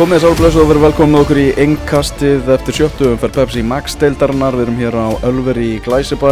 Komið 0.00 0.16
þess 0.16 0.30
álblöðs 0.30 0.54
og 0.56 0.68
verið 0.70 0.84
velkomin 0.86 1.12
með 1.12 1.22
okkur 1.26 1.38
í 1.42 1.48
engkastið 1.60 2.46
eftir 2.54 2.76
sjöttu 2.78 3.08
umferð 3.10 3.34
Pepsi 3.36 3.60
Max 3.68 3.98
deildarinnar. 4.00 4.54
Við 4.56 4.62
erum 4.64 4.78
hér 4.78 4.94
á 4.96 5.08
Ölveri 5.28 5.64
í 5.74 5.80
Glæsibæ 5.84 6.30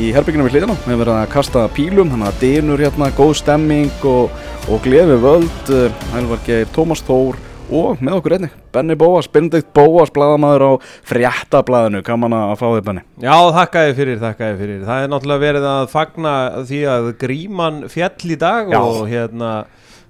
í 0.00 0.06
herbygginu 0.16 0.46
við 0.46 0.54
hlýðina. 0.54 0.76
Við 0.86 0.94
erum 0.94 1.02
verið 1.02 1.18
að 1.18 1.26
kasta 1.34 1.64
pílum, 1.76 2.08
þannig 2.08 2.30
að 2.30 2.38
dýnur 2.40 2.80
hérna, 2.80 3.10
góð 3.18 3.34
stemming 3.42 4.06
og, 4.08 4.38
og 4.72 4.80
gleði 4.86 5.18
völd. 5.20 5.72
Hælvar 6.14 6.40
Geir, 6.46 6.70
Tómas 6.72 7.04
Þór 7.04 7.36
og 7.68 8.00
með 8.00 8.16
okkur 8.22 8.36
einni, 8.38 8.50
Benny 8.72 8.96
Bóas, 8.98 9.28
Benedikt 9.28 9.68
Bóas, 9.76 10.08
bladamæður 10.16 10.64
á 10.64 10.72
fréttablaðinu. 11.12 12.00
Kaman 12.08 12.38
að 12.38 12.54
fá 12.62 12.66
þig, 12.70 12.86
Benny. 12.88 13.04
Já, 13.20 13.36
þakkaði 13.58 13.98
fyrir, 14.00 14.22
þakkaði 14.24 14.58
fyrir. 14.62 14.80
Það 14.88 15.04
er 15.04 15.12
náttúrulega 15.12 15.44
verið 15.44 15.68
að 15.74 15.84
fagna 15.92 16.34
því 16.72 16.80
að 16.96 17.12
gríman 17.20 17.84
fjall 17.92 18.32
í 18.32 18.40
dag 18.40 18.72
Já. 18.72 18.80
og 18.80 19.04
hérna 19.12 19.52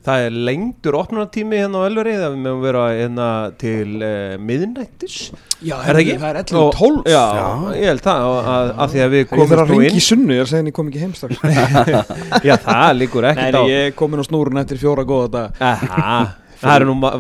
það 0.06 0.24
er 0.26 0.36
lengdur 0.48 0.96
opnunartími 0.96 1.58
hérna 1.60 1.82
á 1.84 1.88
Ölveri 1.90 2.14
það 2.16 2.34
við 2.34 2.42
mögum 2.46 2.62
vera 2.64 2.84
hérna 2.96 3.28
til 3.60 3.88
uh, 4.00 4.34
miðnættis. 4.40 5.16
Já, 5.60 5.74
Er 5.76 5.92
það 5.92 6.00
ekki? 6.00 6.16
Það 6.22 6.30
er 6.30 6.38
11.12 6.40 7.00
Já, 7.04 7.24
Já. 7.36 7.46
ég 7.76 7.90
held 7.90 8.04
það 8.06 8.26
og 8.30 8.50
að, 8.54 8.70
að 8.72 8.94
því 8.94 9.02
að 9.04 9.14
við 9.14 9.20
Ég 9.20 9.30
þarf 9.30 9.50
komum 9.50 9.64
að 9.64 9.72
ringi 9.74 10.00
í 10.00 10.04
sunnu, 10.06 10.32
ég 10.32 10.40
er 10.40 10.46
að 10.46 10.52
segja 10.54 10.64
en 10.64 10.68
ég 10.70 10.76
kom 10.78 10.90
ekki 10.90 11.02
heimstak 11.04 11.34
Já, 12.48 12.54
það 12.64 12.92
líkur 12.96 13.30
ekkert 13.34 13.58
á 13.58 13.62
nei, 13.62 13.72
ég 13.74 13.88
er 13.90 13.96
komin 13.98 14.22
á 14.22 14.24
snúrun 14.24 14.62
eftir 14.62 14.80
fjóra 14.80 15.04
góða 15.04 15.28
dag 15.34 15.60
Aha, 15.68 16.14
það 16.62 16.78
eru 16.78 16.88
nú, 16.94 17.12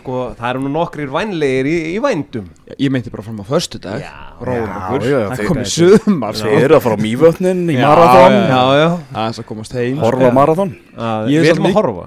sko, 0.00 0.24
það 0.34 0.48
eru 0.50 0.64
nú 0.64 0.72
nokkrir 0.74 1.14
vænlegir 1.14 1.70
í, 1.70 1.76
í 1.94 2.02
vændum. 2.02 2.50
Ég 2.74 2.90
meinti 2.94 3.14
bara 3.14 3.26
fram 3.26 3.38
á 3.42 3.46
föstu 3.46 3.80
dag 3.82 4.02
það 4.42 5.32
er 5.38 5.46
komið 5.46 5.72
söðumar 5.76 6.42
Þið 6.42 6.58
eru 6.58 6.78
að 6.80 6.84
fara 6.88 6.98
á 6.98 7.04
Mývötnin 7.06 7.64
í 7.70 7.78
Já, 7.78 7.86
marathon, 7.86 8.36
já. 8.36 8.50
Já, 8.50 8.62
já 8.82 8.90
Aðeins 9.14 9.42
að 9.42 9.48
komast 9.52 9.78
heim 9.78 10.02
horfa 10.02 10.30
að, 10.34 11.30
Ég 11.30 11.38
er 11.38 11.46
Við 11.46 11.54
ætlum 11.54 11.70
að 11.70 11.78
horfa 11.80 12.06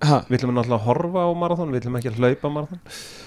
Ha, 0.00 0.22
Við 0.30 0.38
ætlum 0.38 0.54
náttúrulega 0.56 0.78
að 0.80 0.86
horfa 0.88 1.22
á 1.24 1.30
marathon, 1.36 1.72
við 1.74 1.82
ætlum 1.82 1.96
ekki 2.00 2.08
að 2.12 2.20
hlaupa 2.22 2.50
marathon 2.54 2.80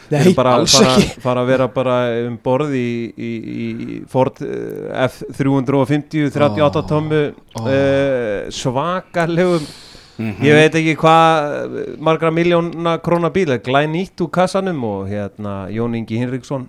Við 0.09 0.19
ætlum 0.19 0.35
bara 0.39 0.53
alls 0.57 0.75
fara, 0.79 0.95
fara 1.21 1.43
að 1.43 1.51
vera 1.53 1.67
bara 1.75 1.97
um 2.25 2.37
borð 2.43 2.73
í, 2.79 2.87
í, 3.13 3.31
í 3.53 3.97
Ford 4.09 4.41
eh, 4.41 5.07
F350 5.07 6.31
38 6.33 6.81
Ó. 6.81 6.85
tómmu 6.89 7.23
Ó. 7.29 7.65
uh, 7.67 8.51
svakalegum 8.53 9.67
Mhm. 10.13 10.43
ég 10.45 10.53
veit 10.53 10.75
ekki 10.77 10.93
hvað 11.01 11.97
margra 11.97 12.29
miljóna 12.29 12.99
króna 13.01 13.31
bíl 13.33 13.49
glæn 13.65 13.95
nýtt 13.95 14.21
úr 14.21 14.29
kassanum 14.29 14.83
og 14.85 15.07
hérna 15.09 15.65
Jón 15.73 15.95
Ingi 15.97 16.19
Hinriksson 16.21 16.67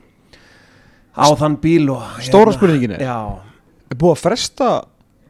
á 1.13 1.29
þann 1.37 1.59
bíl 1.61 1.91
og 1.93 2.01
Stóra 2.25 2.49
hérna, 2.49 2.57
spurningin 2.57 2.95
er 2.97 3.05
búið 4.01 4.15
að 4.17 4.23
fresta 4.23 4.71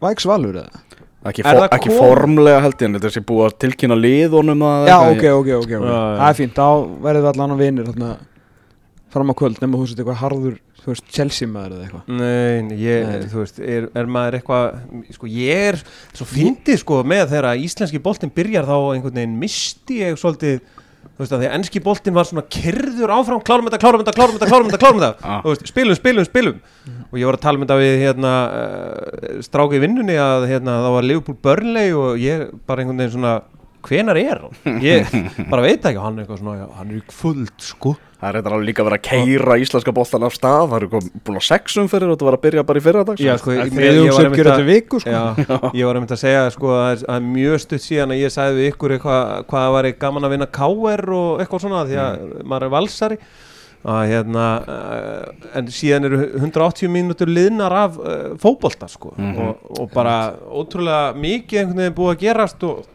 Væks 0.05 0.29
Valur 0.31 0.61
eða? 0.63 0.85
Ekki, 1.25 1.43
for, 1.47 1.67
ekki 1.73 1.95
formlega 1.97 2.61
held 2.61 2.75
ég 2.83 2.89
en 2.91 2.97
þetta 2.99 3.11
sé 3.15 3.23
búið 3.25 3.47
að 3.49 3.55
tilkynna 3.65 3.97
liðunum 3.97 4.65
að 4.69 4.91
Já, 4.91 4.97
eitthvað. 4.99 5.15
ok, 5.15 5.25
ok, 5.25 5.49
ok, 5.63 5.73
ok 5.81 5.89
Já, 5.89 5.95
já. 5.95 6.19
Það 6.21 6.29
er 6.29 6.39
fínt, 6.41 6.59
þá 6.59 6.69
verðum 7.07 7.25
við 7.25 7.31
allan 7.33 7.55
á 7.55 7.57
vinir 7.63 7.89
þarna 7.89 8.11
fram 9.15 9.31
á 9.33 9.35
kvöld 9.41 9.61
nema 9.63 9.79
þú 9.79 9.87
veist 9.87 10.01
eitthvað 10.03 10.21
harður 10.21 10.57
þú 10.85 10.91
veist, 10.93 11.07
Chelsea 11.17 11.49
maður 11.49 11.77
eða 11.79 11.85
eitthvað 11.87 12.13
Nei, 12.21 12.63
nei, 12.69 12.77
ég, 12.83 13.07
Nei. 13.09 13.29
þú 13.33 13.41
veist, 13.41 13.61
er, 13.65 13.87
er 13.97 14.11
maður 14.19 14.37
eitthvað, 14.41 14.81
sko, 15.17 15.31
ég 15.33 15.63
er 15.71 15.79
svo 16.13 16.27
fyndið, 16.29 16.81
sko, 16.83 16.99
með 17.15 17.23
þegar 17.33 17.63
íslenski 17.65 18.03
boltinn 18.05 18.35
byrjar 18.37 18.69
þá 18.69 18.75
einhvern 18.99 19.17
veginn 19.23 19.39
misti 19.41 20.01
ég 20.03 20.19
svolítið, 20.21 20.61
þú 21.15 21.23
veist, 21.23 21.33
að 21.37 21.43
því 21.45 21.49
að 21.49 21.57
ennski 21.59 21.81
boltinn 21.85 22.15
var 22.17 22.27
svona 22.29 22.43
kyrður 22.51 23.13
áfram, 23.15 23.43
klárum 23.47 23.69
þetta, 23.69 23.79
klárum 23.85 24.03
þetta, 24.03 24.15
klárum 24.19 24.35
þetta, 24.39 24.49
klárum 24.51 24.71
þetta, 24.71 24.81
klárum 24.83 25.01
þetta, 25.03 25.13
Ah. 25.35 25.41
þú 25.45 25.53
veist, 25.55 25.67
spilum, 25.71 25.99
spilum, 25.99 26.27
spilum, 26.27 26.57
og 27.13 27.19
ég 27.21 27.29
var 27.31 27.39
að 27.39 27.45
tala 27.47 27.61
um 27.61 27.65
þetta 27.67 27.77
við, 27.81 27.95
hérna, 28.03 28.33
uh, 28.51 29.43
stráki 29.47 29.83
vinnunni 29.85 30.17
að, 30.19 30.49
hérna, 30.51 30.79
það 30.85 30.97
var 30.97 31.07
Liverpool 31.11 31.39
Burnley 31.47 31.95
og 31.95 32.19
ég 32.23 32.49
bara 32.67 32.83
einhvern 32.83 32.99
veginn 33.05 33.15
svona, 33.15 33.35
hvenar 33.89 34.19
er 34.21 34.41
hann? 34.47 34.81
Ég 34.85 35.13
bara 35.53 35.63
veit 35.65 35.85
ekki, 35.85 36.01
hann 36.01 36.19
er 36.19 36.25
eitthvað 36.25 36.41
svona, 36.43 36.57
já, 36.63 36.67
hann 36.79 36.91
er 36.91 36.99
í 36.99 37.05
kvöld, 37.11 37.53
sko. 37.63 37.95
Það 38.25 38.29
er 38.31 38.39
eitthvað 38.41 38.63
líka 38.65 38.85
verið 38.87 38.99
að 38.99 39.05
keira 39.05 39.57
íslenska 39.61 39.93
boltan 39.93 40.23
af 40.25 40.33
stað. 40.37 40.63
Það 40.71 40.77
eru 40.79 41.01
búin 41.27 41.37
á 41.37 41.45
sexum 41.45 41.89
fyrir 41.93 42.09
og 42.09 42.15
þetta 42.17 42.29
var 42.31 42.37
að 42.39 42.45
byrja 42.47 42.63
bara 42.71 42.81
í 42.81 42.85
fyrradag 42.87 43.21
Já, 43.21 43.35
sko, 43.43 43.53
ég- 43.53 43.75
ég 43.77 44.13
var 44.15 44.29
að- 44.31 44.39
eftir 44.41 44.69
viku 44.71 45.01
sko. 45.03 45.11
Já, 45.13 45.25
ég 45.77 45.85
var 45.91 45.99
einmitt 46.01 46.15
að 46.17 46.23
segja 46.25 46.45
sko, 46.55 46.71
að 46.73 46.85
það 46.85 46.93
er- 46.95 47.09
að 47.19 47.27
mjög 47.35 47.59
stutt 47.67 47.85
síðan 47.85 48.15
að 48.17 48.23
ég 48.25 48.33
sagði 48.33 48.57
við 48.63 48.71
ykkur 48.73 48.95
eitthvað, 48.97 49.35
hvað 49.51 49.67
það 49.67 49.75
væri 49.77 49.93
gaman 50.07 50.25
að 50.31 50.35
vinna 50.39 50.49
KR 50.61 51.05
og 51.19 51.43
eitthvað 51.45 51.67
svona 51.67 51.85
því 51.91 52.01
að 52.07 52.25
maður 52.55 52.69
er 52.71 52.75
valsari. 52.79 53.19
Að 53.85 54.07
hérna 54.09 54.45
uh, 54.65 55.49
en 55.61 55.67
síðan 55.69 56.07
eru 56.09 56.19
180 56.39 56.89
mínútur 56.89 57.29
liðnar 57.29 57.75
af 57.83 57.99
uh, 58.01 58.31
fótbolta 58.41 58.89
sko. 58.89 59.11
Mhm. 59.19 59.37
og, 59.45 59.67
og 59.83 59.91
bara 59.93 60.15
ótrúlega 60.49 61.13
mikið 61.21 61.61
einhvern 61.61 61.83
veginn 61.83 61.99
búið 61.99 62.15
að 62.15 62.23
gerast 62.25 62.65
og 62.65 62.79
að 62.81 62.89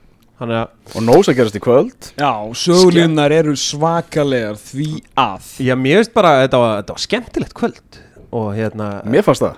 Og 0.95 1.03
nós 1.03 1.27
að 1.27 1.39
gerast 1.41 1.57
í 1.57 1.61
kvöld. 1.63 2.11
Já, 2.15 2.31
sögulíðunar 2.55 3.33
eru 3.35 3.55
svakalegar 3.59 4.59
því 4.61 4.91
að. 5.19 5.49
Já, 5.67 5.73
mér 5.75 5.99
veist 5.99 6.13
bara 6.15 6.37
að 6.37 6.45
þetta 6.45 6.61
var, 6.63 6.77
þetta 6.79 6.95
var 6.95 7.03
skemmtilegt 7.03 7.57
kvöld. 7.57 7.99
Og 8.29 8.51
hérna 8.53 8.87
Mér 9.09 9.23
fannst 9.25 9.41
það. 9.41 9.55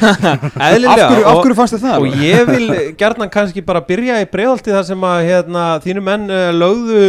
Eðlilega 0.68 0.92
Af 0.94 1.10
hverju, 1.10 1.24
af 1.26 1.40
hverju 1.40 1.56
fannst 1.58 1.74
þið 1.74 1.86
það? 1.88 1.96
og 1.98 2.20
ég 2.22 2.50
vil 2.52 2.68
gerðan 3.00 3.32
kannski 3.34 3.64
bara 3.66 3.82
byrja 3.88 4.20
í 4.22 4.28
breiðalti 4.30 4.70
þar 4.76 4.86
sem 4.86 5.06
að 5.08 5.22
hérna, 5.26 5.64
þínu 5.82 6.04
menn 6.06 6.28
uh, 6.30 6.44
lögðu 6.54 7.00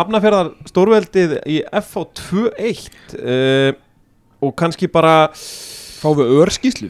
hafnafjörðar 0.00 0.50
stórveldið 0.72 1.36
í 1.46 1.60
FH 1.78 2.02
2-1 2.24 2.90
uh, 3.22 3.68
og 4.42 4.56
kannski 4.58 4.90
bara 4.90 5.14
Fáum 6.02 6.18
við 6.18 6.34
örskíslu 6.42 6.88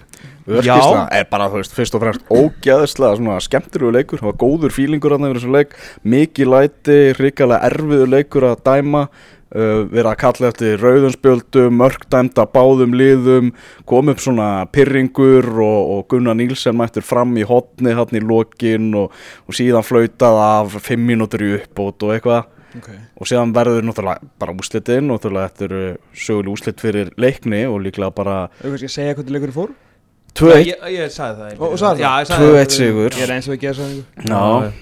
Örskisla 0.49 1.05
er 1.15 1.29
bara, 1.31 1.47
þú 1.51 1.61
veist, 1.61 1.75
fyrst 1.77 1.95
og 1.95 2.03
fremst 2.03 2.33
ógæðislega 2.33 3.19
svona 3.19 3.37
skemmtilegu 3.45 3.93
leikur. 3.95 4.23
Það 4.23 4.31
var 4.33 4.41
góður 4.41 4.75
fílingur 4.75 5.15
hann 5.15 5.29
yfir 5.29 5.39
þessu 5.39 5.53
leik. 5.55 5.77
Mikið 6.15 6.51
læti, 6.51 6.99
hrikalega 7.19 7.71
erfiður 7.71 8.11
leikur 8.17 8.49
að 8.51 8.65
dæma. 8.67 9.05
Uh, 9.53 9.85
Verið 9.93 10.09
að 10.09 10.17
kalla 10.23 10.49
eftir 10.49 10.81
rauðunspjöldum, 10.81 11.75
mörgdæmda 11.77 12.47
báðum 12.55 12.97
liðum. 12.97 13.53
Kom 13.87 14.09
upp 14.09 14.23
svona 14.25 14.49
pyrringur 14.73 15.47
og, 15.61 15.93
og 15.93 16.03
Gunnar 16.09 16.39
Nílsen 16.39 16.79
mættur 16.79 17.05
fram 17.05 17.37
í 17.37 17.45
hotni 17.47 17.93
hann 17.99 18.17
í 18.17 18.25
lokin 18.25 18.89
og, 18.97 19.13
og 19.47 19.59
síðan 19.59 19.85
flautað 19.85 20.41
af 20.41 20.81
fimm 20.89 21.05
mínútur 21.11 21.45
í 21.45 21.55
uppbót 21.61 22.09
og 22.09 22.17
eitthvað. 22.17 22.51
Okay. 22.73 22.97
og 23.21 23.29
síðan 23.29 23.51
verður 23.53 23.85
náttúrulega 23.85 24.31
bara 24.41 24.55
úslitinn 24.57 25.11
og 25.13 25.19
náttúrulega 25.19 25.51
þetta 25.51 25.65
eru 25.67 25.81
söguleg 26.17 26.55
úslit 26.55 26.81
fyrir 26.81 27.11
leikni 27.21 27.67
og 27.69 27.83
líklega 27.85 28.15
bara 28.17 28.37
Auðvitað 28.63 28.79
skal 28.79 28.89
ég 28.89 28.95
segja 28.95 29.17
hvernig 29.19 29.35
leikurinn 29.37 29.57
fór 29.59 29.75
2-1 30.33 30.65
ég, 30.65 30.77
ég 30.97 31.11
sagði 31.13 31.43
það 31.43 31.59
Og- 31.61 31.73
og 31.73 31.79
sagði 31.79 31.99
það? 31.99 32.03
Já, 32.03 32.13
ég 32.23 32.29
sagði 32.31 32.47
2-1 32.47 32.63
það. 32.63 32.77
sigur 32.77 33.11
Ég 33.19 33.23
er 33.27 33.33
eins 33.35 33.49
og 33.49 33.55
ekki 33.57 33.69
að 33.69 33.77
segja 33.77 34.03
Já, 34.31 34.39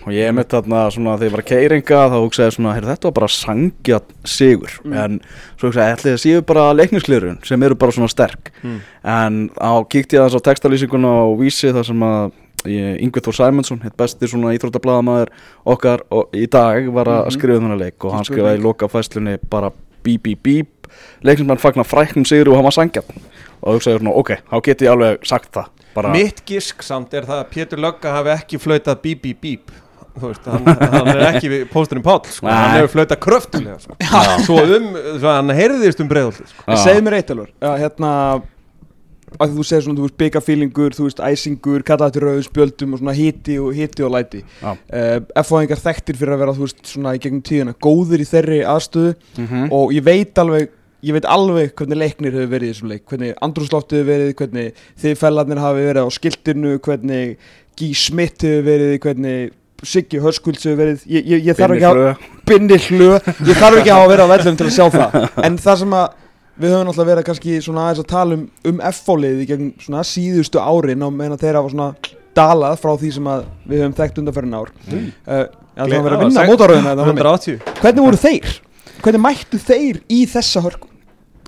og 0.06 0.12
ég 0.14 0.34
mitt 0.36 0.48
þarna 0.54 0.82
svona 0.94 1.14
þegar 1.18 1.26
ég 1.26 1.34
var 1.34 1.42
að 1.42 1.48
keiringa 1.50 2.02
þá 2.12 2.16
hugsaði 2.22 2.54
svona, 2.54 2.74
heyrðu 2.76 2.90
þetta 2.92 3.08
var 3.10 3.16
bara 3.18 3.28
sangja 3.34 4.00
sigur, 4.24 4.70
en 4.94 5.20
svo 5.58 5.70
hugsaði 5.70 5.94
ætli 5.96 6.12
það 6.14 6.22
séu 6.24 6.44
bara 6.46 6.66
leiknisklirun 6.78 7.40
sem 7.44 7.62
eru 7.66 7.74
bara 7.74 7.92
svona 7.92 8.08
sterk, 8.08 8.52
Mm. 8.62 8.80
en 9.04 9.50
á 9.58 9.72
kíkti 9.90 10.14
ég 10.16 10.22
aðeins 10.22 10.38
á 10.38 10.46
textalýsinguna 10.46 11.10
á 11.10 11.26
vísi 11.40 11.72
þar 11.74 11.84
sem 11.86 12.00
að 12.00 12.32
Yngvi 12.62 13.20
Þór 13.24 13.34
Sæmundsson, 13.40 13.80
hitt 13.82 13.96
besti 13.96 14.28
svona 14.28 14.52
íþróttablaðamaður 14.54 15.28
okkar 15.66 16.02
og, 16.12 16.28
í 16.36 16.44
dag 16.46 16.86
var 16.92 17.06
að 17.06 17.24
Mhm. 17.26 17.30
skrifa 17.32 17.56
um 17.56 17.64
þennan 17.64 17.78
leik 17.80 18.04
og 18.04 18.12
hann 18.12 18.24
skrifaði 18.24 18.58
í 18.58 18.62
loka 18.62 18.86
fæslunni 18.86 19.38
bara 19.48 19.72
bíp 20.04 20.20
bíp 20.22 20.38
bíp. 20.44 20.66
Leiknismenn 21.24 21.56
fagnar 21.58 21.86
fræknum 21.86 22.26
sigri 22.26 22.48
og 22.50 22.56
hann 22.56 22.64
var 22.64 22.72
sangjarn 22.72 23.04
og 23.60 23.76
hugsaði 23.76 24.00
svona, 24.00 24.16
ok, 24.22 24.32
þá 24.50 24.56
get 24.66 24.84
ég 24.87 24.94
alveg 24.94 25.28
sagt 25.28 25.53
það. 25.56 25.71
Bara, 25.94 26.12
Mitt 26.15 26.44
gisk 26.47 26.84
samt 26.87 27.15
er 27.19 27.26
það 27.26 27.43
að 27.43 27.48
Pétur 27.54 27.82
Lögga 27.82 28.12
hafi 28.15 28.34
ekki 28.37 28.60
flautað 28.62 29.00
bíp 29.04 29.25
bíp 29.25 29.41
bíp. 29.43 29.72
Þú 30.21 30.31
veist, 30.32 30.47
hann, 30.50 30.66
hann 30.91 31.09
er 31.12 31.21
ekki 31.31 31.50
við 31.53 31.66
pósturinn 31.71 32.04
Páll 32.04 32.22
sko. 32.26 32.48
Hann 32.50 32.76
hefur 32.76 32.94
flautað 32.97 33.21
kröftulega 33.25 33.76
sko. 33.82 33.97
svo 34.47 34.56
um, 34.62 34.88
svo 35.22 35.34
hann 35.34 35.53
heyrðist 35.54 36.03
um 36.03 36.09
breiðaldi 36.10 36.47
sko. 36.50 36.65
Segð 36.82 37.04
mér 37.06 37.21
eitt 37.21 37.31
alveg 37.34 37.53
Já, 37.54 37.71
hérna 37.84 38.15
að 39.38 39.54
þú 39.54 39.65
segir 39.66 39.84
svona, 39.84 40.00
þú 40.00 40.06
veist, 40.09 40.16
byggafílingur, 40.19 40.97
þú 40.97 41.06
veist, 41.06 41.21
æsingur, 41.22 41.84
rauðum 41.86 42.42
spjöldum 42.42 42.97
og 42.97 43.03
svona 43.03 43.15
hiti 43.15 43.59
og 43.63 43.77
hiti 43.77 44.03
og 44.06 44.13
læti. 44.16 44.42
Uh, 44.65 45.21
F-fáingar 45.45 45.80
þekktir 45.80 46.18
fyrir 46.18 46.34
að 46.34 46.42
vera, 46.42 46.56
þú 46.56 46.66
veist, 46.66 46.83
svona 46.91 47.15
í 47.15 47.22
gegnum 47.22 47.45
tíðina 47.47 47.77
góður 47.78 48.24
í 48.24 48.27
þeirri 48.27 48.60
aðstöðu. 48.66 49.15
Mhm. 49.39 49.71
og 49.71 49.95
ég 49.95 50.04
veit 50.06 50.42
alveg 50.42 50.74
ég 51.06 51.16
veit 51.16 51.28
alveg 51.28 51.72
hvernig 51.78 52.00
leiknir 52.00 52.34
hefur 52.36 52.52
verið 52.54 52.68
í 52.68 52.74
þessum 52.74 52.92
leik 52.92 53.04
hvernig 53.08 53.38
andrúsloftið 53.47 54.00
hefur 54.00 54.10
verið, 54.10 54.34
hvernig 54.41 54.82
þið 55.00 55.16
fellarnir 55.20 55.62
hafi 55.62 55.86
verið 55.88 56.06
á 56.06 56.08
skiltinu 56.16 56.76
hvernig 56.84 57.34
G. 57.78 57.91
Smith 57.97 58.44
hefur 58.44 58.66
verið 58.68 58.97
hvernig 59.04 59.56
Siggi 59.80 60.20
Hörskulds 60.20 60.66
hefur 60.68 60.82
verið 60.82 61.04
ég, 61.08 61.24
ég, 61.24 61.47
ég 61.48 61.56
þarf 61.56 61.78
ekki 61.78 61.88
að 61.88 62.26
binni 62.48 62.80
hlu 62.88 63.12
ég 63.14 63.54
þarf 63.56 63.80
ekki 63.80 63.94
að 63.94 64.08
verið 64.12 64.26
á 64.28 64.32
vellum 64.34 64.60
til 64.60 64.68
að 64.68 64.76
sjá 64.76 64.86
það 64.97 65.47
en 65.48 65.60
það 65.60 65.82
sem 65.84 65.97
að 66.00 66.08
við 66.60 66.74
höfum 66.74 66.88
náttúrulega 66.91 67.10
verið 67.14 67.28
kannski 67.30 67.58
svona 67.64 67.86
aðeins 67.86 68.03
að 68.03 68.10
tala 68.10 68.36
um, 68.36 68.42
um 68.68 68.82
F-fólið 68.91 69.41
í 69.41 69.46
gegn 69.48 69.70
svona 69.80 70.03
síðustu 70.04 70.60
árin 70.60 71.06
og 71.06 71.14
meina 71.16 71.38
þeir 71.41 71.56
hafa 71.56 71.72
svona 71.72 72.18
dalað 72.36 72.76
frá 72.82 72.92
því 73.00 73.12
sem 73.16 73.30
að 73.32 73.46
við 73.70 73.80
höfum 73.80 73.96
þekkt 73.96 74.20
undanferðin 74.20 74.58
ár 74.58 74.72
mm. 74.91 75.06
uh, 75.24 75.46
það 75.78 75.94
var 75.94 76.04
verið 76.04 76.18
að 76.18 76.24
vinna 76.26 76.46
mótaröðina 76.50 76.94
180 77.06 77.64
hvernig 77.80 78.04
voru 78.04 78.20
þeir? 78.20 78.60
hvernig 79.00 79.24
mættu 79.24 79.60
þeir 79.64 80.03
í 80.12 80.20
þessa 80.28 80.64
hörku? 80.66 80.90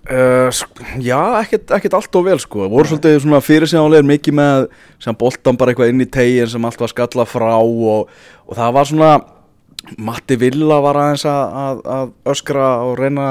Uh, 0.02 0.50
já, 0.98 1.18
ekkert, 1.38 1.70
ekkert 1.76 1.94
allt 1.94 2.16
og 2.18 2.24
vel 2.26 2.40
sko. 2.42 2.66
Voru 2.72 2.90
svolítið 2.90 3.20
svona 3.22 3.38
fyrirsjáðanlegir 3.44 4.08
mikið 4.08 4.34
með 4.34 4.64
sem 5.04 5.18
boltan 5.18 5.58
bara 5.60 5.70
eitthvað 5.70 5.92
inn 5.92 6.02
í 6.02 6.08
tegin 6.10 6.50
sem 6.50 6.66
allt 6.66 6.82
var 6.82 6.90
skalla 6.90 7.26
frá 7.28 7.52
og, 7.62 8.10
og 8.48 8.58
það 8.58 8.74
var 8.78 8.90
svona 8.90 9.12
Matti 10.02 10.38
Villa 10.38 10.80
var 10.82 10.98
aðeins 10.98 11.24
að, 11.26 11.54
að, 11.62 11.84
að 11.94 12.12
öskra 12.34 12.66
og 12.88 12.98
reyna 12.98 13.28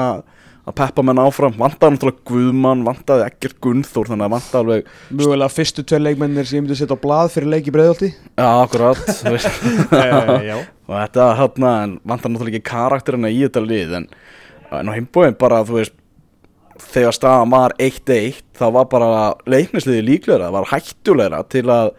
að 0.62 0.76
peppa 0.78 1.04
menn 1.04 1.20
áfram. 1.20 1.60
Vantaði 1.60 1.98
náttúrulega 1.98 2.26
Guðmann, 2.32 2.88
vantaði 2.88 3.28
ekkert 3.28 3.60
Gunnþór 3.64 4.12
þannig 4.14 4.28
að 4.28 4.34
vantaði 4.38 4.60
alveg 4.62 4.92
Mjögulega 5.12 5.52
fyrstu 5.52 5.84
tveir 5.84 6.04
leikmennir 6.06 6.48
sem 6.48 6.60
ég 6.60 6.64
myndi 6.64 6.80
setja 6.80 6.96
á 6.96 7.04
blað 7.04 7.32
fyrir 7.36 7.52
leik 7.52 7.68
í 7.68 7.74
breiðalti 7.74 8.12
Já, 8.12 8.48
akkurat. 8.48 9.02
Og 10.88 10.94
þetta 10.96 11.32
en 11.36 11.98
vantar 12.00 12.32
náttúrulega 12.32 12.56
ekki 12.56 12.70
karakterina 12.70 13.32
í 13.32 13.42
þetta 13.44 13.64
lið 13.64 13.98
en, 14.00 14.14
en 14.78 14.88
á 14.88 14.96
heimbóin 14.96 15.36
bara 15.40 15.64
þú 15.66 15.82
veist 15.82 15.98
þegar 16.80 17.16
staðan 17.16 17.52
var 17.52 17.74
1-1 17.82 18.40
þá 18.58 18.64
var 18.76 18.88
bara 18.92 19.10
leiknisliði 19.50 20.06
líklegra 20.06 20.48
það 20.48 20.56
var 20.56 20.72
hættulegra 20.72 21.42
til 21.52 21.66
að 21.72 21.92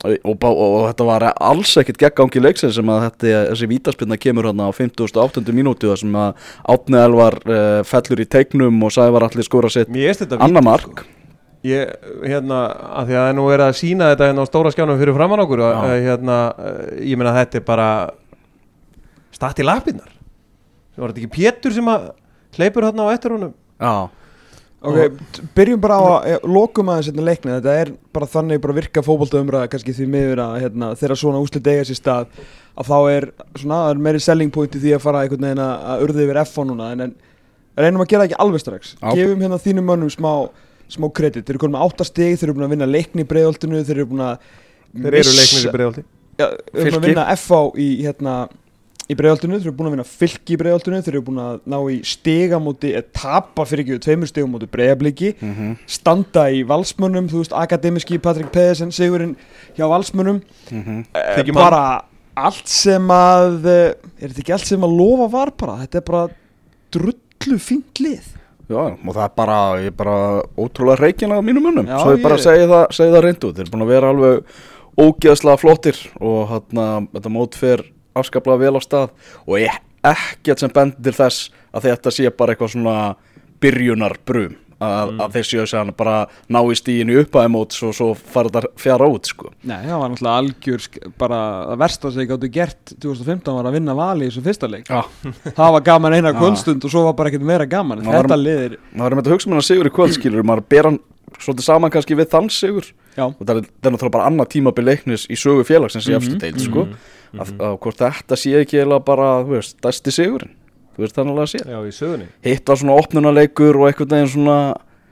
og, 0.00 0.14
og, 0.24 0.44
og, 0.48 0.60
og 0.64 0.84
þetta 0.88 1.06
var 1.08 1.26
alls 1.30 1.74
ekkit 1.80 2.00
geggangi 2.00 2.40
leiksins 2.40 2.78
sem 2.78 2.92
að 2.92 3.02
þetta, 3.06 3.32
þessi 3.50 3.70
vítaspilna 3.70 4.16
kemur 4.20 4.48
hérna 4.48 4.70
á 4.70 4.72
58. 4.72 5.44
mínútu 5.52 5.90
þar 5.90 6.00
sem 6.00 6.14
að 6.16 6.46
Átni 6.72 7.00
Elvar 7.02 7.36
uh, 7.44 7.80
fellur 7.88 8.22
í 8.24 8.28
teiknum 8.32 8.78
og 8.86 8.94
Sævar 8.96 9.26
allir 9.28 9.44
skora 9.44 9.68
sitt 9.72 9.92
annar 10.38 10.64
mark. 10.64 11.04
Ég, 11.68 11.90
hérna, 12.24 12.62
að 12.96 13.10
því 13.10 13.16
að 13.18 13.20
það 13.20 13.26
er 13.26 13.36
nú 13.36 13.42
verið 13.50 13.66
að 13.66 13.74
sína 13.76 14.06
þetta 14.14 14.30
hérna 14.30 14.46
á 14.48 14.48
stóra 14.48 14.72
skjánum 14.72 15.00
fyrir 15.02 15.18
framann 15.18 15.42
okkur 15.44 15.64
og, 15.66 15.82
hérna, 16.06 16.38
uh, 16.56 16.80
ég 17.04 17.20
meina 17.20 17.36
þetta 17.36 17.60
er 17.60 17.66
bara 17.68 17.90
statt 19.36 19.60
í 19.60 19.68
lapinnar 19.68 20.16
var 21.00 21.12
þetta 21.12 21.24
ekki 21.24 21.36
Pétur 21.36 21.74
sem 21.74 21.90
að 21.90 22.10
hleypur 22.56 22.86
hérna 22.88 23.08
á 23.08 23.12
eftir 23.14 23.34
honum 23.34 23.54
Já, 23.80 23.94
Ok, 24.80 25.18
byrjum 25.52 25.80
bara 25.82 25.96
á 26.00 26.04
að 26.08 26.26
eh, 26.30 26.44
lokum 26.48 26.88
aðeins 26.88 27.10
hérna 27.10 27.24
leikni 27.26 27.52
Þetta 27.52 27.72
er 27.82 27.90
bara 28.16 28.28
þannig 28.32 28.62
bara 28.64 28.76
virka 28.78 29.02
fótboltaumræða 29.04 29.68
kannski 29.74 29.92
því 29.92 30.06
miður 30.08 30.40
að 30.40 30.54
hérna, 30.62 30.88
þegar 30.96 31.20
svona 31.20 31.42
úslit 31.44 31.68
eiga 31.68 31.82
sér 31.84 31.98
stað 31.98 32.30
að 32.80 32.88
þá 32.88 32.96
er 33.10 33.26
svona, 33.60 33.80
er 33.90 34.00
meiri 34.00 34.22
selling 34.24 34.52
point 34.54 34.78
í 34.78 34.80
því 34.80 34.94
að 34.96 35.04
fara 35.04 35.26
einhvern 35.26 35.44
veginn 35.44 35.60
að 35.60 35.84
að 35.92 36.06
urða 36.06 36.24
yfir 36.24 36.40
F1 36.46 36.70
núna. 36.70 36.88
En, 36.94 37.04
en 37.04 37.84
reynum 37.84 38.06
að 38.06 38.08
gera 38.08 38.22
það 38.22 38.30
ekki 38.30 38.40
alveg 38.46 38.64
strax. 38.64 38.94
Já. 38.96 39.10
gefum 39.20 39.44
hérna 39.44 39.60
þínum 39.60 39.90
mönnum 39.90 40.14
smá 40.14 40.32
smá 40.90 41.06
kredit, 41.14 41.44
þeir 41.46 41.54
eru 41.54 41.62
konum 41.62 41.76
með 41.78 41.84
átta 41.86 42.06
stig 42.06 42.38
þeir 42.38 42.48
eru 42.48 42.56
búin 42.56 42.66
að 42.66 42.72
vinna 42.74 42.88
leikni 42.88 43.24
í 43.24 43.28
breiðoltinu 43.30 43.82
þeir 43.84 44.00
eru 44.00 44.08
búin 44.10 44.24
að 44.26 44.48
Þeir 44.90 45.16
eru 45.20 45.34
leiknir 45.36 45.66
í 45.68 45.74
breiðaldi 45.76 46.02
ja, 46.40 46.48
þeir 46.72 46.80
eru 46.80 46.94
búin 46.96 46.98
að 46.98 47.06
vinna 47.06 47.26
FH 47.36 47.60
í 47.78 47.88
hérna 48.00 48.34
í 49.10 49.16
breiðoltinu, 49.18 49.58
þeir 49.58 49.68
eru 49.68 49.76
búin 49.78 49.90
að 49.90 49.94
vinna 49.96 50.06
fylki 50.06 50.54
í 50.54 50.58
breiðoltinu 50.60 51.00
þeir 51.02 51.14
eru 51.16 51.24
búin 51.26 51.40
að 51.42 51.60
ná 51.72 51.78
í 51.90 51.96
stiga 52.06 52.60
múti 52.62 52.92
tapa 53.16 53.66
fyrir 53.68 53.84
ekki 53.84 54.04
tveimur 54.06 54.30
stigum 54.30 54.54
múti 54.54 54.70
breiðabliki 54.70 55.34
mm 55.38 55.76
standa 55.90 56.46
í 56.52 56.62
valsmönnum, 56.66 57.28
þú 57.30 57.42
veist, 57.42 57.54
akademiski 57.56 58.18
Patrik 58.22 58.50
Pedersen, 58.54 58.92
sigurinn 58.94 59.36
hjá 59.76 59.88
valsmönnum. 59.90 60.40
-hmm. 60.70 61.04
eh, 61.14 61.52
bara 61.54 62.02
allt 62.34 62.68
sem 62.68 63.08
að 63.10 63.66
eh, 63.66 63.94
er 64.20 64.28
þetta 64.28 64.40
ekki 64.40 64.52
allt 64.52 64.66
sem 64.66 64.84
að 64.86 64.96
lofa 64.96 65.26
var 65.30 65.52
bara? 65.56 65.78
Þetta 65.84 65.98
er 65.98 66.06
bara 66.06 66.28
drullu 66.90 67.58
fínt 67.58 68.00
lið. 68.00 68.36
Já, 68.70 68.94
og 68.94 69.14
það 69.14 69.24
er 69.24 69.32
bara, 69.36 69.58
ég 69.82 69.90
er 69.90 69.96
bara 69.98 70.42
ótrúlega 70.56 71.00
reikin 71.00 71.32
af 71.32 71.42
mínum 71.42 71.64
munnum 71.66 71.88
Já, 71.88 71.98
Svo 71.98 72.12
ég 72.14 72.22
bara 72.22 72.36
segi 72.38 72.68
það, 72.70 72.84
segi 72.94 73.10
það 73.10 73.24
reyndu 73.24 73.48
Þeir 73.50 73.64
eru 73.64 73.72
búin 73.72 73.82
að 73.82 73.90
vera 73.90 74.10
alveg 74.14 74.44
ógeðslega 74.94 75.58
flottir 75.58 75.98
Og 76.20 76.44
hérna, 76.52 76.84
þetta 77.16 77.32
mót 77.34 77.58
fer 77.58 77.82
afskaplega 78.18 78.64
vel 78.64 78.74
á 78.76 78.80
stað 78.84 79.12
Og 79.46 79.60
ég 79.60 79.78
ekkert 80.06 80.62
sem 80.64 80.72
bendir 80.74 81.16
þess 81.16 81.50
Að 81.74 81.90
þetta 81.90 82.14
sé 82.14 82.32
bara 82.34 82.54
eitthvað 82.56 82.74
svona 82.74 82.96
byrjunar 83.60 84.18
brum 84.26 84.56
Að, 84.80 85.10
að 85.20 85.34
þeir 85.34 85.44
séu 85.44 85.64
að 85.76 85.90
bara 85.92 86.12
ná 86.48 86.56
í 86.64 86.76
stíinu 86.78 87.18
upp 87.20 87.34
að 87.36 87.50
móts 87.52 87.82
Og 87.84 87.90
svo 87.92 88.06
fara 88.16 88.48
þetta 88.48 88.80
fjara 88.80 89.08
út, 89.12 89.28
sko. 89.28 89.50
Nei, 89.68 89.82
það 89.84 90.00
var 90.00 90.12
náttúrulega 90.14 90.38
algjör 90.40 90.86
bara 91.20 91.40
að 91.74 91.82
versta 91.82 92.12
sem 92.14 92.22
ég 92.24 92.30
gáttu 92.30 92.48
gert 92.54 92.94
2015 92.96 93.58
var 93.58 93.68
að 93.68 93.76
vinna 93.76 93.96
vali 93.98 94.24
í 94.24 94.30
þessu 94.30 94.44
fyrsta 94.46 94.70
leik. 94.72 94.88
Já, 94.88 95.04
það 95.58 95.74
var 95.76 95.84
gaman 95.90 96.16
eina 96.16 96.32
kvöldstund 96.32 96.86
og 96.88 96.94
svo 96.94 97.04
var 97.10 97.18
bara 97.18 97.28
ekkert 97.28 97.44
meira 97.52 97.68
gaman. 97.68 98.00
Maður- 98.06 98.24
þetta 98.30 98.40
liðir, 98.40 98.78
maður 98.94 99.12
er 99.12 99.20
með 99.20 99.28
að 99.28 99.36
hugsa 99.36 99.52
með 99.52 99.60
hann 99.60 99.68
sigur 99.68 99.90
í 99.90 99.94
kvöldskilur 100.00 100.48
Maður 100.48 100.64
ber 100.72 100.88
hann 100.88 100.98
svolítið 101.38 101.64
saman 101.66 101.90
kannski 101.94 102.16
við 102.18 102.28
þann 102.32 102.50
sigur. 102.50 102.90
Já, 103.16 103.24
og 103.26 103.40
það 103.44 103.56
er, 103.60 103.68
það 103.80 103.88
er 103.90 103.94
náttúrulega 103.94 104.16
bara 104.16 104.26
annað 104.30 104.48
tímabil 104.54 104.84
leiknis 104.86 105.26
í 105.30 105.36
sögu 105.38 105.64
félagsins 105.66 106.06
í 106.08 106.12
Mhm, 106.14 106.18
efstu 106.20 106.38
deild 106.38 106.60
sko. 106.60 106.84
Mhm, 106.86 107.40
að, 107.40 107.52
að 107.60 107.78
hvort 107.84 107.96
þetta 108.02 108.36
sé 108.36 108.54
ekki 108.60 108.78
eiginlega 108.80 109.04
bara, 109.04 109.28
þú 109.44 109.56
veist, 109.56 109.76
stærsti 109.78 110.10
sigurinn. 110.14 110.54
Þú 110.96 111.04
veist 111.04 111.16
þannig 111.16 111.38
að 111.40 111.50
sé 111.52 111.58
Já, 111.64 111.78
í 111.86 111.92
sögunni. 111.94 112.26
Hitt 112.42 112.66
var 112.68 112.76
svona 112.76 112.96
opnunarleikur 112.98 113.76
og 113.80 113.86
einhvern 113.88 114.10
veginn 114.10 114.32
svona 114.34 114.56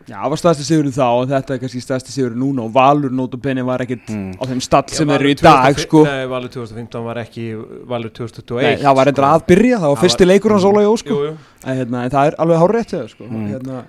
já, 0.09 0.17
það 0.17 0.31
var 0.33 0.41
stærsti 0.41 0.65
sigurinn 0.67 0.95
þá 0.97 1.05
og 1.07 1.27
þetta 1.31 1.55
er 1.55 1.61
kannski 1.63 1.81
stærsti 1.85 2.15
sigurinn 2.15 2.41
núna 2.41 2.65
og 2.65 2.71
Valur 2.75 3.13
nótabenni 3.15 3.65
var 3.67 3.83
ekkert 3.85 4.09
mm, 4.13 4.31
á 4.41 4.43
þeim 4.49 4.63
stall 4.65 4.95
sem 4.97 5.11
eru 5.15 5.29
í 5.29 5.35
dag 5.37 5.77
2015 5.77 5.85
sko 5.85 6.03
Nei, 6.09 6.23
Valur 6.33 6.53
2015 6.55 7.05
var 7.05 7.21
ekki 7.23 7.45
Valur 7.93 8.15
2021 8.17 8.65
Nei, 8.65 8.79
það 8.83 8.97
var 8.99 9.11
reyndar 9.11 9.27
að 9.29 9.45
byrja, 9.53 9.81
það 9.83 9.93
var 9.95 10.01
fyrsti 10.05 10.25
var- 10.25 10.33
leikur 10.33 10.55
hans 10.57 10.67
Óla 10.71 10.85
Jó 10.87 10.95
sko. 11.03 11.19
Jú, 11.19 11.29
jú. 11.29 11.37
En, 11.65 11.77
hérna, 11.83 12.03
en 12.07 12.15
það 12.15 12.31
er 12.31 12.39
alveg 12.45 12.63
hárrétt 12.63 12.95
hjá 12.95 12.99
þér, 13.03 13.13
sko. 13.13 13.29
Mm. 13.29 13.47
hérna, 13.53 13.83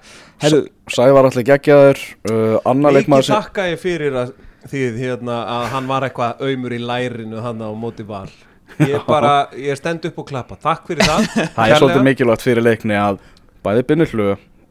heyrðu, 0.43 0.61
Sævar 0.89 1.29
allir 1.29 1.47
geggjaður 1.47 2.03
uh, 2.33 2.59
annar 2.73 2.95
leikmaður 2.97 3.27
sem 3.29 3.39
þakka 3.39 3.67
ég 3.69 3.81
fyrir 3.83 4.19
að 4.25 4.35
því 4.69 4.83
hérna, 4.97 5.39
að 5.55 5.65
hann 5.75 5.87
var 5.87 6.07
eitthvað 6.09 6.41
auðmur 6.43 6.75
í 6.75 6.79
lærinu 6.83 7.43
hann 7.45 7.61
á 7.63 7.69
móti 7.77 8.03
val. 8.09 8.27
Ég 8.83 9.05
bara, 9.13 9.33
ég 9.55 9.77
stend 9.79 10.03
upp 10.09 10.17
og 10.19 10.27
klappa. 10.33 10.57
Takk 10.59 10.89
fyrir 10.89 11.05
það. 11.07 11.29
Það 11.55 11.63
er 11.69 11.79
svolítið 11.83 12.07
mikilvægt 12.09 12.43
fyrir 12.43 12.65
leikni 12.65 12.97
að 12.99 13.21
bæði 13.65 13.85
Binnirlu 13.87 14.27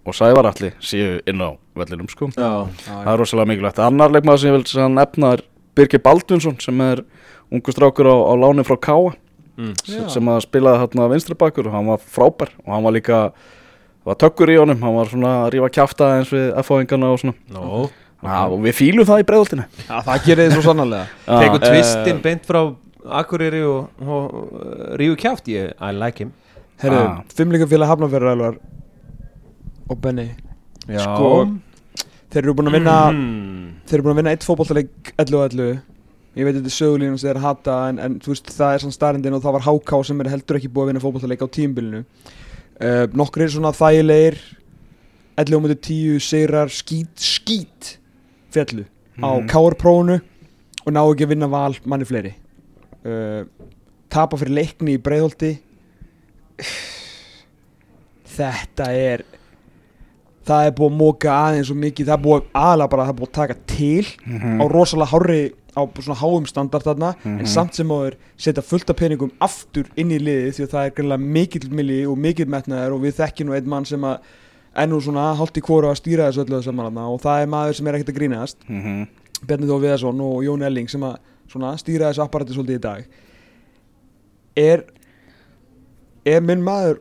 og 0.09 0.17
Sævar 0.17 0.49
allir 0.51 0.75
séu 0.81 1.19
inn 1.29 1.45
á 1.45 1.51
vellinum 1.79 2.09
sko. 2.11 2.31
Já, 2.35 2.67
það 2.87 3.13
er 3.13 3.23
rosalega 3.23 3.53
mikilvægt. 3.53 3.81
Annar 3.85 4.13
leikmaður 4.15 4.43
sem 4.43 4.53
ég 4.53 4.59
vil 4.59 4.91
nefna 4.97 5.33
er 5.37 5.45
Birgir 5.79 6.03
Baldvinsson 6.03 6.59
sem 6.63 6.81
er 6.83 7.05
ungu 7.53 7.75
strákur 7.75 8.11
á, 8.11 8.17
á 8.17 8.33
láni 8.41 8.65
frá 8.67 8.77
Káa 8.89 9.15
mm. 9.59 9.77
Sem 10.11 10.33
að 10.33 10.43
spilaði 10.47 10.83
hérna 10.83 11.09
vinstri 11.13 11.39
bakur 11.39 11.71
og 11.71 11.77
hann 11.77 11.93
var 11.93 12.03
frábær. 12.03 12.53
Og 12.65 12.75
hann 12.75 12.85
var 12.87 12.97
líka 12.97 13.23
var 14.09 14.19
tökkur 14.19 14.53
í 14.53 14.59
honum, 14.59 14.81
hann 14.83 14.97
var 14.97 15.11
svona 15.11 15.33
að 15.45 15.55
rífa 15.57 15.71
kjafta 15.79 16.13
eins 16.17 16.33
við 16.33 16.51
F-fáingana 16.63 17.13
og 17.13 17.23
svona. 17.23 17.37
Nó. 17.53 17.87
Ja, 18.19 18.41
og 18.49 18.59
við 18.65 18.75
fýlum 18.75 19.07
það 19.07 19.21
í 19.23 19.25
breiðoltinu 19.29 19.65
já, 19.69 19.93
það 20.03 20.25
gerir 20.25 20.49
þið 20.49 20.57
svo 20.57 20.63
sannarlega. 20.65 21.05
Tekur 21.45 21.61
eh, 21.61 21.69
tvistin 21.69 22.23
beint 22.25 22.49
frá 22.49 22.63
Akureyri 23.21 23.61
og, 23.63 24.01
og 24.03 24.97
rífu 24.99 25.19
kjáft 25.23 25.51
ég, 25.53 25.71
I 25.79 25.93
like 25.95 26.25
him. 26.25 26.33
Herru, 26.83 27.05
fimmleikafélag 27.39 27.93
Hafnarfjörðar 27.93 28.59
og 29.89 30.01
Benny. 30.05 30.29
Já. 30.89 31.03
Sko, 31.05 32.09
þeir 32.33 32.43
eru 32.45 32.57
búin 32.57 32.71
að 32.71 32.79
vinna 32.79 32.97
mm. 33.13 33.63
þeir 33.89 33.99
eru 33.99 34.07
búin 34.07 34.15
að 34.15 34.21
vinna 34.23 34.35
eitt 34.37 34.47
fótballtaleik 34.47 35.13
11 35.17 35.39
og 35.39 35.47
11 35.49 35.79
ég 36.39 36.47
veit 36.47 36.55
þetta 36.55 36.71
er 36.71 36.77
sögulínum 36.77 37.17
sem 37.19 37.29
þeir 37.29 37.41
hata 37.43 37.77
en, 37.91 37.99
en 38.05 38.19
þú 38.23 38.33
veist 38.33 38.53
það 38.55 38.75
er 38.75 38.85
svona 38.85 38.97
starrendin 38.97 39.37
og 39.37 39.43
það 39.45 39.57
var 39.57 39.67
HK 39.67 39.93
sem 40.09 40.21
er 40.23 40.31
heldur 40.33 40.59
ekki 40.61 40.71
búið 40.73 40.85
að 40.85 40.91
vinna 40.93 41.03
fótballtaleik 41.05 41.45
á 41.45 41.49
tímbilinu 41.57 42.03
uh, 42.05 43.05
nokkur 43.17 43.45
er 43.45 43.53
svona 43.53 43.75
þægilegir. 43.77 44.39
11 45.39 45.63
mútið 45.63 45.81
10 45.87 46.23
sigrar 46.27 46.73
skít 46.75 47.23
skít 47.23 47.97
fjallu 48.55 48.85
á 49.23 49.31
Mhm. 49.39 49.49
KR 49.51 49.75
prófunu 49.79 50.21
og 50.87 50.93
ná 50.93 51.03
ekki 51.03 51.27
að 51.27 51.33
vinna 51.35 51.49
val 51.51 51.75
manni 51.85 52.07
fleiri. 52.07 52.35
Uh, 53.05 53.45
tapa 54.11 54.37
fyrir 54.37 54.55
leikni 54.55 54.95
í 54.97 55.03
breiðholti. 55.03 55.59
Þetta 58.39 58.87
er 58.95 59.25
það 60.49 60.67
er 60.69 60.75
búið 60.79 60.91
að 60.93 60.99
móka 60.99 61.33
aðeins 61.37 61.71
og 61.73 61.77
mikið 61.83 62.09
það 62.09 62.17
er 62.19 62.25
búið 62.27 62.47
aðalega 62.63 62.91
bara 62.95 63.05
það 63.07 63.13
er 63.15 63.19
búið 63.21 63.29
að 63.29 63.39
taka 63.39 63.55
til 63.67 64.07
Mhm. 64.27 64.61
á 64.61 64.65
rosalega 64.73 65.11
hárri 65.13 65.53
á 65.79 65.83
svona 66.03 66.19
háum 66.23 66.47
standart 66.49 66.85
þarna 66.89 67.15
Mhm. 67.25 67.39
en 67.41 67.47
samt 67.47 67.75
sem 67.75 67.89
áður 67.89 68.15
setja 68.37 68.63
fullt 68.63 68.91
af 68.91 68.97
peningum 68.97 69.31
aftur 69.41 69.87
inn 69.97 70.11
í 70.11 70.19
liðið 70.19 70.53
því 70.57 70.63
að 70.67 70.73
það 70.75 70.87
er 70.87 70.91
greinlega 70.97 71.23
mikill 71.37 71.71
milli 71.71 72.01
og 72.07 72.19
mikill 72.19 72.47
metnaður 72.49 72.95
og 72.95 73.01
við 73.03 73.15
þekkjum 73.21 73.47
nú 73.47 73.55
einn 73.55 73.69
mann 73.69 73.85
sem 73.85 74.01
að 74.01 74.19
ennú 74.77 75.01
svona 75.01 75.35
í 75.37 75.61
kóru 75.61 75.89
að 75.91 76.01
stýra 76.01 76.29
þessu 76.31 76.45
öllu 76.47 76.63
saman 76.63 76.97
og 76.99 77.21
það 77.21 77.43
er 77.43 77.47
maður 77.47 77.75
sem 77.75 77.87
er 77.87 77.95
ekkert 77.95 78.15
að 78.15 78.19
grínast 78.19 78.57
Mhm. 78.69 79.07
Bjarni 79.47 79.67
Þó 79.67 79.79
Viðarsson 79.81 80.21
og 80.21 80.43
Jón 80.45 80.63
Elling 80.67 80.89
sem 80.91 81.01
að 81.01 81.17
svona 81.49 81.75
stýra 81.79 82.11
þessu 82.13 82.25
apparati 82.25 82.53
svolítið 82.55 82.77
í 82.79 82.81
dag 82.81 83.05
er 84.57 84.85
er 86.27 86.41
minn 86.41 86.63
maður 86.63 86.99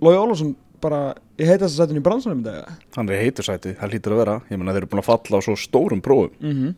Lói 0.00 0.14
Ólafsson 0.14 0.54
bara 0.80 1.14
ég 1.38 1.46
heita 1.50 1.64
þess 1.66 1.78
að 1.80 1.86
setja 1.88 2.00
í 2.00 2.04
bransanum 2.08 2.40
í 2.40 2.46
dag 2.48 2.72
hann 2.96 3.08
er 3.08 3.14
í 3.18 3.24
heitursæti, 3.26 3.74
það 3.78 3.90
hlýtur 3.94 4.12
að 4.16 4.20
vera 4.22 4.36
ég 4.50 4.58
meina 4.58 4.72
þeir 4.74 4.82
eru 4.84 4.90
búin 4.92 5.02
að 5.02 5.08
falla 5.10 5.38
á 5.38 5.46
svo 5.46 5.56
stórum 5.56 6.00
prófum 6.04 6.30
mm 6.40 6.52
-hmm. 6.52 6.74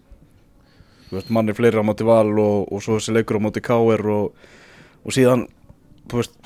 þú 1.10 1.16
veist, 1.18 1.30
manni 1.30 1.52
fleiri 1.56 1.78
á 1.80 1.84
móti 1.84 2.04
val 2.06 2.38
og, 2.38 2.72
og 2.72 2.82
svo 2.82 2.98
þessi 2.98 3.12
leikur 3.16 3.36
á 3.40 3.44
móti 3.46 3.60
káir 3.60 4.06
og, 4.06 4.32
og 5.04 5.12
síðan 5.12 5.46
þú 6.10 6.16
veist, 6.20 6.36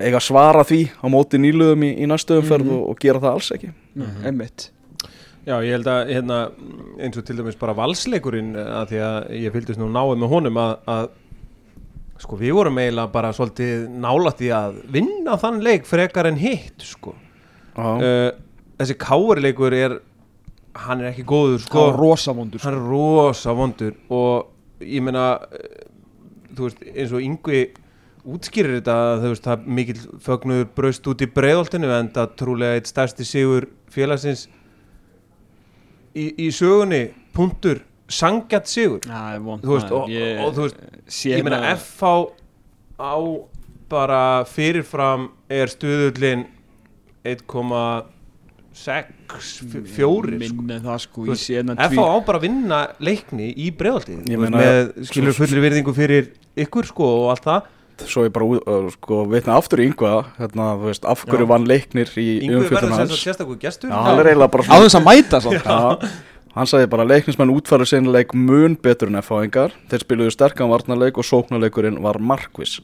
eiga 0.00 0.16
að 0.18 0.26
svara 0.26 0.64
því 0.64 0.80
á 1.02 1.06
móti 1.08 1.38
nýluðum 1.38 1.82
í, 1.84 1.90
í 2.02 2.06
næstu 2.06 2.38
umferð 2.40 2.64
Mhm. 2.66 2.74
og, 2.76 2.88
og 2.90 2.98
gera 3.00 3.18
það 3.20 3.32
alls 3.32 3.50
ekki 3.52 3.72
Mhm. 3.94 4.24
einmitt 4.26 4.70
Já, 5.46 5.56
ég 5.64 5.72
held 5.72 5.86
að 5.86 6.08
hérna, 6.12 6.50
eins 7.00 7.16
og 7.16 7.24
til 7.24 7.36
dæmis 7.36 7.56
bara 7.58 7.72
valsleikurinn 7.74 8.54
að 8.56 8.88
því 8.90 8.98
að 9.00 9.30
ég 9.40 9.52
fylgdist 9.52 9.78
nú 9.80 9.88
náið 9.88 10.18
með 10.20 10.28
honum 10.28 10.56
að, 10.56 10.76
að 10.86 11.08
sko 12.20 12.36
við 12.40 12.54
vorum 12.58 12.78
eiginlega 12.80 13.12
bara 13.14 13.32
svolítið 13.36 13.88
nálægt 14.02 14.44
í 14.44 14.52
að 14.52 14.78
vinna 14.92 15.38
þann 15.40 15.62
leik 15.64 15.88
frekar 15.88 16.28
en 16.28 16.38
hitt 16.40 16.84
sko. 16.84 17.14
Uh, 17.80 18.30
þessi 18.80 18.96
káurleikur 19.00 19.76
er 19.76 19.98
hann 20.76 21.02
er 21.02 21.10
ekki 21.10 21.24
góður 21.28 21.60
sko, 21.64 21.86
sko. 21.90 21.96
rosa 21.96 22.34
vondur 22.36 22.62
hann 22.62 22.76
er 22.76 22.88
rosa 22.90 23.54
vondur 23.56 23.94
og 24.12 24.84
ég 24.84 25.02
meina 25.04 25.24
eh, 25.50 25.86
þú 26.54 26.68
veist 26.68 26.84
eins 26.92 27.14
og 27.16 27.24
yngvi 27.24 27.62
útskýrir 28.30 28.78
þetta 28.78 28.96
að 29.02 29.24
þú 29.24 29.32
veist 29.32 29.48
það 29.48 29.68
mikill 29.78 30.00
fögnuður 30.26 30.70
braust 30.76 31.10
út 31.10 31.24
í 31.24 31.30
breiðoltinu 31.34 31.90
en 31.96 32.10
það 32.14 32.34
trúlega 32.40 32.78
eitt 32.78 32.90
stærsti 32.90 33.26
sigur 33.26 33.66
félagsins 33.90 34.46
í, 36.14 36.30
í 36.36 36.50
sögunni 36.54 37.08
punktur 37.36 37.82
sangjart 38.10 38.66
sigur. 38.70 39.00
Já, 39.06 39.34
ég 39.36 39.42
vond 39.46 39.62
þú 39.64 39.76
veist, 39.76 39.90
og, 39.94 40.02
og, 40.10 40.44
og 40.46 40.54
þú 40.56 40.66
veist 40.66 40.78
sé 41.10 41.34
ég 41.36 41.44
meina 41.46 41.60
FH 41.76 42.02
á 43.00 43.14
bara 43.90 44.22
fyrirfram 44.46 45.28
er 45.50 45.66
stuðullin 45.72 46.44
1,6 47.26 48.06
fjóri 49.96 50.38
sko. 50.38 50.54
minna 50.62 50.78
en 50.78 50.84
það 50.86 50.98
sko. 51.06 51.26
Ég 51.26 51.36
FH 51.90 51.98
á 51.98 52.16
bara 52.26 52.38
að 52.38 52.46
vinna 52.46 52.78
leikni 53.02 53.50
í 53.54 53.70
Ég 54.30 54.38
meina- 54.38 54.58
með 54.62 54.94
skilur 55.10 55.34
fullri 55.36 55.60
virðingu 55.66 55.92
fyrir 55.96 56.32
ykkur 56.56 56.84
sko 56.86 57.04
og 57.24 57.30
allt 57.34 57.44
það. 57.48 57.62
Svo 58.08 58.22
ég 58.24 58.32
bara 58.32 58.46
uh, 58.46 58.88
sko, 58.94 59.24
vitna 59.28 59.58
aftur 59.60 59.82
í 59.82 59.90
yngva 59.90 60.12
hérna, 60.38 60.70
þú 60.80 60.86
veist, 60.88 61.04
af 61.04 61.20
hverju 61.26 61.44
Já. 61.44 61.50
vann 61.50 61.66
leiknir 61.68 62.08
í 62.16 62.28
Yngvi 62.46 62.62
umfjöldun 62.62 62.94
verður 62.96 63.20
sérstakur 63.20 63.58
gestur. 63.60 63.90
Á 63.92 64.16
þess 64.16 64.96
að 64.96 65.04
mæta 65.04 65.40
svo 65.44 65.52
hann 66.54 66.66
sagði 66.66 66.88
bara 66.90 67.06
leiknismenn 67.06 67.52
útfæru 67.54 67.86
sinleik 67.86 68.32
mun 68.34 68.74
betur 68.82 69.10
en 69.10 69.20
F-fáingar 69.20 69.74
þeir 69.90 70.02
spiluðu 70.02 70.32
sterkan 70.34 70.70
varnarleik 70.70 71.18
og 71.20 71.26
sóknarleikurinn 71.26 72.00
var 72.02 72.18
markvis 72.18 72.80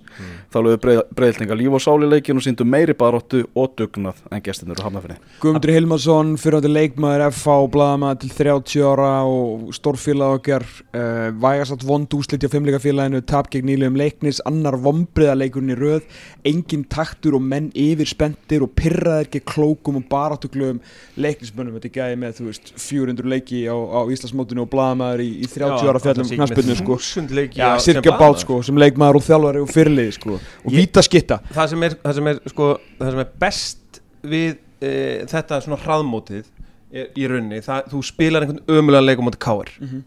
þá 0.53 0.59
lögðu 0.61 0.81
breið, 0.85 1.01
breiðlinga 1.19 1.57
líf 1.59 1.75
og 1.75 1.83
sáli 1.83 2.09
leikin 2.11 2.39
og 2.39 2.47
síndu 2.47 2.67
meiri 2.69 2.95
baróttu 2.99 3.43
og 3.59 3.75
dugnað 3.79 4.21
en 4.31 4.43
gestinur 4.45 4.79
og 4.79 4.87
hafnafinni 4.87 5.19
Guðmundur 5.43 5.75
Hilmarsson, 5.75 6.35
fyrirhandi 6.41 6.71
leikmaður 6.71 7.27
FH, 7.33 7.57
blaðamaður 7.75 8.21
til 8.23 8.33
30 8.39 8.87
ára 8.87 9.11
og 9.27 9.67
stórfélag 9.77 10.39
okkar 10.39 10.67
uh, 10.67 11.29
vægasatt 11.43 11.87
vond 11.87 12.17
úslit 12.17 12.47
hjá 12.47 12.53
fimmleikafélaginu, 12.53 13.23
tap 13.27 13.51
gegn 13.51 13.67
nýlegum 13.73 13.99
leiknis 13.99 14.41
annar 14.47 14.79
vombriðaleikurinn 14.87 15.75
í 15.75 15.79
röð 15.81 16.07
engin 16.47 16.87
taktur 16.87 17.37
og 17.41 17.43
menn 17.43 17.73
yfir 17.75 18.09
spendir 18.09 18.63
og 18.63 18.77
pirraðir 18.79 19.33
gegn 19.35 19.47
klókum 19.51 19.99
og 20.01 20.09
baráttuglöfum 20.13 20.81
leiknismönnum, 21.19 21.77
þetta 21.81 21.91
er 21.91 21.97
gæði 21.99 22.23
með 22.23 22.41
þú 22.41 22.49
veist 22.51 22.73
400 22.79 23.33
leiki 23.33 23.66
á, 23.71 23.77
á 23.77 24.01
Íslandsmótinu 24.13 24.65
og 24.65 24.71
blaðamaður 24.73 25.23
í, 25.25 25.29
í 25.43 25.47
30 25.53 25.91
ára 25.91 26.03
fjallum 26.03 26.29
knaspinu 26.31 26.77
sko. 26.79 26.99
leiki 27.37 27.61
Já, 27.61 27.69
cirka 27.83 28.17
bát 28.19 28.39
sko, 28.43 28.61
sem 28.67 28.77
leikmaður 28.81 29.21
og 29.21 29.25
þjálfari 29.27 29.63
og 29.65 29.71
fyrirliði 29.75 30.13
sko 30.19 30.35
og 30.39 30.71
Ég- 30.73 30.77
víta 30.81 31.03
skitta 31.03 31.41
það 31.55 31.69
sem 31.75 31.83
er, 31.89 31.97
það 32.05 32.15
sem 32.21 32.27
er, 32.33 32.41
sko, 32.55 32.69
það 33.01 33.11
sem 33.17 33.23
er 33.25 33.31
best 33.47 34.01
við 34.27 34.57
e, 34.81 34.93
þetta 35.31 35.61
svona 35.65 35.81
hraðmótið 35.85 36.45
er, 36.93 37.09
í 37.17 37.27
rauninni, 37.29 37.63
það, 37.65 37.89
þú 37.93 38.03
spilar 38.07 38.43
einhvern 38.47 38.63
ömulega 38.79 39.07
leikum 39.11 39.29
átti 39.33 39.43
káir 39.47 39.73
Mhm. 39.81 40.05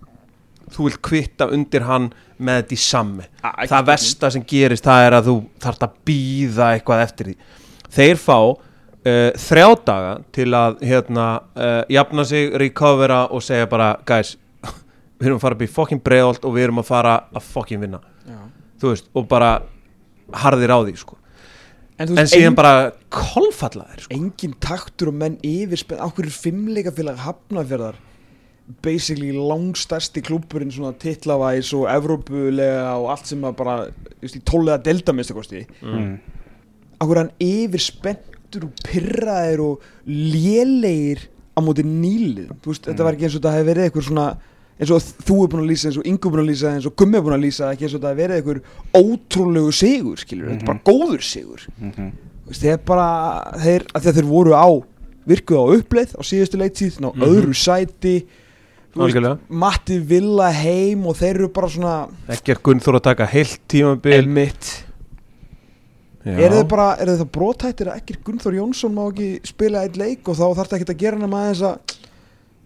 þú 0.70 0.84
vilt 0.86 1.02
kvitta 1.02 1.48
undir 1.50 1.82
hann 1.88 2.12
með 2.40 2.60
þetta 2.62 2.76
í 2.76 2.78
sammi. 2.78 3.24
Ah, 3.44 3.56
ekki 3.64 3.72
það 3.74 3.86
versta 3.88 4.30
sem 4.32 4.44
gerist 4.46 4.84
það 4.86 5.06
er 5.08 5.16
að 5.18 5.26
þú 5.32 5.36
þarft 5.66 5.86
að 5.88 5.96
býða 6.06 6.68
eitthvað 6.78 7.02
eftir 7.08 7.26
því. 7.26 7.36
Þeir 7.90 8.20
fá 8.22 8.38
uh, 9.06 9.32
þrjá 9.40 9.68
daga 9.86 10.14
til 10.36 10.50
að 10.58 10.84
hérna, 10.86 11.28
uh, 11.56 11.82
jafna 11.92 12.26
sig, 12.28 12.54
recovera 12.60 13.26
og 13.32 13.44
segja 13.46 13.70
bara 13.70 13.94
guys, 14.08 14.36
við 15.20 15.30
erum 15.30 15.40
að 15.40 15.46
fara 15.48 15.60
upp 15.60 15.66
í 15.66 15.72
fokkin 15.80 16.04
breiðolt 16.04 16.48
og 16.48 16.56
við 16.58 16.70
erum 16.70 16.84
að 16.84 16.90
fara 16.92 17.16
að 17.34 17.52
fokkin 17.54 17.84
vinna 17.84 18.02
þú 18.80 18.94
veist, 18.94 19.10
og 19.18 19.26
bara 19.28 19.54
harðir 20.40 20.72
á 20.72 20.80
því 20.86 20.94
sko. 21.00 21.18
En, 22.00 22.08
þú 22.08 22.14
en 22.14 22.20
veist, 22.22 22.34
síðan 22.34 22.54
ein- 22.54 22.60
bara 22.60 22.92
kolfalla 23.12 23.88
þeir 23.90 24.04
sko. 24.06 24.16
engin 24.16 24.54
taktur 24.64 25.12
og 25.12 25.18
menn 25.20 25.40
yfir 25.44 25.82
spenn 25.82 26.00
á 26.00 26.08
hverju 26.08 26.32
fimmleikafélag 26.32 27.20
hafnafjörðar 27.26 27.98
basically 28.86 29.32
langstærsti 29.34 30.22
klúburinn 30.22 30.72
svona 30.72 30.94
titlavæs 30.94 31.74
og 31.74 31.88
evrópulega 31.90 32.94
og 33.02 33.10
allt 33.12 33.26
sem 33.28 33.42
að 33.44 33.56
bara 33.58 33.76
just, 34.22 34.38
í 34.38 34.42
tólega 34.46 34.78
delta 34.86 35.12
minnstakosti 35.12 35.66
mm. 35.82 36.12
á 37.02 37.04
hverju 37.04 37.24
hann 37.24 37.34
yfir 37.42 37.84
spenntur 38.50 38.66
og 38.70 38.86
pirraðir 38.86 39.62
og 39.62 39.84
lélegir 40.10 41.28
á 41.54 41.60
móti 41.62 41.84
nýlið 41.86 42.50
veist, 42.66 42.88
þetta 42.88 43.06
var 43.06 43.14
ekki 43.16 43.28
eins 43.28 43.36
og 43.36 43.42
þetta 43.44 43.54
hefði 43.58 43.68
verið 43.70 43.88
eitthvað 43.90 44.08
svona 44.08 44.28
eins 44.80 44.92
og 44.96 45.04
þú 45.28 45.38
er 45.44 45.50
búin 45.52 45.64
að 45.64 45.70
lýsa, 45.70 45.90
eins 45.90 46.00
og 46.00 46.08
Ingo 46.08 46.30
er 46.30 46.34
búin 46.34 46.44
að 46.46 46.50
lýsa 46.50 46.72
eins 46.74 46.88
og 46.88 46.96
Gummi 46.98 47.20
er 47.20 47.24
búin 47.26 47.36
að 47.36 47.44
lýsa, 47.46 47.70
ekki 47.74 47.86
eins 47.86 47.94
og 47.96 48.00
þetta 48.00 48.12
hefði 48.14 48.24
verið 48.24 48.40
eitthvað 48.40 49.04
ótrúlegu 49.04 49.74
sigur, 49.76 50.22
skilur, 50.22 50.52
þetta 50.54 50.64
er 50.64 50.70
bara 50.72 50.84
góður 50.90 51.26
sigur. 51.30 51.68
Mm 51.80 52.12
Þú 52.50 52.54
veist, 52.56 52.64
þeir 52.66 52.78
bara, 52.82 53.08
þeir, 53.62 53.84
að 53.94 54.06
þeir 54.10 54.26
voru 54.26 54.54
á 54.58 54.68
virkuð 55.30 55.60
á 55.62 55.66
uppleið 55.76 56.14
á 56.18 56.22
síðustu 56.26 56.58
leiktíð 56.58 56.96
á 57.06 57.10
Mhm. 57.14 57.26
öðru 57.28 57.54
sæti. 57.54 58.26
Veist. 58.96 59.44
Matti 59.50 60.00
Villa 60.00 60.50
heim 60.50 61.06
og 61.06 61.16
þeir 61.16 61.36
eru 61.36 61.50
bara 61.54 61.68
svona 61.70 62.10
ekki 62.28 62.50
er 62.56 62.58
Gunnþór 62.66 62.98
að 62.98 63.04
taka 63.04 63.26
heilt 63.28 63.60
tímabil. 63.70 64.26
Mitt 64.26 64.89
Eru 66.38 66.60
þeir 66.60 66.68
bara, 66.70 66.88
eru 67.00 67.16
þeir 67.16 67.24
það 67.24 67.32
brotættir 67.38 67.90
að 67.92 68.02
ekkert 68.02 68.24
Gunnþór 68.28 68.58
Jónsson 68.60 68.94
má 68.96 69.02
ekki 69.08 69.30
spila 69.50 69.84
eitt 69.86 69.98
leik 69.98 70.30
og 70.30 70.38
þá 70.38 70.46
þarf 70.46 70.70
þetta 70.70 70.78
ekki 70.80 70.94
að 70.96 71.02
gera 71.04 71.22
nema 71.24 71.42
aðeins 71.46 71.64
að 71.70 71.98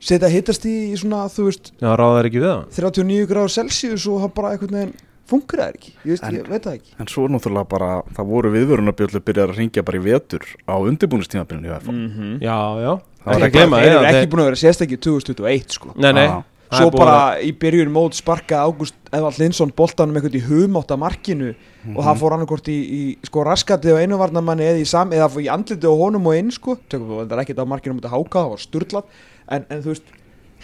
setja 0.04 0.30
hittast 0.34 0.66
í, 0.68 0.76
svona, 1.00 1.24
þú 1.32 1.48
veist 1.48 1.72
Já, 1.80 1.90
ráðar 1.96 2.28
ekki 2.30 2.44
við 2.44 2.50
það? 2.52 2.64
39 2.76 3.28
gráður 3.32 3.56
Celsius 3.56 4.08
og 4.12 4.22
það 4.26 4.34
bara 4.40 4.54
einhvern 4.54 4.80
veginn 4.80 4.96
funkur 5.34 5.62
það 5.64 5.78
ekki, 5.78 5.94
ég, 5.94 6.10
veist, 6.12 6.24
En- 6.28 6.36
ég 6.36 6.50
veit 6.52 6.66
það 6.68 6.74
ekki. 6.78 6.92
En 7.00 7.08
svo 7.08 7.28
náttúrulega 7.32 7.70
bara, 7.72 7.90
það 8.18 8.30
voru 8.34 8.52
viðvörunarbjöllu 8.54 9.22
byrjar 9.24 9.54
að 9.54 9.62
ringja 9.62 9.84
bara 9.88 9.98
í 9.98 10.04
vetur 10.04 10.44
á 10.68 10.76
undirbúnistímabilinu 10.84 11.72
hjá 11.72 11.78
FH. 11.80 11.92
-hmm. 11.94 12.34
Já, 12.44 12.58
já, 12.84 12.94
Það 13.24 13.40
var 13.40 13.48
ekki 13.48 13.60
að 13.64 13.72
að 13.72 14.30
búin 14.30 14.42
að 14.44 14.50
vera 14.50 14.60
sérstakki 14.60 14.98
2021 15.00 15.72
sko. 15.72 15.94
Nei, 15.96 16.12
nei, 16.12 16.28
Já. 16.28 16.44
Svo 16.78 16.88
er 16.88 16.96
bara 16.98 17.40
í 17.42 17.52
byrjun 17.60 17.92
mót 17.94 18.16
sparkaði 18.18 18.66
Ágúst 18.72 18.96
Eðvald 19.14 19.40
Linsson 19.42 19.72
boltanum 19.78 20.16
eitthvað 20.20 20.38
í 20.40 20.44
hugmátt 20.48 20.92
að 20.96 21.00
markinu 21.04 21.50
og 21.96 22.04
það 22.06 22.20
fór 22.24 22.36
annarkort 22.38 22.68
í, 22.72 22.78
í 22.80 23.02
sko 23.28 23.44
raskatið 23.48 23.98
á 23.98 24.02
einu 24.04 24.18
varnamanni 24.18 24.64
eða 24.64 24.82
í, 24.82 24.86
sam, 24.90 25.12
eða 25.14 25.30
í 25.44 25.50
andlitið 25.54 25.90
á 25.90 25.96
honum 26.00 26.28
og 26.32 26.38
inn 26.40 26.52
sko. 26.52 26.78
Tökum 26.90 27.10
við, 27.20 27.32
er 27.32 27.44
ekkert 27.44 27.60
á 27.62 27.66
markinu 27.68 27.98
þetta 28.00 28.14
háka, 28.16 28.44
það 28.44 28.54
var 28.54 28.64
sturlað. 28.64 29.04
En, 29.50 29.66
en 29.70 29.84
þú 29.84 29.92
veist, 29.94 30.16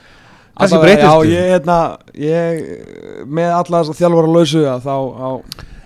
kannski 0.59 0.79
breytist 0.83 1.07
Já, 1.07 1.13
ég, 1.25 1.49
hérna, 1.53 1.77
ég 2.13 3.25
með 3.25 3.55
alla 3.55 3.81
þess 3.87 4.05
að 4.05 4.19
lausu 4.29 4.63
að 4.69 4.85
þá, 4.85 4.95
á, 5.17 5.29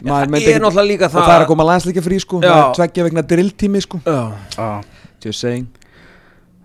Já, 0.03 0.11
það 0.11 0.23
er 0.23 0.59
náttúrulega 0.59 0.89
líka 0.89 1.07
og 1.07 1.15
það 1.15 1.35
er 1.35 1.45
að 1.45 1.49
koma 1.53 1.67
landsleika 1.69 2.03
frí 2.03 2.19
sko, 2.19 2.41
Já. 2.43 2.49
það 2.49 2.63
er 2.63 2.75
tveggja 2.79 3.07
vegna 3.07 3.23
drilltími 3.23 3.83
sko 3.83 4.01
Já, 4.03 4.21
Já, 4.57 4.67
Just 5.23 5.39
saying 5.39 5.67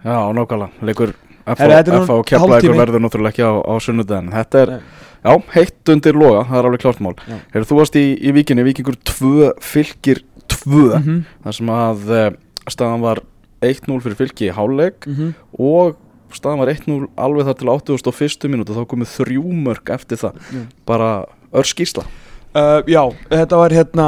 já, 0.02 0.18
nákvæmlega, 0.34 0.70
leikur 0.82 1.14
FH 1.48 2.10
og 2.12 2.32
hálftími. 2.34 2.76
verður 2.76 3.04
náttúrulega 3.04 3.34
ekki 3.34 3.46
á, 3.46 3.52
á 3.62 3.74
sunnudaginn 3.80 4.32
Þetta 4.34 4.64
er, 4.64 4.72
Nei. 4.74 4.82
já, 5.22 5.32
heitt 5.54 5.92
undir 5.94 6.18
loga, 6.18 6.42
það 6.48 6.58
er 6.58 6.68
alveg 6.70 6.82
klart 6.82 7.00
mál 7.04 7.14
Já. 7.22 7.38
Heyrðu, 7.54 7.68
þú 7.70 7.78
varst 7.78 7.98
í, 7.98 8.04
í 8.18 8.34
víkinni, 8.36 8.66
víkingur 8.66 8.98
2, 9.14 9.52
fylgir 9.62 10.24
2 10.58 10.84
-hmm. 10.98 11.22
þar 11.44 11.58
sem 11.60 11.72
að 11.72 12.10
uh, 12.10 12.28
staðan 12.68 13.04
var 13.06 13.22
1-0 13.64 14.00
fyrir 14.04 14.18
fylki 14.18 14.48
í 14.48 14.54
háleik 14.54 15.06
Mm 15.06 15.14
-hmm. 15.14 15.34
og 15.58 15.96
staðan 16.32 16.60
var 16.60 16.68
1-0 16.72 17.08
alveg 17.16 17.46
þar 17.48 17.58
til 17.58 17.68
81. 17.68 18.48
minúti 18.48 18.76
þá 18.76 18.84
komið 18.86 19.12
þrjú 19.16 19.44
mörg 19.64 19.90
eftir 19.90 20.16
það 20.20 20.32
Já. 20.52 20.62
bara 20.86 21.24
örskísla 21.52 22.04
uh, 22.04 22.82
Já, 22.86 23.02
þetta 23.30 23.56
var 23.56 23.70
hérna 23.72 24.06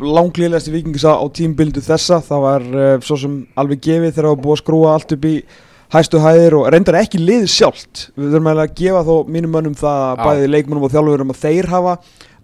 langlýðlegasti 0.00 0.72
vikingisa 0.72 1.12
á 1.16 1.24
tímbildu 1.28 1.80
þessa 1.84 2.20
það 2.24 2.40
var 2.40 2.62
uh, 2.62 3.00
svo 3.00 3.16
sem 3.16 3.46
alveg 3.56 3.80
gefið 3.80 4.14
þegar 4.14 4.28
það 4.28 4.36
var 4.36 4.44
búið 4.44 4.56
að 4.56 4.62
skrúa 4.62 4.94
allt 4.94 5.12
upp 5.12 5.24
í 5.24 5.34
hæstu 5.92 6.20
hæðir 6.20 6.56
og 6.58 6.70
reyndar 6.72 6.98
ekki 7.00 7.20
liðið 7.20 7.50
sjálft 7.52 8.08
við 8.16 8.32
þurfum 8.32 8.50
að 8.52 8.74
gefa 8.76 9.04
þó 9.04 9.14
mínum 9.28 9.54
mönnum 9.56 9.76
það 9.78 10.00
að 10.04 10.16
Já. 10.16 10.24
bæði 10.24 10.48
leikmönnum 10.52 10.88
og 10.88 10.92
þjálfurum 10.92 11.32
að 11.32 11.42
þeir 11.44 11.68
hafa 11.72 11.94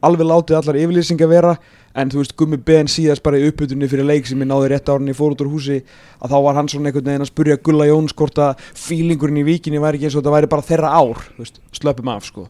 alveg 0.05 0.29
látið 0.29 0.57
allar 0.61 0.79
yfirlýsingar 0.81 1.29
vera 1.29 1.57
en 1.95 2.11
þú 2.11 2.21
veist 2.23 2.35
Gummi 2.39 2.59
Ben 2.59 2.91
síðast 2.91 3.23
bara 3.25 3.39
í 3.39 3.47
uppbytunni 3.49 3.89
fyrir 3.91 4.09
leik 4.09 4.27
sem 4.29 4.43
ég 4.43 4.51
náði 4.51 4.73
rétt 4.73 4.91
árunni 4.91 5.15
fór 5.17 5.37
út 5.37 5.45
úr 5.45 5.53
húsi 5.53 5.81
að 6.19 6.35
þá 6.35 6.37
var 6.49 6.59
hann 6.59 6.71
svona 6.73 6.91
einhvern 6.91 7.11
veginn 7.11 7.27
að 7.27 7.31
spurja 7.31 7.61
Gulla 7.63 7.89
Jóns 7.89 8.15
hvort 8.19 8.41
að 8.43 8.69
fílingurinn 8.85 9.43
í 9.45 9.47
víkinni 9.47 9.83
væri 9.83 10.01
ekki 10.01 10.11
eins 10.11 10.19
og 10.19 10.25
þetta 10.25 10.37
væri 10.37 10.53
bara 10.55 10.69
þeirra 10.69 10.95
ár 10.95 11.27
veist, 11.39 11.61
slöpum 11.77 12.11
af 12.11 12.27
sko. 12.27 12.49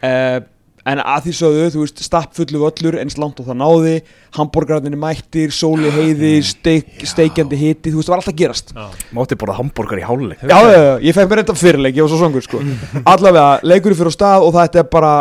Uh, 0.00 0.40
en 0.86 1.02
að 1.02 1.26
því 1.26 1.34
sögðu, 1.34 1.68
þú 1.74 1.82
veist, 1.82 2.02
stappfullu 2.06 2.60
völlur 2.62 2.98
eins 3.02 3.16
langt 3.18 3.40
og 3.42 3.48
það 3.48 3.58
náði 3.58 3.94
hambúrgararnir 4.38 5.00
mættir, 5.02 5.52
sóli 5.54 5.90
heiði 5.90 6.32
steik, 6.46 6.92
steikjandi 7.10 7.58
hiti, 7.58 7.90
þú 7.90 7.98
veist, 7.98 8.06
það 8.06 8.14
var 8.14 8.22
alltaf 8.22 8.34
að 8.34 8.40
gerast. 8.42 8.74
Mátti 9.16 9.38
bara 9.40 9.56
hambúrgar 9.58 9.98
í 9.98 10.06
háleik 10.06 10.44
Já, 10.46 10.54
já, 10.62 10.76
já, 10.78 10.92
ég 11.08 11.16
fekk 11.16 11.32
mér 11.32 11.42
þetta 11.42 11.58
fyrirleik, 11.58 11.98
ég 11.98 12.06
var 12.06 12.12
svo 12.14 12.20
songur 12.22 12.46
sko. 12.46 12.62
Allavega, 13.02 13.48
leikurinn 13.66 13.98
fyrir 13.98 14.14
á 14.14 14.18
stað 14.20 14.46
og 14.46 14.54
þetta 14.60 14.84
er 14.84 14.90
bara 14.92 15.14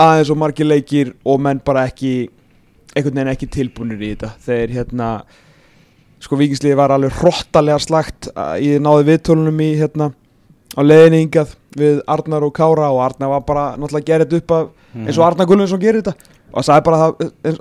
aðeins 0.00 0.30
og 0.30 0.38
margir 0.44 0.70
leikir 0.70 1.10
og 1.26 1.42
menn 1.42 1.58
bara 1.64 1.88
ekki 1.90 2.14
einhvern 2.94 3.20
veginn 3.20 3.32
ekki 3.34 3.50
tilbúinir 3.54 4.02
í 4.02 4.12
þetta. 4.14 4.32
Þeir 4.46 4.74
hérna 4.78 5.10
sko 6.20 6.36
vikingsliði 6.40 6.78
var 6.78 6.92
alveg 6.94 7.14
hrottalega 7.20 7.80
slagt 7.80 8.28
ég 8.60 8.82
náði 8.82 9.06
viðtölunum 9.08 9.62
í 9.64 9.70
hérna 9.80 10.10
á 10.76 10.80
leiðinni 10.84 11.24
hingað 11.24 11.54
við 11.78 12.02
Arnar 12.10 12.44
og 12.46 12.52
Kára 12.54 12.90
og 12.92 13.00
Arnar 13.04 13.32
var 13.32 13.46
bara 13.46 13.64
náttúrulega 13.78 14.20
þetta 14.24 14.40
upp 14.40 14.54
af, 14.56 14.68
eins 15.00 15.18
og 15.18 15.26
Arnar 15.26 15.48
Gullvinsson 15.48 15.82
gerir 15.82 16.02
þetta. 16.02 16.36
Og 16.50 16.66
sagði 16.66 16.82
bara 16.88 16.98
það, 16.98 17.60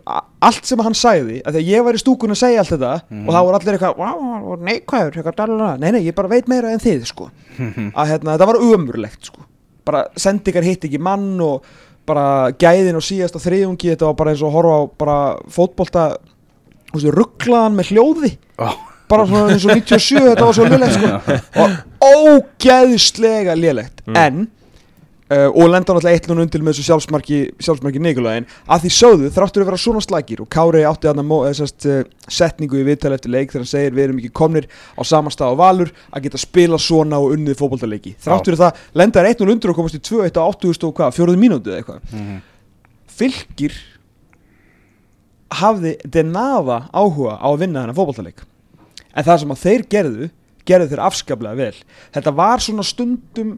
allt 0.50 0.65
sem 0.65 0.81
hann 0.81 0.95
sagði 0.98 1.36
að 1.45 1.53
því 1.53 1.62
að 1.62 1.67
ég 1.69 1.83
var 1.86 1.98
í 1.98 2.01
stúkunni 2.01 2.33
að 2.33 2.39
segja 2.41 2.63
allt 2.63 2.71
þetta 2.74 2.93
og 2.98 3.27
þá 3.29 3.38
voru 3.38 3.59
allir 3.59 3.75
eitthvað, 3.75 4.00
wow, 4.01 4.55
neikvæður 4.65 5.19
eitthvað, 5.21 5.62
nei, 5.83 5.91
nei, 5.93 6.00
ég 6.07 6.15
bara 6.17 6.31
veit 6.31 6.50
meira 6.50 6.71
en 6.74 6.81
þið 6.81 7.05
sko. 7.05 7.27
að 8.00 8.09
hérna, 8.15 8.33
þetta 8.33 8.48
var 8.50 8.62
umurlegt 8.65 9.29
sko. 9.29 9.45
bara 9.86 10.03
sendingar 10.17 10.65
hitt 10.65 10.83
ekki 10.86 11.00
mann 11.01 11.38
og 11.41 11.69
bara 12.09 12.27
gæðin 12.59 12.99
og 12.99 13.05
síðasta 13.05 13.41
þriðungi, 13.43 13.93
þetta 13.93 14.09
var 14.09 14.19
bara 14.19 14.33
eins 14.33 14.43
og 14.45 14.53
horfa 14.55 14.75
á 14.75 14.81
bara 15.03 15.17
fótbolta 15.53 16.05
rugglaðan 16.93 17.75
með 17.77 17.91
hljóði 17.93 18.31
Já. 18.33 18.69
bara 19.09 19.25
svona 19.29 19.53
eins 19.53 19.65
og 19.67 19.75
97 19.77 20.23
þetta 20.25 20.47
var 20.47 20.57
svo 20.57 20.69
lélegt 20.69 20.97
sko. 20.97 21.09
og 21.63 22.39
ógeðslega 22.39 23.57
lélegt 23.59 24.01
en 24.17 24.47
uh, 25.29 25.48
og 25.50 25.69
lenda 25.69 25.93
náttúrulega 25.93 26.15
eitt 26.15 26.27
núna 26.29 26.43
undir 26.45 26.63
með 26.63 26.77
þessu 26.77 26.88
sjálfsmarki 26.88 27.39
sjálfsmarki 27.62 28.01
Nikolæðin 28.03 28.48
að 28.69 28.86
því 28.86 28.91
sögðu 28.95 29.31
þráttur 29.36 29.63
að 29.63 29.69
vera 29.69 29.81
svona 29.83 30.03
slagir 30.03 30.43
og 30.43 30.50
Kári 30.53 30.83
átti 30.88 31.09
þarna 31.09 31.25
uh, 31.29 32.01
setningu 32.39 32.79
í 32.79 32.86
viðtali 32.88 33.19
eftir 33.19 33.33
leik 33.33 33.53
þegar 33.53 33.65
hann 33.65 33.71
segir 33.71 33.98
við 33.98 34.05
erum 34.07 34.21
ekki 34.21 34.33
komnir 34.41 34.69
á 34.69 35.01
sama 35.07 35.33
stað 35.33 35.55
á 35.57 35.59
Valur 35.62 35.93
að 36.09 36.25
geta 36.27 36.41
spila 36.41 36.79
svona 36.81 37.21
og 37.21 37.36
unnið 37.36 37.59
fótboltaleiki. 37.59 38.15
Þráttur 38.24 38.57
að 38.57 38.65
það 38.65 38.83
lenda 39.01 39.21
er 39.21 39.29
eitt 39.31 39.43
núna 39.43 39.55
undir 39.57 39.74
og 39.74 39.79
komast 39.79 40.00
í 40.00 40.03
2-1 40.03 40.39
á 40.39 40.43
80 40.45 40.89
og 40.89 40.98
hvað, 41.00 41.15
fjóruðu 41.17 41.41
mínútu 41.41 41.74
eða 41.74 41.83
eitthvað. 41.83 42.03
Mhm. 42.13 42.41
fylgir 43.19 43.74
hafði 45.59 45.98
denaða 46.05 46.86
áhuga 46.93 47.36
á 47.41 47.48
að 47.50 47.57
vinna 47.65 47.81
þennan 47.81 47.98
fótballtaleik 47.98 48.45
en 49.09 49.25
það 49.25 49.39
sem 49.41 49.51
að 49.51 49.63
þeir 49.65 49.83
gerðu 49.91 50.29
gerðu 50.69 50.91
þeir 50.91 51.03
afskaplega 51.07 51.59
vel. 51.59 51.75
Þetta 52.15 52.36
var 52.38 52.63
svona 52.63 52.86
stundum 52.88 53.57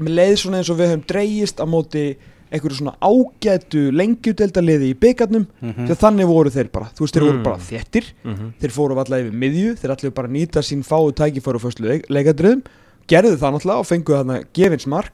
með 0.00 0.14
leið 0.18 0.36
svona 0.42 0.60
eins 0.60 0.70
og 0.72 0.78
við 0.80 0.90
höfum 0.92 1.06
dreigist 1.06 1.60
á 1.60 1.66
móti 1.68 2.04
einhverju 2.50 2.80
svona 2.80 2.96
ágætu 2.98 3.82
lengjudeldaliði 3.94 4.88
í 4.90 4.98
byggarnum 4.98 5.46
Mhm. 5.62 5.86
því 5.86 5.90
að 5.94 6.00
þannig 6.02 6.26
voru 6.26 6.50
þeir 6.50 6.70
bara 6.72 6.88
þú 6.96 7.00
veist 7.04 7.14
þeir 7.14 7.26
voru 7.26 7.38
Mm. 7.38 7.42
bara 7.44 7.58
þéttir 7.58 8.04
Mhm. 8.24 8.52
þeir 8.60 8.70
fóru 8.74 8.96
allavega 8.98 9.28
yfir 9.28 9.38
miðju 9.38 9.74
þeir 9.78 9.90
allavega 9.94 10.14
bara 10.14 10.28
nýta 10.28 10.60
sín 10.66 10.82
fáu 10.82 11.12
tækifæru 11.14 11.60
fyrstu 11.62 11.84
leik, 11.86 12.06
leikadriðum 12.08 12.62
gerðu 13.06 13.36
það 13.38 13.52
náttúrulega 13.54 13.78
og 13.78 13.86
fenguðu 13.86 14.18
þarna 14.24 14.44
gefins 14.52 14.86
mark 14.86 15.12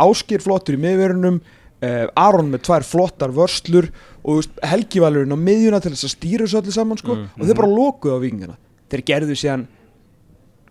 Áskir 0.00 0.40
flottur 0.42 0.74
í 0.74 0.80
miðverunum 0.82 1.40
uh, 1.82 2.06
Aron 2.16 2.50
með 2.50 2.62
tvær 2.62 2.82
flottar 2.82 3.30
vörslur 3.30 3.90
og 4.24 4.34
þú 4.34 4.36
veist, 4.38 4.50
Helgi 4.64 5.00
Valurinn 5.00 5.30
á 5.34 5.38
miðjuna 5.38 5.80
til 5.82 5.92
þess 5.92 6.04
að 6.06 6.16
stýra 6.16 6.46
þessu 6.46 6.60
öllu 6.62 6.72
saman 6.72 6.98
sko, 6.98 7.14
Mm. 7.14 7.28
og 7.38 7.46
þeir 7.46 7.54
bara 7.54 7.68
lokuðu 7.68 8.14
á 8.18 8.22
vikingana 8.22 8.56
þeir 8.90 9.02
gerðu 9.04 9.34
síðan 9.38 9.66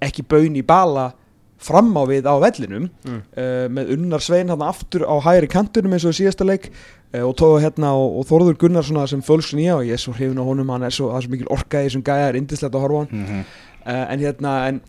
ekki 0.02 0.24
baun 0.28 0.56
í 0.56 0.64
bala 0.66 1.14
fram 1.62 1.92
á 1.94 2.04
við 2.10 2.26
á 2.26 2.36
vellinum 2.42 2.90
Mm. 3.06 3.20
uh, 3.38 3.68
með 3.70 3.92
Unnar 3.96 4.22
Svein 4.26 4.50
hann 4.50 4.62
aftur 4.66 5.06
á 5.06 5.16
hægri 5.22 5.48
kantunum 5.52 5.94
eins 5.94 6.06
og 6.10 6.16
síðasta 6.18 6.46
leik 6.48 6.70
uh, 7.14 7.22
og, 7.28 7.36
tóð, 7.38 7.60
hérna, 7.64 7.94
og, 7.94 8.20
og 8.22 8.26
Þórður 8.30 8.58
Gunnar 8.64 8.84
svona 8.88 9.08
sem 9.10 9.22
fölskun 9.22 9.62
í 9.62 9.68
á 9.70 9.78
ég 9.86 9.94
er 9.94 10.02
svo 10.02 10.14
hrifin 10.18 10.42
á 10.42 10.46
honum, 10.48 10.70
hann 10.74 10.84
er 10.88 10.96
svo, 10.96 11.12
er 11.16 11.22
svo 11.26 11.32
mikil 11.36 11.50
orka 11.54 11.82
í 11.84 11.88
þessum 11.90 12.04
gæja, 12.06 12.26
það 12.26 12.32
er 12.34 12.40
indislegt 12.42 12.76
að 12.76 12.86
horfa 12.86 12.98
á 12.98 13.02
hann 13.06 13.22
Mhm. 13.22 13.46
uh, 13.86 14.06
en 14.14 14.20
hérna 14.26 14.56
en, 14.72 14.82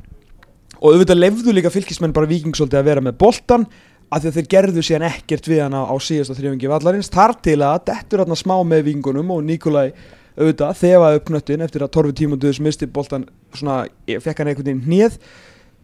og 0.83 0.93
auðvitað 0.95 1.21
lefðu 1.23 1.53
líka 1.55 1.71
fylgismenn 1.71 2.13
bara 2.17 2.27
vikingsóldi 2.31 2.77
að 2.81 2.89
vera 2.89 3.01
með 3.05 3.19
boltan 3.21 3.67
af 4.13 4.21
því 4.23 4.29
að 4.29 4.35
þeir 4.37 4.49
gerðu 4.53 4.83
síðan 4.85 5.07
ekkert 5.09 5.47
við 5.49 5.63
hana 5.63 5.85
á 5.89 5.95
síðasta 5.97 6.35
þrjöfingi 6.37 6.69
vallarins 6.69 7.09
þar 7.13 7.33
til 7.41 7.61
að 7.65 7.85
dettur 7.89 8.21
hérna 8.25 8.37
smá 8.37 8.57
með 8.67 8.83
vikingunum 8.91 9.31
og 9.33 9.45
Nikolai 9.47 9.93
auðvitað 10.37 10.77
þefaði 10.81 11.17
upp 11.21 11.25
knöttin 11.31 11.63
eftir 11.65 11.83
að 11.85 11.91
Torfi 11.93 12.13
Tímunduðis 12.19 12.61
misti 12.65 12.87
boltan 12.89 13.25
svona, 13.57 13.87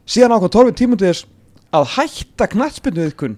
síðan 0.08 0.34
ákvað 0.36 0.54
Torfi 0.56 0.76
Tímunduðis 0.80 1.24
að 1.76 1.90
hætta 1.98 2.48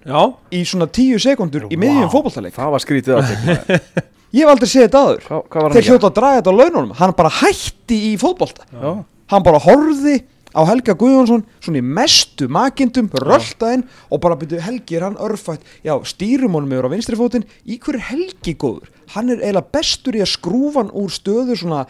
Já, 0.07 0.21
í 0.55 0.63
svona 0.63 0.87
tíu 0.87 1.19
sekundur 1.19 1.67
í 1.67 1.77
miðjum 1.79 2.07
Vá, 2.07 2.13
fótballtaleik 2.15 2.55
Það 2.55 2.73
var 2.75 2.83
skrítið 2.83 3.17
aðtekna 3.17 3.79
ég 4.35 4.45
hef 4.45 4.51
aldrei 4.53 4.69
séð 4.71 4.85
þetta 4.85 5.01
aður 5.05 5.25
var 5.31 5.73
þeir 5.73 5.81
hann 5.81 5.89
hljóta 5.89 6.09
að 6.09 6.19
draga 6.19 6.37
þetta 6.41 6.51
á 6.51 6.59
laununum. 6.59 6.93
Hann 6.99 7.15
bara 7.17 7.31
hætti 7.41 7.97
í 8.07 8.11
fótballta 8.21 8.67
Já. 8.71 8.91
hann 9.33 9.43
bara 9.47 9.59
horfði 9.63 10.21
á 10.51 10.61
Helga 10.67 10.95
Guðjónsson 10.99 11.43
svona 11.63 11.79
í 11.79 11.85
mestu 11.99 12.47
makindum 12.51 13.09
rölda 13.23 13.73
inn 13.75 13.85
og 14.11 14.21
bara 14.23 14.37
byrju 14.39 14.59
Helgi 14.63 14.97
er 14.99 15.05
hann 15.07 15.19
örfætt? 15.19 15.63
Já 15.83 15.93
stýrum 16.07 16.55
honum 16.57 16.71
yfir 16.75 16.87
á 16.87 16.93
vinstri 16.93 17.19
fótinn. 17.19 17.47
Í 17.67 17.79
hverju 17.79 17.99
er 17.99 18.07
Helgi 18.09 18.55
góður? 18.59 18.91
Hann 19.15 19.31
er 19.31 19.43
eiginlega 19.43 19.71
bestur 19.75 20.15
í 20.19 20.23
að 20.23 20.33
skrúfa 20.33 20.83
hann 20.83 20.91
úr 20.95 21.11
stöðu 21.11 21.55
svona 21.59 21.85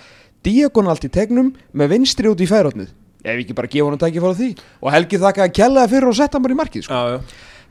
diagonalt 0.45 1.06
í 1.06 1.13
tegnum 1.13 1.53
með 1.73 1.95
vinstri 1.95 2.29
út 2.29 2.41
í 2.41 2.49
færatnið 2.49 2.93
ef 3.23 3.41
ekki 3.43 3.53
bara 3.57 3.67
gefa 3.67 3.86
hann 3.89 3.97
að 3.97 4.03
tækja 4.05 4.21
fór 4.23 4.36
því. 4.39 4.49
Og 4.81 4.91
Helgi 4.95 5.19
þakka 5.21 5.43
að 5.47 5.53
kella 5.60 5.88
fyrir 5.91 6.07
og 6.12 6.15
setja 6.17 6.38
hann 6.39 6.43
bara 6.47 6.53
í 6.55 6.60
markið 6.62 6.84
sko. 6.88 6.93
já, 6.93 7.12
já. 7.12 7.19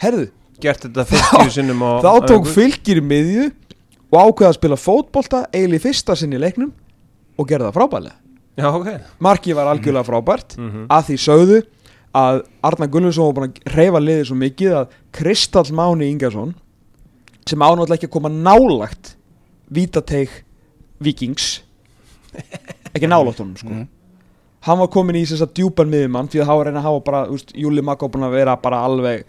Herðu. 0.04 0.26
Gert 0.60 0.82
þetta 0.84 1.04
50 1.08 1.50
sinnum 1.54 1.82
á 1.82 1.90
þá 2.04 2.10
tók 2.28 2.46
fylgir 2.52 3.00
í 3.00 3.04
miðju 3.04 3.44
og 4.12 4.16
ákveða 4.20 4.50
að 4.50 4.56
spila 4.58 4.76
fótbolta 4.76 5.38
eiginlega 5.54 5.80
í 5.80 5.84
fyrsta 5.86 6.16
sinni 6.18 6.36
í 6.36 6.42
leiknum 6.42 6.72
og 7.40 7.48
gera 7.48 7.70
það 7.70 7.76
frábælega 7.78 8.16
Já, 8.60 8.66
ok. 8.76 8.88
Markið 9.24 9.54
var 9.56 9.70
algjörlega 9.70 10.04
frábært. 10.04 10.56
Mhm. 10.58 10.82
að 10.90 11.04
því 11.08 11.16
sögðu 11.24 11.60
að 12.12 12.40
Arnar 12.66 12.88
Gunnarsson 12.92 13.24
var 13.30 13.32
búin 13.38 13.52
að 13.54 13.74
reyfa 13.76 14.00
liðið 14.02 14.24
svo 14.28 14.36
mikið 14.36 14.74
að 14.80 14.88
Kristall 15.16 15.70
Máni 15.72 16.10
Ingarsson 16.10 16.54
sem 17.46 17.58
ánáttúrulega 17.62 17.96
ekki 17.96 18.08
að 18.10 18.14
koma 18.18 18.28
nálagt 18.28 19.14
vítateig 19.72 20.28
vikings 21.00 21.62
ekki 22.94 23.08
nálátt 23.08 23.38
honum 23.40 23.56
sko. 23.56 23.70
Mhm. 23.70 23.88
Hann 24.66 24.81
var 24.81 24.90
komin 24.92 25.18
í 25.20 25.27
þess 25.29 25.44
að 25.44 25.55
djúpan 25.61 25.92
miðjumann 25.92 26.29
því 26.31 26.42
að 26.42 26.51
hann 26.51 26.59
var 26.59 26.66
að 26.66 26.70
reyna 26.70 26.83
að 26.83 26.88
hafa 26.88 27.05
bara, 27.07 27.23
veist, 27.31 27.55
Júli 27.57 27.85
Makko 27.85 28.11
búin 28.12 28.27
að 28.27 28.37
vera 28.37 28.57
bara 28.61 28.83
alveg 28.87 29.25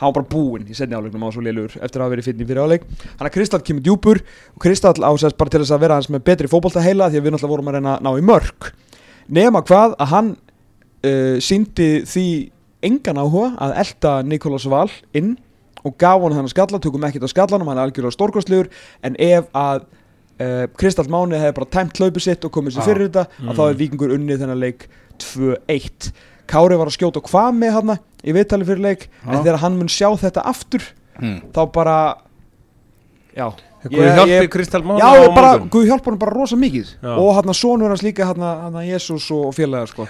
hann 0.00 0.10
var 0.10 0.16
bara 0.18 0.30
búinn 0.30 0.68
í 0.68 0.76
setni 0.76 0.96
áleiknum 0.98 1.24
á 1.24 1.30
svo 1.32 1.44
liðlugur 1.44 1.76
eftir 1.78 2.00
að 2.00 2.04
hafa 2.04 2.14
verið 2.14 2.28
fyrir 2.28 2.48
fyrir 2.50 2.62
áleik 2.64 2.86
hann 3.04 3.28
að 3.28 3.34
Kristall 3.36 3.62
kemur 3.64 3.84
djúpur 3.86 4.20
og 4.24 4.64
Kristall 4.64 4.98
ásæðast 4.98 5.38
bara 5.40 5.54
til 5.54 5.62
þess 5.62 5.74
að 5.76 5.84
vera 5.86 5.98
hans 6.00 6.10
með 6.12 6.24
betri 6.26 6.50
fótbolta 6.50 6.82
heila 6.84 7.08
því 7.12 7.20
að 7.20 7.28
við 7.28 7.36
náttúrulega 7.36 7.54
vorum 7.54 7.70
að 7.70 7.78
reyna 7.78 7.94
að 7.94 8.04
ná 8.04 8.10
í 8.18 8.26
mörg 8.26 8.68
nema 9.38 9.62
hvað 9.64 9.96
að 10.02 10.12
hann 10.12 10.30
uh, 10.34 11.36
síndi 11.40 11.90
því 12.10 12.26
engan 12.84 13.22
áhuga 13.22 13.52
að 13.64 13.76
elda 13.84 14.14
Nikolás 14.26 14.68
Val 14.68 14.90
inn 15.16 15.36
og 15.84 15.96
gaf 16.00 16.22
hann 16.24 16.34
þannig 16.38 16.52
skalla, 16.52 16.80
tökum 16.80 17.06
ekkert 17.06 17.28
á 17.28 17.32
skallanum 17.32 17.70
hann 17.70 17.78
er 17.80 17.86
algjörlega 17.86 18.16
stórkostlegur 18.16 18.70
en 19.04 19.16
ef 19.20 19.48
að 19.56 19.86
uh, 20.40 20.66
Kristall 20.78 21.08
Máni 21.12 21.38
hefði 21.40 21.56
bara 21.60 21.70
tæmt 21.78 21.98
hlaupið 22.00 22.26
sitt 22.28 22.44
og 22.48 22.52
komið 22.54 22.76
sér 22.76 22.82
Já. 22.82 22.88
fyrir 22.90 23.08
þetta 23.10 23.26
að 23.50 23.58
þá 23.58 23.62
er 23.70 23.78
Víkingur 23.82 24.14
unnið 24.16 24.40
þennan 24.44 24.62
leik 24.64 24.88
2-1 25.22 26.10
Kári 26.50 26.76
var 26.76 26.90
að 26.90 26.96
skjóta 26.98 27.22
hvað 27.24 27.54
með 27.56 27.72
hann 27.78 27.94
í 28.24 28.32
viðtali 28.36 28.66
fyrir 28.68 28.82
leik 28.84 29.06
en 29.24 29.38
Já. 29.38 29.42
þegar 29.44 29.62
hann 29.64 29.78
mun 29.80 29.88
sjá 29.92 30.08
þetta 30.24 30.44
aftur 30.50 30.90
Hmm. 31.14 31.36
þá 31.54 31.60
bara 31.70 31.96
já 33.36 33.52
Guð 33.84 34.00
hjálpi 34.16 34.30
ég- 34.32 34.48
Kristal 34.50 34.80
Mána 34.82 34.98
Já, 34.98 35.28
bara, 35.34 35.50
morgun. 35.52 35.68
Guð 35.70 35.84
hjálpa 35.86 36.10
hann 36.10 36.18
bara 36.18 36.32
rosa 36.34 36.56
mikið 36.56 36.88
Já. 37.04 37.12
og 37.20 37.28
hann 37.36 37.44
að 37.52 37.58
sonur 37.60 37.88
hans 37.92 38.02
líka 38.02 38.24
hann 38.26 38.42
að 38.42 38.78
Jésús 38.88 39.28
og 39.30 39.54
félagar 39.54 39.86
sko 39.92 40.06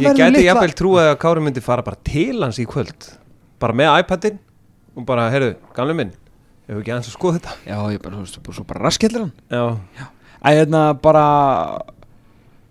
Ég 0.00 0.16
gæti 0.18 0.42
jafnvel 0.48 0.74
trúið 0.74 1.10
að 1.12 1.18
Kári 1.22 1.40
myndi 1.44 1.62
fara 1.62 1.82
bara 1.86 1.96
til 2.02 2.42
hans 2.42 2.58
í 2.58 2.66
kvöld 2.66 3.12
Bara 3.60 3.72
með 3.78 4.00
iPadin 4.02 4.38
Og 4.96 5.06
bara, 5.06 5.28
heyrðu, 5.30 5.54
gamli 5.76 5.94
minn 5.94 6.10
Ef 6.70 6.76
við 6.76 6.82
ekki 6.84 6.92
aðeins 6.94 7.08
að 7.10 7.16
skoða 7.16 7.38
þetta? 7.40 7.54
Já, 7.66 7.78
ég 7.96 8.02
bara, 8.04 8.16
þú 8.16 8.24
veist, 8.24 8.36
bara- 8.46 8.56
svo 8.60 8.64
bara 8.70 8.84
raskellir 8.86 9.24
hann. 9.24 9.32
Já, 9.50 9.64
Æ, 10.40 10.48
hérna, 10.54 10.82
bara 11.02 11.24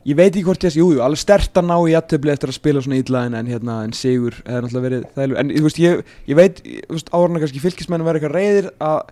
Ég 0.08 0.16
veit 0.16 0.32
ekki 0.32 0.46
hvort 0.48 0.64
ég, 0.64 0.78
jú, 0.80 0.86
jú, 0.96 1.02
alveg 1.04 1.20
stert 1.20 1.58
að 1.60 1.66
ná 1.68 1.76
í 1.84 1.92
jættibli 1.92 2.32
eftir 2.32 2.50
að 2.50 2.56
spila 2.56 2.82
svona 2.82 2.98
illa 3.02 3.26
en, 3.28 3.34
en 3.36 3.50
hérna, 3.52 3.74
en 3.84 3.92
sigur 3.94 4.38
hefði 4.48 4.62
náttúrulega 4.64 4.86
verið 4.88 5.04
þælu 5.18 5.38
En, 5.42 5.52
þú 5.58 5.64
veist, 5.66 5.82
ég, 5.84 6.00
ég 6.32 6.40
veit, 6.40 6.62
þú 6.64 6.96
veist, 6.96 7.12
áruna 7.20 7.42
kannski 7.44 7.62
fylkismenn 7.66 8.06
verið 8.08 8.24
eitthvað 8.24 8.38
reyðir 8.40 8.70
að, 8.80 9.12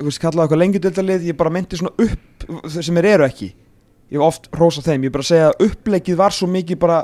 þú 0.00 0.08
veist, 0.10 0.20
kallaði 0.24 0.42
eitthvað 0.44 0.62
lengjudöldalið 0.64 1.28
Ég 1.30 1.38
bara 1.38 1.54
meinti 1.54 1.78
svona 1.78 1.94
upp, 2.02 2.48
sem 2.74 2.98
þeir 2.98 3.08
eru 3.14 3.28
ekki. 3.28 3.48
Ég 4.10 4.18
hef 4.18 4.26
oft 4.26 4.50
rósa 4.58 4.82
þeim, 4.84 5.06
ég 5.06 5.14
bara 5.14 5.28
segja 5.30 5.48
að 5.52 5.64
uppleikið 5.68 6.18
var 6.18 6.34
svo 6.34 6.50
mikið 6.50 6.82
bara 6.82 6.98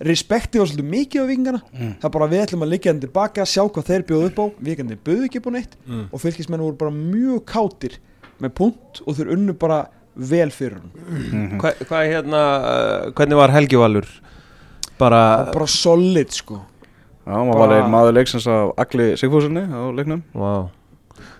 Respektið 0.00 0.58
var 0.58 0.66
svolítið 0.66 0.90
mikið 0.90 1.22
á 1.22 1.26
vikingana 1.30 1.60
Mm. 1.74 1.92
Það 2.00 2.04
er 2.08 2.10
bara 2.16 2.26
við 2.32 2.42
ætlum 2.44 2.62
að 2.66 2.70
liggja 2.74 2.92
hendur 2.92 3.12
baka, 3.14 3.44
sjá 3.46 3.62
hvað 3.70 3.84
þeir 3.90 4.02
bjóðu 4.08 4.26
upp 4.30 4.38
á 4.42 4.46
Vikandi 4.66 4.96
bjóðu 5.04 5.24
ekki 5.28 5.38
upp 5.38 5.46
á 5.46 5.52
neitt 5.54 5.76
mm. 5.86 6.04
og 6.12 6.20
fylkismenn 6.20 6.60
voru 6.64 6.76
bara 6.76 6.90
mjög 6.90 7.44
kátir 7.46 7.98
með 8.42 8.54
punt 8.58 9.00
og 9.06 9.14
þeir 9.14 9.30
unnu 9.36 9.52
bara 9.54 9.86
vel 10.16 10.50
fyrir 10.50 10.78
hann 10.80 10.90
Mhm. 10.94 11.58
Hvað 11.60 11.84
hva, 11.88 12.02
hérna, 12.10 12.42
uh, 12.58 13.10
hvernig 13.14 13.36
var 13.36 13.50
Helgi 13.50 13.76
Valur? 13.78 14.06
Bara, 14.98 15.50
bara 15.52 15.66
solid 15.66 16.30
sko 16.30 16.60
Já, 17.26 17.32
maður 17.32 17.52
Bara- 17.54 17.66
var 17.66 17.82
einn 17.82 17.90
maður 17.90 18.12
leiksins 18.18 18.46
af 18.46 18.72
Agli 18.78 19.14
Sigfúsinni 19.16 19.62
á 19.70 19.80
leiknum 19.94 20.22
wow 20.34 20.70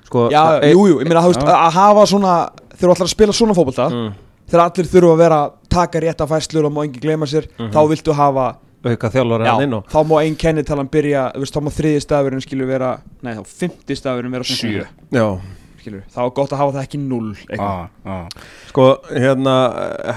Sko, 0.05 0.29
já, 0.31 0.61
það- 0.61 0.73
jú, 0.73 0.87
jú, 0.89 1.01
ég 1.03 1.09
meina 1.09 1.21
Já. 1.21 1.43
að 1.43 1.73
hafa 1.73 2.07
svona 2.07 2.51
þegar 2.77 2.89
þú 2.91 2.95
ætlar 2.95 3.09
að 3.09 3.15
spila 3.15 3.33
svona 3.33 3.55
fótbolta 3.55 3.87
mm, 3.91 4.13
þegar 4.51 4.65
allir 4.71 4.87
þurfa 4.93 5.13
að 5.15 5.19
vera 5.19 5.41
taka 5.69 6.01
rétta 6.01 6.27
fæslur 6.31 6.67
og 6.69 6.73
má 6.73 6.85
enginn 6.85 7.01
gleyma 7.03 7.27
sér, 7.27 7.47
Mhm. 7.59 7.73
þá 7.73 7.89
viltu 7.89 8.13
hafa 8.15 8.57
já, 9.47 9.53
og 9.79 9.87
þá 9.89 10.05
má 10.07 10.23
einn 10.23 10.37
kennitalan 10.37 10.89
byrja 10.91 11.33
veist, 11.35 11.55
þá 11.55 11.61
má 11.65 11.71
þriði 11.73 12.01
stafurinn 12.05 12.41
skilur 12.45 12.67
vera 12.69 13.01
nei, 13.23 13.35
þá 13.35 13.45
fymti 13.47 13.97
stafurinn 13.97 14.31
vera 14.31 14.45
sjö. 14.45 14.85
Já, 15.11 15.41
skilur 15.85 16.07
þá 16.15 16.23
er 16.25 16.33
gott 16.41 16.55
að 16.55 16.63
hafa 16.63 16.77
það 16.79 16.87
ekki 16.87 17.03
null 17.05 17.35
ah, 17.59 17.85
ah. 18.09 18.49
Sko, 18.71 18.89
hérna, 19.13 19.59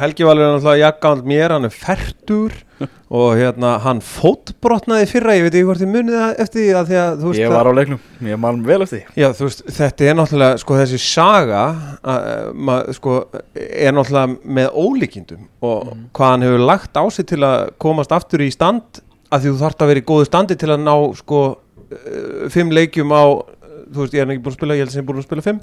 Helgi 0.02 0.28
Valur 0.28 0.48
er 0.48 0.56
náttúrulega 0.56 0.86
jakkamall 0.88 1.28
mér, 1.28 1.58
hann 1.58 1.70
er 1.70 1.76
færtur 1.76 2.56
og 3.18 3.38
hérna, 3.38 3.74
hann 3.82 4.00
fótbrotnaði 4.06 5.08
fyrra, 5.10 5.36
ég 5.38 5.48
veit 5.48 5.56
ekki 5.56 5.68
hvort 5.68 5.84
ég 5.84 5.90
munið 5.92 6.18
það 6.18 6.42
eftir 6.44 6.62
því 6.62 6.68
að 6.78 6.90
því 6.90 6.98
að, 7.02 7.24
veist, 7.24 7.42
Ég 7.42 7.54
var 7.54 7.70
á 7.70 7.74
leiknum, 7.74 8.02
ég 8.28 8.42
man 8.44 8.62
vel 8.68 8.80
eftir 8.86 9.02
því. 9.02 9.18
Já, 9.24 9.28
veist, 9.40 9.64
þetta 9.78 10.08
er 10.08 10.18
náttúrulega, 10.20 10.62
sko, 10.62 10.78
þessi 10.82 11.02
saga, 11.02 11.64
að, 12.14 12.50
mað, 12.70 12.92
sko, 12.98 13.18
er 13.58 13.98
náttúrulega 13.98 14.56
með 14.60 14.80
ólíkindum 14.84 15.46
og 15.66 15.94
hvað 16.18 16.34
hann 16.34 16.48
hefur 16.48 16.66
lagt 16.70 17.00
á 17.00 17.04
sig 17.14 17.30
til 17.32 17.42
að 17.48 17.72
komast 17.82 18.14
aftur 18.16 18.46
í 18.46 18.52
stand, 18.54 19.02
að 19.32 19.46
því 19.46 19.54
þú 19.54 19.62
þarft 19.64 19.84
að 19.84 19.94
vera 19.94 20.04
í 20.04 20.08
góðu 20.12 20.30
standi 20.30 20.60
til 20.60 20.72
að 20.76 20.84
ná, 20.86 20.96
sko, 21.18 21.44
eh, 21.90 22.48
fimm 22.54 22.74
leikjum 22.76 23.16
á, 23.16 23.26
þú 23.94 24.04
veist, 24.04 24.14
ég 24.18 24.24
er 24.26 24.34
ekki 24.36 24.44
búin 24.46 24.54
að 24.54 24.60
spila, 24.60 24.78
ég 24.78 24.86
held 24.86 24.92
sem 24.94 25.02
ég 25.02 25.06
er 25.06 25.10
búin 25.12 25.22
að 25.24 25.28
spila 25.30 25.46
fimm, 25.48 25.60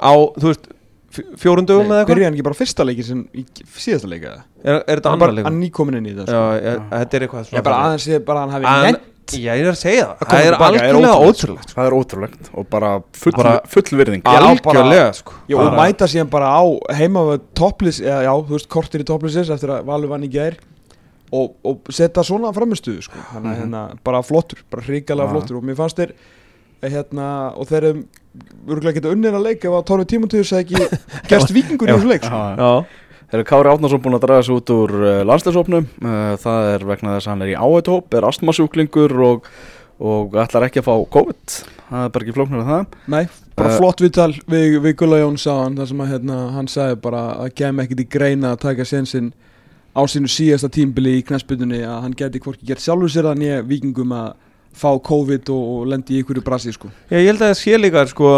á, 0.00 0.12
þú 0.40 0.46
veist, 0.50 0.68
f- 1.10 1.30
fjórum 1.42 1.66
dögum 1.68 1.86
Nei, 1.86 1.92
eða 1.92 2.00
eitthvað, 2.04 2.14
byrja 2.14 2.28
hann 2.30 2.36
ekki 2.38 2.46
bara 2.48 2.58
fyrsta 2.60 2.86
leiki 2.88 3.04
sem 3.06 3.22
í 3.34 3.44
síðasta 3.76 4.10
leika 4.10 4.32
eða? 4.32 4.42
er, 4.64 4.74
er 4.80 5.00
þetta 5.00 5.10
hann 5.10 5.16
annar 5.16 5.24
bara 5.26 5.36
leikum? 5.38 5.48
hann 5.50 5.60
nýkomin 5.64 5.98
inn 6.00 6.06
í 6.10 6.16
þetta 6.18 6.34
Já, 6.34 6.42
sko. 6.42 6.66
ég, 6.70 6.82
þetta 6.94 7.16
er 7.20 7.24
eitthvað 7.26 7.54
ég 7.56 7.64
bara 7.66 7.80
aðeins 7.86 8.06
sé 8.08 8.20
bara 8.30 8.44
að 8.44 8.54
hann 8.54 8.64
hafi 8.64 8.92
nefnt 8.92 9.06
Já, 9.30 9.52
ég 9.54 9.60
er 9.62 9.68
að 9.70 9.76
segja 9.78 10.06
það, 10.18 10.30
það 10.32 10.46
er 10.48 10.54
algjörlega 10.66 11.18
ótrúlegt, 11.22 11.68
sko. 11.70 11.74
Það 11.76 11.86
er 11.86 11.94
ótrúlegt 12.00 12.48
og 12.58 12.64
bara 12.72 12.88
full, 13.14 13.32
Bara- 13.36 13.60
full 13.70 13.98
virðing 14.00 14.24
Já, 14.26 14.40
algjörlega, 14.48 15.12
sko. 15.20 15.36
Já, 15.46 15.54
og 15.62 15.76
mæta 15.78 16.08
síðan 16.10 16.30
bara 16.32 16.48
á 16.50 16.62
heima 16.98 17.22
topplis, 17.54 18.00
eða 18.02 18.24
já, 18.26 18.32
þú 18.48 18.56
veist, 18.56 18.68
kortir 18.72 19.04
í 19.04 19.06
topplisis 19.06 19.52
eftir 19.54 19.70
að 19.76 19.84
Valur 19.86 20.10
vann 20.10 20.26
í 20.26 20.30
gær 20.34 20.56
og, 21.30 21.52
og 21.62 21.92
setja 21.94 22.24
svona 22.26 22.50
framistuðu 22.56 23.04
sko. 23.06 23.22
þannig 23.30 23.52
að 23.52 23.54
Mhm. 23.54 23.60
hérna, 23.62 23.84
bara 24.02 24.22
flottur, 24.26 24.64
bara 24.70 24.82
hrikalega 24.82 25.28
Já. 25.28 25.32
flottur 25.36 25.56
og 25.60 25.62
mér 25.68 25.78
fannst 25.78 25.96
þeir 26.02 26.10
eh, 26.10 26.16
hérna, 26.82 27.26
og 27.56 27.68
þeir 27.68 27.86
eru 27.90 28.04
örgulega 28.70 28.96
geta 28.98 29.12
unnið 29.14 29.36
að 29.38 29.46
leika 29.48 29.68
ef 29.68 29.76
að 29.76 29.86
Torfi 29.90 30.06
Tímontíus 30.12 30.52
hefði 30.54 30.78
ekki 30.78 31.00
gerst 31.30 31.52
vikingur 31.54 31.90
í 31.90 31.96
þessu 31.96 32.10
leik 32.12 32.24
sko. 32.24 32.70
Þeir 33.30 33.38
eru 33.38 33.46
Kári 33.46 33.70
Átnarsson 33.70 34.02
búin 34.02 34.16
að 34.18 34.24
draga 34.24 34.46
sig 34.46 34.56
út 34.56 34.72
úr 34.74 34.94
uh, 34.98 35.10
landsleisópnum 35.22 35.84
uh, 36.02 36.32
Það 36.42 36.70
er 36.72 36.86
vegna 36.88 37.12
þess 37.14 37.28
að 37.28 37.30
hann 37.30 37.44
er 37.44 37.52
í 37.52 37.58
áhættuhóp 37.62 38.16
Er 38.18 38.26
astmasjúklingur 38.26 39.14
og, 39.22 39.46
og 40.02 40.34
ætlar 40.42 40.66
ekki 40.66 40.82
að 40.82 40.88
fá 40.88 40.94
COVID. 41.14 41.60
Það 41.90 42.06
er 42.08 42.10
bara 42.16 42.26
ekki 42.26 42.34
flóknar 42.34 42.64
að 42.64 42.72
það. 42.72 42.98
Nei, 43.14 43.22
bara 43.54 43.70
Eh, 43.70 43.76
flott 43.78 44.00
viðtal 44.02 44.32
við, 44.50 44.80
við 44.82 44.96
Gulla 44.98 45.20
Jón 45.20 45.38
sáðan 45.40 45.78
þar 45.78 45.88
sem 45.90 46.02
að 46.02 46.10
hérna, 46.14 46.36
hann 46.56 46.68
sagði 46.70 46.98
bara 47.04 47.22
að 47.44 47.54
kem 47.60 47.80
ekkit 47.82 48.02
í 48.02 48.06
greina 48.16 48.52
að 48.54 48.62
taka 48.64 48.86
sénsinn 48.88 49.32
á 49.94 50.00
sínu 50.08 50.30
síðasta 50.30 50.70
tímbili 50.72 51.16
í 51.18 51.24
knæspundunni 51.26 51.82
að 51.84 51.98
hann 52.06 52.16
geti 52.16 52.40
hvorki 52.42 52.68
gert 52.68 52.82
sjálfur 52.82 53.10
sér 53.10 53.28
það 53.28 53.40
nýja 53.42 53.62
vikingum 53.66 54.14
að 54.16 54.30
fá 54.72 54.90
COVID 55.02 55.48
og, 55.52 55.62
og 55.80 55.86
lendi 55.90 56.14
í 56.16 56.22
ykkur 56.22 56.38
brasi 56.44 56.72
sko. 56.72 56.88
Já, 57.10 57.18
ég 57.18 57.26
held 57.26 57.40
að 57.42 57.50
það 57.50 57.58
sé 57.58 57.78
líka 57.80 58.04
sko, 58.08 58.28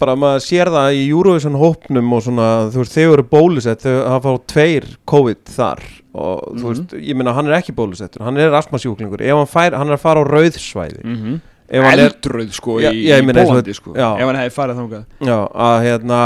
bara 0.00 0.16
maður 0.18 0.42
sér 0.44 0.70
það 0.74 0.96
í 0.98 1.04
Eurovision 1.12 1.54
hópnum 1.60 2.12
og 2.12 2.22
svona, 2.26 2.48
þú 2.74 2.82
veist, 2.82 2.96
þeir 2.96 3.12
eru 3.14 3.24
bólusett 3.30 3.86
hafa 3.86 4.20
fá 4.26 4.42
tveir 4.52 4.88
COVID 5.08 5.44
þar 5.54 5.84
og 6.18 6.42
þú 6.58 6.58
Mhm. 6.58 6.68
veist, 6.72 6.96
ég 7.08 7.14
meina 7.16 7.32
hann 7.32 7.46
er 7.46 7.58
ekki 7.60 7.72
bólusettur 7.76 8.24
hann 8.26 8.36
er 8.36 8.50
astmasjúklingur, 8.58 9.20
ef 9.22 9.36
hann 9.38 9.46
fær 9.46 9.76
hann 9.78 9.88
er 9.88 9.94
að 9.96 10.00
fara 10.02 10.20
á 10.20 10.24
rauðsvæði 10.26 11.04
mm 11.04 11.16
-hmm. 11.16 11.40
ef 11.70 11.84
hann 11.84 11.98
er, 11.98 12.10
Eldröð 12.10 12.52
sko 12.52 12.80
Já, 12.80 12.90
í, 12.90 13.04
ég 13.06 13.22
í 13.22 13.28
og- 13.28 13.46
Pólandi 13.46 13.74
sko 13.74 13.92
já. 13.94 14.16
ef 14.18 14.26
hann 14.26 14.36
hefði 14.36 14.54
farið 14.58 14.76
þangað 14.76 15.04
já, 15.20 15.48
að 15.54 15.82
hérna 15.86 16.20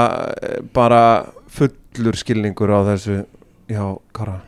bara 0.72 1.26
fullur 1.48 2.14
skilningur 2.16 2.70
á 2.72 2.80
þessu 2.88 3.24
já, 3.68 3.98
Kara 4.14 4.40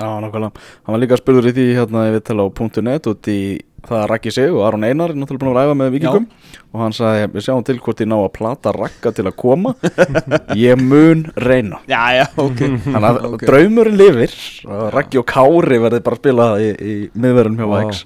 Já, 0.00 0.06
nákvæmlega 0.20 0.52
Hann 0.86 0.94
var 0.94 0.98
líka 1.00 1.16
spurður 1.18 1.48
í 1.50 1.52
því 1.52 1.64
hérna 1.76 2.06
ég 2.08 2.12
veit 2.12 2.24
til 2.24 2.36
á 2.40 2.46
.net 2.82 3.06
út 3.06 3.28
í 3.28 3.60
það 3.88 3.96
að 4.00 4.06
Raggi 4.10 4.32
sig 4.34 4.50
og 4.52 4.60
Aron 4.66 4.84
Einar 4.86 5.10
er 5.14 5.18
náttúrulega 5.20 5.40
búin 5.44 5.50
að 5.52 5.58
ræða 5.60 5.76
með 5.80 5.90
vikingum 5.96 6.26
og 6.70 6.82
hann 6.84 6.94
sagði, 6.96 7.26
við 7.34 7.44
sjáum 7.46 7.64
til 7.66 7.78
hvort 7.82 8.02
ég 8.04 8.10
ná 8.10 8.16
að 8.20 8.28
plata 8.36 8.72
Ragga 8.76 9.12
til 9.16 9.24
að 9.26 9.36
koma. 9.40 9.72
Ég 10.60 10.78
mun 10.82 11.24
reyna. 11.34 11.80
Já, 11.90 12.02
já, 12.20 12.24
ok. 12.38 12.60
Þannig 12.86 13.08
að 13.08 13.18
Ok. 13.30 13.44
draumurinn 13.48 13.98
lifir. 13.98 14.36
Raggi 14.94 15.18
og 15.22 15.26
Kári 15.30 15.80
verði 15.82 16.02
bara 16.06 16.18
að 16.18 16.22
spila 16.22 16.48
í, 16.62 16.70
í 16.78 16.94
miðverðum 17.18 17.58
hjá 17.58 17.66
Vá. 17.66 17.74
Vax 17.80 18.04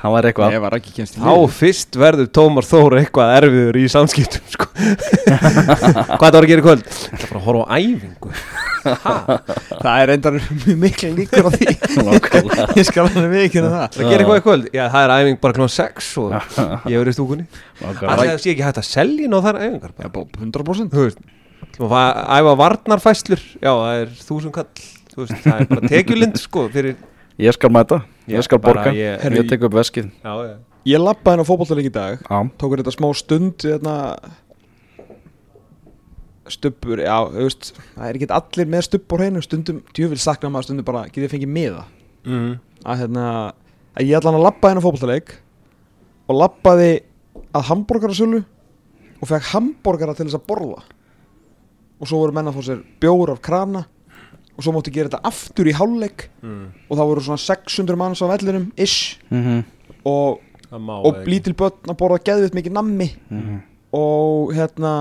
Hann 0.00 0.14
var 0.14 0.24
eitthvað 0.30 0.76
kemst 0.94 1.18
í 1.18 1.20
þá 1.20 1.32
fyrst 1.52 1.96
verður 2.00 2.28
Tómar 2.32 2.64
Þór 2.64 2.94
eitthvað 3.02 3.32
erfiður 3.36 3.76
í 3.76 3.82
samskiptum 3.92 4.46
sko. 4.48 4.68
hvað 6.16 6.24
það 6.24 6.36
var 6.36 6.38
að 6.40 6.48
gera 6.48 6.62
í 6.62 6.64
kvöld? 6.64 6.86
Það 6.88 7.18
er 7.18 7.26
bara 7.26 7.40
að 7.40 7.44
horfa 7.44 7.64
á 7.68 7.76
æfingu. 7.76 8.30
Það 8.80 10.00
er 10.00 10.12
mjög 10.62 10.78
miklu 10.80 11.10
líkur 11.18 11.44
á 11.44 11.50
því. 11.52 11.74
Ég 12.78 12.88
skal 12.88 13.04
hann 13.12 13.28
við 13.28 13.44
ekki 13.44 13.64
það. 13.66 13.76
Það 13.98 14.08
gera 14.08 14.24
eitthvað 14.24 14.40
í 14.40 14.44
kvöld, 14.46 14.70
já 14.78 14.82
það 14.94 15.04
er 15.04 15.14
æfing 15.18 15.42
bara 15.44 15.58
klón 15.58 15.72
6 15.74 16.08
og 16.22 16.32
ég 16.38 16.96
verður 16.96 17.12
í 17.12 17.16
stúkunni. 17.18 17.46
Það 18.00 18.24
sé 18.40 18.54
ekki 18.54 18.64
hægt 18.64 18.80
að 18.80 18.88
selja 18.88 19.28
inn 19.28 19.36
á 19.36 19.40
þar 19.44 19.60
æfingar 19.66 19.92
Já, 19.92 20.08
bara. 20.08 20.24
bara 20.32 20.48
100% 20.48 20.96
þú 20.96 21.04
veist, 21.04 21.20
þú 21.76 21.92
að 22.00 22.24
æfa 22.40 22.56
varnarfæslur 22.64 23.44
já 23.60 23.70
það 23.74 24.00
er 24.00 24.16
þúsund 24.24 24.56
kall. 24.56 24.88
Þú 25.10 25.24
veist, 25.26 25.38
það 25.44 25.56
er 25.60 25.70
bara 25.74 25.92
tekjulind 25.92 26.40
sko 26.40 26.68
fyrir 26.72 26.96
Ég 27.40 27.56
skal 27.56 27.72
mæta, 27.72 28.02
ég 28.28 28.44
skal 28.44 28.60
borga. 28.60 28.92
ég, 28.92 29.22
Ég 29.32 29.48
tek 29.48 29.62
upp 29.64 29.72
veskið. 29.78 30.10
Já, 30.24 30.32
já. 30.44 30.56
Ég 30.88 31.00
lappaði 31.00 31.36
henn 31.36 31.44
á 31.44 31.48
fótbollaleik 31.48 31.88
í 31.90 31.92
dag 31.92 32.22
Já, 32.24 32.36
Tókur 32.60 32.80
þetta 32.80 32.92
smá 32.94 33.08
stund 33.16 33.64
hérna, 33.68 33.94
Stubbur, 36.50 37.02
já, 37.04 37.16
þú 37.30 37.44
veist 37.46 37.68
Það 37.76 38.06
er 38.08 38.16
ekki 38.18 38.28
allir 38.34 38.70
með 38.72 38.84
stubb 38.86 39.12
á 39.12 39.16
hreinu 39.20 39.42
Stundum, 39.44 39.82
djöfil 39.94 40.18
sakna 40.22 40.50
maður 40.50 40.70
stundum 40.70 40.86
bara 40.88 41.02
Getið 41.12 41.34
fengið 41.34 41.52
miða. 41.52 41.84
Mm. 42.24 42.54
að, 42.84 42.98
hérna, 43.04 43.26
að 43.96 44.08
ég 44.08 44.16
ætla 44.18 44.32
hann 44.32 44.40
að 44.40 44.46
lappa 44.48 44.70
henn 44.72 44.80
á 44.80 44.84
fótbollaleik 44.86 45.34
Og 46.30 46.40
lappaði 46.40 46.88
að 47.56 47.68
hambúrgarasölu 47.70 48.40
Og 49.20 49.28
fekk 49.28 49.50
hambúrgara 49.52 50.14
til 50.16 50.24
þess 50.30 50.38
að 50.38 50.46
borða. 50.48 50.80
Og 52.00 52.08
svo 52.08 52.22
voru 52.22 52.32
menn 52.32 52.48
að 52.48 52.56
fá 52.56 52.62
sér 52.70 52.78
bjór 53.04 53.34
af 53.34 53.42
krana 53.44 53.82
Og 54.60 54.64
svo 54.66 54.74
mátti 54.76 54.92
gera 54.92 55.08
þetta 55.08 55.22
aftur 55.30 55.70
í 55.70 55.72
hálfleik. 55.72 56.26
Mm. 56.44 56.66
Og 56.90 56.98
það 57.00 57.08
voru 57.14 57.24
svona 57.24 57.40
600 57.40 57.96
manns 57.96 58.20
á 58.20 58.26
vellinum 58.28 58.66
Ish. 58.76 59.16
Mhm, 59.32 59.62
Og, 60.04 60.38
það 60.70 60.80
má 60.84 60.94
og 61.00 61.16
ekki. 61.16 61.30
lítil 61.32 61.54
börn 61.56 61.88
að 61.88 61.96
borða 61.96 62.20
geðvitt 62.28 62.54
mikið 62.60 62.72
nammi. 62.76 63.08
Mhm. 63.30 63.58
Og 63.96 64.52
hérna 64.54 64.92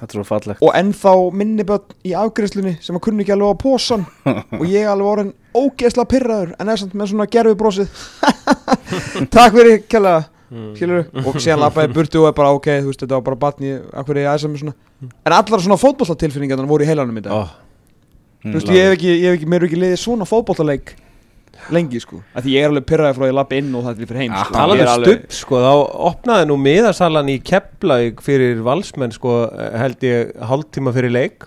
Þetta 0.00 0.14
er 0.14 0.16
svo 0.16 0.24
fallegt. 0.24 0.62
og 0.62 0.72
ennþá 0.78 1.32
minni 1.34 1.62
börn 1.68 1.90
í 2.08 2.14
afgreiðslunni 2.16 2.78
sem 2.80 2.96
að 2.96 3.02
kunni 3.04 3.24
ekki 3.26 3.34
alveg 3.34 3.52
á 3.52 3.56
posan. 3.60 4.06
Og 4.60 4.64
ég 4.64 4.86
alveg 4.88 5.10
orðin 5.10 5.34
ógeðslega 5.54 6.08
pyrraður 6.08 6.54
en 6.58 6.68
er 6.72 6.76
samt 6.80 6.94
með 6.94 7.10
svona 7.12 7.26
gerfi 7.28 7.54
brósið 7.58 7.88
takk 9.34 9.52
fyrir 9.58 9.82
kjalla 9.90 10.24
Mm. 10.50 10.74
og 11.22 11.36
síðan 11.38 11.60
lappaði 11.62 11.92
í 11.92 11.94
burtu 11.94 12.18
og 12.24 12.26
er 12.26 12.32
bara 12.34 12.50
ok 12.56 12.64
þú 12.82 12.88
veist 12.90 13.02
þetta 13.04 13.14
var 13.14 13.22
bara 13.22 13.36
batni 13.38 13.68
akkur 13.94 14.18
ég 14.18 14.26
aðeins 14.26 14.58
svona? 14.58 14.72
En 15.22 15.32
allar 15.36 15.60
svona 15.62 15.76
fótbollatilfinningarnar 15.78 16.66
voru 16.66 16.82
í 16.82 16.88
heilanum 16.90 17.20
í 17.20 17.22
dag. 17.22 17.30
Oh. 17.32 17.52
Þú 18.44 18.56
veist 18.56 18.72
ég 18.74 18.86
hef 18.88 18.96
ekki, 18.98 19.12
ég 19.20 19.28
hef 19.30 19.38
ekki 19.40 19.48
mér 19.52 19.62
er 19.64 19.68
ekki 19.70 19.80
liðið 19.84 20.00
svona 20.04 20.28
fótbollaleik 20.28 20.94
lengi 21.70 22.00
sko. 22.00 22.22
Af 22.34 22.42
því 22.46 22.54
ég 22.56 22.64
er 22.64 22.70
alveg 22.72 22.86
pyrraður 22.88 23.18
frá 23.18 23.24
að 23.26 23.30
ég 23.30 23.36
lappa 23.36 23.56
inn 23.60 23.74
og 23.76 23.82
það 23.84 23.90
er 23.92 24.06
fyrir 24.08 24.20
heim 24.22 24.32
Ja, 24.32 24.44
sko. 24.46 24.54
Er 24.54 24.60
um 24.64 24.70
alveg- 24.72 25.04
stubb 25.04 25.34
sko, 25.36 25.58
þá 25.60 25.72
opnaði 26.10 26.46
nú 26.48 26.56
miðasalan 26.64 27.28
í 27.28 27.36
Keflavík 27.44 28.22
fyrir 28.24 28.62
valsmenn 28.64 29.12
sko, 29.12 29.34
held 29.76 30.06
ég 30.08 30.32
hálftíma 30.40 30.94
fyrir 30.96 31.12
leik. 31.12 31.46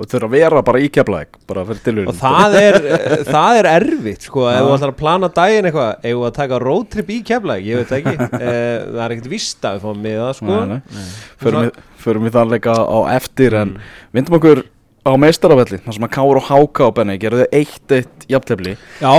Og 0.00 0.08
eru 0.16 0.28
að 0.30 0.32
vera 0.32 0.60
bara 0.64 0.78
í 0.80 0.86
keflaðik 0.88 1.34
Bara 1.46 1.60
fyrir 1.68 1.80
tilvíðin 1.84 2.08
og 2.08 2.14
það 2.16 2.54
er, 2.56 2.76
eh, 2.88 3.16
það 3.26 3.58
er 3.58 3.66
erfitt 3.68 4.22
sko, 4.24 4.46
ef 4.48 4.62
þú 4.64 4.70
ætlar 4.78 4.92
að 4.94 4.96
plana 4.96 5.28
daginn 5.28 5.66
eitthvað 5.68 5.90
ef 6.08 6.14
þú 6.16 6.22
að 6.24 6.32
taka 6.38 6.58
roadtrip 6.62 7.10
í 7.12 7.18
Keflavík, 7.28 7.66
ég 7.68 7.76
veit 7.82 7.92
ekki. 7.98 8.14
Eh, 8.40 8.78
það 8.96 9.02
er 9.04 9.14
ekkert 9.16 9.28
vist 9.28 9.60
að 9.68 9.76
við 9.76 9.84
fáum 9.84 10.00
miða 10.06 10.30
sko. 10.38 10.80
Förum 12.00 12.24
við- 12.28 12.32
það 12.36 12.50
leika 12.54 12.72
á 12.80 12.98
eftir 13.16 13.54
En 13.60 13.74
vindum 14.16 14.38
okkur 14.40 14.62
á 15.06 15.12
meistaravelli 15.20 15.80
þar 15.84 15.96
sem 15.96 16.06
að 16.06 16.14
Káur 16.16 16.40
og 16.40 16.48
Háka 16.48 16.88
á 16.88 16.96
Benni 16.96 17.18
gerðu 17.20 17.46
eitt 17.52 17.94
eitt 17.96 18.26
jafntefli 18.30 18.76
Já, 19.00 19.12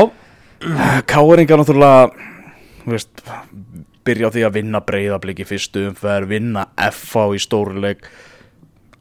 Káringar 1.09 1.61
náttúrulega 1.61 2.11
þú 2.83 2.93
veist, 2.93 3.23
byrja 4.05 4.29
á 4.29 4.33
því 4.33 4.43
að 4.47 4.57
vinna 4.59 4.81
breyðabliki 4.85 5.47
fyrstu 5.49 5.87
umferð, 5.89 6.29
vinna 6.35 6.67
FH 6.77 7.31
í 7.37 7.41
stóruleik 7.41 8.05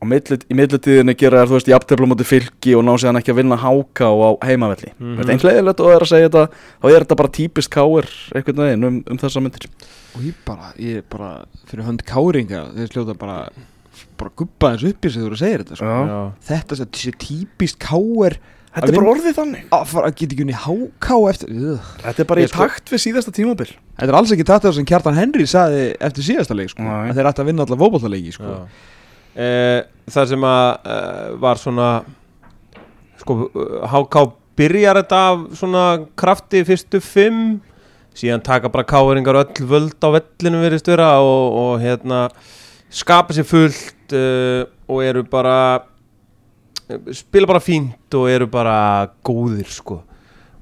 á 0.01 0.05
milli, 0.09 0.39
í 0.49 0.57
millitíðinni 0.57 1.15
gera 1.21 1.43
þær 1.43 1.51
þú 1.51 1.57
veist 1.59 1.71
jafntefla 1.75 2.09
á 2.09 2.11
móti 2.15 2.29
fylki 2.29 2.73
og 2.79 2.85
ná 2.87 2.95
séðan 2.97 3.21
ekki 3.21 3.35
að 3.35 3.41
vinna 3.43 3.61
Háka 3.61 4.09
á 4.09 4.31
heimavelli 4.49 4.93
mm. 4.97 5.17
-hmm. 5.17 5.33
eins 5.35 5.45
leiðilegt 5.45 5.81
og 5.81 5.91
það 5.91 5.97
er 5.97 6.07
að 6.07 6.13
segja 6.13 6.29
þetta 6.31 6.45
þá 6.81 6.87
er 6.89 7.05
þetta 7.05 7.21
bara 7.21 7.37
típist 7.39 7.71
Káir 7.71 8.09
einhvern 8.35 8.63
veginn 8.65 8.89
um, 8.89 9.03
um 9.05 9.21
þessa 9.21 9.45
myndir 9.45 9.69
og 10.17 10.25
ég 10.25 10.39
bara, 10.47 10.73
ég 10.81 11.05
bara 11.11 11.45
fyrir 11.69 11.85
hönd 11.85 12.03
káringa 12.09 12.65
þeir 12.75 12.89
sljóta 12.89 13.15
bara 13.15 13.51
bara 14.21 14.33
guppa 14.37 14.73
þessu 14.77 14.93
upp 14.95 15.05
í 15.07 15.11
sig 15.11 15.21
þegar 15.23 15.35
þú 15.35 15.41
segir 15.43 15.63
þetta 15.65 15.77
sko. 15.81 15.91
Já. 15.91 16.01
já. 16.11 16.21
þetta 16.51 16.79
sé- 16.81 16.89
sé 17.05 17.13
típist 17.27 17.79
káir 17.83 18.39
Þetta 18.71 18.87
er 18.87 18.95
bara 19.01 19.11
orðið 19.11 19.35
þannig 19.35 19.63
að 19.75 19.87
fara 19.91 20.07
að 20.07 20.13
geta 20.21 20.35
ekki 20.37 20.45
unni 20.45 20.55
háká 20.55 21.17
eftir 21.33 21.49
Ugh. 21.51 21.87
Þetta 22.05 22.23
er 22.23 22.29
bara 22.31 22.41
í 22.45 22.47
sko- 22.47 22.59
takt 22.69 22.93
við 22.93 23.01
síðasta 23.03 23.33
tímabil 23.35 23.67
þetta 23.67 24.07
er 24.13 24.19
alls 24.21 24.31
ekki 24.37 24.47
takt 24.47 24.65
það 24.69 24.77
sem 24.77 24.87
Kjartan 24.87 25.19
Henry 25.19 25.47
saði 25.51 25.81
eftir 25.99 26.23
síðasta 26.29 26.55
leik 26.55 26.71
sko. 26.71 26.83
Að 26.87 27.15
þeir 27.19 27.31
ætti 27.33 27.43
að 27.43 27.49
vinna 27.51 27.67
alla 27.67 27.79
fótballaleiki 27.81 28.33
sko. 28.37 28.53
Já. 28.55 28.61
Eh, 29.41 29.81
það 30.11 30.29
sem 30.29 30.47
að 30.47 30.69
eh, 30.95 31.27
var 31.43 31.59
svona 31.59 31.89
sko, 33.21 33.37
eh, 33.55 33.89
HK 33.91 34.23
byrjar 34.61 35.01
þetta 35.03 35.21
af 35.33 35.43
svona 35.59 35.85
krafti 36.19 36.63
fyrstu 36.69 37.01
fimm 37.03 37.61
síðan 38.15 38.43
taka 38.45 38.69
bara 38.69 38.85
káeringar 38.85 39.39
öll 39.43 39.67
völd 39.71 39.99
á 40.03 40.09
vellinu 40.15 40.63
verið 40.63 40.83
störa 40.83 41.11
og, 41.23 41.59
og 41.63 41.83
hérna 41.83 42.29
skapa 42.91 43.37
sér 43.37 43.47
fullt 43.49 44.15
uh, 44.17 44.65
og 44.91 45.03
eru 45.07 45.25
bara 45.31 45.57
spila 47.15 47.47
bara 47.47 47.63
fínt 47.63 48.17
og 48.19 48.31
eru 48.31 48.49
bara 48.51 49.11
góðir 49.27 49.69
sko 49.71 50.01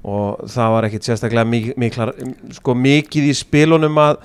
og 0.09 0.45
það 0.47 0.73
var 0.75 0.87
ekkit 0.87 1.07
sérstaklega 1.09 1.47
mik 1.47 1.71
miklar, 1.79 2.13
sko, 2.55 2.75
mikið 2.77 3.31
í 3.31 3.33
spilunum 3.35 3.97
að 3.99 4.21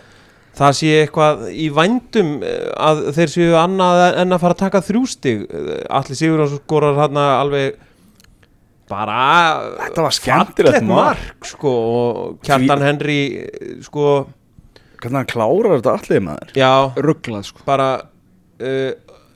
það 0.54 0.76
sé 0.78 0.92
eitthvað 1.00 1.48
í 1.50 1.64
vændum 1.74 2.36
eh, 2.46 2.68
að 2.78 3.00
þeir 3.16 3.32
séu 3.32 3.56
annað 3.58 4.04
en 4.22 4.36
að 4.36 4.44
fara 4.44 4.54
að 4.54 4.62
taka 4.62 4.84
þrjústig 4.86 5.42
allir 5.90 6.20
Sigur 6.20 6.44
skorar 6.52 7.00
hann 7.00 7.18
alveg 7.18 7.80
bara 8.90 9.18
Þetta 9.80 10.04
var 10.06 10.14
skemmtilegt 10.14 10.86
mark. 10.86 11.26
mark 11.26 11.48
sko, 11.48 11.74
og 11.74 12.38
Kjartan 12.46 12.84
Henry 12.84 13.20
eh, 13.42 13.76
sko, 13.82 14.26
Hvernig 15.04 15.20
hann 15.20 15.28
klárar 15.28 15.74
þetta 15.76 15.94
allir 15.98 16.22
maður? 16.24 16.52
Já. 16.56 16.70
Rugglað 17.04 17.44
sko. 17.50 17.60
Bara 17.68 17.88
uh, 18.00 18.92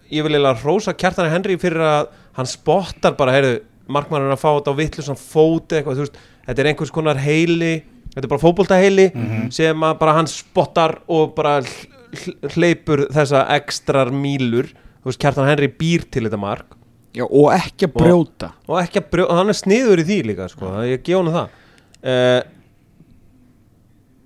ég 0.08 0.24
vil 0.24 0.32
eiginlega 0.32 0.62
rósa 0.64 0.94
Kjartan 0.96 1.28
Henry 1.28 1.58
fyrir 1.60 1.84
að 1.84 2.08
hann 2.38 2.48
spottar 2.48 3.12
bara, 3.18 3.34
heyrðu, 3.36 3.58
markmannur 3.92 4.32
að 4.32 4.40
fá 4.40 4.48
þetta 4.56 4.72
á 4.72 4.80
vittlusan 4.80 5.18
fóti 5.20 5.78
eitthvað, 5.78 5.98
þú 6.00 6.04
veist, 6.06 6.18
þetta 6.48 6.62
er 6.64 6.68
einhvers 6.72 6.92
konar 6.94 7.20
heili 7.20 7.70
þetta 8.14 8.24
er 8.24 8.30
bara 8.32 8.42
fótbolta 8.42 8.78
heili 8.80 9.06
sem 9.54 9.84
að 9.84 9.94
bara 10.00 10.14
hann 10.16 10.28
spottar 10.30 10.94
og 11.12 11.34
bara 11.36 11.58
hl- 11.64 11.88
hl- 12.22 12.52
hleypur 12.54 13.04
þessa 13.14 13.42
ekstrar 13.58 14.10
mílur, 14.14 14.70
þú 15.02 15.10
veist, 15.12 15.20
Kjartan 15.22 15.48
Henry 15.50 15.68
býr 15.68 16.04
til 16.08 16.24
þetta 16.28 16.40
mark. 16.40 16.76
Já, 17.16 17.24
og 17.26 17.48
ekki 17.56 17.88
að 17.88 17.94
brjóta. 17.98 18.52
og 18.68 18.78
ekki 18.82 19.00
að 19.02 19.10
brjóða, 19.12 19.36
hann 19.40 19.52
er 19.52 19.56
sniður 19.58 20.02
í 20.04 20.06
því 20.08 20.18
líka 20.30 20.48
sko, 20.52 20.72
ég 20.86 21.02
gefa 21.04 21.20
hann 21.24 21.34
það. 21.34 21.58
Uh, 21.98 22.40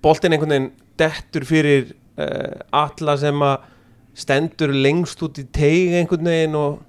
boltinn 0.03 0.35
einhvern 0.35 0.51
veginn 0.53 0.71
dettur 0.99 1.45
fyrir 1.47 1.93
uh, 2.19 2.63
alla 2.83 3.17
sem 3.19 3.45
að 3.45 3.69
stendur 4.13 4.73
lengst 4.75 5.21
út 5.25 5.39
í 5.41 5.45
teig 5.49 5.95
einhvern 5.97 6.29
veginn 6.29 6.57
og 6.57 6.81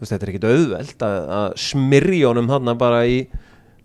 veist, 0.00 0.12
þetta 0.14 0.24
er 0.24 0.32
ekkit 0.32 0.48
auðvelt 0.48 1.06
að, 1.06 1.16
að 1.38 1.48
smyrja 1.66 2.30
honum 2.30 2.50
þarna 2.50 2.76
bara 2.80 3.02
í 3.04 3.18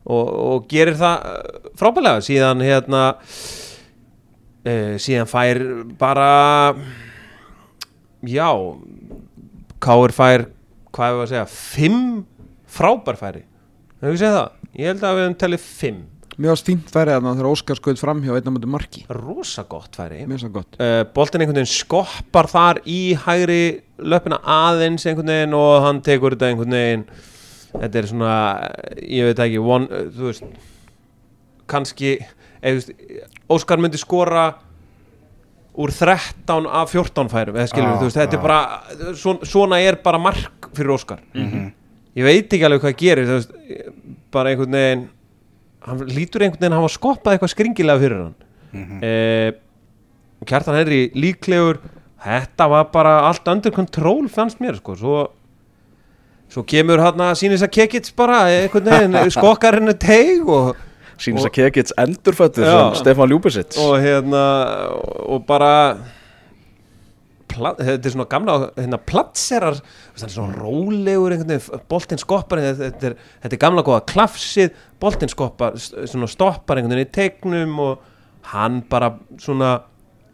og, 0.08 0.28
og 0.28 0.68
gerir 0.72 0.96
það 1.00 1.26
eh, 1.28 1.58
frábælega 1.80 2.24
síðan 2.24 2.64
hérna 2.64 3.02
uh, 3.18 4.94
síðan 5.04 5.32
fær 5.32 5.62
bara 6.00 6.32
já 8.28 8.50
Káur 9.78 10.10
fær 10.16 10.48
hvað 10.96 11.12
hefur 11.12 11.26
að 11.28 11.32
segja, 11.34 11.46
fimm 11.52 12.06
frábærfæri 12.72 13.44
hefur 14.00 14.16
við 14.16 14.22
segið 14.24 14.38
það? 14.40 14.54
Ég 14.78 14.90
held 14.90 15.04
að 15.04 15.18
við 15.18 15.26
höfum 15.26 15.42
talið 15.44 15.68
fimm 15.68 16.00
Varst 16.38 16.68
fínt 16.70 16.92
færið 16.94 17.16
að 17.18 17.28
þegar 17.32 17.48
Óskar 17.50 17.80
skoðið 17.80 18.02
fram 18.04 18.20
hjá 18.22 18.36
einna 18.38 18.52
mútið 18.54 18.70
marki. 18.70 19.02
Rosa 19.10 19.64
gott 19.66 19.96
færi. 19.98 20.20
Mér 20.22 20.38
finnst 20.38 20.46
það 20.46 20.54
gott. 20.60 20.78
Uh, 20.78 21.00
boltin 21.16 21.42
einhvern 21.42 21.58
veginn 21.58 21.72
skoppar 21.72 22.50
þar 22.52 22.80
í 22.86 23.00
hægri 23.24 23.62
löpina 23.98 24.38
aðeins 24.46 25.08
einhvern 25.10 25.34
veginn 25.34 25.58
og 25.58 25.74
hann 25.88 26.04
tekur 26.06 26.36
þetta 26.36 26.52
einhvern 26.52 26.78
veginn. 26.78 27.08
Þetta 27.74 28.00
er 28.00 28.10
svona, 28.12 28.36
ég 29.02 29.32
veit 29.32 29.44
ekki 29.48 29.64
one, 29.66 29.90
uh, 29.90 30.14
þú 30.14 30.30
veist 30.30 30.46
kannski, 31.74 32.14
eða 32.62 32.78
þú 32.78 32.86
veist 32.86 33.28
Óskar 33.58 33.82
myndi 33.82 33.98
skora 34.00 34.46
úr 35.78 35.94
13 35.94 36.70
af 36.70 36.94
14 36.94 37.34
færum 37.34 37.58
eða 37.58 37.70
skilur 37.72 37.98
þú 37.98 38.08
veist, 38.12 38.18
þetta 38.18 38.38
já. 38.38 38.40
er 38.40 38.46
bara 38.46 39.14
svona, 39.18 39.50
svona 39.58 39.82
er 39.82 39.98
bara 40.06 40.22
mark 40.22 40.70
fyrir 40.78 40.94
Óskar. 40.96 41.22
Mhm. 41.34 41.70
ég 42.18 42.26
veit 42.26 42.54
ekki 42.54 42.66
alveg 42.66 42.86
hvað 42.86 42.98
gerir 43.02 43.30
þú 43.30 43.38
veist, 43.38 43.54
bara 44.34 44.54
einhvern 44.54 44.78
veginn 44.78 45.08
hann 45.88 46.04
lítur 46.12 46.44
einhvern 46.46 46.60
veginn 46.62 46.76
að 46.78 46.82
hafa 46.84 46.94
skoppað 46.98 47.34
eitthvað 47.38 47.54
skringilega 47.56 48.02
fyrir 48.04 48.22
hann 48.26 48.36
Mhm. 48.74 48.98
eh, 49.02 49.52
Kjartan 50.46 50.76
Henry 50.76 51.10
líklegur 51.16 51.80
þetta 52.22 52.68
var 52.70 52.90
bara 52.94 53.14
allt 53.30 53.48
under 53.48 53.72
control 53.72 54.28
fannst 54.30 54.60
mér 54.60 54.76
sko 54.78 54.96
svo, 55.00 55.22
svo 56.52 56.64
kemur 56.68 57.00
hann 57.02 57.18
að 57.24 57.38
sínis 57.40 57.64
að 57.64 57.72
kekits 57.80 58.12
bara 58.16 58.44
einhvern 58.52 58.92
veginn 58.92 59.32
skokkar 59.38 59.80
henni 59.80 59.94
teig 59.98 60.44
og, 60.48 60.76
Sýnist 61.18 61.48
Og- 61.48 61.50
að 61.50 61.56
Kekits 61.56 61.94
endurfættur 61.98 62.62
Já. 62.68 62.74
sem 62.94 63.00
Stefán 63.02 63.32
Ljúbisitt 63.32 63.78
og 63.82 63.96
hérna 64.04 64.44
og 65.26 65.48
bara 65.50 65.98
þetta 67.58 67.98
er 67.98 68.14
svona 68.14 68.30
gamla 68.32 68.58
hérna 68.78 69.00
platserar 69.10 69.80
er 69.80 70.32
svona 70.34 70.56
rólegur 70.58 71.36
boltinn 71.90 72.22
skoppar 72.22 72.64
þetta 72.64 73.12
er, 73.12 73.18
þetta 73.44 73.58
er 73.58 73.64
gamla 73.66 73.86
góða 73.88 74.06
klafsið 74.10 74.72
boltinn 75.02 75.32
skoppar 75.32 75.78
svona 75.80 76.30
stoppar 76.32 76.80
einhvern 76.80 76.98
veginn 76.98 77.10
í 77.10 77.14
tegnum 77.18 77.78
og 77.84 78.10
hann 78.54 78.82
bara 78.90 79.14
svona 79.42 79.78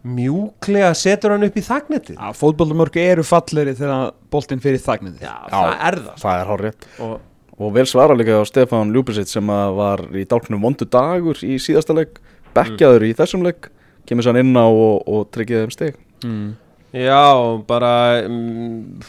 mjúklega 0.03 0.91
setur 0.97 1.35
hann 1.35 1.45
upp 1.47 1.57
í 1.57 1.63
þagnetið 1.63 2.17
Já, 2.17 2.31
fótboltamörk 2.35 2.97
eru 2.99 3.23
falleri 3.25 3.75
þegar 3.77 4.11
boltinn 4.33 4.63
fyrir 4.63 4.81
þagnandi 4.83 5.23
Já, 5.23 5.35
Já. 5.47 5.53
það 5.53 5.69
er 5.87 5.99
það 6.07 6.17
Það 6.23 6.41
er 6.41 6.51
hárrétt 6.51 6.89
og, 7.05 7.13
Og 7.53 7.69
vel 7.75 7.85
svara 7.87 8.17
líka 8.17 8.41
á 8.41 8.43
Stefán 8.49 8.91
Ljúbisitt 8.91 9.31
sem 9.31 9.47
var 9.77 10.03
í 10.17 10.25
dálknum 10.27 10.63
vondu 10.65 10.87
dagur 10.89 11.39
í 11.45 11.55
síðasta 11.61 11.95
leik 11.95 12.19
Bekkjaður 12.55 13.07
í 13.07 13.13
þessum 13.17 13.45
leik 13.45 13.69
Kemur 14.09 14.25
sann 14.25 14.41
inn 14.41 14.51
á 14.59 14.67
og, 14.67 15.05
og 15.07 15.29
tryggið 15.31 15.63
þeim 15.63 15.73
stig 15.77 15.99
mm. 16.25 16.49
Já, 16.93 17.21
bara 17.67 17.91
um, 18.27 18.99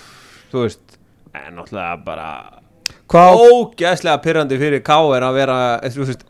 þú 0.52 0.62
veist 0.64 0.98
en 1.36 1.56
náttúrulega 1.58 1.96
bara 2.06 2.28
Hvað 3.10 3.40
ógæslega 3.52 4.20
pyrrandi 4.24 4.56
fyrir 4.58 4.80
K.R. 4.86 5.24
að 5.26 5.34
vera 5.36 5.56
þú 5.92 6.06
veist, 6.08 6.22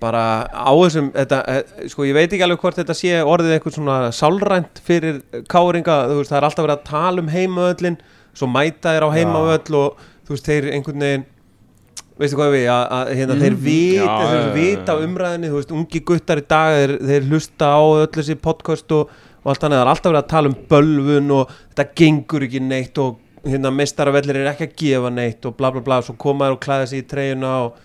bara 0.00 0.22
á 0.48 0.72
þessum 0.72 1.10
þetta, 1.12 1.40
eh, 1.52 1.88
sko 1.92 2.06
ég 2.08 2.16
veit 2.16 2.30
ekki 2.32 2.46
alveg 2.46 2.62
hvort 2.62 2.78
þetta 2.80 2.96
sé 2.96 3.18
orðið 3.20 3.58
eitthvað 3.58 3.76
svona 3.76 3.98
sálrænt 4.16 4.80
fyrir 4.86 5.18
K.R.inga, 5.50 5.98
þú 6.08 6.16
veist 6.22 6.32
það 6.32 6.38
er 6.40 6.46
alltaf 6.48 6.64
verið 6.64 6.78
að 6.78 6.88
tala 6.88 7.20
um 7.26 7.28
heimavöllin, 7.34 7.98
svo 8.32 8.48
mæta 8.48 8.94
þeir 8.96 9.04
á 9.04 9.10
heimavöll 9.18 9.76
og 9.82 10.00
þú 10.24 10.32
veist 10.36 10.48
þeir 10.48 10.70
einhvern 10.78 11.04
veginn 11.04 11.28
veistu 12.20 12.36
hvað 12.36 12.50
við, 12.56 12.64
að, 12.68 12.82
að 12.96 13.10
hérna, 13.16 13.36
þeir 13.40 13.54
Mhm. 13.54 13.60
vita, 13.64 14.04
Já, 14.04 14.28
þeir 14.30 14.40
já, 14.40 14.46
já, 14.46 14.54
vita 14.56 14.92
já. 14.96 15.04
umræðinni, 15.06 15.48
þú 15.52 15.56
veist, 15.60 15.70
ungi 15.76 16.00
guttar 16.04 16.40
í 16.40 16.46
dag 16.48 16.74
þeir, 16.76 16.92
þeir 17.10 17.28
hlusta 17.30 17.68
á 17.76 17.80
öll 18.00 18.10
þessi 18.16 18.36
podcast 18.44 18.92
og, 18.96 19.14
og 19.40 19.50
allt 19.52 19.64
annað, 19.66 19.78
það 19.80 19.84
er 19.86 19.90
alltaf 19.94 20.10
verið 20.10 20.22
að 20.22 20.30
tala 20.34 20.50
um 20.50 20.56
bölvun 20.70 21.30
og 21.38 21.52
þetta 21.70 21.86
gengur 22.00 22.44
ekki 22.46 22.60
neitt 22.64 22.98
og 23.00 23.18
hérna 23.46 23.70
mestaravellir 23.72 24.36
er 24.42 24.50
ekki 24.52 24.66
að 24.68 24.74
gefa 24.82 25.12
neitt 25.16 25.46
og 25.48 25.56
bla 25.56 25.70
bla 25.72 25.80
bla, 25.84 26.00
svo 26.04 26.16
koma 26.20 26.48
þeir 26.50 26.56
og 26.58 26.62
klæða 26.66 26.90
sig 26.90 27.00
í 27.04 27.06
treyjuna 27.08 27.52
og 27.64 27.78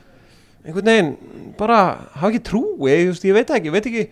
einhvern 0.66 0.90
veginn 0.92 1.12
bara 1.60 1.80
hafa 2.18 2.32
ekki 2.34 2.44
trú, 2.50 2.64
ég, 2.90 3.06
just, 3.08 3.24
ég 3.28 3.38
veit 3.38 3.54
ekki, 3.56 3.70
ég 3.70 3.76
veit 3.78 3.88
ekki 3.88 4.06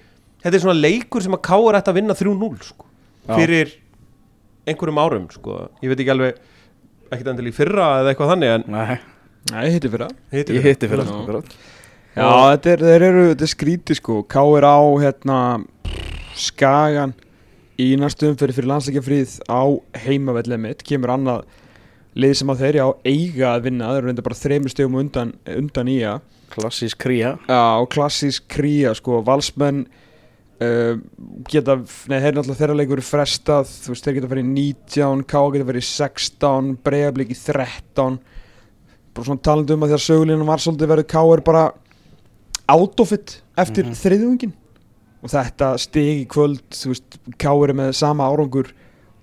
þetta 0.43 0.56
er 0.56 0.63
svona 0.63 0.79
leikur 0.79 1.23
sem 1.25 1.36
að 1.36 1.43
Káur 1.49 1.75
ætti 1.79 1.91
að 1.91 1.99
vinna 1.99 2.15
3-0 2.15 2.67
sko, 2.69 2.88
Já. 3.27 3.36
fyrir 3.36 3.73
einhverjum 4.69 5.01
árum 5.03 5.27
sko, 5.34 5.58
ég 5.84 5.91
veit 5.91 5.99
ekki 6.03 6.13
alveg 6.13 6.39
ekkert 7.13 7.34
endilega 7.34 7.51
í 7.51 7.58
fyrra 7.58 7.89
eða 8.01 8.13
eitthvað 8.13 8.32
þannig 8.34 8.53
en 8.53 8.65
Nei, 8.73 8.95
Nei, 9.51 9.65
hitti 9.75 9.91
fyrir 9.91 10.08
það 10.08 10.38
hitti 10.38 10.56
ég 10.56 10.67
hitti 10.69 10.89
fyrir 10.93 11.03
Já. 11.03 11.10
það 11.12 11.19
akkurat. 11.25 11.53
Já, 12.13 12.29
þetta 12.53 12.71
er, 12.77 13.06
eru, 13.10 13.25
þetta 13.34 13.45
er 13.47 13.51
skríti 13.51 13.97
sko 13.97 14.21
K.R. 14.29 14.63
á, 14.69 14.79
hérna 15.01 15.38
Skagan 16.38 17.13
í 17.81 17.89
næstu 17.97 18.29
umferði 18.29 18.57
fyrir 18.59 18.69
landsleikjafríð 18.69 19.36
á 19.49 19.62
heimavellið 20.05 20.62
mitt 20.62 20.83
kemur 20.86 21.13
annað 21.15 21.45
lið 22.13 22.33
sem 22.38 22.51
að 22.53 22.62
þeir 22.62 22.77
á 22.86 22.89
eiga 23.09 23.47
að 23.55 23.63
vinna 23.69 23.89
þeir 23.89 23.97
eru 24.03 24.09
reynda 24.12 24.25
bara 24.25 24.38
þreymur 24.38 24.73
stegum 24.73 24.99
undan, 25.01 25.33
undan 25.49 25.89
í 25.89 25.99
að 26.05 26.21
Klassísk 26.53 26.99
kría. 27.01 27.31
Já, 27.49 27.81
klassísk 27.89 28.43
kría 28.53 28.91
sko, 28.93 29.23
valsmenn 29.25 29.88
uh, 30.62 30.99
geta, 31.49 31.79
nei, 32.12 32.19
þeir 32.21 32.36
náttúrulega 32.38 32.59
þeirra 32.59 32.75
leikur 32.77 33.01
frestað, 33.01 33.71
þú 33.81 33.89
veist, 33.95 34.05
þeir 34.05 34.17
geta 34.19 34.29
farið 34.29 34.43
í 34.45 34.51
19, 34.59 35.23
K 35.25 35.41
geta 35.55 35.65
farið 35.71 35.81
í 35.81 35.88
16 35.89 36.69
breyðablík 36.86 37.33
í 37.33 37.39
13 37.41 38.19
bara 39.13 39.25
svona 39.25 39.41
talandi 39.49 39.73
um 39.73 39.88
að 39.88 39.95
því 39.95 39.97
að 39.97 40.05
sögulínu 40.05 40.45
var 40.51 40.62
svolítið 40.62 40.93
verið 40.93 41.09
K 41.09 41.23
er 41.33 41.43
bara 41.49 41.63
autofit 42.69 43.39
eftir 43.57 43.88
mm 43.88 43.89
Mhm. 43.89 43.97
þriðjungin 44.03 44.53
og 45.23 45.31
þetta 45.31 45.73
stig 45.81 46.23
í 46.23 46.27
kvöld, 46.29 46.63
þú 46.75 46.91
veist, 46.91 47.19
K 47.39 47.53
er 47.67 47.75
með 47.79 47.93
sama 47.95 48.27
árangur 48.27 48.73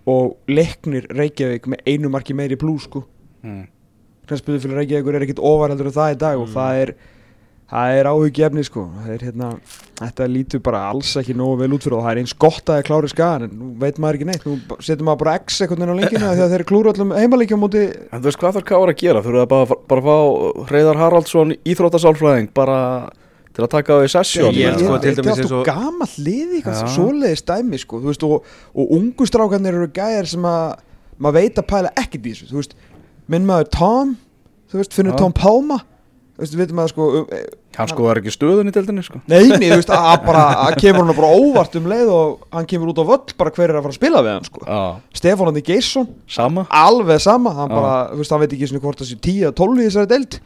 og 0.09 0.37
leiknir 0.49 1.07
Reykjavík 1.13 1.69
með 1.71 1.85
einu 1.87 2.11
marki 2.13 2.35
meiri 2.37 2.57
blú 2.61 2.79
sko 2.81 3.05
mm. 3.45 3.63
knæspöðu 4.31 4.65
fyrir 4.65 4.81
Reykjavíkur 4.81 5.19
er 5.19 5.27
ekkit 5.27 5.43
ofarheldur 5.45 5.91
en 5.91 5.99
það 5.99 6.15
í 6.17 6.21
dag 6.25 6.41
og 6.41 6.49
Mm. 6.49 6.55
það 6.57 6.83
er 6.85 6.95
það 7.71 7.97
er 8.01 8.09
áhugjefni 8.11 8.65
sko 8.67 8.83
er, 9.07 9.21
hérna, 9.23 9.51
þetta 10.01 10.27
lítur 10.27 10.63
bara 10.65 10.81
alls 10.91 11.13
ekki 11.21 11.37
nógu 11.39 11.61
vel 11.61 11.77
út 11.77 11.85
fyrir 11.85 11.99
og 12.01 12.03
það 12.03 12.17
er 12.17 12.21
eins 12.25 12.35
gott 12.35 12.65
að 12.65 12.73
það 12.73 12.81
er 12.81 12.89
klári 12.89 13.11
skagan 13.13 13.45
en 13.47 13.53
nú 13.61 13.69
veit 13.79 14.01
maður 14.03 14.19
ekki 14.19 14.27
neitt, 14.27 14.47
nú 14.49 14.57
setur 14.83 15.07
maður 15.07 15.21
bara 15.23 15.35
X 15.39 15.61
einhvern 15.63 15.85
veginn 15.85 15.95
á 15.95 16.01
lengina 16.01 16.33
því 16.35 16.45
að 16.47 16.55
þeir 16.57 16.67
klúru 16.73 16.91
allum 16.91 17.15
heimalíkja 17.15 17.61
á 17.61 17.63
móti 17.63 17.85
En 18.11 18.19
þú 18.19 18.27
veist 18.27 18.41
hvað 18.43 18.57
þarf 18.59 18.69
Kára 18.73 18.95
að 18.97 19.01
gera? 19.05 19.23
Þú 19.23 19.31
eru 19.31 19.43
að 19.45 19.51
bara, 19.53 19.79
bara 19.93 20.07
fá 20.09 20.17
Reyðar 20.73 21.01
Haraldsson 21.05 21.55
íþróttasálfræðing 21.63 22.51
bara 22.59 22.81
til 23.57 23.65
að 23.67 23.71
taka 23.75 23.99
á 23.99 23.99
í 24.05 24.11
sessjón 24.13 24.55
Ég 24.55 24.71
held 24.71 24.85
sko 24.85 24.99
til 25.03 25.11
er 25.11 25.21
dæmis 25.21 25.43
eins 25.43 25.55
og 25.59 25.65
gamall 25.67 26.17
liði 26.23 26.63
Já. 26.63 26.75
svoleiðis 26.95 27.45
dæmi 27.49 27.81
sko 27.83 28.01
þú 28.03 28.13
veist, 28.13 28.27
og, 28.27 28.49
og 28.75 28.97
ungu 28.97 29.27
strákarnir 29.29 29.79
eru 29.79 29.91
gæjar 29.95 30.29
sem 30.31 30.47
að 30.47 30.81
maður 31.21 31.39
veit 31.41 31.61
að 31.61 31.71
pæla 31.75 31.95
ekkert 32.01 32.27
í 32.27 32.35
þessu 32.35 32.51
þú 32.53 32.61
veist, 32.61 32.77
minn 33.31 33.49
maður 33.49 33.73
Tom 33.77 34.17
þú 34.71 34.83
veist, 34.83 34.95
finnur. 34.97 35.19
Tom 35.19 35.35
Palma 35.37 35.81
Veistu, 36.41 36.57
við 36.57 36.71
veitum 36.71 36.79
að 36.81 36.93
sko 36.95 37.07
Hann 37.77 37.91
skoðar 37.91 38.19
ekki 38.19 38.33
stöðun 38.35 38.71
í 38.71 38.73
deildinni 38.75 39.03
sko. 39.07 39.21
Nei, 39.31 39.45
nei, 39.53 39.69
þú 39.71 39.77
veist, 39.79 39.93
að, 39.95 40.25
bara 40.25 40.41
að 40.65 40.77
kemur 40.81 41.05
hann 41.05 41.15
bara 41.15 41.29
óvart 41.39 41.77
um 41.79 41.87
leið 41.91 42.09
og 42.17 42.47
hann 42.57 42.67
kemur 42.71 42.91
út 42.91 42.99
á 42.99 43.05
völl 43.07 43.35
bara 43.39 43.53
hver 43.55 43.69
er 43.69 43.79
að 43.79 43.85
fara 43.85 43.95
að 43.95 43.99
spila 44.01 44.23
við 44.27 44.33
hann 44.35 44.49
sko. 44.49 44.63
Stefán 45.21 45.51
Andi 45.53 45.63
Geirsson, 45.69 46.09
sama. 46.27 46.65
alveg 46.81 47.23
sama 47.23 47.53
hann 47.55 47.71
bara, 47.71 47.93
þú 48.11 48.23
veist, 48.25 48.35
hann 48.35 48.43
veit 48.43 48.57
ekki 48.57 48.71
svona 48.73 48.83
hvort 48.83 49.03
það 49.05 49.11
sé 49.13 49.19
10 49.29 49.39
eða 49.45 49.55
12 49.61 49.79
í 49.79 49.87
þessari 49.87 50.11
deild. 50.11 50.39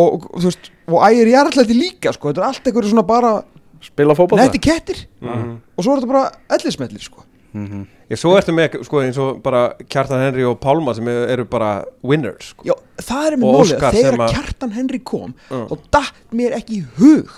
Og 0.00 0.28
þú 0.30 0.44
veist, 0.46 0.70
og 0.88 1.02
ægir 1.08 1.28
jarlætti 1.34 1.74
líka 1.76 2.12
sko, 2.16 2.32
þetta 2.32 2.42
er 2.42 2.48
allt 2.48 2.66
einhverju 2.68 2.90
svona 2.94 3.06
bara 3.06 3.32
Spila 3.80 4.14
fótbolta 4.18 4.42
netti 4.48 4.58
kettir 4.58 5.04
og 5.22 5.84
svo 5.84 5.92
er 5.94 6.00
þetta 6.00 6.12
bara 6.14 6.30
ellismellir 6.56 7.02
sko 7.04 7.24
Mhm. 7.54 7.86
Ég 8.10 8.18
svo 8.20 8.34
ertu 8.36 8.52
með 8.52 8.74
sko 8.84 8.98
eins 9.00 9.16
og 9.18 9.38
bara 9.42 9.72
Kjartan 9.88 10.20
Henry 10.20 10.42
og 10.44 10.58
Pálma 10.60 10.92
sem 10.94 11.08
eru 11.08 11.46
bara 11.48 11.82
winners 12.04 12.50
sko. 12.52 12.62
Já, 12.68 12.74
það 13.00 13.26
er 13.26 13.36
með 13.36 13.44
Og 13.48 13.54
málið, 13.54 13.72
Óskar 13.72 13.92
þegar 13.96 14.18
að- 14.18 14.32
Kjartan 14.34 14.70
Henry 14.76 14.98
kom 14.98 15.34
Já. 15.50 15.66
þá 15.66 15.78
datt 15.90 16.12
mér 16.30 16.52
ekki 16.58 16.76
í 16.76 16.84
hug 16.98 17.30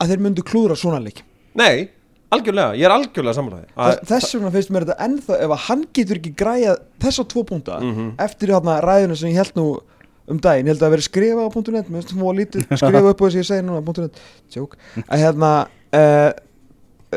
að 0.00 0.08
þeir 0.08 0.18
myndu 0.24 0.42
klúra 0.42 0.74
svona 0.74 1.02
leik 1.04 1.20
Nei, 1.54 1.90
algjörlega, 2.32 2.72
ég 2.80 2.84
er 2.88 2.90
algjörlega 2.96 3.34
samanlæði 3.36 4.06
Þess 4.08 4.34
vegna 4.34 4.50
finnst 4.56 4.70
mér 4.72 4.84
þetta 4.88 4.98
ennþá 5.06 5.38
ef 5.44 5.50
að 5.50 5.62
hann 5.68 5.84
getur 5.92 6.16
ekki 6.22 6.34
græjað 6.34 6.76
þessa 6.98 7.28
tvo 7.28 7.44
púnta 7.44 7.78
Mhm. 7.82 8.14
eftir 8.18 8.48
þarna 8.48 8.80
ræðuna 8.82 9.16
sem 9.16 9.28
ég 9.30 9.34
held 9.36 9.52
nú 9.54 9.80
um 10.32 10.40
daginn, 10.42 10.66
ég 10.68 10.74
held 10.74 10.86
að 10.86 10.94
vera 10.96 11.06
skrifað 11.06 11.44
á 11.44 11.50
.net 11.76 11.90
mér 11.92 12.00
finnst 12.00 12.14
það 12.14 12.24
var 12.26 12.38
lítið 12.40 12.66
skrifað 12.80 13.10
upp 13.12 13.22
á 13.22 13.24
þess 13.26 13.36
að 13.36 13.40
ég 13.42 13.48
segi 13.50 13.66
núna 13.68 13.96
.net, 14.02 14.20
tjók 14.56 14.76
að 15.06 15.22
hérna 15.26 15.52
uh, 16.00 16.32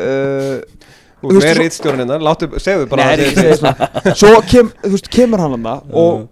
uh, 0.02 0.94
Þú 1.26 1.32
Þú 1.32 1.40
veist, 1.42 1.58
rítstjórinnar, 1.58 2.22
láttu, 2.22 2.48
segðu 2.62 2.86
bara 2.92 3.06
Nei, 3.08 3.14
að 3.16 3.22
ekki 3.24 3.34
þið- 3.34 3.46
segja 3.46 3.56
svona. 3.58 3.88
Svo 4.20 4.32
kem, 4.46 4.68
veist, 4.94 5.08
kemur 5.10 5.42
hann 5.42 5.56
hann 5.58 5.72
og 5.98 6.26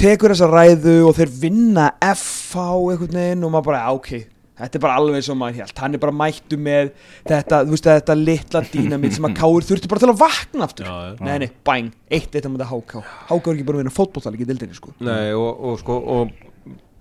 tekur 0.00 0.32
þessa 0.32 0.48
ræðu 0.48 0.94
og 1.10 1.16
þeir 1.18 1.32
vinna 1.42 1.88
FH 2.14 2.62
einhvern 2.94 3.18
veginn 3.18 3.44
og 3.44 3.52
maður 3.52 3.66
bara, 3.66 3.82
ok 3.98 4.12
Þetta 4.60 4.78
er 4.78 4.84
bara 4.84 4.96
alveg 5.00 5.18
eins 5.20 5.30
og 5.32 5.38
maður 5.40 5.58
hélt 5.62 5.82
Hann 5.84 5.96
er 5.98 6.02
bara 6.02 6.14
mættu 6.20 6.58
með 6.60 6.92
þetta, 7.28 7.60
þú 7.66 7.74
veist, 7.76 7.88
þetta 7.90 8.16
litla 8.20 8.62
dýnamitt 8.70 9.16
sem 9.16 9.28
að 9.30 9.36
Káur 9.40 9.66
þurfti 9.68 9.90
bara 9.92 10.04
til 10.04 10.10
að 10.12 10.20
vakna 10.22 10.66
aftur 10.68 10.86
Já, 10.90 10.94
já. 11.10 11.12
Nei, 11.26 11.36
nei, 11.44 11.50
bæng, 11.66 11.90
eitt 12.10 12.34
eitt 12.38 12.46
að 12.46 12.54
með 12.54 12.64
þetta 12.64 12.70
HK 12.76 13.04
HK 13.30 13.52
er 13.52 13.58
ekki 13.58 13.68
bara 13.70 13.78
að 13.80 13.84
vinna 13.84 13.96
fótbolltæli 13.98 14.40
í 14.44 14.48
dildinni, 14.52 14.76
sko 14.78 14.94
Nei, 15.06 15.30
og, 15.34 15.50
og 15.70 15.78
sko 15.82 15.98
og 16.16 16.34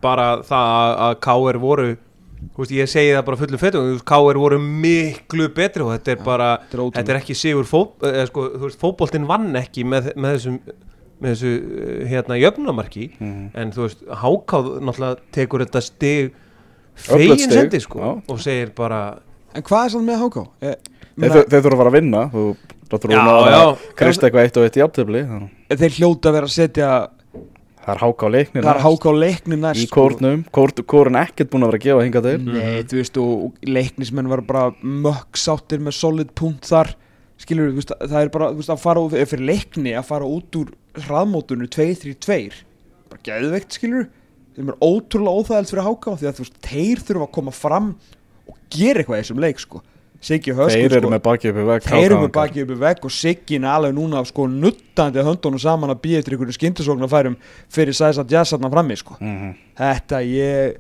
bara 0.04 0.30
það 0.48 0.69
að, 0.80 0.93
að 1.10 1.17
K.R. 1.28 1.58
voru 1.60 1.88
þú 2.39 2.62
veist, 2.63 2.72
ég 2.72 2.88
segi 2.88 3.10
það 3.17 3.26
bara 3.28 3.39
fullu 3.41 3.58
fettum 3.60 3.88
K.R. 4.08 4.38
voru 4.39 4.60
miklu 4.63 5.50
betri 5.58 5.84
og 5.84 5.89
þetta 5.98 6.13
er 6.13 6.22
bara, 6.24 6.52
þetta 6.72 6.80
er 6.80 6.93
þetta 7.02 7.12
er 7.15 7.19
ekki 7.19 7.36
sigur 7.36 7.67
fót, 7.67 7.98
eða, 8.08 8.28
sko, 8.30 8.45
þú 8.54 8.62
veist, 8.69 8.80
fótboltinn 8.80 9.26
vann 9.28 9.50
ekki 9.60 9.84
með, 9.84 10.13
með 10.15 10.38
þessum 10.38 10.62
með 11.19 11.34
þessu 11.36 11.50
eh, 11.52 12.04
hérna 12.13 12.38
jöfnumarki 12.39 13.10
Mhm. 13.19 13.50
en 13.60 13.74
þú 13.76 13.82
veist, 13.84 14.06
Hákáð 14.22 14.69
náttúrulega 14.88 15.17
tekur 15.36 15.65
þetta 15.65 15.82
stig 15.84 16.30
fegin 17.06 17.52
sendi 17.52 17.80
sko 17.84 18.00
já. 18.04 18.12
og 18.30 18.42
segir 18.44 18.74
bara 18.78 19.02
En 19.56 19.64
hvað 19.66 19.86
er 19.86 19.94
sann 19.96 20.06
með 20.06 20.20
HK? 20.26 20.42
Ég, 20.62 20.76
Þeir, 21.20 21.32
þeir 21.50 21.64
þurfa 21.64 21.74
að 21.74 21.80
fara 21.82 21.90
að 21.90 21.98
vinna 22.00 22.26
Þú 22.34 22.44
Já, 22.90 23.22
að 23.22 23.52
já. 23.54 23.64
Krist 24.00 24.24
eitthvað 24.26 24.46
eitt 24.48 24.58
og 24.58 24.66
eitt 24.66 24.78
í 24.80 24.84
aftöfli 24.86 25.20
þeir 25.78 25.96
hljóta 26.00 26.30
að 26.32 26.38
vera 26.40 26.50
að 26.50 26.54
setja 26.56 26.90
Það 27.80 27.92
er 27.94 28.02
háká 28.04 28.30
leiknir 28.34 28.66
Það 28.66 28.72
er 28.76 28.82
HK 28.86 29.12
leiknum 29.18 29.62
næst 29.66 29.82
Í 29.82 29.88
sko. 29.90 30.02
kórnum 30.04 30.42
Kór- 30.54 30.84
Kórun 30.90 31.18
ekkert 31.22 31.52
búin 31.54 31.66
að 31.66 31.72
vera 31.72 31.80
að 31.80 31.86
gefa 31.86 32.06
hinga 32.08 32.24
til 32.26 32.38
Nei, 32.46 32.82
þú 32.90 32.98
veist, 33.00 33.20
og, 33.22 33.62
leiknismenn 33.66 34.30
var 34.30 34.42
bara 34.46 34.64
möggsáttir 34.82 35.82
með 35.86 35.98
solid 35.98 36.34
punkt 36.38 36.66
þar 36.70 36.94
skilur 37.40 37.72
þú 37.72 37.80
veist, 37.80 37.94
það 38.04 38.20
er 38.22 38.32
bara, 38.34 38.50
þú 38.52 38.62
veist, 38.62 38.74
að 38.74 38.82
fara 38.84 39.04
út, 39.06 39.16
fyrir 39.32 39.46
leikni 39.48 39.94
að 39.96 40.08
fara 40.10 40.28
út 40.28 40.60
úr 40.60 40.74
hraðmótunu 41.06 41.70
2-3-2 41.72 42.40
bara 43.10 43.24
geðveikt, 43.26 43.78
skilur 43.80 44.10
þeim 44.58 44.72
er 44.74 44.80
ótrúlega 44.82 45.38
óþægild 45.44 45.70
fyrir 45.74 45.86
háká 45.90 46.16
því 46.20 46.28
að 46.32 46.36
þú 46.40 46.46
veist, 46.46 46.58
þeir 46.70 47.04
þurfa 47.08 47.28
að 47.28 47.32
koma 47.38 47.52
fram 47.56 47.88
og 48.50 48.58
gera 48.74 49.00
eitthvað 49.04 49.20
í 49.20 49.24
þessum 49.24 49.44
leik, 49.46 49.60
sko. 49.64 49.82
Siggi 50.20 50.52
Höskur, 50.52 50.74
Þeir 50.76 50.92
eru 50.98 51.06
sko, 51.06 51.10
með 51.14 51.22
bakið 51.24 51.52
uppi 51.54 51.64
veg 51.70 51.84
þeir 51.88 52.02
eru 52.10 52.16
með 52.20 52.32
bakið 52.36 52.64
uppi 52.66 52.76
vegg 52.82 53.06
og 53.08 53.12
Siggi 53.16 53.56
er 53.56 53.68
alveg 53.72 53.94
núna 53.96 54.20
sko 54.28 54.48
nuttandi 54.52 55.24
höndunum 55.24 55.62
saman 55.64 55.94
að 55.94 56.02
býja 56.04 56.20
eftir 56.20 56.36
einhverjum 56.36 56.58
skyndisóknarfærum 56.58 57.38
fyrir 57.72 57.96
sæsa 57.96 58.26
jazzarna 58.28 58.68
frammi, 58.74 58.98
sko. 59.00 59.16
Mhm. 59.22 59.54
Þetta 59.80 60.20
ég 60.28 60.76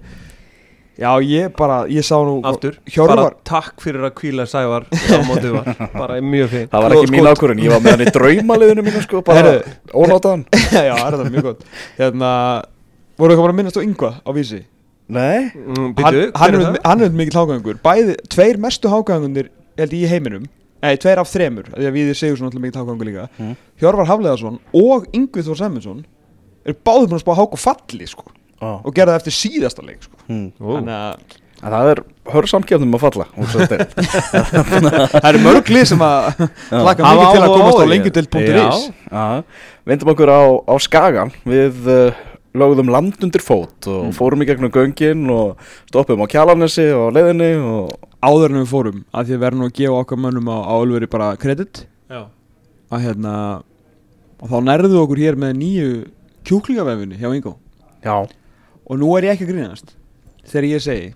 Já 0.99 1.13
ég 1.23 1.53
bara, 1.55 1.85
ég 1.87 2.03
sá 2.03 2.17
nú 2.27 2.41
aftur, 2.43 2.75
Hjörvar 2.91 3.15
bara 3.15 3.35
takk 3.47 3.79
fyrir 3.79 4.03
að 4.03 4.11
kvíla 4.19 4.43
Sævar 4.51 4.83
á 4.91 5.19
mótið 5.23 5.53
var, 5.55 5.69
bara 6.01 6.17
mjög 6.19 6.49
fint 6.51 6.71
Það 6.73 6.81
var 6.83 6.91
Sko, 6.91 6.99
ekki 7.05 7.13
mín 7.13 7.23
sko- 7.23 7.31
ákvörðun, 7.31 7.61
ég 7.63 7.71
var 7.71 7.79
með 7.85 7.95
hann 7.95 8.03
í 8.03 8.11
draumaliðinu 8.17 8.83
mínu 8.83 9.03
sko, 9.05 9.21
bara 9.23 9.39
Heyrðu. 9.39 9.77
ónátaðan 9.95 10.43
Já, 10.75 10.91
það 10.99 11.07
er 11.07 11.17
það 11.21 11.31
mjög 11.37 11.47
gott. 11.47 11.63
Hérna, 12.01 12.33
voru 13.19 13.33
eitthvað 13.33 13.45
bara 13.45 13.53
að 13.53 13.59
minnast 13.59 13.79
á 13.79 13.83
yngva 13.83 14.11
á 14.23 14.29
vísi? 14.35 14.61
Nei, 15.09 15.49
mm, 15.49 15.75
Hann, 15.75 15.93
býtu, 15.97 16.25
hann, 16.37 17.01
er, 17.01 17.07
er 17.07 17.17
mikill 17.17 17.39
hágangur 17.39 17.79
Bæði, 17.81 18.15
tveir 18.29 18.59
mestu 18.61 18.91
hágangunir 18.91 19.49
held 19.79 19.95
ég 19.95 20.05
í 20.05 20.09
heiminum. 20.11 20.45
Nei, 20.83 20.93
tveir 21.01 21.21
af 21.21 21.31
þremur 21.31 21.71
Því 21.73 21.87
að 21.89 21.97
við 21.97 22.11
segjum 22.13 22.37
svona 22.37 22.51
alltaf 22.51 22.63
mikill 22.63 22.81
hágangur 22.83 23.09
líka. 23.09 23.25
Mm. 23.39 23.55
Hjörvar 23.81 24.09
Hafleðarsson 24.11 24.59
og 24.77 25.09
Yngvi 25.17 25.45
Þór 25.47 25.61
Sæmundsson 25.63 26.05
Er 26.67 26.77
báður 26.77 27.09
búin 27.09 27.17
að 27.17 27.25
spá 27.25 27.33
hák 27.39 27.57
og 27.57 27.61
falli 27.63 28.09
sko, 28.09 28.27
Ó. 28.59 28.83
Og 28.83 28.91
gera 28.93 29.15
það 29.15 29.21
eftir 29.21 29.35
síðasta 29.37 29.85
leik 29.87 30.03
sko. 30.03 30.17
Ó. 30.29 30.75
Þannig 30.77 30.95
að 30.95 31.37
En 31.59 31.73
það 31.73 31.89
er 31.91 31.99
hörsamkefnum 32.31 32.93
að 32.95 33.01
falla 33.03 33.25
það 35.11 35.25
eru 35.27 35.41
mörglið 35.43 35.89
sem 35.89 36.03
að 36.05 36.45
Laka 36.71 37.03
Hafa 37.03 37.17
mikið 37.19 37.33
til 37.33 37.41
að 37.43 37.55
komast 37.57 37.81
á 37.81 38.75
Já, 39.11 39.25
Vindum 39.89 40.11
okkur 40.13 40.31
á, 40.31 40.41
á 40.71 40.73
Skagan 40.79 41.33
Við 41.43 41.89
uh, 41.91 42.21
lögðum 42.57 42.89
land 42.89 43.19
undir 43.23 43.41
fót 43.45 43.87
og 43.87 44.05
Mm. 44.09 44.13
fórum 44.17 44.41
í 44.41 44.47
gegnum 44.49 44.71
göngin 44.71 45.29
og 45.29 45.57
stoppum 45.91 46.21
á 46.23 46.27
Kjalarnesi 46.27 46.87
og 46.95 47.13
á 47.13 47.15
leiðinni 47.17 47.51
og 47.61 47.91
Áður 48.21 48.49
en 48.51 48.63
við 48.65 48.67
fórum 48.67 49.03
að 49.15 49.25
því 49.29 49.33
að 49.37 49.43
verðum 49.45 49.59
nú 49.59 49.67
að 49.69 49.75
gefa 49.79 49.99
okkar 50.03 50.17
mönnum 50.19 50.49
á, 50.51 50.57
á 50.67 50.73
Ölveri 50.81 51.07
bara 51.07 51.37
kredit. 51.37 51.85
Já. 52.09 52.25
að 52.91 52.99
hérna 53.05 53.63
og 54.41 54.49
þá 54.49 54.57
nærðu 54.65 54.97
okkur 55.05 55.17
hér 55.21 55.35
með 55.39 55.53
nýju 55.55 56.07
kjúklingavefinni 56.43 57.15
hjá 57.19 57.29
Ingo. 57.35 57.53
Já, 58.03 58.27
og 58.89 58.97
nú 58.99 59.15
er 59.17 59.23
ég 59.29 59.37
ekki 59.37 59.45
að 59.47 59.53
grínast 59.53 59.93
þegar 60.49 60.67
ég 60.67 60.81
segi 60.81 61.13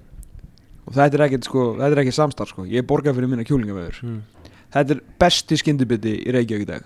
og 0.88 0.94
þetta 0.94 1.14
er 1.20 1.26
ekkert 1.28 1.44
sko, 1.50 1.76
þetta 1.80 1.92
er 1.92 2.02
ekki 2.04 2.14
samstarf 2.14 2.50
sko. 2.54 2.64
Ég 2.70 2.86
borga 2.88 3.12
fyrir 3.14 3.28
minna 3.28 3.44
kjúklingavefur 3.44 4.04
Mm. 4.04 4.22
þetta 4.72 4.92
er 4.92 5.02
besti 5.20 5.58
skyndibiti 5.58 6.14
í 6.28 6.32
Reykjavík 6.32 6.62
í 6.62 6.66
dag. 6.68 6.84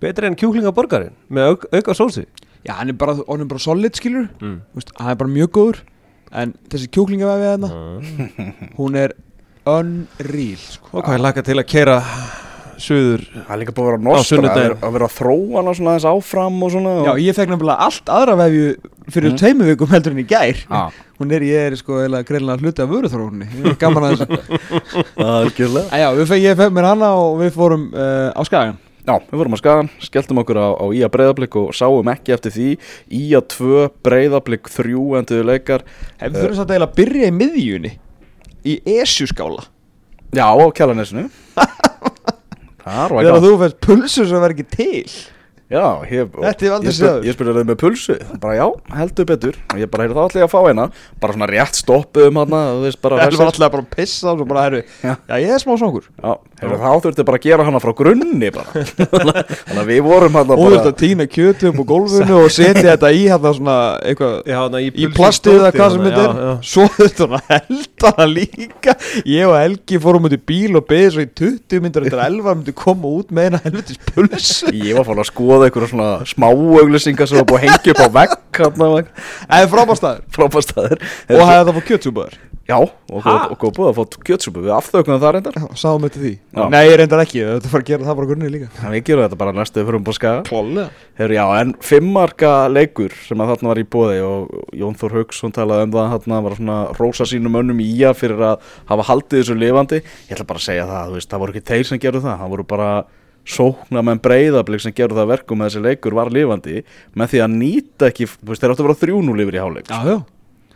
Betri 0.00 0.26
en 0.26 0.34
kjúklingaborgarinn 0.36 1.12
með 1.30 1.48
auk, 1.54 1.66
auka 1.72 1.92
sósi 1.94 2.26
já, 2.66 2.74
hann 2.78 2.92
er 2.92 2.98
bara, 3.00 3.16
hann 3.28 3.44
er 3.46 3.50
bara 3.50 3.62
solid 3.62 3.96
skilur 3.98 4.28
mm. 4.40 4.58
Þú 4.72 4.82
veist, 4.82 4.92
hann 5.00 5.14
er 5.14 5.18
bara 5.22 5.32
mjög 5.38 5.50
góður. 5.56 5.80
En 6.30 6.52
þessi 6.70 6.90
kjúklingavefi 6.94 7.48
hérna 7.50 7.72
hún 8.78 8.98
er 9.00 9.16
unreal 9.70 10.60
sko. 10.62 10.92
og 10.94 11.02
hvað 11.04 11.16
er 11.18 11.24
laka 11.26 11.42
til 11.44 11.58
að 11.60 11.66
kera 11.68 11.96
suður 12.80 13.24
það 13.34 13.50
er 13.52 13.58
líka 13.60 13.74
búið 13.76 13.86
að 13.86 13.90
vera 13.90 14.04
nostra 14.06 14.38
að 14.54 14.70
að 14.86 14.94
vera 14.94 15.08
að 15.10 15.16
þróa 15.18 15.58
hana 15.58 15.74
svona 15.76 15.90
aðeins 15.92 16.06
áfram 16.08 16.62
og 16.64 16.70
svona 16.72 16.94
já, 17.04 17.10
ég 17.26 17.36
fekk 17.36 17.52
nefnilega 17.52 17.86
allt 17.88 18.12
aðra 18.14 18.36
vefju 18.40 18.70
fyrir 19.10 19.30
Mm. 19.30 19.34
mm. 19.34 19.40
tveimur 19.42 19.68
vikum 19.72 19.90
heldur 19.90 20.14
en 20.14 20.20
í 20.22 20.26
gær. 20.30 20.60
Já, 20.70 21.00
hún 21.18 21.32
er, 21.34 21.42
ég 21.44 21.66
er 21.70 21.76
sko 21.76 21.98
eiginlega 21.98 22.28
greinlega 22.28 22.62
hluti 22.62 22.84
af 22.84 22.92
vöruþróunni 22.92 23.48
Ég 23.58 23.66
er 23.72 23.78
gaman 23.80 24.06
að 24.06 24.20
þessu. 24.20 24.60
Algjörlega. 25.26 25.98
Já, 25.98 26.06
við 26.14 26.30
fekk, 26.30 26.42
ég 26.44 26.60
fekk 26.60 26.76
mér 26.76 26.88
hana 26.92 27.10
og 27.18 27.40
við 27.42 27.50
fórum 27.56 27.88
uh, 27.90 28.30
á 28.30 28.40
skagan 28.46 28.78
Já, 29.10 29.16
við 29.26 29.40
vorum 29.40 29.56
á 29.56 29.58
Skagan, 29.58 29.88
skelltum 29.98 30.38
okkur 30.44 30.58
á, 30.62 30.68
á 30.70 30.86
Ía 30.94 31.08
breyðablик 31.10 31.56
og 31.58 31.72
sáum 31.74 32.06
ekki 32.12 32.30
eftir 32.36 32.52
því. 32.54 32.68
Ía 33.10 33.40
2, 33.42 33.88
breyðablik 34.06 34.70
3 34.70 35.18
enduðu 35.18 35.46
leikar. 35.48 35.82
Hefur 36.20 36.36
uh, 36.36 36.44
þurfum 36.44 36.60
eiginlega 36.62 36.86
að 36.86 36.94
byrja 37.00 37.30
í 37.32 37.34
miðjunni? 37.34 37.92
Í 38.62 38.76
esjuskála? 39.00 39.66
Já, 40.30 40.46
á 40.46 40.66
Kjalanesinu 40.70 41.26
Þar 42.84 43.10
var 43.10 43.24
Þegar 43.24 43.26
gaman 43.26 43.44
þú 43.48 43.52
fæst 43.64 43.78
pulsu 43.82 44.26
sem 44.30 44.44
verð 44.44 44.60
ekki 44.60 44.68
til 44.76 45.14
Já, 45.70 46.02
ég, 46.10 46.32
Þetta 46.34 46.50
hef 46.50 46.62
ég 46.66 46.72
aldrei 46.74 46.90
áður. 46.98 47.26
ég 47.28 47.34
spurði 47.36 47.52
það 47.54 47.66
með 47.68 47.76
pulsu. 47.78 48.14
Bara 48.42 48.54
já, 48.58 48.64
heldur 48.90 49.26
betur. 49.28 49.58
Og 49.70 49.78
ég 49.78 49.90
bara, 49.92 50.02
heyrðu 50.02 50.16
þá 50.16 50.24
ætla 50.24 50.40
ég 50.40 50.46
að 50.48 50.50
fá 50.50 50.60
eina. 50.66 50.86
Bara 51.22 51.34
svona 51.36 51.46
rétt 51.46 51.76
stoppuðum 51.78 52.40
hann 52.40 52.50
þú 52.50 52.80
veist 52.82 52.98
bara 53.04 53.14
Það 53.20 53.36
var 53.38 53.46
alltaf 53.52 53.70
bara 53.70 53.84
að 53.84 53.92
pissa 53.94 54.26
og 54.32 54.40
svo 54.40 54.46
bara 54.50 54.64
herru 54.66 54.80
Já. 54.82 55.12
Já, 55.14 55.34
ég 55.38 55.52
er 55.54 55.62
smá 55.62 55.78
svangur. 55.78 56.08
Já, 56.10 56.32
heyrðu 56.58 56.78
þá 56.82 56.90
þurfti 57.04 57.26
bara 57.28 57.38
að 57.38 57.46
gera 57.46 57.66
hana 57.68 57.82
frá 57.84 57.92
grunni 58.00 58.50
bara. 58.50 58.66
Þannig 59.70 59.78
að 59.84 59.92
við 59.92 60.00
vorum 60.08 60.38
hann 60.40 60.50
Og 60.50 60.58
þú 60.58 60.66
bara 60.66 60.82
að 60.90 60.98
týna 61.04 61.28
kjötu 61.30 61.70
upp 61.70 61.78
á 61.78 61.84
gólfinu 61.92 62.34
og 62.40 62.50
setja 62.50 62.86
þetta 62.88 63.12
í 63.14 63.22
hérna 63.30 63.54
svona 63.60 63.76
eitthvað 64.10 64.34
já, 64.50 64.60
na, 64.74 64.82
í, 64.82 64.90
í 64.90 65.06
plastið 65.14 65.54
eða 65.60 65.70
hvað 65.78 65.94
sem 65.94 66.02
þetta 66.08 66.26
er. 66.26 66.34
Svo 66.72 66.88
þetta 66.98 67.30
hann 67.30 67.46
held 67.46 67.94
hana 68.08 68.26
líka. 68.26 68.98
Ég 69.22 69.46
og 69.46 69.54
Helgi 69.54 70.02
fórum 70.02 70.26
út 70.26 70.34
í 70.34 70.42
bíl 70.50 70.74
og 70.74 70.90
beðið 70.90 71.14
svo 71.14 71.22
í 71.22 71.30
20 71.30 71.78
myndir 71.86 72.02
eftir 75.66 75.86
11 75.86 75.94
myndi 75.94 76.00
koma 76.00 76.20
út 76.20 76.20
með 76.20 76.20
eina 76.20 76.20
helvitis 76.20 76.20
pulsu 76.20 76.20
Ég 76.20 76.20
var 76.20 76.20
fann 76.20 76.20
að 76.20 76.20
skoða 76.20 76.20
einhverja 76.20 76.20
svona 76.20 76.30
smá 76.30 76.46
auglýsingar 76.50 77.28
sem 77.28 77.40
var 77.40 77.48
búið 77.50 77.60
að 77.60 77.66
hengja 77.68 77.92
upp 77.92 78.76
á 78.80 78.96
Það 79.50 79.58
er 79.60 79.72
frábærstæður 79.74 80.22
frábæstaður 80.36 80.98
Og 81.00 81.44
hefði 81.48 81.64
það 81.64 81.74
fór 81.76 81.86
kjötsúpaður 81.90 82.38
Já, 82.70 82.76
og, 82.78 83.24
góð 83.58 83.72
búið 83.74 83.88
að 83.90 83.96
fá 83.96 84.18
kjötsúpu. 84.28 84.62
Við 84.62 84.72
afþögnum 84.76 85.18
það 85.18 85.32
reyndar. 85.34 85.56
Já, 85.58 85.64
sáum 85.80 86.04
þetta 86.04 86.20
því. 86.22 86.32
Já. 86.54 86.60
Nei, 86.70 86.80
ég 86.86 86.98
reyndar 87.00 87.22
ekki, 87.24 87.40
þetta 87.48 87.70
fara 87.72 87.82
að 87.82 87.88
gera 87.88 88.06
það 88.06 88.18
bara 88.20 88.28
grunni 88.30 88.50
líka. 88.52 88.68
En 88.78 88.94
Við 88.94 89.02
gerum 89.08 89.24
þetta 89.24 89.38
bara 89.40 89.54
næstu 89.56 89.82
fyrir 89.82 89.98
um 89.98 90.04
búið 90.06 90.18
skaga 90.20 90.44
Klálega 90.46 90.84
Heru, 91.18 91.34
Já, 91.34 91.44
en 91.58 91.74
fimmmarka 91.82 92.52
leikur 92.70 93.16
sem 93.26 93.42
að 93.42 93.52
þarna 93.54 93.72
var 93.72 93.82
í 93.82 93.86
bóði 93.96 94.20
og 94.22 94.76
Jón 94.78 94.98
Þór 95.00 95.16
Hauksson 95.18 95.56
talaði 95.56 95.88
um 95.88 95.96
það 95.96 96.14
þarna 96.14 96.42
var 96.46 96.58
svona 96.60 96.78
rósa 97.00 97.26
sínum 97.26 97.58
önnum 97.58 97.82
í 97.82 97.88
ía 97.96 98.12
fyrir 98.14 98.44
að 98.52 98.68
hafa 98.92 99.08
haldið 99.10 99.42
þessu 99.42 99.58
lifandi. 99.58 100.02
Ég 100.28 100.36
ætla 100.36 100.46
bara 100.52 100.62
að 100.62 100.68
segja 100.68 100.86
það, 100.90 101.08
þú 101.10 101.18
veist, 101.18 101.32
það 101.32 101.42
voru 101.42 101.56
ekki 101.56 101.68
þeir 101.72 101.90
sem 101.90 102.02
gerðu 102.06 102.22
það. 102.28 102.44
Það 102.44 102.54
voru 102.54 102.68
bara 102.70 102.90
sókna 103.46 104.02
menn 104.04 104.20
breyðablík 104.22 104.80
sem 104.84 104.92
gerðu 104.92 105.16
það 105.18 105.24
að 105.26 105.32
verkum 105.36 105.62
að 105.64 105.70
þessi 105.70 105.84
leikur 105.86 106.14
var 106.18 106.30
lifandi 106.34 106.82
með 107.16 107.32
því 107.32 107.40
að 107.46 107.54
nýta 107.60 108.10
ekki, 108.10 108.28
veist, 108.44 108.60
þeir 108.62 108.74
áttu 108.74 108.84
að 108.84 108.90
vera 108.90 109.00
þrjúnú 109.04 109.36
lifir 109.40 109.56
í 109.58 109.64
háleik 109.64 109.88
Já, 109.90 110.00
já. 110.06 110.18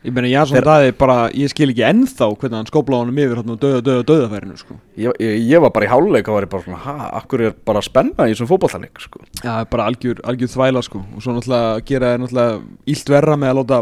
Ég 0.04 0.12
meina, 0.12 0.28
Jansson 0.28 0.58
Þeir- 0.58 0.66
Daði 0.68 0.92
bara, 1.00 1.14
ég 1.32 1.48
skil 1.48 1.70
ekki 1.72 1.84
ennþá 1.88 2.26
hvernig 2.36 2.58
hann 2.58 2.66
skópla 2.68 2.98
honum 3.00 3.16
yfir 3.16 3.38
hérna 3.40 3.54
og 3.54 3.60
döða, 3.62 3.78
döða, 3.86 4.02
döðafærinu, 4.10 4.56
sko. 4.60 4.74
Ég, 5.00 5.14
ég, 5.18 5.38
ég 5.48 5.62
var 5.64 5.70
bara 5.72 5.86
í 5.86 5.88
háleik 5.88 6.28
og 6.28 6.34
var 6.36 6.44
ég 6.44 6.50
bara 6.52 6.62
svona, 6.66 6.80
ha, 6.84 7.06
akkur 7.22 7.40
er 7.46 7.54
bara 7.64 7.80
spenna 7.80 8.26
í 8.28 8.34
þessum 8.34 8.50
fótballtaleik, 8.50 9.00
sko? 9.00 9.22
Já, 9.40 9.64
bara 9.72 9.86
algjör, 9.88 10.20
algjör 10.28 10.52
þvæla, 10.52 10.82
sko. 10.84 11.00
Og 11.16 11.24
svo 11.24 11.32
náttúrulega 11.38 11.80
gera 11.88 12.10
náttúrulega 12.20 12.60
illt 12.92 13.08
verra 13.16 13.38
með 13.40 13.54
að 13.54 13.58
láta 13.62 13.80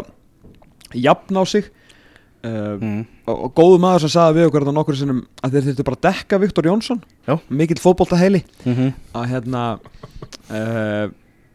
jafn 1.03 1.35
á 1.35 1.43
sig 1.43 1.67
uh, 2.43 2.75
mm. 2.81 3.01
og, 3.27 3.35
og 3.47 3.53
góðu 3.57 3.79
maður 3.83 4.05
sem 4.05 4.13
sagði 4.15 4.39
við 4.41 4.47
okkur 4.49 4.65
þetta 4.65 4.75
nokkur 4.77 4.99
sinnum 4.99 5.19
að 5.43 5.51
þeir 5.57 5.67
þurftu 5.69 5.83
bara 5.89 5.99
að 5.99 6.05
dekka 6.09 6.39
Viktor 6.43 6.69
Jónsson 6.69 7.01
Já. 7.27 7.35
mikill 7.49 7.79
fótboltaheili 7.83 8.43
Mm 8.65 8.73
-hmm. 8.75 8.93
að 9.13 9.27
hérna 9.33 9.63
uh, 10.51 11.05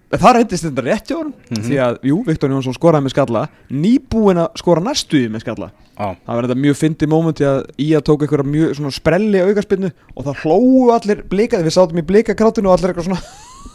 það 0.09 0.35
reyndist 0.39 0.65
þetta 0.65 0.85
rétt 0.87 1.07
hjá 1.11 1.17
honum 1.19 1.35
Mhm. 1.51 1.63
því 1.69 1.77
að, 1.85 1.99
jú, 2.03 2.23
Viktor 2.27 2.51
Jónsson 2.51 2.75
skoraði 2.75 3.05
með 3.05 3.13
skalla 3.17 3.49
nýbúin 3.71 4.39
að 4.41 4.49
skora 4.57 4.81
næstuði 4.81 5.29
með 5.29 5.41
skalla 5.45 5.71
Já, 5.99 6.15
það 6.27 6.35
var 6.35 6.45
þetta 6.47 6.61
mjög 6.63 6.77
fyndi 6.77 7.07
mómenti 7.07 7.45
að 7.45 7.65
Ía 7.79 8.01
tók 8.01 8.23
eitthvað 8.23 8.47
mjög 8.47 8.75
svona 8.77 8.91
sprelli 8.95 9.41
aukarspinnu 9.43 9.91
og 10.17 10.25
það 10.25 10.37
hlóu 10.45 10.93
allir 10.95 11.23
blikaði, 11.29 11.65
við 11.65 11.75
sátum 11.75 11.99
í 11.99 12.03
blikakrátinu 12.07 12.69
og 12.71 12.79
allir 12.79 12.95
eitthvað 12.95 13.05
svona 13.05 13.23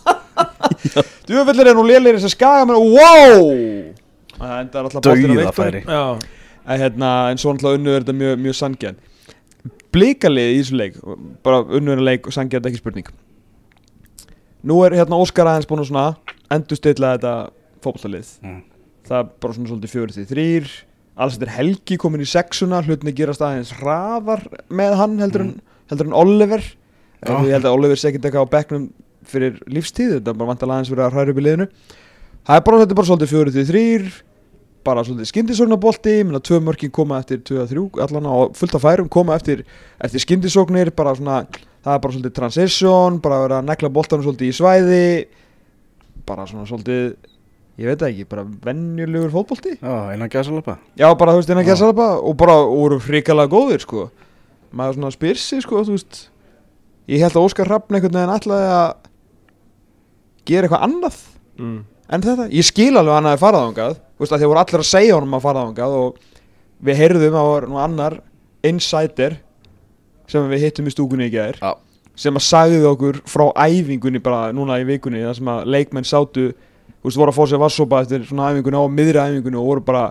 djúfellir 1.28 1.68
er 1.68 1.76
nú 1.78 1.84
lélir 1.86 2.16
þess 2.18 2.30
að 2.32 2.36
skaga 2.38 2.66
mér 2.70 2.80
wow 2.80 3.44
það 4.40 4.56
endar 4.62 4.88
alltaf 4.88 5.04
boltinn 5.04 5.38
á 5.38 5.44
Viktor. 5.44 5.76
En, 6.64 6.80
hérna, 6.80 7.10
en 7.32 7.42
svo 7.42 7.52
náttúrulega 7.54 7.80
unnu 7.80 7.92
er 7.92 8.06
þetta 8.06 8.16
mjög, 8.20 8.38
mjög 8.46 8.56
sangjarn 8.56 9.00
Blikalið 9.94 10.54
í 10.54 10.62
þessu 10.62 10.80
leik 10.80 11.00
Bara 11.44 11.64
unnu 11.64 11.96
er 11.96 12.04
leik 12.04 12.28
og 12.28 12.36
sangjarn 12.36 12.70
ekki 12.70 12.80
spurning. 12.82 13.10
Nú 14.64 14.80
er 14.88 14.96
hérna 14.96 15.20
Óskar 15.20 15.50
aðeins 15.50 15.68
búin 15.70 15.84
að 15.84 15.92
svona 15.92 16.06
Endurstilla 16.54 17.18
þetta 17.18 17.36
fótbollalið 17.84 18.32
Mm. 18.44 18.62
Það 19.04 19.18
er 19.20 19.32
bara 19.44 19.54
svona 19.58 19.70
svolítið 19.70 19.92
fjögur 19.92 20.12
til 20.16 20.28
þrýr 20.30 20.68
Alls 21.14 21.36
þetta 21.36 21.46
er 21.50 21.56
Helgi 21.58 21.98
komin 22.02 22.24
í 22.24 22.28
sexuna 22.30 22.80
Hlutinni 22.82 23.14
gerast 23.16 23.44
aðeins 23.44 23.74
hraðar 23.78 24.46
með 24.74 24.96
hann 24.98 25.18
heldur, 25.22 25.44
en, 25.46 25.52
heldur 25.92 26.10
en 26.10 26.16
Oliver. 26.18 26.64
Já. 27.22 27.34
Ég 27.46 27.52
held 27.54 27.68
að 27.68 27.76
Oliver 27.78 28.00
sé 28.00 28.10
ekkert 28.10 28.26
eitthvað 28.30 28.48
á 28.50 28.54
bekknum 28.56 28.88
fyrir 29.30 29.60
lífstíð 29.72 30.16
Þetta 30.18 30.34
er 30.34 30.40
bara 30.40 30.50
vantalega 30.50 30.80
aðeins 30.80 30.94
verið 30.94 31.06
að 31.06 31.18
hræra 31.18 31.34
upp 31.34 31.42
í 31.42 31.46
liðinu. 31.46 31.68
Það 32.44 32.58
er 32.58 32.66
bara, 32.66 32.80
þetta 32.82 32.96
er 32.96 33.00
bara 33.00 33.10
svolítið 33.12 33.34
fjögur 33.34 33.52
til 33.54 33.66
þrýr 33.70 34.08
bara 34.86 35.04
svolítið 35.06 35.30
skyndisóknarbolti 35.32 36.16
minna 36.24 36.42
tvö 36.44 36.60
mörkin 36.64 36.92
koma 36.94 37.20
eftir 37.24 37.42
2-3 37.48 38.02
allan 38.06 38.30
á 38.30 38.36
fullt 38.58 38.78
af 38.78 38.84
færum 38.84 39.10
koma 39.12 39.38
eftir, 39.40 39.64
eftir 40.00 40.24
skyndisóknir 40.24 40.94
bara 40.96 41.16
svona, 41.18 41.44
það 41.84 41.94
er 41.96 42.02
bara 42.06 42.16
svolítið 42.16 42.36
transition 42.40 43.22
bara 43.24 43.40
að 43.40 43.46
vera 43.48 43.62
að 43.62 43.70
negla 43.72 43.94
boltanum 43.94 44.26
svolítið 44.28 44.52
í 44.52 44.58
svæði 44.58 45.06
bara 46.28 46.48
svona 46.50 46.68
svolítið 46.70 47.16
ég 47.82 47.90
veit 47.90 48.04
ekki, 48.06 48.28
bara 48.30 48.44
venjulegur 48.46 49.32
fótbolti. 49.34 49.80
Já, 49.80 50.12
einan 50.14 50.30
gæsalappa. 50.30 50.78
Já, 50.94 51.08
bara 51.18 51.34
þú 51.34 51.40
veist, 51.40 51.50
innan 51.50 51.66
Já. 51.66 51.72
gæsalapa 51.72 52.10
og 52.22 52.36
bara 52.38 52.60
og 52.62 52.76
voru 52.78 53.00
hrikalega 53.02 53.50
góðir, 53.50 53.82
sko. 53.82 54.12
Maður 54.70 55.00
svona 55.00 55.16
spyr 55.16 55.40
sig, 55.42 55.64
sko, 55.66 55.82
þú 55.82 55.98
veist 55.98 56.20
ég 57.10 57.24
held 57.24 57.36
að 57.36 57.48
Óskar 57.48 57.68
Hrafn 57.68 57.98
einhvern 57.98 58.16
veginn 58.16 58.34
ætlaði 58.34 58.70
að 58.72 59.10
gera 60.48 60.68
eitthvað 60.68 60.86
annað 60.88 61.18
mm. 61.60 61.80
en 62.16 62.26
þetta, 62.26 62.48
ég 62.54 62.68
skil 62.68 62.92
alveg 62.94 63.12
að 63.12 63.18
hann 63.18 63.30
hafi 63.32 63.44
farað 63.44 63.68
ángað 63.70 63.98
veist 64.24 64.36
að 64.36 64.44
því 64.44 64.52
voru 64.52 64.64
allir 64.64 64.84
að 64.84 64.90
segja 64.90 65.16
honum 65.18 65.38
að 65.38 65.46
farað 65.46 65.70
ángað 65.70 65.98
og 66.00 66.22
við 66.84 67.00
heyrðum 67.00 67.40
að 67.40 67.50
var 67.50 67.68
nú 67.70 67.80
annar 67.84 68.20
insider 68.66 69.38
sem 70.32 70.52
við 70.52 70.68
hittum 70.68 70.88
í 70.88 70.94
stúkunni 70.94 71.30
í 71.30 71.34
gær 71.34 71.60
Já. 71.62 71.72
sem 72.16 72.40
að 72.40 72.46
sagði 72.48 72.84
okkur 72.90 73.22
frá 73.30 73.46
æfingunni 73.66 74.22
bara 74.24 74.52
núna 74.56 74.80
í 74.82 74.88
vikunni 74.88 75.24
þar 75.24 75.40
sem 75.40 75.52
að 75.54 75.74
leikmenn 75.76 76.08
sátu 76.08 76.52
þú 76.54 77.10
veist 77.10 77.20
voru 77.20 77.34
að 77.34 77.40
fá 77.40 77.44
sér 77.52 77.64
vassopa 77.64 78.04
eftir 78.04 78.28
svona 78.28 78.52
æfingunni 78.52 78.80
á 78.80 78.86
miðri 78.88 79.24
æfingunni 79.24 79.60
og 79.60 79.70
voru 79.72 79.86
bara 79.86 80.06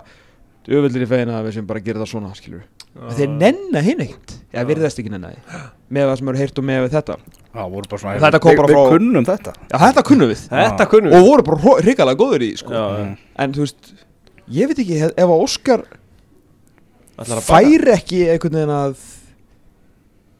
öfveldir 0.67 1.05
í 1.05 1.09
fegina 1.09 1.39
að 1.39 1.49
við 1.49 1.57
sem 1.57 1.67
bara 1.67 1.83
gera 1.83 2.03
það 2.03 2.11
svona 2.13 2.33
skilur 2.37 2.61
við 2.61 2.72
þeir 2.93 3.29
nenna 3.37 3.81
hinn 3.81 4.01
ekkert. 4.05 4.35
Eða 4.53 4.67
virðast 4.69 4.99
ekki 5.01 5.09
nenna 5.09 5.31
því 5.33 5.61
með 5.93 6.07
það 6.09 6.17
sem 6.19 6.27
eru 6.29 6.37
heyrt 6.43 6.59
og 6.61 6.65
með 6.69 6.83
þetta. 6.93 7.15
Já, 7.53 7.63
voru 7.69 7.89
bara 7.89 8.01
svona 8.01 8.19
Þetta 8.21 8.39
kom 8.43 8.51
við, 8.51 8.57
bara 8.57 8.67
við 8.69 8.77
frá- 8.77 8.91
kunnum 8.93 9.25
þetta. 9.25 9.53
Já 9.71 9.77
þetta 9.83 10.03
kunnum 10.09 10.29
við. 10.33 10.43
Þetta 10.49 10.85
kunnum 10.91 11.11
við. 11.11 11.17
Og 11.17 11.27
voru 11.29 11.43
bara 11.43 11.73
hrikalega 11.81 12.19
góður 12.21 12.41
í 12.45 12.51
sko. 12.57 12.71
Já, 12.73 12.83
Mm. 13.03 13.17
en 13.39 13.53
þú 13.53 13.59
veist 13.65 13.93
ég 14.49 14.67
veit 14.67 14.79
ekki, 14.83 15.01
ef 15.03 15.27
að 15.29 15.41
Óskar 15.43 15.83
Ætlar 17.17 17.37
að 17.37 17.47
baka? 17.47 17.49
færi 17.49 17.91
ekki 17.93 18.21
einhvern 18.33 18.57
veginn 18.57 18.73
að 18.77 18.95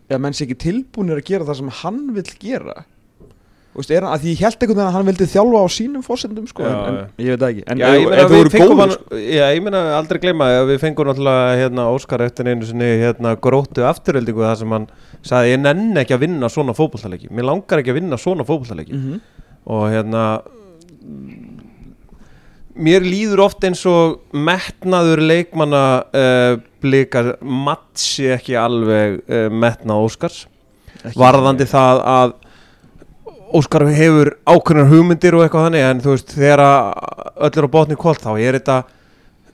eða 0.09 0.19
menn 0.21 0.33
sé 0.33 0.45
ekki 0.45 0.57
tilbúinir 0.63 1.17
að 1.21 1.25
gera 1.29 1.45
það 1.45 1.55
sem 1.59 1.69
hann 1.81 2.13
vill 2.13 2.31
gera 2.39 2.85
Þú 3.73 3.81
veist, 3.81 3.91
er 3.97 4.03
hann, 4.05 4.13
að 4.13 4.21
því 4.21 4.31
ég 4.35 4.41
held 4.43 4.55
einhvern 4.61 4.77
veginn 4.77 4.87
að 4.89 4.93
hann 4.93 5.07
vildi 5.09 5.25
þjálfa 5.33 5.61
á 5.65 5.67
sínum 5.73 6.03
fósendum 6.05 6.45
sko, 6.51 6.61
Já, 6.61 6.73
en, 6.91 6.97
en 7.01 7.23
ég 7.25 7.31
veit 7.33 7.41
það 7.41 7.53
ekki 7.53 7.63
en 7.73 7.79
Já, 7.81 7.87
ég 7.97 8.03
meina 8.05 8.19
ef 8.21 8.29
þú 8.29 8.37
eru 8.43 8.51
góður 8.53 8.81
hann 8.83 8.91
sko. 8.93 9.21
Já, 9.33 9.45
ég 9.55 9.63
meina 9.65 9.81
aldrei 9.97 10.19
gleyma 10.21 10.49
að 10.59 10.67
við 10.69 10.77
fengum 10.83 11.09
náttúrulega 11.09 11.55
hérna 11.63 11.85
Óskar 11.95 12.21
eftir 12.27 12.49
einu 12.51 12.67
sinni 12.69 12.89
hérna 13.01 13.31
gróttu 13.41 13.87
afturöldingu 13.89 14.45
þar 14.45 14.59
sem 14.61 14.75
hann 14.77 14.85
sagði 15.25 15.55
ég 15.55 15.63
nenn 15.65 15.97
ekki 16.03 16.13
að 16.19 16.21
vinna 16.27 16.51
svona 16.53 16.75
fótbolltaleiki 16.77 17.31
Mér 17.33 17.49
langar 17.49 17.81
ekki 17.81 17.95
að 17.95 17.97
vinna 18.01 18.21
svona 18.21 18.45
fótbolltaleiki 18.45 18.93
Mhm. 18.93 19.17
og 19.65 19.83
hérna 19.89 20.23
mér 22.73 23.03
líður 23.05 23.43
oft 23.45 23.63
eins 23.67 23.83
og 23.89 24.19
metnaður 24.33 25.21
leikmanna 25.21 25.81
uh, 26.09 26.55
blikar 26.83 27.33
matsi 27.41 28.29
ekki 28.33 28.55
alveg 28.57 29.19
uh, 29.29 29.49
metnað 29.53 30.07
Óskars 30.07 30.39
Ekki- 31.03 31.17
varðandi 31.19 31.67
það 31.69 32.01
að 32.13 32.33
Óskar 33.53 33.85
hefur 33.93 34.33
ákveðnar 34.49 34.89
hugmyndir 34.89 35.37
og 35.37 35.45
eitthvað 35.45 35.67
þannig 35.67 35.87
en 35.87 36.03
þú 36.03 36.13
veist 36.15 36.33
þegar 36.33 36.61
öll 36.63 37.51
er 37.53 37.67
á 37.69 37.75
botni 37.75 37.97
kvöld 37.99 38.21
þá 38.23 38.31
er 38.41 38.57
þetta 38.57 38.77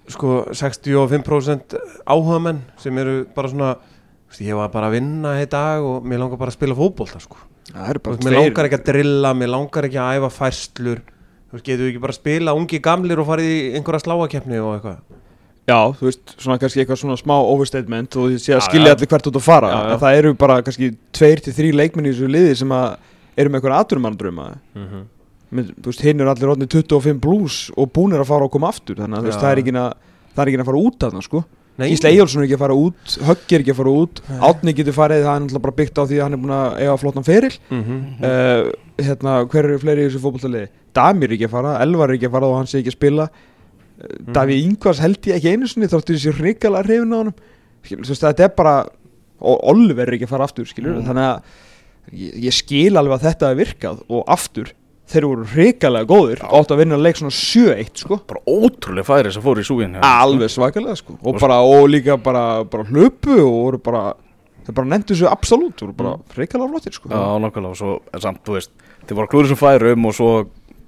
sko 0.09 0.41
65% 0.55 1.75
áhuga 2.07 2.39
menn 2.41 2.61
sem 2.79 2.97
eru 3.01 3.21
bara 3.35 3.51
svona 3.51 3.73
þú 3.75 4.31
veist, 4.31 4.43
ég 4.45 4.57
var 4.57 4.71
bara 4.73 4.89
að 4.89 4.97
vinna 4.97 5.35
í 5.41 5.45
dag 5.49 5.85
og 5.85 6.05
mér 6.05 6.23
langar 6.23 6.39
bara 6.39 6.53
að 6.53 6.59
spila 6.59 6.77
fótbolta 6.77 7.21
sko. 7.21 7.39
Þú 7.69 8.01
veist, 8.05 8.25
mér 8.25 8.37
langar 8.37 8.69
ekki 8.69 8.79
að 8.79 8.87
drilla, 8.89 9.33
mér 9.37 9.53
langar 9.53 9.87
ekki 9.89 9.99
að 10.01 10.19
æfa 10.19 10.29
færslur. 10.37 11.01
Þú 11.49 11.57
veist, 11.57 11.65
getur 11.65 11.83
við 11.83 11.91
ekki 11.93 12.03
bara 12.03 12.13
að 12.13 12.19
spila 12.19 12.55
ungi 12.57 12.81
gamlir 12.85 13.21
og 13.21 13.29
farið 13.29 13.49
í 13.49 13.59
einhverja 13.77 14.03
sláakeppni 14.05 14.61
og 14.61 14.75
eitthvað? 14.77 14.99
Já, 15.69 15.79
þú 15.97 16.07
veist, 16.07 16.33
svona 16.41 16.57
kannski 16.61 16.81
eitthvað 16.81 17.01
svona 17.03 17.17
smá 17.17 17.35
overstatement 17.37 18.17
og 18.17 18.31
því 18.31 18.41
sé 18.41 18.55
að 18.57 18.65
skilja 18.65 18.93
allir 18.95 19.09
hvert 19.09 19.29
út 19.29 19.37
að 19.37 19.45
fara. 19.45 19.69
Já, 19.69 19.79
já. 19.79 19.93
en 19.93 20.01
það 20.01 20.19
eru 20.21 20.33
bara 20.41 20.59
kannski 20.65 20.91
tveir 21.13 21.43
til 21.45 21.53
þrý 21.57 21.71
leikmenn 21.77 22.09
í 22.09 22.13
þessu 22.13 22.29
liði 22.29 22.55
sem 22.61 22.73
að 22.73 22.87
eru 23.39 23.51
með 23.51 23.61
eitthvað 23.61 23.79
aturumanndrauma 23.79 24.49
Mynd- 25.49 25.71
þú 25.81 25.89
veist, 25.89 26.03
hinn 26.05 26.19
eru 26.21 26.29
allir 26.29 26.51
orðnir 26.51 26.69
25 26.69 27.21
blues 27.23 27.55
og 27.73 27.89
búnir 27.95 28.21
að 28.21 28.29
fara 28.29 28.45
og 28.45 28.51
koma 28.53 28.69
aftur 28.69 28.99
þannig 28.99 29.23
að 29.23 29.31
Já. 29.31 29.39
það 29.39 29.51
er 29.51 29.61
ekki 29.63 29.73
að 29.79 29.89
er 30.45 30.61
að 30.61 30.69
fara 30.69 30.83
út 30.83 31.03
af 31.03 31.15
það, 31.15 31.23
sko. 31.25 31.41
Nei, 31.79 31.93
Gísli 31.93 32.09
Eyjólfsson 32.11 32.41
er 32.41 32.47
ekki 32.49 32.57
að 32.57 32.63
fara 32.65 32.75
út, 32.75 33.13
Höggi 33.23 33.55
er 33.55 33.61
ekki 33.63 33.71
að 33.71 33.77
fara 33.79 33.91
út. 34.01 34.21
Átni 34.49 34.73
getur 34.75 34.95
farið, 34.97 35.21
það 35.23 35.35
er 35.35 35.43
náttúrulega 35.45 35.63
bara 35.63 35.77
byggt 35.77 35.99
á 35.99 36.03
því 36.03 36.17
að 36.17 36.25
hann 36.25 36.35
er 36.35 36.41
búin 36.41 36.55
að 36.55 36.79
eiga 36.83 36.95
flottan 36.99 37.27
feril. 37.27 37.51
Mm 37.69 37.83
-hmm. 37.85 38.01
uh, 38.29 39.05
hérna, 39.07 39.35
hver 39.47 39.63
eru 39.69 39.79
fleiri 39.79 40.03
í 40.03 40.09
þessu 40.09 40.23
fótballtaliði 40.25 40.67
Damir 40.93 41.29
er 41.29 41.35
ekki 41.37 41.47
að 41.47 41.55
fara, 41.55 41.77
Elvar 41.79 42.09
er 42.09 42.15
ekki 42.17 42.27
að 42.27 42.35
fara 42.35 42.49
og 42.49 42.57
hann 42.57 42.67
sé 42.67 42.79
ekki 42.81 42.91
að 42.91 42.97
spila. 42.99 43.29
Uh, 43.29 44.33
Davíð 44.35 44.65
Ingvars 44.65 44.99
held 44.99 45.23
ég 45.23 45.35
ekki 45.35 45.53
einu 45.55 45.67
sinni 45.67 45.87
þáttur 45.87 46.19
þessi 46.19 46.35
hrikalega 46.35 46.83
hrifin 46.83 47.15
á 47.15 47.21
veist, 47.95 48.21
þetta 48.21 48.43
er 48.43 48.53
bara 48.57 48.75
og 49.39 49.63
Oliver 49.71 50.07
er 50.07 50.17
ekki 50.17 50.27
að 50.27 50.35
fara 50.35 50.43
aftur, 50.43 50.67
skilur. 50.67 50.99
Mm. 50.99 51.07
þannig 51.07 51.23
að 51.23 51.41
ég, 52.11 52.35
ég 52.49 52.55
skil 52.55 52.99
alveg 52.99 53.17
að 53.17 53.25
þetta 53.29 53.49
er 53.51 53.59
virkað 53.59 54.03
og 54.07 54.23
aftur 54.29 54.73
þeir 55.09 55.25
voru 55.25 55.45
hrikalega 55.55 56.09
góðir 56.09 56.41
og 56.45 56.55
áttu 56.59 56.75
að 56.75 56.81
vinna 56.83 56.99
leik 57.01 57.17
svona 57.17 57.33
7-1 57.33 58.03
sko. 58.03 58.19
Bara 58.29 58.43
ótrúlega 58.45 59.07
færi 59.07 59.31
sem 59.33 59.45
fór 59.45 59.61
í 59.61 59.65
súgin 59.65 59.97
alveg 60.05 60.51
svakalega 60.53 60.99
sko. 60.99 61.17
Og, 61.23 61.39
bara, 61.41 61.61
og 61.65 61.87
líka 61.89 62.19
bara, 62.21 62.63
bara 62.69 62.85
hlupu 62.91 63.39
og 63.39 63.55
voru 63.55 63.81
bara 63.89 64.03
þeir 64.67 64.77
bara 64.77 64.91
nefndu 64.91 65.15
þessu 65.15 65.31
absolutt 65.31 65.81
voru 65.81 65.97
bara 65.97 66.13
hrikalega 66.35 66.69
flottir 66.75 66.97
sko. 66.99 67.09
Já, 67.09 67.25
nákvæmlega. 67.41 67.73
Og 67.73 67.81
svo, 67.81 67.97
en 68.13 68.25
samt, 68.27 68.43
þú 68.45 68.59
veist 68.59 68.75
Þið 69.09 69.17
voru 69.17 69.25
að 69.25 69.31
klúri 69.31 69.49
sem 69.49 69.57
færum 69.57 70.03
og 70.05 70.13
svo 70.13 70.31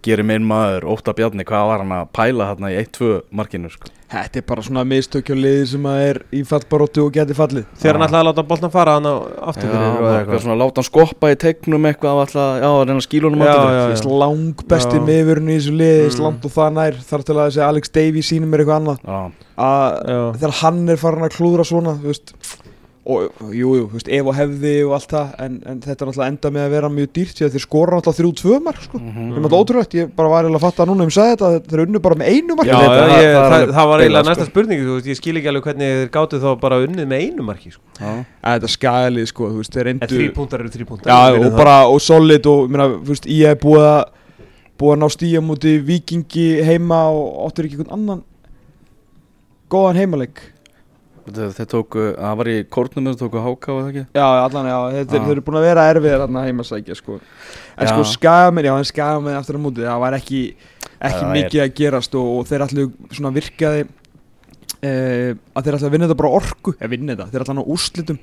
gerir 0.06 0.26
minn 0.26 0.46
maður 0.48 0.86
Óta 0.92 1.14
Bjarni, 1.18 1.44
hvað 1.48 1.68
var 1.70 1.82
hann 1.84 1.92
að 1.96 2.08
pæla 2.18 2.48
hérna 2.52 2.70
í 2.74 2.78
1-2 2.82 3.10
markinu 3.38 3.70
sko. 3.74 3.90
Þetta 4.12 4.42
er 4.42 4.44
bara 4.44 4.64
svona 4.66 4.82
mistökja 4.84 5.36
liði 5.40 5.68
sem 5.72 5.86
að 5.88 6.00
er 6.10 6.18
í 6.36 6.42
fallbaróttu 6.44 7.06
og 7.06 7.14
geti 7.16 7.36
fallið. 7.38 7.64
Þegar 7.80 7.96
hann 8.00 8.06
ætlaði 8.10 8.20
að 8.20 8.28
láta 8.28 8.44
boltan 8.50 8.74
fara 8.74 8.96
hann 8.98 9.08
á 9.08 9.16
aftur 9.54 9.70
Já, 9.70 9.72
fyrir 9.72 9.86
og 9.86 9.92
eitthvað. 9.94 10.18
eitthvað 10.20 10.42
svona 10.44 10.58
láta 10.60 10.82
hann 10.82 10.88
skoppa 10.90 11.30
í 11.32 11.38
tegnum 11.46 11.88
eitthvað 11.88 12.20
alltaf, 12.26 12.50
já, 12.60 12.68
að 12.72 12.82
reyna 12.90 12.98
að 13.00 13.06
skíla 13.08 13.30
honum 13.30 13.46
Já, 13.46 13.54
aftur. 13.54 13.78
já, 13.78 13.86
Þess 13.94 14.10
lang 14.24 14.66
besti 14.74 15.00
miðurinn 15.08 15.48
í 15.54 15.56
þessu 15.62 15.76
liði 15.80 16.02
Mm. 16.02 16.16
Slant 16.18 16.46
og 16.50 16.52
það 16.58 16.74
nær 16.76 17.00
Þar 17.12 17.24
til 17.30 17.36
að 17.38 17.46
þessi 17.48 17.64
Alex 17.70 17.90
Davies 17.96 18.32
sýnir 18.34 18.52
mér 18.52 18.66
eitthvað 18.66 18.82
annað. 18.82 19.00
Já, 19.08 19.22
að 19.62 19.88
Já. 20.12 20.20
þegar 20.42 20.58
hann 20.60 20.82
er 20.90 21.00
farin 21.06 21.24
að 21.30 21.36
klúðra 21.38 21.68
svona 21.72 21.96
þú 22.02 22.12
veist, 22.12 22.36
og 23.02 23.40
jú, 23.50 23.70
jú, 23.74 23.86
þú 23.90 23.96
veist, 23.98 24.10
ef 24.14 24.28
og 24.30 24.36
hefði 24.38 24.72
og 24.86 24.92
allt 24.94 25.10
það 25.16 25.30
en, 25.42 25.54
en 25.72 25.80
þetta 25.82 26.04
er 26.06 26.10
náttúrulega 26.12 26.32
enda 26.32 26.50
með 26.54 26.66
að 26.68 26.74
vera 26.76 26.90
mjög 26.94 27.08
dýrt 27.18 27.40
því 27.40 27.46
að 27.48 27.56
þeir 27.56 27.64
skora 27.64 27.96
náttúrulega 27.98 28.18
þrjú 28.20 28.32
tvö 28.42 28.58
mark 28.62 28.84
sko. 28.86 29.00
Það 29.02 29.16
er 29.18 29.32
náttúrulega 29.32 29.62
ótrúlegt, 29.66 29.96
ég 29.98 30.12
bara 30.20 30.30
var 30.30 30.46
eiginlega 30.46 30.62
að 30.62 30.66
fatta 30.68 30.86
núna 30.86 31.08
um 31.08 31.14
sagði 31.16 31.32
þetta, 31.34 31.50
að 31.50 31.72
þeir 31.72 31.84
unnu 31.88 32.02
bara 32.06 32.20
með 32.22 32.30
einu 32.36 32.58
mark 32.60 32.70
Já, 32.70 32.76
Ég 32.78 32.86
veit 32.86 32.94
já, 32.94 33.02
að 33.02 33.10
ég, 33.10 33.34
það- 33.34 33.42
það, 33.42 33.50
það 33.52 33.66
er 33.66 33.74
það, 33.74 33.90
var 33.92 34.04
eiginlega 34.06 34.24
sko. 34.24 34.32
næsta 34.36 34.48
spurning 34.52 34.86
þú 34.86 34.94
veist, 35.00 35.10
ég 35.12 35.18
skil 35.22 35.36
ekki 35.42 35.50
alveg 35.52 35.66
hvernig 35.72 35.98
þeir 35.98 36.12
gátu 36.14 36.42
þá 36.46 36.50
bara 36.62 36.80
unnið 36.86 37.10
með 37.10 37.26
einu 37.26 37.48
marki 37.50 37.74
sko. 37.74 37.82
að 37.98 38.62
þetta 38.62 39.26
sko, 39.34 39.50
þú 39.50 39.58
veist, 39.64 39.74
þeir 39.74 39.82
en 39.82 40.00
reyndu 40.06 40.14
þrý 40.22 40.30
púntar 40.38 40.60
eru 40.62 40.70
þrý 40.78 40.86
púntar 40.92 41.10
já, 41.10 41.42
og 41.42 41.58
bara, 41.58 41.76
og 41.90 42.02
solid 42.02 42.46
og, 42.46 42.68
ég 42.68 42.76
meina, 42.78 42.88
þú 43.02 43.16
veist, 43.16 43.26
ég 43.26 43.48
hef 43.50 43.62
búið 43.66 43.88
að 43.90 44.02
búið 44.82 44.94
að 44.96 45.02
ná 45.02 45.10
stíja 45.14 45.42
múti 45.42 45.74
vikingi 45.86 46.48
heima 46.66 47.02
og 47.14 47.50
áttur 47.50 47.66
ekki 47.66 47.78
einhvern 47.82 47.98
annan 47.98 48.24
góðan 49.72 50.00
heimaleik 50.02 50.42
Þeir, 51.28 51.68
tóku, 51.70 52.04
það 52.18 52.38
var 52.40 52.48
í 52.50 52.56
kórnum 52.66 53.06
þeir 53.12 53.20
tóku 53.22 53.42
háká 53.46 53.72
eða 53.78 53.90
ekki 53.92 54.04
Já, 54.18 54.26
allan, 54.46 54.66
já, 54.72 54.78
þeir, 54.92 55.06
Ah. 55.06 55.12
þeir 55.12 55.32
eru 55.36 55.42
búin 55.46 55.58
að 55.60 55.66
vera 55.68 55.84
erfiðir 55.94 56.22
þarna 56.24 56.46
heimasækja, 56.48 56.96
sko 56.98 57.20
En 57.78 57.88
Já. 57.88 57.92
sko, 57.94 58.04
skagamenn, 58.04 58.66
já, 58.66 58.74
en 58.78 58.84
skagamenn 58.90 59.38
aftur 59.38 59.56
á 59.58 59.62
múti, 59.62 59.82
það 59.86 60.00
var 60.02 60.14
ekki, 60.18 60.42
ekki 61.02 61.22
Það 61.22 61.30
er- 61.30 61.36
mikið 61.38 61.62
að 61.66 61.74
gerast 61.76 62.16
og, 62.16 62.28
og 62.40 62.46
þeir 62.50 62.62
allir 62.66 62.92
svona 63.14 63.34
virkaði 63.34 63.88
eh, 64.82 65.34
að 65.56 65.64
þeir 65.64 65.76
allir 65.78 65.88
að 65.88 65.92
vinna 65.96 66.08
þetta 66.10 66.18
bara 66.22 66.34
orku, 66.42 66.74
eða 66.80 66.90
vinna 66.90 67.16
þetta, 67.16 67.30
þeir 67.32 67.46
allir 67.46 67.62
á 67.62 67.72
úrslitum 67.76 68.20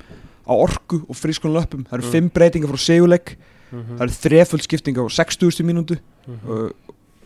á 0.49 0.53
orku 0.57 0.99
og 1.07 1.15
frískun 1.15 1.53
löpum 1.55 1.85
Það 1.87 1.93
eru 1.99 2.03
Mm. 2.07 2.11
fimm 2.11 2.29
breytingar 2.35 2.69
frá 2.73 2.79
seguleik, 2.83 3.37
Mhm. 3.71 3.97
það 3.97 4.01
eru 4.01 4.17
þreföld 4.23 4.61
skipting 4.65 4.95
á 4.97 5.03
60. 5.09 5.63
mínútu 5.63 5.99
Mhm. 6.27 6.49
og, 6.49 6.73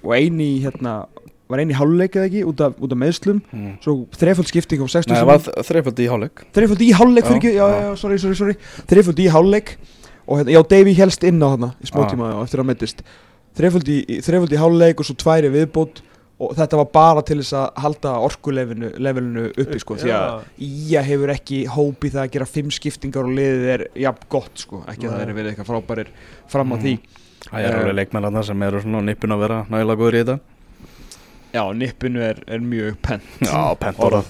og 0.04 0.12
eini, 0.14 0.62
hérna, 0.62 1.08
var 1.54 1.62
eini 1.64 1.78
háluleik 1.78 2.16
eða 2.20 2.28
ekki, 2.30 2.44
út 2.50 2.62
af, 2.66 2.76
út 2.84 2.92
af 2.96 3.00
meðslum 3.04 3.42
mm. 3.54 3.74
Svo 3.86 3.96
þreföld 4.18 4.50
skipting 4.52 4.82
á 4.84 4.88
60. 4.90 5.12
Nei, 5.14 5.20
það 5.22 5.30
var 5.32 5.66
þreifaldi 5.70 6.06
í 6.06 6.10
hálfleik 6.12 6.46
Þreiföld 6.58 6.82
í 6.84 6.92
hálfleik 7.00 7.28
fyrir 7.30 7.38
Já, 7.38 7.42
ekki, 7.44 7.54
já, 7.58 7.66
já, 7.74 7.84
já, 7.88 7.92
sorry, 8.04 8.18
sorry, 8.24 8.40
sorry 8.42 8.56
Þreiföld 8.92 9.20
í 9.24 9.28
hálfleik 9.34 9.76
Og 10.24 10.40
hérna, 10.40 10.54
já, 10.56 10.62
Davy 10.74 10.94
helst 10.98 11.24
inn 11.28 11.42
á 11.44 11.48
þarna 11.54 11.70
Í 11.84 11.90
smá 11.92 12.02
Já. 12.04 12.10
tíma 12.14 12.32
og 12.38 12.44
eftir 12.48 12.64
að 12.64 12.70
meittist 12.72 13.04
Þreiföld 13.60 13.90
í, 13.94 13.98
þreiföld 14.26 14.54
í 14.56 14.60
hálfleik 14.64 15.00
og 15.04 15.06
svo 15.10 15.16
tværi 15.24 15.52
viðbót 15.54 16.04
Og 16.44 16.56
þetta 16.58 16.76
var 16.80 16.88
bara 16.96 17.22
til 17.24 17.38
þess 17.44 17.54
að 17.56 17.82
halda 17.84 18.14
orkulevelinu 18.26 19.44
uppi, 19.54 19.80
sko 19.80 19.98
Því 20.02 20.14
að 20.16 20.48
Ía 20.66 21.04
hefur 21.06 21.32
ekki 21.34 21.60
hóp 21.72 22.08
í 22.08 22.12
það 22.14 22.24
að 22.26 22.32
gera 22.36 22.48
fimm 22.50 22.72
skiptingar 22.74 23.28
og 23.28 23.36
liðið 23.38 23.68
er 23.76 23.84
jafn 24.06 24.26
gott, 24.34 24.52
sko 24.66 24.82
Ekki 24.90 25.08
að 25.08 25.14
það 25.14 25.26
er 25.28 25.36
verið 25.38 25.52
eitthvað 25.54 25.70
frábærir 25.70 26.10
fram 26.52 26.74
á 26.74 26.76
Mhm. 26.78 26.82
því 26.84 26.96
Það 27.44 27.60
er 27.60 27.70
Eh. 27.74 27.80
alveg 27.80 27.96
leikmennarna 28.00 28.44
sem 28.44 28.62
eru 28.64 28.80
svona 28.82 29.00
á 29.04 29.08
nippun 29.08 29.34
að 29.36 29.40
vera 29.44 29.58
nægilega 29.70 30.00
góður 30.00 30.16
í 30.16 30.22
þetta 30.24 30.40
Já, 31.54 31.64
nippinu 31.78 32.22
er, 32.26 32.40
er 32.48 32.60
mjög 32.66 32.96
penn 33.06 33.22
Já, 33.46 33.76
pentóra 33.78 34.24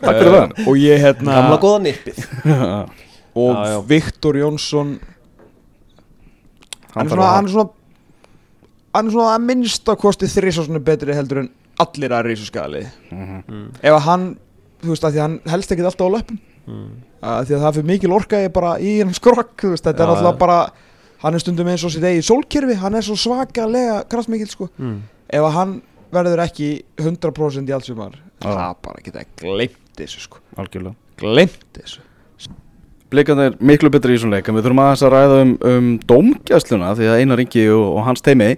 Takk 0.00 0.16
fyrir 0.16 0.32
það 0.32 0.66
Og 0.66 0.78
ég, 0.80 1.00
hérna 1.02 1.34
Gamla 1.36 1.58
góða 1.60 1.80
nippið 1.84 2.20
Og 3.40 3.52
Já, 3.54 3.66
já. 3.74 3.80
Viktor 3.90 4.38
Jónsson 4.40 4.94
hann 6.94 7.06
er 7.06 7.10
svona, 7.12 7.26
hann 7.36 7.46
er 7.46 7.52
svona 7.54 7.68
hann 8.96 9.06
er 9.06 9.14
svona 9.14 9.34
að 9.36 9.44
minnsta 9.46 9.94
kosti 10.00 10.26
þrísásinu 10.26 10.80
betri 10.82 11.14
heldur 11.14 11.44
en 11.44 11.50
allir 11.80 12.10
aðri 12.16 12.34
í 12.34 12.38
þessu 12.40 12.48
skali 12.50 12.80
Mhm. 13.12 13.36
Mm. 13.46 13.66
ef 13.82 13.92
að 13.94 14.00
hann, 14.08 14.24
þú 14.82 14.88
veist 14.94 15.04
að 15.06 15.12
því 15.14 15.20
að 15.20 15.26
hann 15.28 15.36
helst 15.52 15.70
ekki 15.76 15.84
alltaf 15.86 16.08
á 16.10 16.14
löpum 16.16 16.38
Mm. 16.70 16.88
að 17.24 17.46
því 17.48 17.54
að 17.56 17.62
það 17.64 17.74
fyrir 17.76 17.86
mikil 17.88 18.12
orka 18.12 18.36
ég 18.42 18.52
bara 18.52 18.72
í 18.78 18.98
hann 19.00 19.14
skrokk 19.16 19.54
þú 19.62 19.70
veist, 19.72 19.84
þetta 19.86 20.02
er 20.04 20.10
Já, 20.10 20.12
alltaf 20.16 20.34
já. 20.34 20.38
bara 20.38 20.58
hann 21.22 21.34
er 21.34 21.38
stundum 21.40 21.66
eins 21.72 21.84
og 21.84 21.90
sitt 21.94 22.04
eigi 22.04 22.22
sólkerfi 22.26 22.74
hann 22.82 22.94
er 22.94 23.02
svo 23.06 23.16
svakalega 23.16 24.02
kraftmikil 24.08 24.48
sko 24.50 24.68
Mm. 24.78 24.98
ef 25.30 25.40
að 25.46 25.52
hann 25.56 25.82
verður 26.14 26.44
ekki 26.44 26.70
100% 27.00 27.70
í 27.70 27.74
allsumar 27.76 28.14
Já. 28.16 28.50
það 28.50 28.78
bara 28.86 29.04
geta 29.06 29.26
glemt 29.42 29.98
þessu 29.98 30.22
sko. 30.24 30.40
Algjörlega. 30.60 30.96
Glemt 31.20 31.66
þessu. 31.76 32.06
Blikarnir 33.10 33.50
er 33.50 33.56
miklu 33.58 33.90
betri 33.90 34.14
í 34.14 34.18
þessum 34.18 34.30
leik 34.30 34.46
en 34.46 34.54
við 34.54 34.68
þurfum 34.68 34.80
aðeins 34.84 35.00
að 35.02 35.12
ræða 35.16 35.38
um, 35.42 35.52
um 35.66 35.86
dómgæsluna 36.06 36.92
því 36.94 37.08
að 37.10 37.22
Einar 37.24 37.40
Ingi 37.42 37.64
og, 37.74 37.86
og 37.98 38.04
hans 38.06 38.22
teimi 38.22 38.52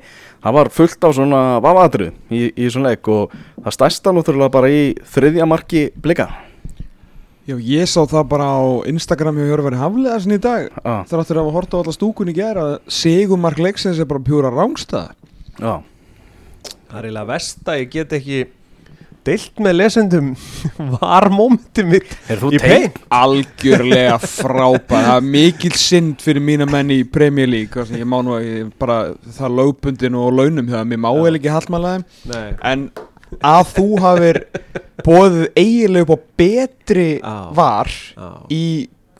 það 0.45 0.57
var 0.59 0.71
fullt 0.77 1.07
á 1.09 1.11
svona 1.17 1.41
vafaðrið 1.65 2.11
í, 2.29 2.41
í 2.51 2.67
þessum 2.67 2.85
leik 2.85 3.09
og 3.09 3.33
það 3.63 3.77
stærsta 3.79 4.13
náttúrulega 4.13 4.53
bara 4.53 4.69
í 4.69 4.83
þriðja 5.15 5.47
marki 5.49 5.87
blika 6.05 6.29
Já, 7.49 7.57
ég 7.57 7.89
sá 7.91 8.05
það 8.07 8.29
bara 8.31 8.51
á 8.55 8.63
Instagram 8.93 9.41
hjá 9.41 9.49
Hjörfari 9.49 9.81
Hafleðarsin 9.81 10.37
í 10.37 10.43
dag 10.45 10.69
ah, 10.85 11.01
Þráttur 11.11 11.41
að 11.41 11.49
hafa 11.49 11.55
hort 11.57 11.73
á 11.75 11.81
alla 11.81 11.95
stúkun 11.97 12.31
í 12.31 12.37
gera 12.37 12.67
að 12.69 12.93
Sigumark 13.01 13.59
leiksins 13.59 13.99
er 13.99 14.07
bara 14.11 14.23
pjúra 14.23 14.53
rángstæða 14.53 15.17
Já, 15.57 15.73
Það 16.93 16.99
er 16.99 17.07
eiginlega 17.09 17.29
vest 17.31 17.71
að 17.73 17.79
ég 17.81 17.93
get 17.95 18.11
ekki 18.19 18.41
deilt 19.23 19.61
með 19.63 19.77
lesendum 19.79 20.33
var 20.99 21.29
mómentið 21.33 21.87
mitt 21.89 22.11
er 22.29 22.41
þú 22.43 22.51
í 22.53 22.61
pein 22.61 22.99
Algjörlega 23.17 24.19
frábær. 24.21 25.07
Það 25.07 25.15
er 25.15 25.31
mikil 25.37 25.73
synd 25.79 26.25
fyrir 26.25 26.45
mína 26.45 26.67
menn 26.69 26.91
í 26.93 26.99
Premier 27.09 27.49
League. 27.49 27.87
Ég 27.97 28.05
má 28.09 28.19
nú 28.25 28.37
ég 28.43 28.75
bara 28.83 29.15
það 29.39 29.57
lögbundin 29.61 30.19
og 30.21 30.37
launum 30.37 30.69
hjá 30.69 30.83
þeim. 30.83 30.95
Ég 30.99 31.03
má 31.07 31.11
eða 31.15 31.33
ekki 31.39 31.55
hallmæla 31.55 31.95
þeim. 31.95 32.07
Nei. 32.35 32.47
En 32.73 32.85
að 33.41 33.73
þú 33.79 33.87
hafir 34.03 34.43
bóðið 35.07 35.47
eiginlega 35.57 36.05
upp 36.05 36.13
á 36.13 36.19
betri 36.43 37.09
Já. 37.17 37.37
var 37.57 37.89
Já, 37.89 38.29
í 38.53 38.65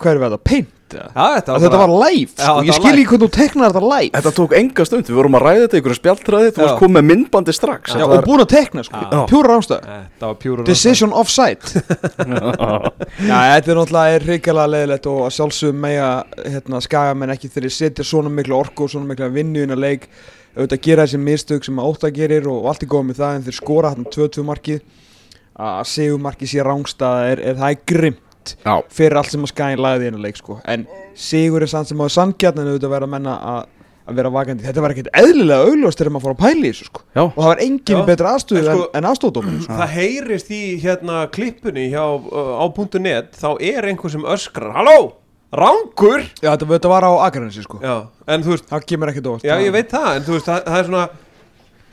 hverju 0.03 0.23
var 0.23 0.37
þetta? 0.37 0.45
Paint? 0.93 1.01
eða? 1.01 1.09
Já, 1.17 1.27
þetta 1.41 1.57
Að 1.57 1.65
þetta 1.67 1.81
var 1.83 1.93
live, 2.03 2.31
sko, 2.33 2.43
þetta 2.43 2.63
ég 2.63 2.73
var 2.73 2.79
skil 2.79 2.91
live. 2.93 3.01
ekki 3.03 3.11
hvernig 3.13 3.25
þú 3.25 3.31
teknar 3.39 3.73
þetta 3.73 3.85
live 3.93 4.13
Þetta 4.19 4.33
tók 4.39 4.53
enga 4.61 4.87
stund, 4.89 5.05
við 5.09 5.19
vorum 5.19 5.39
að 5.39 5.45
ræða 5.47 5.63
þetta 5.65 5.77
í 5.77 5.81
einhverju 5.83 5.99
spjaltræði 6.03 6.51
þú 6.53 6.61
Já. 6.61 6.65
varst 6.67 6.81
komið 6.83 6.97
með 6.99 7.07
myndbandi 7.13 7.55
strax 7.57 7.85
Já, 7.93 7.95
Þetta 7.97 8.05
og 8.07 8.15
var- 8.17 8.27
búin 8.29 8.45
að 8.45 8.51
tekna, 8.53 8.85
sko, 8.87 9.03
Já. 9.13 9.21
pjúra 9.33 9.49
rángstæða 9.53 9.97
Þetta 10.13 10.27
var 10.33 10.37
pjúra 10.45 10.65
Decision 10.73 11.13
offside 11.13 11.63
Já, 13.23 13.39
þetta 13.57 13.73
er 13.73 13.79
náttúrulega 13.79 14.21
hrikalega 14.27 14.71
leðilegt 14.73 15.07
og 15.11 15.21
að 15.27 15.35
sjálfsögum 15.37 15.81
mega 15.85 16.09
hérna, 16.45 16.81
skagamenn 16.85 17.33
ekki 17.35 17.51
þegar 17.51 17.67
þeir 17.69 17.77
setja 17.77 18.07
svona 18.07 18.33
miklu 18.33 18.57
orku 18.59 18.87
og 18.87 18.93
svona 18.93 19.09
miklu 19.11 19.29
vinnu 19.35 19.65
inn 19.67 19.75
að 19.75 19.83
leik 19.85 20.09
auðvitað 20.57 20.83
gera 20.85 21.07
þessi 21.07 21.21
mistök 21.23 21.65
sem 21.65 21.79
Óta 21.81 22.11
gerir 22.13 22.49
og 22.51 22.67
allt 22.69 22.83
er 22.85 22.91
góð 22.93 23.07
með 23.09 23.21
það 23.23 23.37
en 23.39 23.47
þeir 23.47 23.57
skora 23.57 23.93
hann 23.95 24.05
2-2 24.13 24.45
markið 24.45 24.83
að 25.63 25.87
segumarkið 25.93 26.51
sé 26.53 26.67
rángstæða 26.67 27.31
er, 27.33 27.43
er 27.53 27.59
það 27.61 27.71
er 27.77 27.81
grimt 27.93 28.21
Já, 28.65 28.75
fyrir 28.93 29.17
allt 29.21 29.31
sem 29.33 29.43
að 29.47 29.53
skagin 29.53 29.83
lagði 29.85 30.09
inn 30.11 30.19
að 30.19 30.27
leik 30.27 30.37
sko. 30.41 30.59
en 30.65 30.87
sigur 31.15 31.63
er 31.63 31.71
sann 31.73 31.85
sem 31.89 32.01
á 32.03 32.07
sanngjarn 32.13 32.59
en 32.63 32.71
auðvitað 32.73 32.95
vera 32.97 33.07
að 33.09 33.15
menna 33.17 33.37
að 33.53 33.63
að 34.03 34.17
vera 34.19 34.31
vakandi, 34.35 34.65
þetta 34.67 34.83
var 34.83 34.91
ekkert 34.97 35.09
eðlilega 35.15 35.67
augljóst 35.71 35.99
þegar 36.01 36.11
maður 36.11 36.25
fór 36.27 36.33
að 36.35 36.41
pæla 36.43 36.65
í 36.67 36.71
þessu 36.73 36.87
sko. 36.89 37.01
já, 37.15 37.23
og 37.23 37.37
það 37.39 37.47
var 37.53 37.61
engin 37.63 37.97
Já. 37.97 38.01
í 38.03 38.07
betra 38.09 38.33
aðstöðu 38.35 38.59
En 38.59 38.65
sko- 38.75 38.89
en 38.99 39.07
aðstóðdómur 39.13 39.61
sko. 39.63 39.77
Það 39.79 39.93
heyrist 39.95 40.51
í 40.51 40.63
hérna 40.83 41.19
klippunni 41.31 41.85
hjá, 41.93 42.03
uh, 42.03 42.51
á 42.59 42.67
.net 42.99 43.33
þá 43.39 43.49
er 43.63 43.87
einhver 43.93 44.11
sem 44.11 44.25
öskrar 44.27 44.73
Halló, 44.75 45.13
rángur 45.55 46.27
Já, 46.43 46.51
þetta, 46.51 46.67
þetta 46.75 46.89
var 46.91 47.07
á 47.07 47.13
Akranesi 47.29 47.63
sko. 47.63 47.79
Já, 47.79 47.95
en 48.27 48.43
þú 48.43 48.57
veist, 48.57 48.67
það 48.73 48.87
kemur 48.91 49.13
ekkert 49.13 49.31
óvart 49.31 49.47
já 49.47 49.55
ég 49.63 49.73
veit 49.73 49.89
það 49.95 50.17
en 50.17 50.23
þú 50.27 50.35
veist, 50.35 50.47
það, 50.51 50.65
það 50.67 50.79
er 50.83 50.91
svona 50.91 51.09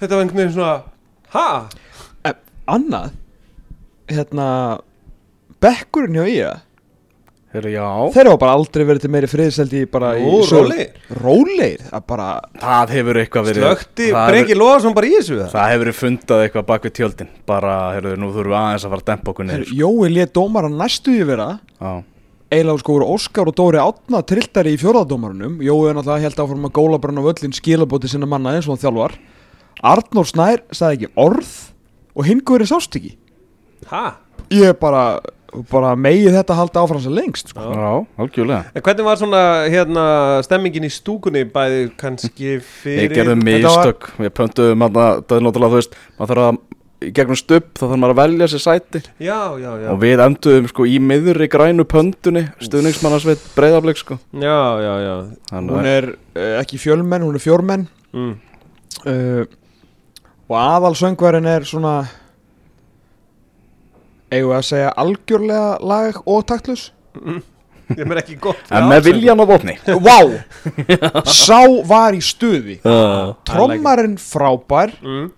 þetta 0.02 0.16
var 0.16 0.24
einhvern 0.26 0.42
veginn 0.42 0.58
svona 0.58 0.84
Ha? 1.30 1.48
annað 2.70 3.12
hérna 4.10 4.48
bekkurinn 5.64 6.18
hjá 6.20 6.26
IA 6.30 6.52
Heru, 7.50 7.66
já. 7.74 7.82
Þeir 8.14 8.28
hafa 8.30 8.38
bara 8.44 8.52
aldrei 8.60 8.84
verið 8.86 9.02
til 9.02 9.10
meiri 9.10 9.26
friðseldi 9.32 9.80
bara 9.90 10.12
Nú, 10.22 10.36
í 10.38 10.42
sögu- 10.46 10.68
rólegir. 10.68 10.90
rólegir, 11.18 11.80
það 11.90 12.04
bara 12.12 12.28
Það 12.62 12.92
hefur 12.94 13.18
eitthvað 13.24 13.48
verið 13.50 13.64
Slökti, 13.66 14.10
það 14.14 14.28
Breki 14.30 14.58
Lóðarsson 14.60 14.94
bara 14.94 15.08
í 15.10 15.14
þessu 15.16 15.38
það? 15.40 15.48
Það 15.56 15.72
hefur 15.72 15.82
verið 15.86 15.98
fundað 15.98 16.44
eitthvað 16.44 16.66
bak 16.68 16.84
við 16.86 16.94
tjöldin. 17.00 17.32
Bara, 17.50 17.72
heyrðu, 17.96 18.12
nú 18.22 18.30
þurfum 18.36 18.54
við 18.54 18.60
aðeins 18.60 18.86
að 18.86 18.94
fara 18.94 19.02
að 19.02 19.08
dempa 19.10 19.32
okkur 19.34 19.48
niður. 19.50 19.72
Jói 19.80 20.12
lét 20.14 20.34
dómara 20.38 20.70
næstu 20.70 21.16
í 21.18 21.24
vera. 21.26 21.48
Já, 21.82 21.92
eiginlega 22.54 22.84
sko 22.84 22.94
voru 23.00 23.10
Óskar 23.16 23.50
og 23.50 23.58
Dóri 23.58 23.82
Átna 23.82 24.22
trilltari 24.30 24.76
í 24.76 24.78
fjórðadómarunum 24.82 25.58
Jói 25.66 25.90
er 25.90 25.98
náttúrulega 25.98 26.22
held 26.28 26.44
áfram 26.46 26.70
að 26.70 26.76
góla 26.78 27.02
bara 27.02 27.18
á 27.18 27.26
völlin 27.34 27.58
skilabóti 27.58 28.10
sinna 28.14 28.30
manna 28.30 28.54
eins 28.54 28.70
og 28.70 28.78
hann 28.78 28.84
þjálfar. 28.86 29.18
Arnór 29.82 30.30
Snær 30.30 30.62
sagði 30.70 31.02
ekki 31.02 31.12
orð 31.18 31.52
og 32.14 32.30
hingurinn 32.30 32.70
sást 32.70 32.94
ekki. 33.02 33.16
Ha? 33.90 34.18
ég 34.54 34.70
er 34.70 34.74
bara, 34.78 35.20
bara 35.72 35.96
megið 35.98 36.36
þetta 36.40 36.56
halda 36.58 36.82
áfram 36.84 37.02
sem 37.04 37.14
lengst 37.16 37.52
sko. 37.54 37.60
já, 37.74 37.92
algjörlega. 38.22 38.64
En 38.76 38.82
hvernig 38.86 39.06
var 39.08 39.18
svona 39.22 39.42
hérna 39.72 40.06
stemmingin 40.46 40.88
í 40.88 40.92
stúkunni? 40.94 41.46
Bæði 41.50 41.86
kannski 42.00 42.58
fyrir 42.62 43.10
Við 43.10 43.16
gerðum 43.18 43.44
Þetta 43.48 43.70
var- 43.76 43.86
mistök 43.88 44.10
Við 44.20 44.34
pöntuðum 44.40 44.86
að 44.88 45.00
það 45.00 45.38
er 45.38 45.46
náttúrulega, 45.48 45.72
þú 45.74 45.80
veist 45.80 45.96
Maður 46.20 46.32
þarf 46.34 46.44
að, 46.50 46.60
í 47.00 47.12
gegnum 47.16 47.40
stubb 47.40 47.70
Þá 47.80 47.84
þarf 47.86 48.00
maður 48.04 48.14
að 48.16 48.20
velja 48.22 48.48
sér 48.54 48.64
sæti. 48.66 49.02
Já, 49.20 49.40
já, 49.64 49.70
já. 49.84 49.90
Og 49.94 50.00
við 50.04 50.24
enduðum 50.26 50.68
sko 50.74 50.86
í 50.90 50.98
miðurri 51.00 51.48
grænu 51.50 51.86
pöntunni 51.88 52.46
Stuðningsmannasveit 52.60 53.46
breyðablik 53.56 53.98
sko. 54.02 54.20
Já, 54.34 54.58
já, 54.84 54.94
já. 55.06 55.14
Þannig 55.54 55.78
hún 55.78 55.90
er 55.96 56.10
uh, 56.36 56.60
ekki 56.62 56.78
fjölmenn, 56.82 57.24
hún 57.24 57.36
er 57.40 57.44
fjórmenn. 57.44 57.88
Mm. 58.14 58.36
uh, 59.06 59.46
og 60.50 60.56
aðal 60.58 60.96
söngværin 60.98 61.46
er 61.46 61.62
svona 61.70 62.08
við 64.30 64.56
að 64.60 64.66
segja 64.68 64.92
algjörlega 65.04 65.70
lag 65.92 66.20
og 66.26 66.44
taktlus? 66.50 66.90
Ég 67.98 68.06
mér 68.06 68.20
ekki 68.22 68.36
gott 68.42 68.70
En 68.70 68.86
með 68.90 69.08
viljan 69.10 69.42
á 69.42 69.46
vopni 69.50 69.74
Vá, 70.06 70.20
sá 71.42 71.64
var 71.90 72.14
í 72.14 72.22
stuði. 72.22 72.78
Uh, 72.86 73.34
Trommarinn 73.50 74.20
frábær. 74.22 74.94
Mm. 75.02 75.32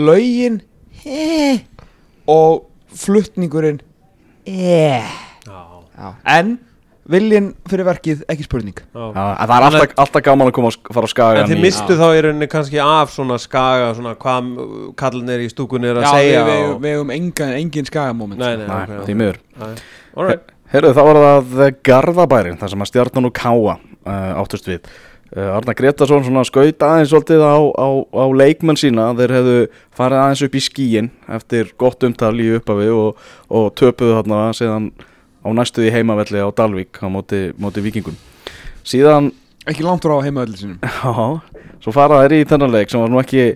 Laugin 0.00 0.60
eh, 1.04 1.60
Og 2.30 2.64
flutningurinn 2.96 3.82
eh. 4.48 5.04
Já, 5.44 6.14
En 6.24 6.56
viljinn 7.10 7.48
fyrir 7.70 7.86
verkið 7.88 8.22
ekki 8.32 8.46
spurning. 8.46 8.78
Já. 8.94 9.02
Já, 9.16 9.24
það 9.46 9.54
er 9.56 9.66
alltaf, 9.68 9.94
alltaf 10.04 10.24
gaman 10.28 10.50
að 10.50 10.54
koma 10.60 10.70
að 10.70 10.76
sk- 10.78 10.92
fara 10.96 11.10
á 11.10 11.14
skagan 11.14 11.42
En 11.42 11.50
þið 11.50 11.58
í- 11.58 11.64
mistu 11.66 11.96
þá 11.98 12.06
í 12.14 12.22
rauninni 12.26 12.48
kannski 12.52 12.80
af 12.84 13.12
svona 13.16 13.38
skaga 13.42 13.90
svona 13.98 14.14
hvað 14.20 14.48
kallinir 15.00 15.44
í 15.44 15.50
stúkunni 15.52 15.90
er 15.90 16.00
að 16.00 16.06
Já, 16.08 16.12
segja 16.14 16.40
við, 16.46 16.54
við, 16.54 16.64
og... 16.70 16.80
við 16.86 16.96
hefum 16.96 17.12
engin, 17.18 17.52
engin 17.60 17.90
skagamóment. 17.90 18.40
Nei, 18.40 18.56
nei, 18.60 18.66
Nei, 18.70 18.80
ok, 18.86 19.04
því 19.10 19.18
miður. 19.20 19.38
Ok. 19.60 19.84
Alright 20.16 20.56
Herru, 20.70 20.90
þá 20.94 21.00
var 21.02 21.18
það 21.50 21.70
Garðabærin, 21.88 22.58
þar 22.60 22.70
sem 22.70 22.82
að 22.84 22.90
stjarnan 22.92 23.26
og 23.26 23.32
Káa 23.34 23.72
uh, 23.74 24.34
áttust 24.38 24.68
við. 24.70 24.84
Uh, 25.34 25.48
Arna 25.56 25.74
Gretarsson 25.78 26.22
svona 26.26 26.44
skaut 26.46 26.82
aðeins 26.86 27.10
svolítið 27.10 27.42
á, 27.42 27.58
á, 27.58 27.88
á 28.06 28.24
leikmenn 28.38 28.78
sína. 28.78 29.08
Þeir 29.18 29.34
hefðu 29.34 29.56
farið 29.98 30.20
aðeins 30.22 30.44
upp 30.46 30.54
í 30.54 30.62
skíin 30.62 31.10
eftir 31.30 31.72
gott 31.78 32.06
umtal 32.06 32.32
í 32.38 32.48
uppafi 32.60 32.86
og, 32.94 33.18
og 33.50 33.68
töpuðu 33.78 34.14
þarna 34.20 34.40
síðan 34.58 34.88
á 35.40 35.48
næstuði 35.56 35.92
heimavelli 35.94 36.42
á 36.44 36.48
Dalvík 36.52 37.00
á 37.00 37.08
móti, 37.12 37.50
móti 37.60 37.84
vikingum 37.84 38.16
síðan, 38.86 39.32
Ekki 39.68 39.84
langt 39.84 40.04
frá 40.06 40.16
heimaðalli 40.24 40.56
sínum. 40.56 40.78
Já, 40.88 41.74
svo 41.84 41.92
fara 41.92 42.22
þeir 42.24 42.38
í 42.38 42.48
þennan 42.48 42.72
leik 42.72 42.90
sem 42.90 43.02
var 43.02 43.12
nú 43.12 43.20
ekki 43.20 43.52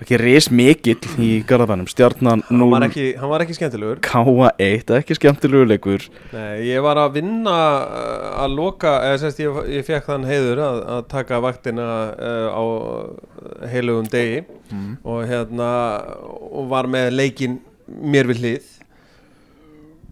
ekki 0.00 0.18
ris 0.18 0.48
mikill 0.50 0.98
í 1.22 1.28
Garðabænum. 1.46 1.86
Stjarnan 1.90 2.42
hann 2.46 2.58
0 2.58 2.70
var, 2.72 2.86
ekki, 2.88 3.06
hann 3.18 3.30
var 3.30 3.44
ekki 3.44 3.56
skemmtilegur. 3.58 4.00
Káa 4.02 4.50
1, 4.62 4.90
ekki 4.98 5.16
skemmtilegu 5.18 5.68
leikur. 5.70 6.06
Nei, 6.32 6.64
ég 6.70 6.82
var 6.86 6.98
að 7.02 7.20
vinna 7.20 7.54
uh, 7.54 8.30
að 8.44 8.56
loka, 8.58 8.96
eða 9.06 9.20
sérst 9.22 9.42
ég, 9.42 9.60
ég 9.74 9.86
fekk 9.86 10.08
þann 10.08 10.26
heiður 10.26 10.62
að, 10.66 10.80
að 10.96 11.04
taka 11.14 11.40
vaktina 11.44 11.88
uh, 12.14 12.48
á 12.50 12.62
heilugum 13.74 14.10
degi. 14.10 14.42
Og 15.06 15.22
hérna 15.30 15.70
og 16.50 16.70
var 16.72 16.90
með 16.90 17.12
leikin 17.14 17.60
mér 17.86 18.30
við 18.30 18.42
hlið 18.42 18.70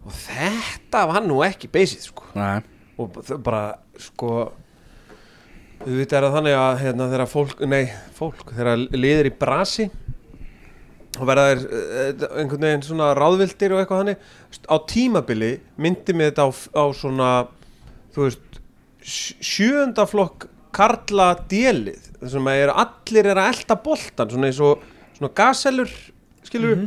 og 0.03 0.14
þetta 0.18 1.05
var 1.12 1.22
nú 1.26 1.40
ekki 1.46 1.68
beysið 1.72 2.09
sko. 2.11 2.26
Og 3.00 3.18
bara 3.46 3.62
sko 4.03 4.32
við 5.82 5.98
veit 6.03 6.12
er 6.14 6.22
það 6.26 6.36
þannig 6.36 6.57
að 6.59 6.76
hérna, 6.84 7.07
þegar 7.11 7.30
fólk, 7.32 7.62
nei 7.66 7.84
fólk, 8.14 8.42
þegar 8.55 8.82
liðir 8.94 9.28
í 9.32 9.34
brasi 9.40 9.88
og 11.20 11.26
verða 11.28 11.46
þeir 11.50 11.64
eh, 11.66 12.22
einhvern 12.40 12.62
veginn 12.68 12.84
svona 12.86 13.09
ráðvildir 13.18 13.74
og 13.74 13.82
eitthvað 13.82 14.05
þannig 14.05 14.28
á 14.72 14.76
tímabili 14.92 15.50
myndi 15.82 16.14
mig 16.16 16.30
þetta 16.30 16.46
á, 16.46 16.50
á 16.78 16.84
svona 16.96 17.30
þú 18.14 18.28
veist 18.28 18.61
sj- 19.03 19.42
sjöunda 19.44 20.07
flokk 20.09 20.46
karla 20.72 21.32
délið 21.50 22.07
þessum 22.22 22.46
að 22.48 22.62
er, 22.62 22.72
allir 22.84 23.28
er 23.34 23.42
að 23.42 23.50
elda 23.57 23.76
boltan 23.84 24.30
svona 24.32 24.48
eins 24.48 24.62
og 24.64 24.86
svona 25.18 25.32
gaselur 25.42 25.92
skilur 26.46 26.86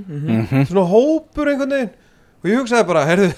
svona 0.72 0.88
hópur 0.90 1.52
einhvern 1.52 1.76
veginn 1.76 1.94
og 2.46 2.52
ég 2.52 2.60
hugsaði 2.62 2.86
bara, 2.86 3.06
heyrðu 3.10 3.30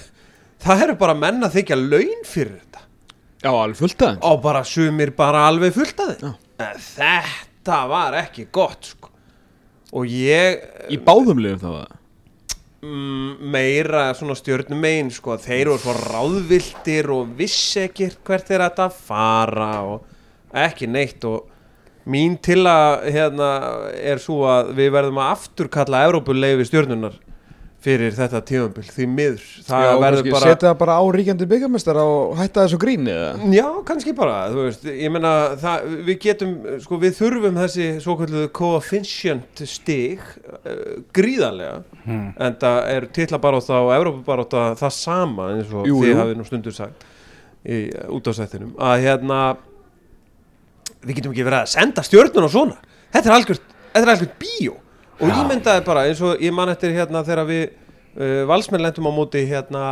það 0.60 0.82
eru 0.84 0.96
bara 1.00 1.16
menn 1.16 1.46
að 1.46 1.54
þykja 1.58 1.78
laun 1.80 2.24
fyrir 2.28 2.56
þetta. 2.58 2.82
Já, 3.38 3.50
alveg 3.54 3.78
fullt 3.78 4.02
aðeins. 4.02 4.24
Og 4.26 4.40
bara 4.44 4.64
sumir 4.66 5.12
bara 5.16 5.44
alveg 5.48 5.76
fullt 5.76 6.02
að 6.02 6.10
Já. 6.26 6.32
en 6.66 6.82
þetta 6.82 7.78
var 7.88 8.16
ekki 8.18 8.48
gott 8.52 8.90
sko. 8.92 9.12
og 9.96 10.10
ég 10.10 10.90
Í 10.92 10.98
báðum 11.00 11.40
liðum 11.40 11.62
þá 11.62 11.68
að 11.70 11.94
mm, 12.84 13.30
meira 13.54 14.08
svona 14.18 14.36
stjörnum 14.36 14.82
megin 14.82 15.12
sko, 15.14 15.38
þeir 15.40 15.62
eru 15.62 15.78
svo 15.80 15.94
ráðviltir 15.96 17.08
og 17.14 17.30
vissi 17.38 17.86
ekki 17.86 18.10
hvert 18.26 18.50
er 18.50 18.66
þetta 18.66 18.88
að 18.90 18.98
fara 19.06 19.70
og 19.88 20.04
ekki 20.52 20.90
neitt. 20.90 21.24
Og 21.24 21.46
mín 22.08 22.36
til 22.42 22.64
að 22.66 23.08
hérna, 23.14 23.48
er 23.94 24.20
svo 24.20 24.42
að 24.50 24.74
við 24.76 24.92
verðum 24.98 25.22
að 25.22 25.32
afturkalla 25.36 26.04
Evrópuleifi 26.08 26.68
stjörnunar 26.68 27.16
fyrir 27.84 28.10
þetta 28.16 28.40
tímambil 28.42 28.82
því 28.90 29.04
miður 29.06 29.42
það 29.68 30.00
bara 30.02 30.22
setja 30.42 30.56
það 30.64 30.78
bara 30.80 30.96
á 30.98 31.02
ríkjandi 31.14 31.46
byggamestara 31.52 32.02
og 32.02 32.32
hætta 32.40 32.64
þessu 32.64 32.78
gríni 32.82 33.12
eða? 33.14 33.50
Já, 33.54 33.66
kannski 33.86 34.14
bara, 34.18 34.38
þú 34.50 34.64
veist, 34.66 34.88
ég 34.90 35.12
meina 35.14 35.32
það, 35.60 35.84
við 36.08 36.18
getum, 36.24 36.56
sko, 36.82 36.98
við 37.04 37.14
þurfum 37.20 37.60
þessi 37.62 37.86
svo 38.02 38.16
kalluðu 38.18 38.48
coefficient 38.58 39.62
stig 39.70 40.24
uh, 40.24 40.98
gríðarlega 41.14 41.84
Hmm. 42.08 42.30
en 42.40 42.54
það 42.56 42.76
er 42.88 43.04
titlabaróta 43.12 43.82
og 43.84 43.90
Evrópabaróta 43.92 44.60
það 44.80 44.92
sama 44.96 45.48
eins 45.52 45.72
og 45.76 45.84
Jú, 45.84 45.98
þið 46.00 46.14
hafið 46.16 46.38
nú 46.38 46.46
stundur 46.48 46.72
sagt 46.72 47.02
í 47.68 47.80
út 48.16 48.30
á 48.30 48.32
sættinum 48.32 48.70
að 48.80 49.02
hérna 49.04 49.40
við 51.04 51.18
getum 51.18 51.34
ekki 51.34 51.44
verið 51.44 51.58
að 51.66 51.72
senda 51.74 52.04
stjörnun 52.06 52.46
og 52.48 52.52
svona 52.54 52.78
þetta 53.12 53.28
er 53.28 53.34
algjört, 53.36 53.74
þetta 53.92 54.04
er 54.06 54.12
algjört 54.14 54.38
bíó 54.40 54.78
og 55.18 55.32
ímyndaði 55.34 55.84
bara 55.86 56.06
eins 56.08 56.20
og 56.24 56.40
ég 56.44 56.54
man 56.54 56.70
eftir 56.72 56.92
hérna 56.96 57.24
þegar 57.26 57.48
við 57.48 57.62
uh, 57.68 58.42
valsmenn 58.50 58.84
lendum 58.84 59.08
á 59.10 59.12
móti 59.14 59.42
hérna 59.50 59.82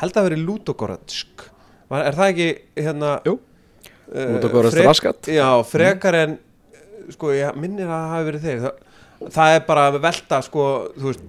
held 0.00 0.16
að 0.20 0.28
veri 0.30 0.40
Ludogoretsk 0.44 1.46
er 1.90 2.14
það 2.14 2.28
ekki 2.32 2.48
hérna 2.84 3.16
Jú. 3.26 3.34
uh, 4.14 4.28
Ludogorets 4.36 4.76
frek- 4.76 4.86
Raskat. 4.92 5.30
já, 5.34 5.48
frekar 5.66 6.14
en 6.24 6.38
sko, 7.10 7.32
ég 7.34 7.56
minnir 7.58 7.88
að 7.90 7.96
það 7.96 8.10
hafi 8.14 8.26
verið 8.28 8.44
þeir. 8.46 8.60
Það, 8.62 9.30
það 9.34 9.54
er 9.56 9.62
bara 9.66 9.86
að 9.90 9.96
velta 10.04 10.38
sko, 10.46 10.66
þú 10.94 11.08
veist, 11.08 11.24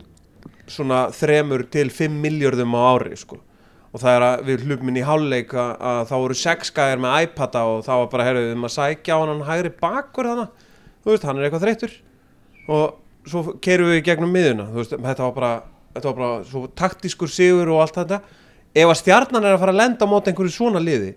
svona 0.71 0.99
þremur 1.17 1.63
til 1.73 1.87
fimm 1.91 2.19
miljörðum 2.21 2.75
á 2.77 2.81
ári 2.93 3.17
sko. 3.17 3.39
Og 3.91 3.99
það 3.99 4.13
er 4.19 4.25
að 4.27 4.43
við 4.47 4.61
hlupum 4.67 4.91
inn 4.93 4.99
í 5.01 5.05
hálfleik 5.07 5.55
að, 5.57 5.71
að 5.89 6.03
þá 6.11 6.13
voru 6.21 6.37
sex 6.37 6.69
gæðir 6.77 7.01
með 7.03 7.17
iPada 7.25 7.63
og 7.67 7.81
þá 7.87 7.91
var 7.97 8.05
bara, 8.13 8.27
heyrðu, 8.29 8.43
við 8.51 8.61
maður 8.61 8.75
sækja 8.77 9.17
á 9.17 9.21
hann 9.25 9.41
hægri 9.49 9.71
bakur 9.81 10.29
þannig, 10.29 10.53
þú 11.01 11.11
veist, 11.15 11.25
hann 11.27 11.41
er 11.41 11.47
eitthvað 11.49 11.65
þreyttur. 11.65 11.97
Og 12.69 13.00
svo 13.29 13.57
keirum 13.61 13.91
við 13.91 14.05
gegnum 14.07 14.31
miðuna, 14.33 14.69
veist, 14.73 14.95
þetta 14.95 15.27
var 15.27 15.35
bara 15.35 15.51
þetta 15.91 16.07
var 16.07 16.17
bara 16.21 16.45
svo 16.47 16.63
taktískur 16.79 17.29
sigur 17.31 17.73
og 17.73 17.83
allt 17.83 17.99
þetta. 17.99 18.21
Ef 18.71 18.87
að 18.87 18.99
stjarnan 19.01 19.43
er 19.43 19.57
að 19.57 19.61
fara 19.65 19.73
að 19.75 19.81
lenda 19.81 20.07
á 20.07 20.11
móti 20.11 20.31
einhverju 20.31 20.53
svona 20.55 20.79
liði 20.79 21.11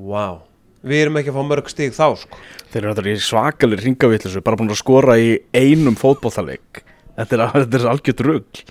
wow, 0.00 0.40
við 0.84 1.04
erum 1.04 1.18
ekki 1.20 1.32
að 1.32 1.38
fá 1.38 1.48
mörg 1.48 1.72
stig 1.72 1.96
þá 1.96 2.06
sko. 2.22 2.38
Þeir 2.70 2.82
eru 2.82 2.92
þetta 2.94 3.12
í 3.12 3.24
svakalir 3.24 3.82
ringavillisu 3.84 4.44
bara 4.44 4.60
búin 4.60 4.72
að 4.72 4.80
skora 4.80 5.16
í 5.20 5.34
einum 5.56 5.98
fótbollaleik 5.98 6.84
Þetta 7.18 7.36
er, 7.36 7.42
er 7.80 7.88
algjört 7.90 8.22
rugg 8.26 8.62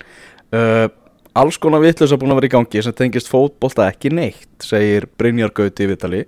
uh, 0.56 0.86
Alls 1.40 1.60
konar 1.62 1.82
vitlis 1.84 2.14
búin 2.18 2.34
að 2.34 2.40
vera 2.40 2.50
í 2.50 2.54
gangi 2.56 2.82
sem 2.82 2.96
tengist 2.96 3.30
fótbolta 3.30 3.86
ekki 3.86 4.10
neitt 4.14 4.66
segir 4.66 5.06
Brynjar 5.20 5.52
Gauti 5.54 5.86
í 5.86 5.90
Vitali 5.92 6.24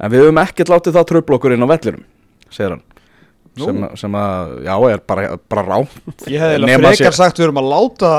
en 0.00 0.12
við 0.12 0.24
höfum 0.24 0.40
ekkert 0.40 0.72
látið 0.72 0.96
það 0.96 1.10
tröfl 1.10 1.36
okkur 1.36 1.56
inn 1.56 1.66
á 1.68 1.72
vellinum 1.72 2.06
segir 2.48 2.76
hann. 2.76 2.84
Sem, 3.64 3.86
sem 4.02 4.18
að, 4.20 4.52
já, 4.68 4.74
er 4.92 5.02
bara, 5.12 5.30
bara 5.50 5.64
rámt 5.66 6.26
Ég 6.28 6.42
eiginlega 6.42 6.70
Nema 6.72 6.92
frekar 6.94 7.16
sagt 7.18 7.40
við 7.40 7.48
erum 7.48 7.60
að 7.62 7.70
láta 7.72 8.12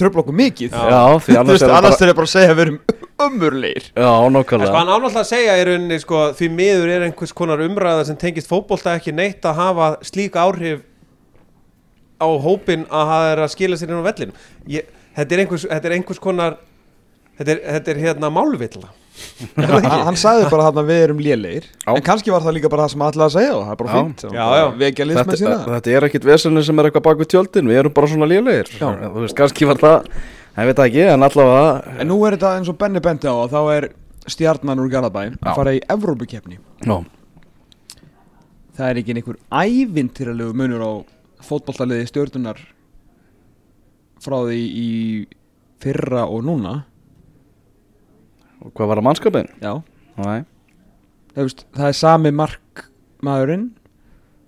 tröfla 0.00 0.22
okkur 0.22 0.36
mikið. 0.38 0.72
Já. 0.72 0.84
Já, 0.88 1.00
því 1.26 1.34
annars 1.36 1.52
veist, 1.54 1.64
er 1.64 1.68
það 1.70 1.78
annars 1.80 1.98
bara 2.00 2.12
er 2.12 2.16
bara 2.16 2.28
að 2.28 2.32
segja 2.32 2.52
að 2.52 2.58
við 2.60 2.62
erum 2.66 2.78
ömurleir 3.20 3.82
Já, 3.90 4.10
En 4.10 4.20
sko 4.20 4.30
nákvæmlega 4.36 4.76
hann 4.78 4.92
ánáttúrulega 4.94 5.20
að 5.24 5.28
segja 5.30 5.56
í 5.60 5.64
rauninni 5.68 5.98
sko, 6.00 6.20
því 6.38 6.48
miður 6.56 6.92
er 6.94 7.04
einhvers 7.08 7.34
konar 7.36 7.64
umræða 7.64 8.06
sem 8.08 8.16
tengist 8.20 8.48
fótbolta 8.48 8.94
ekki 8.96 9.12
neitt 9.16 9.44
að 9.44 9.60
hafa 9.60 9.90
slík 10.08 10.38
áhrif 10.40 10.80
á 12.20 12.28
hópin 12.46 12.86
að 12.88 13.12
það 13.12 13.26
er 13.34 13.42
að 13.44 13.52
skila 13.54 13.80
sér 13.80 13.92
inn 13.92 14.00
á 14.00 14.08
vellin 14.08 14.34
ég, 14.68 14.88
þetta, 15.16 15.36
er 15.36 15.44
einhvers, 15.44 15.66
þetta 15.68 15.90
er 15.90 15.96
einhvers 15.98 16.22
konar 16.22 16.56
þetta 17.40 17.54
er, 17.54 17.62
þetta 17.76 17.94
er 17.94 18.02
hérna 18.06 18.32
málvilla 18.32 18.90
hann, 19.56 19.86
hann 20.08 20.16
sagði 20.20 20.48
bara 20.50 20.66
þarna 20.68 20.82
við 20.88 21.00
erum 21.04 21.20
lélegir. 21.24 21.68
En 21.90 22.02
kannski 22.04 22.32
var 22.34 22.44
það 22.44 22.56
líka 22.58 22.70
bara 22.72 22.84
það 22.86 22.92
sem 22.94 23.04
allir 23.06 23.24
að 23.26 23.32
segja 23.36 23.54
og 23.56 23.62
það 23.66 23.72
er 23.74 23.78
bara 23.82 23.90
Já. 23.90 24.00
fínt 24.00 24.24
Já, 24.26 24.46
já. 24.60 24.66
Þetta, 25.20 25.54
þetta 25.70 25.94
er 25.96 26.06
ekkit 26.08 26.28
vesenni 26.28 26.64
sem 26.66 26.82
er 26.82 26.88
eitthvað 26.90 27.06
bak 27.08 27.22
við 27.22 27.30
tjöldin 27.34 27.70
við 27.70 27.80
erum 27.82 27.94
bara 27.96 28.10
svona 28.12 28.28
lélegir 28.30 28.72
Já. 28.76 28.86
þú 28.90 29.24
veist, 29.24 29.36
kannski 29.38 29.68
var 29.70 29.80
það 29.80 30.10
ég 30.60 30.68
veit 30.70 30.76
það 30.80 30.90
ekki, 30.90 31.06
en 31.14 31.26
allavega 31.28 31.94
En 32.02 32.10
nú 32.10 32.18
er 32.26 32.36
þetta 32.36 32.52
eins 32.58 32.72
og 32.72 32.78
Benni 32.80 33.02
bendi 33.04 33.30
á 33.30 33.34
að 33.36 33.54
þá 33.54 33.60
er 33.76 33.88
stjarnan 34.30 34.82
úr 34.82 34.90
Garðabæ 34.92 35.22
Já. 35.30 35.38
að 35.40 35.56
fara 35.62 35.76
í 35.76 35.80
Evrópukefni 35.96 36.58
já, 36.84 36.98
Það 38.76 38.86
er 38.90 39.00
ekki 39.02 39.16
einhver 39.18 39.40
ævintýralegu 39.52 40.56
munur 40.56 40.84
á 40.84 40.92
fótballtaliði 41.44 42.06
stjörnunar 42.10 42.60
frá 44.20 44.36
því 44.44 44.60
í 44.60 44.88
fyrra 45.80 46.26
og 46.28 46.44
núna 46.44 46.74
og 48.60 48.72
hvað 48.76 48.90
var 48.92 49.00
að 49.00 49.06
mannskapin? 49.08 49.48
Já, 49.62 49.72
það, 50.20 51.44
veist, 51.44 51.62
það 51.76 51.86
er 51.88 51.98
sami 52.00 52.32
markmaðurinn 52.40 53.68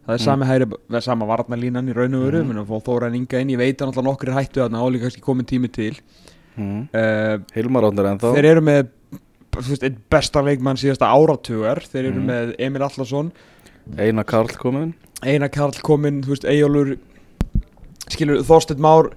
það 0.03 0.15
er 0.17 0.19
Mm. 0.19 0.25
sami 0.25 0.47
hægri, 0.49 0.67
það 0.91 0.99
er 0.99 1.05
sama 1.07 1.27
varnalínan 1.31 1.89
í 1.89 1.95
raun 1.95 2.15
og 2.19 2.25
veru, 2.27 2.43
mm. 2.43 2.65
fór 2.67 2.83
Þóran 2.89 3.15
Inga 3.15 3.41
inn 3.41 3.53
ég 3.55 3.61
veit 3.61 3.83
að 3.83 4.03
nokkur 4.03 4.29
er 4.33 4.39
hættu 4.41 4.61
þarna 4.61 4.83
álíka 4.83 5.07
kannski 5.07 5.23
komin 5.23 5.47
tími 5.47 5.71
til 5.73 5.95
mm. 6.57 6.89
uh, 6.93 7.39
þeir 7.55 8.49
eru 8.51 8.65
með 8.67 8.89
veist, 9.53 9.87
besta 10.11 10.43
leikmann 10.43 10.81
síðasta 10.81 11.07
áratugar 11.13 11.81
þeir 11.87 12.11
eru 12.11 12.21
Mm. 12.21 12.27
með 12.27 12.55
Emil 12.59 12.83
Allarsson 12.83 13.33
Einar 13.99 14.25
Karl 14.25 14.51
komin 14.59 14.95
Einar 15.23 15.49
Karl 15.55 15.79
kominn, 15.87 16.23
þú 16.25 16.35
veist, 16.35 16.45
Eyjólfur 16.51 16.97
skilur, 18.11 18.43
Þorsteinn 18.43 18.83
Már 18.83 19.13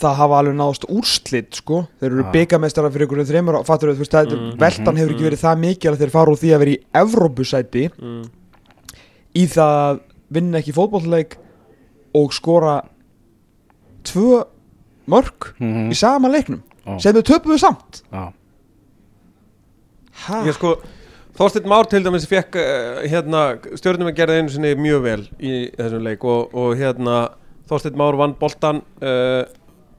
það 0.00 0.14
hafa 0.20 0.38
alveg 0.40 0.54
náðast 0.58 0.84
úrslit 0.88 1.54
sko, 1.60 1.82
þeir 2.00 2.10
eru 2.10 2.24
Já. 2.24 2.30
byggamestara 2.34 2.90
fyrir 2.94 3.06
ykkur 3.08 3.24
þreymur, 3.28 3.58
fattur 3.68 3.92
þú 3.94 4.02
veist, 4.04 4.14
það, 4.16 4.32
Mm. 4.36 4.52
veltan 4.60 4.96
hefur 5.00 5.14
ekki 5.14 5.26
verið 5.28 5.42
það 5.44 5.60
mikið 5.64 5.90
að 5.92 5.98
þeir 6.04 6.10
fara 6.14 6.30
úr 6.34 6.40
því 6.40 6.50
að 6.54 6.58
vera 6.64 6.74
í 6.74 6.80
Evrópusæti 7.02 7.84
mm. 7.98 8.22
í 9.34 9.44
það 9.46 9.74
að 9.90 10.00
vinna 10.30 10.58
ekki 10.62 10.72
fótbollleik 10.76 11.36
og 12.14 12.32
skora 12.34 12.80
tvö 14.04 14.44
mörg 15.10 15.52
Mhm. 15.60 15.90
í 15.90 15.96
sama 15.96 16.28
leiknum 16.28 16.62
Já. 16.86 16.98
sem 17.00 17.14
þau 17.14 17.22
töpuðu 17.22 17.58
samt 17.58 18.02
Já. 18.12 18.32
ha? 20.26 20.42
Ég 20.46 20.54
sko, 20.56 20.76
Þorsteinn 21.40 21.68
Már 21.70 21.86
til 21.88 22.02
dæmis 22.04 22.26
fekk 22.28 22.56
uh, 22.60 23.00
hérna, 23.08 23.58
stjórnum 23.78 24.10
að 24.10 24.16
gera 24.18 24.34
einu 24.40 24.50
sinni 24.52 24.74
mjög 24.76 25.02
vel 25.06 25.22
í 25.40 25.70
þessum 25.78 26.02
leik 26.04 26.24
og, 26.28 26.50
og 26.54 26.74
hérna 26.76 27.30
Þorsteinn 27.70 27.96
Már 27.96 28.18
vann 28.18 28.34
boltan 28.40 28.82
uh, 29.00 29.44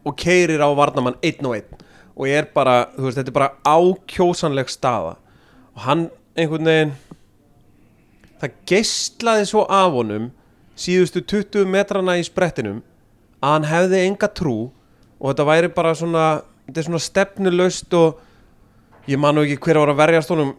og 0.06 0.18
keirir 0.18 0.64
á 0.64 0.70
varnamann 0.78 1.20
einn 1.22 1.48
og 1.48 1.56
einn. 1.58 1.88
Og 2.18 2.28
ég 2.28 2.42
er 2.42 2.50
bara, 2.54 2.90
þú 2.96 3.08
veist, 3.08 3.20
þetta 3.20 3.32
er 3.32 3.38
bara 3.38 3.54
ákjósanleg 3.66 4.70
staða. 4.72 5.16
Og 5.76 5.86
hann 5.86 6.10
einhvern 6.36 6.68
veginn 6.68 6.94
það 8.42 8.56
geislaði 8.70 9.48
svo 9.50 9.66
af 9.70 9.92
honum 9.94 10.30
síðustu 10.80 11.22
20 11.22 11.70
metrana 11.70 12.18
í 12.18 12.26
sprettinum 12.26 12.82
að 13.42 13.56
hann 13.56 13.68
hefði 13.70 14.04
enga 14.08 14.30
trú 14.34 14.56
og 15.20 15.26
þetta 15.30 15.48
væri 15.50 15.72
bara 15.76 15.94
svona 15.98 16.26
þetta 16.68 16.82
er 16.82 16.88
svona 16.88 17.04
stefnulaust 17.06 17.98
og 17.98 19.12
ég 19.12 19.22
man 19.22 19.38
nú 19.38 19.46
ekki 19.46 19.60
hver 19.66 19.82
var 19.82 19.94
að 19.94 20.02
verjast 20.02 20.34
honum 20.34 20.56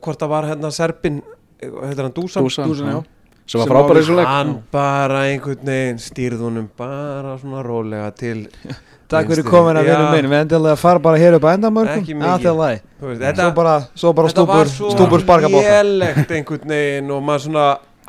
hvort 0.00 0.20
það 0.22 0.32
var 0.32 0.48
hérna 0.48 0.72
Serbin 0.72 1.20
heitir 1.60 2.04
hann 2.06 2.16
Dusan, 2.16 2.46
Dusan, 2.46 2.70
Dusan, 2.70 2.92
já. 2.94 2.98
Sem 3.46 3.60
var 3.60 3.66
Sem 3.66 3.72
frábæri 3.72 3.94
var- 3.94 4.00
þessu 4.02 4.16
leik. 4.18 4.26
Hann 4.32 4.52
bara 4.74 5.22
einhvern 5.30 5.64
veginn 5.70 6.02
stýrð 6.02 6.42
honum 6.46 6.68
bara 6.76 7.36
svona 7.38 7.62
rólega 7.66 8.10
til 8.18 8.46
Takk 9.10 9.28
fyrir 9.30 9.46
komin 9.46 9.76
að 9.78 9.86
vinna 9.86 10.06
minn. 10.10 10.26
Við 10.32 10.40
endilega 10.42 10.74
að 10.74 10.80
fara 10.82 10.98
bara 10.98 11.18
hér 11.22 11.36
upp 11.38 11.44
að. 11.46 11.60
Þetta 11.62 12.54
veist, 12.58 12.86
Svo 12.98 13.12
þetta, 13.20 13.44
bara, 13.54 13.74
svo 13.94 14.12
bara 14.18 14.30
þetta 14.32 14.46
var 14.48 14.66
stúpur, 14.66 14.72
svo 14.74 14.94
stúpur 14.96 15.22
sparka 15.22 15.50
bóta 15.52 15.76
lélegt 15.86 16.32
einhvern 16.34 16.72
veginn 16.74 17.12
og 17.14 17.22
maður 17.22 17.44
svona 17.44 17.66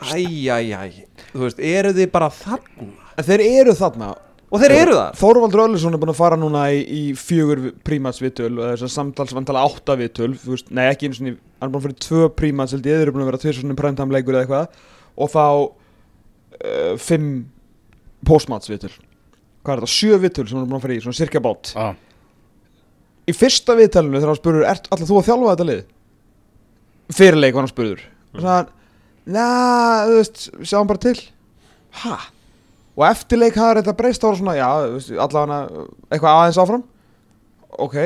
æjæjæj, 0.07 0.95
þú 1.33 1.43
veist, 1.43 1.59
eru 1.61 1.91
þið 1.97 2.09
bara 2.15 2.29
þarna? 2.33 2.88
Þeir 3.27 3.43
eru 3.45 3.75
þarna. 3.77 4.09
Og 4.47 4.61
þeir 4.63 4.73
eru 4.77 4.93
þar. 4.95 5.15
Þorvaldur 5.19 5.61
Öllisson 5.65 5.93
er 5.97 5.99
búin 6.01 6.13
að 6.13 6.19
fara 6.21 6.38
núna 6.39 6.65
í, 6.71 6.81
í 6.81 7.01
fjögur 7.19 7.63
prímats 7.85 8.21
viðtöl 8.23 8.53
og 8.55 8.69
þess 8.71 8.85
að 8.88 8.93
samtalsvantala 8.93 9.63
átta 9.67 9.97
viðtöl 9.99 10.29
þú 10.39 10.53
veist, 10.53 10.69
nei 10.71 10.85
ekki 10.88 11.09
einu 11.09 11.17
svona, 11.17 11.33
hann 11.59 11.67
er 11.67 11.73
búin 11.73 11.81
að 11.81 11.88
fyrir 11.89 11.97
tvö 12.07 12.29
prímats 12.39 12.73
held 12.77 12.88
ég, 12.88 12.95
þeir 13.01 13.05
eru 13.09 13.15
búin 13.17 13.25
að 13.25 13.31
vera 13.33 13.41
tveir 13.43 13.57
svona 13.59 13.75
præntamleikur 13.81 14.38
eða 14.38 14.45
eitthvað 14.45 14.85
og 15.18 15.32
þá 15.34 15.43
uh, 15.47 16.93
fimm 17.01 17.47
postmats 18.28 18.70
viðtöl 18.72 18.93
hvað 19.68 19.74
er 19.74 19.84
þetta, 19.84 19.91
sjö 19.91 20.20
viðtöl 20.24 20.45
sem 20.47 20.57
hann 20.57 20.63
er 20.63 20.72
búin 20.72 20.80
að 20.80 20.86
fara 20.86 20.95
í, 20.95 21.01
svona 21.03 21.18
cirka 21.18 21.43
bát. 21.43 21.74
Já. 21.76 21.88
í 23.28 23.34
fyrsta 23.36 23.76
viðtælinu 23.76 24.22
þegar 24.22 24.32
hann 24.32 24.39
spurur, 24.39 24.68
ert 24.70 24.88
alltaf 24.88 25.09
þú 25.09 25.18
að 25.20 25.28
þjálfa 25.28 25.53
þetta 25.53 25.68
lið? 25.68 25.82
fyrirleik 27.18 27.55
var 27.55 27.65
hann 27.65 27.72
spurður. 27.72 28.01
Og 28.32 28.39
sagði 28.39 28.53
hann, 28.53 28.72
na, 29.36 29.45
þú 30.07 30.15
veist 30.22 30.47
sjáum 30.72 30.89
bara 30.89 31.03
til. 31.03 31.18
Ha? 32.03 32.15
og 32.97 33.05
eftirleik 33.05 33.57
hafði 33.59 33.84
þetta 33.84 33.97
breyst 33.97 34.24
var 34.26 34.38
svona, 34.39 34.55
já, 34.57 34.68
allavega 35.22 35.84
eitthvað 36.09 36.32
aðeins 36.32 36.59
áfram. 36.63 36.86
Ok, 37.78 37.97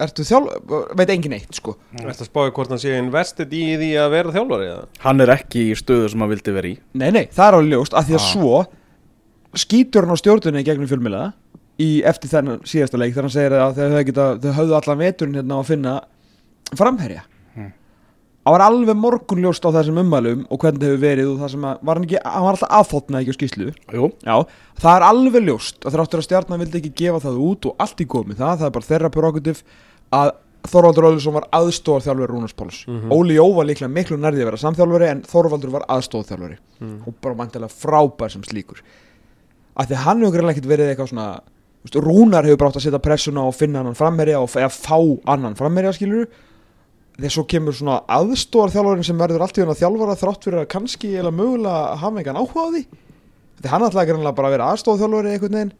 ertu 0.00 0.24
þjálfa 0.26 0.80
veit 0.98 1.10
engin 1.14 1.34
eitt, 1.36 1.52
sko 1.56 1.74
Þetta 1.96 2.26
spáði 2.28 2.52
hvort 2.56 2.70
hann 2.74 2.80
sé 2.82 2.94
invested 2.98 3.52
í 3.56 3.62
því 3.80 3.90
að 4.02 4.10
vera 4.14 4.34
þjálfari 4.36 4.68
eða? 4.70 4.84
hann 5.06 5.20
er 5.24 5.32
ekki 5.36 5.64
í 5.70 5.76
stöðu 5.78 6.10
sem 6.12 6.20
hann 6.24 6.30
vildi 6.32 6.54
vera 6.56 6.70
í 6.70 6.76
nei, 6.94 7.10
nei, 7.10 7.24
það 7.32 7.46
er 7.48 7.58
alveg 7.58 7.72
ljóst, 7.74 7.94
af 7.98 8.06
því 8.08 8.16
að 8.16 8.22
Ah. 8.22 8.30
svo 8.32 8.66
skýtur 9.64 10.06
hann 10.06 10.14
á 10.14 10.22
stjórnunni 10.22 10.62
í 10.62 10.66
gegnum 10.68 10.88
fjölmiðla 10.90 11.22
í 11.80 11.90
eftir 12.06 12.30
þennan 12.30 12.60
síðasta 12.68 12.98
leik 13.00 13.14
þegar 13.14 13.26
hann 13.26 13.34
segir 13.34 13.54
að 13.56 13.74
þau, 13.78 13.84
höfðu 13.88 14.04
geta, 14.10 14.26
þau 14.44 14.52
höfðu 14.60 14.76
allan 14.78 15.00
veturinn 15.00 15.38
hérna 15.40 15.56
á 15.56 15.60
að 15.62 15.70
finna 15.70 15.94
framherja. 16.76 17.22
Það 18.40 18.54
var 18.56 18.62
alveg 18.64 18.96
morgunljóst 18.96 19.66
á 19.68 19.70
þessum 19.76 19.98
ummælum 20.00 20.44
og 20.48 20.58
hvernig 20.62 20.80
það 20.80 20.88
hefur 20.90 21.02
verið 21.04 21.26
og 21.30 21.40
það 21.42 21.50
sem 21.52 21.64
að, 21.68 21.80
var 21.86 21.98
hann 21.98 22.06
ekki, 22.06 22.20
hann 22.24 22.44
var 22.46 22.56
alltaf 22.56 22.70
aðþóttnað 22.78 23.20
ekki 23.20 23.34
á 23.34 23.36
skýslu 23.36 23.66
Jú, 23.94 24.08
Já, 24.24 24.36
það 24.80 24.94
er 24.96 25.04
alveg 25.10 25.44
ljóst 25.44 25.84
að 25.84 25.96
þráttur 25.96 26.22
að 26.22 26.26
stjarnan 26.26 26.62
vildi 26.64 26.80
ekki 26.80 26.92
gefa 27.02 27.20
það 27.26 27.42
út 27.46 27.68
og 27.68 27.84
allt 27.84 28.00
í 28.00 28.06
komið 28.14 28.40
það, 28.40 28.54
það 28.62 28.66
er 28.70 28.74
bara 28.78 28.88
þeirra 28.88 29.10
prerogativ 29.16 29.60
að 30.20 30.32
Þorvaldur 30.70 31.06
Öðlusson 31.08 31.32
var 31.38 31.46
aðstóðar 31.56 32.02
þjálfari 32.04 32.26
Rúnars 32.28 32.52
Páls. 32.52 32.78
Mhm. 32.84 33.12
Óli 33.16 33.36
Jó 33.38 33.46
var 33.56 33.64
líklega 33.64 33.88
miklu 33.88 34.18
nærði 34.20 34.42
að 34.42 34.48
vera 34.50 34.58
samþjálfari 34.60 35.06
en 35.08 35.22
Þorvaldur 35.24 35.70
var 35.72 35.86
aðstóðar 35.88 36.28
þjálfari 36.34 36.58
Mm. 36.80 36.98
og 37.06 37.14
bara 37.20 37.34
mæntilega 37.34 37.68
frábær 37.72 38.30
sem 38.32 38.42
slíkur. 38.42 38.80
Að 39.76 39.88
því 39.88 39.96
hann 40.04 40.20
hefur 40.24 41.40
Rúnar 41.88 42.44
hefur 42.44 42.58
brátt 42.60 42.76
að 42.76 42.84
setja 42.84 43.00
pressuna 43.00 43.46
og 43.48 43.54
finna 43.56 43.80
annan 43.80 43.96
framherja 43.96 44.40
og 44.42 44.52
eða 44.52 44.68
fá 44.68 44.98
annan 45.32 45.54
framherja 45.56 45.94
skilur 45.96 46.26
þegar 47.20 47.34
svo 47.36 47.44
kemur 47.52 47.76
svona 47.76 47.98
aðstóðar 48.16 48.72
þjálfarin 48.74 49.06
sem 49.10 49.18
verður 49.20 49.44
allt 49.46 49.58
í 49.58 49.62
hann 49.64 49.72
að 49.74 49.80
þjálfara 49.82 50.18
þrátt 50.20 50.44
fyrir 50.48 50.60
að 50.64 50.68
kannski 50.74 51.10
eða 51.20 51.32
mögulega 51.36 51.96
hafa 52.00 52.20
engan 52.22 52.40
áhuga 52.40 52.64
á 52.64 52.68
því 52.74 52.82
því 53.60 53.72
hann 53.74 53.86
ætlaði 53.88 54.10
greinlega 54.12 54.36
bara 54.38 54.48
að 54.50 54.54
vera 54.56 54.68
aðstóðar 54.74 55.02
þjálfari 55.04 55.34
einhvern 55.34 55.58
veginn 55.58 55.72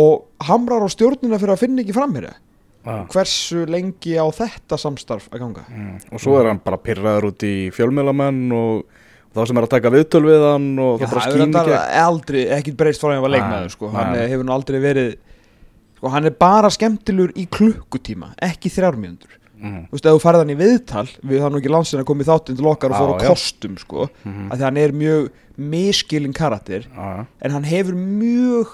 og 0.00 0.46
hamrar 0.48 0.86
á 0.86 0.88
stjórnuna 0.94 1.40
fyrir 1.42 1.54
að 1.56 1.62
finna 1.64 1.82
ekki 1.84 1.96
framherja 1.96 2.34
Já. 2.80 2.94
hversu 3.12 3.66
lengi 3.68 4.14
á 4.16 4.24
þetta 4.32 4.78
samstarf 4.80 5.26
að 5.28 5.42
ganga 5.42 5.64
Mm. 5.68 5.98
og 6.14 6.20
svo 6.22 6.38
er 6.40 6.46
hann 6.48 6.60
bara 6.64 6.78
pyrraður 6.80 7.26
út 7.28 7.42
í 7.44 7.68
fjölmiðlamenn 7.76 8.52
og 8.56 8.86
þá 9.36 9.40
sem 9.46 9.58
er 9.60 9.66
að 9.66 9.72
taka 9.74 9.90
viðtöl 9.92 10.22
við 10.24 10.44
hann 10.48 10.70
og 10.80 10.94
Já, 11.02 11.04
það 11.06 11.12
bara 11.12 11.24
skýn 11.26 11.42
ekki 11.44 11.74
þetta 11.74 12.06
aldrei, 12.06 12.40
ekkert 12.56 12.78
breyst 12.80 13.02
frá 13.04 13.10
að 13.10 13.14
hann 13.18 13.22
var 13.26 13.30
Nei, 13.30 13.36
leikmaður 13.38 13.74
sko. 13.74 13.90
nei. 13.90 13.96
hann 14.00 14.14
er- 14.16 14.28
hefur 14.32 14.48
nú 14.48 14.54
aldrei 14.56 14.80
verið 14.80 15.10
sko, 15.98 16.08
hann 16.14 16.24
er 16.24 16.30
bara 16.40 16.70
skemmtilur 16.72 17.32
í 17.36 17.44
klukkutíma 17.52 18.30
ekki 18.48 18.72
þrjármjöndur 18.72 19.36
mm. 19.62 19.82
þú 19.90 19.96
veist, 19.96 20.06
ef 20.06 20.16
þú 20.16 20.22
færði 20.24 20.42
hann 20.44 20.54
í 20.54 20.58
viðtal 20.60 21.06
við 21.30 21.44
er 21.46 21.50
nú 21.54 21.60
ekki 21.60 21.72
lansin 21.74 22.00
að 22.02 22.08
koma 22.10 22.22
í 22.24 22.28
þáttinn 22.30 22.56
til 22.60 22.66
okkar 22.72 22.90
og 22.90 22.96
Já, 22.96 23.00
fór 23.00 23.10
á 23.12 23.16
já. 23.20 23.28
kostum 23.28 23.78
sko, 23.78 24.08
Mhm. 24.24 24.50
að 24.50 24.56
því 24.58 24.64
hann 24.68 24.76
er 24.84 24.92
mjög 24.92 25.30
miskilin 25.58 26.32
karakter 26.34 26.86
Já, 26.88 27.06
já. 27.18 27.26
en 27.42 27.50
hann 27.50 27.64
hefur 27.64 27.94
mjög 27.94 28.66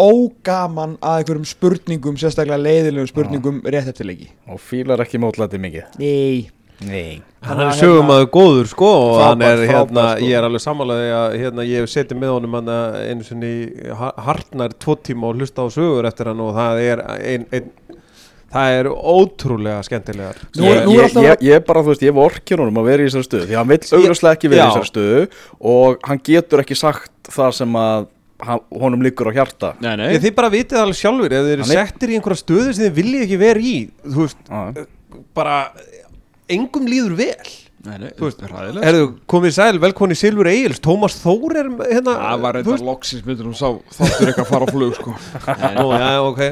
ógaman 0.00 0.96
að 0.98 1.20
einhverjum 1.20 1.46
spurningum 1.46 2.16
sérstaklega 2.18 2.58
leiðilegum 2.58 3.06
spurningum 3.12 3.60
rétt 3.62 3.92
eftir 3.92 4.08
leiki 4.08 4.26
og 4.50 4.58
fílar 4.58 4.98
ekki 5.04 5.20
mótlæti 5.22 5.60
mikið 5.62 5.98
Nei 6.02 6.50
Nei 6.82 7.20
Hann 7.44 7.60
Þannig 7.60 7.62
er 7.62 7.70
að 7.70 7.78
sögumæður 7.78 8.26
góður 8.34 8.66
sko 8.72 8.88
og 8.90 9.12
Frábær, 9.14 9.28
hann 9.28 9.42
er 9.44 9.60
frábær, 9.60 9.68
hérna, 9.70 10.04
sko. 10.16 10.24
ég 10.26 10.34
er 10.38 10.46
alveg 10.48 10.62
samanlega 10.64 11.18
að 11.20 11.36
hérna, 11.38 11.66
ég 11.68 11.84
hef 11.84 11.90
setið 11.92 12.18
með 12.24 12.32
honum 12.34 12.56
hann 12.58 12.70
einu 13.04 13.26
sinni 13.28 13.50
í 13.68 13.94
ha- 14.00 14.14
hartnær 14.26 14.74
tvo 14.82 14.96
tíma 14.98 15.28
og 15.30 15.38
hlusta 15.38 15.62
á 15.62 15.68
sögur 15.70 16.08
eftir 16.10 16.30
hann 16.32 16.40
og 16.42 16.54
það 16.56 16.80
er 16.88 17.02
ein, 17.14 17.46
ein, 17.54 17.70
það 18.54 18.72
er 18.78 18.88
ótrúlega 18.94 19.82
skemmtilegar. 19.86 20.36
Nú 20.54 20.64
ég, 20.70 20.80
nú 20.86 20.92
er 20.94 20.96
ég, 20.96 21.04
alltaf- 21.08 21.24
ég, 21.26 21.44
ég 21.50 21.64
bara, 21.66 21.82
þú 21.82 21.90
veist, 21.92 22.04
ég 22.06 22.14
vorkir 22.14 22.62
honum 22.62 22.78
að 22.82 22.88
vera 22.90 23.02
í 23.02 23.08
þessari 23.10 23.26
stöðu 23.28 23.48
því 23.50 23.56
hann 23.58 23.70
vill 23.72 23.80
augljóslega 23.98 24.38
ekki 24.38 24.50
vera 24.52 24.66
í 24.66 24.70
þessari 24.70 24.90
stöðu 24.92 25.24
og 25.74 26.06
hann 26.08 26.20
getur 26.30 26.62
ekki 26.64 26.76
sagt 26.78 27.30
það 27.34 27.52
sem 27.58 27.78
að 27.82 28.06
honum 28.74 29.02
liggur 29.04 29.30
á 29.30 29.32
hjarta. 29.34 29.72
Nei, 29.80 29.94
nei. 29.96 30.08
Þið 30.20 30.34
bara 30.36 30.50
vitið 30.52 30.80
alveg 30.84 30.98
sjálfur 31.00 31.32
ef 31.38 31.44
þið 31.46 31.52
er- 31.58 31.68
settir 31.70 32.10
í 32.12 32.16
einhverja 32.18 32.42
stöðu 32.42 32.72
sem 32.74 32.84
þið 32.88 32.96
viljið 33.00 33.22
ekki 33.26 33.38
vera 33.40 33.60
í 33.60 33.74
þú 34.04 34.24
veist, 34.26 34.88
bara 35.34 35.58
engum 36.50 36.86
líður 36.90 37.14
vel 37.16 37.52
Nei, 37.84 37.98
nei, 38.00 38.10
Þú 38.16 38.24
veist, 38.24 38.38
það 38.40 38.46
er 38.48 38.52
ræðilegt 38.54 38.88
Erðu, 38.88 39.06
komið 39.28 39.52
sæl, 39.56 39.78
velkonni 39.82 40.16
Silfur 40.16 40.48
Egils. 40.48 40.80
Tómas 40.84 41.16
Þór 41.20 41.56
er 41.60 41.68
hérna 41.90 42.14
Það 42.16 42.42
var 42.44 42.58
eitthvað 42.60 42.84
loksins 42.88 43.26
myndir 43.26 43.48
hún 43.50 43.56
sá 43.58 43.66
þáttur 43.98 44.30
eitthvað 44.30 44.44
að 44.44 44.50
fara 44.54 44.68
á 44.68 44.72
flug 44.72 44.96
sko. 44.98 45.14
Nú, 45.76 45.86
já, 45.92 46.08
ok. 46.24 46.42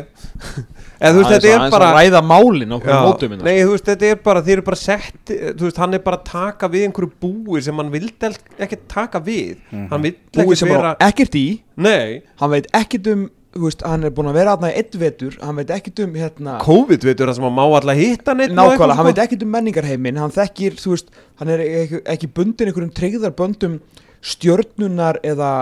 Eða 1.02 1.12
þú 1.16 1.22
veist, 1.22 1.32
þetta 1.32 1.52
er 1.52 1.74
bara 1.74 1.88
að 1.88 1.96
ræða 1.98 2.22
málin 2.28 2.76
okkur 2.76 2.96
mótum 3.06 3.34
hérna. 3.34 3.46
Nei, 3.48 3.56
þú 3.62 3.72
veist, 3.72 3.88
þetta 3.88 4.10
er 4.12 4.22
bara, 4.28 4.44
þeir 4.46 4.56
eru 4.58 4.66
bara 4.68 4.80
sett 4.82 5.32
Þú 5.32 5.66
veist, 5.66 5.82
hann 5.82 5.96
er 5.98 6.04
bara 6.04 6.20
að 6.20 6.26
taka 6.28 6.72
við 6.72 6.88
einhverju 6.88 7.12
búi 7.24 7.62
sem 7.64 7.80
hann 7.80 7.92
vildi 7.94 8.32
ekki 8.62 8.82
taka 8.92 9.22
við. 9.24 9.56
Hann 9.72 10.10
ekki 10.12 10.58
sem 10.60 10.68
vera 10.70 10.82
bara 10.82 11.08
ekkert 11.08 11.38
í. 11.40 11.46
Nei, 11.80 12.20
Hann 12.42 12.52
veit 12.52 12.68
ekkert 12.76 13.08
um 13.14 13.30
veist, 13.54 13.82
Hann 13.84 14.04
er 14.04 14.10
búin 14.10 14.28
að 14.30 14.38
vera 14.40 14.54
aðna 14.56 14.70
í 14.72 14.78
einn 14.80 14.98
vetur 15.02 15.36
Hann 15.42 15.56
veit 15.60 15.70
ekkert 15.70 16.00
um 16.06 16.14
hérna 16.14 16.58
COVID 16.62 17.04
veitur 17.04 17.28
það 17.28 17.34
sem 17.38 17.44
hann 17.48 17.56
má 17.58 17.64
alltaf 17.68 17.96
hitta 18.00 18.34
neitt 18.34 18.52
Nákvæmlega, 18.56 18.96
hann 18.98 19.06
veit 19.10 19.18
ekkert 19.26 19.42
um 19.46 19.52
menningarheimin 19.56 20.16
Hann 20.22 20.30
þekkir, 20.34 20.76
þú 20.80 20.94
veist 20.96 21.10
Hann 21.40 21.48
er 21.52 21.58
ekki, 21.66 22.02
ekki 22.16 22.28
bundin 22.32 22.68
einhverjum 22.72 22.92
treyðarböndum 22.96 23.80
Stjörnunar 24.22 25.18
eða 25.26 25.52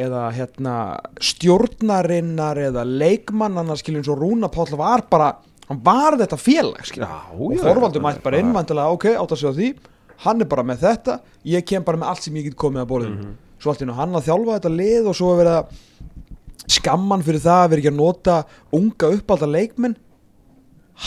eða 0.00 0.20
hérna 0.32 0.74
stjórnarinnar 1.20 2.56
eða 2.70 2.84
leikmannana 2.88 3.74
skiljum 3.76 4.04
svo 4.06 4.14
Rúna 4.16 4.48
Páll 4.52 4.72
var 4.80 5.02
bara 5.12 5.26
hann 5.68 5.80
var 5.84 6.16
þetta 6.20 6.38
félag 6.40 6.86
skiljum 6.88 7.10
og 7.36 7.52
Þorvaldur 7.60 8.00
já, 8.00 8.04
mætti 8.06 8.22
bara 8.24 8.38
já. 8.38 8.44
innvandilega 8.46 8.94
ok, 8.96 9.04
átt 9.20 9.34
að 9.36 9.42
segja 9.42 9.52
því 9.58 9.68
hann 10.24 10.40
er 10.40 10.48
bara 10.50 10.64
með 10.66 10.82
þetta, 10.86 11.18
ég 11.52 11.66
kem 11.68 11.84
bara 11.84 12.00
með 12.00 12.08
allt 12.14 12.22
sem 12.26 12.34
ég 12.40 12.48
get 12.48 12.56
komið 12.60 12.82
að 12.82 12.88
borðinu 12.94 13.20
Mhm. 13.20 13.36
svo 13.60 13.70
allt 13.70 13.82
í 13.84 13.90
hann 16.70 16.78
að 16.78 16.78
að 16.78 16.78
skamman 16.78 17.22
fyrir 17.26 17.40
það 17.40 17.64
að 17.64 17.70
vera 17.70 17.80
ekki 17.82 17.90
að 17.92 18.00
nota 18.00 18.44
unga 18.72 19.10
uppalda 19.16 19.46
leikmenn 19.50 19.96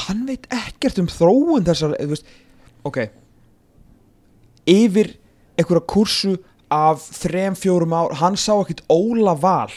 hann 0.08 0.26
veit 0.26 0.48
ekkert 0.50 1.00
um 1.00 1.08
þróun 1.08 1.64
þessar, 1.68 1.96
þú 2.00 2.10
veist 2.10 2.26
ok 2.84 2.98
yfir 4.66 5.14
einhverja 5.60 5.86
kursu 5.88 6.38
af 6.74 7.04
þrem, 7.22 7.54
fjórum 7.56 7.94
ár 7.94 8.16
hann 8.18 8.36
sá 8.36 8.54
ekkit 8.64 8.82
Óla 8.90 9.36
Val 9.38 9.70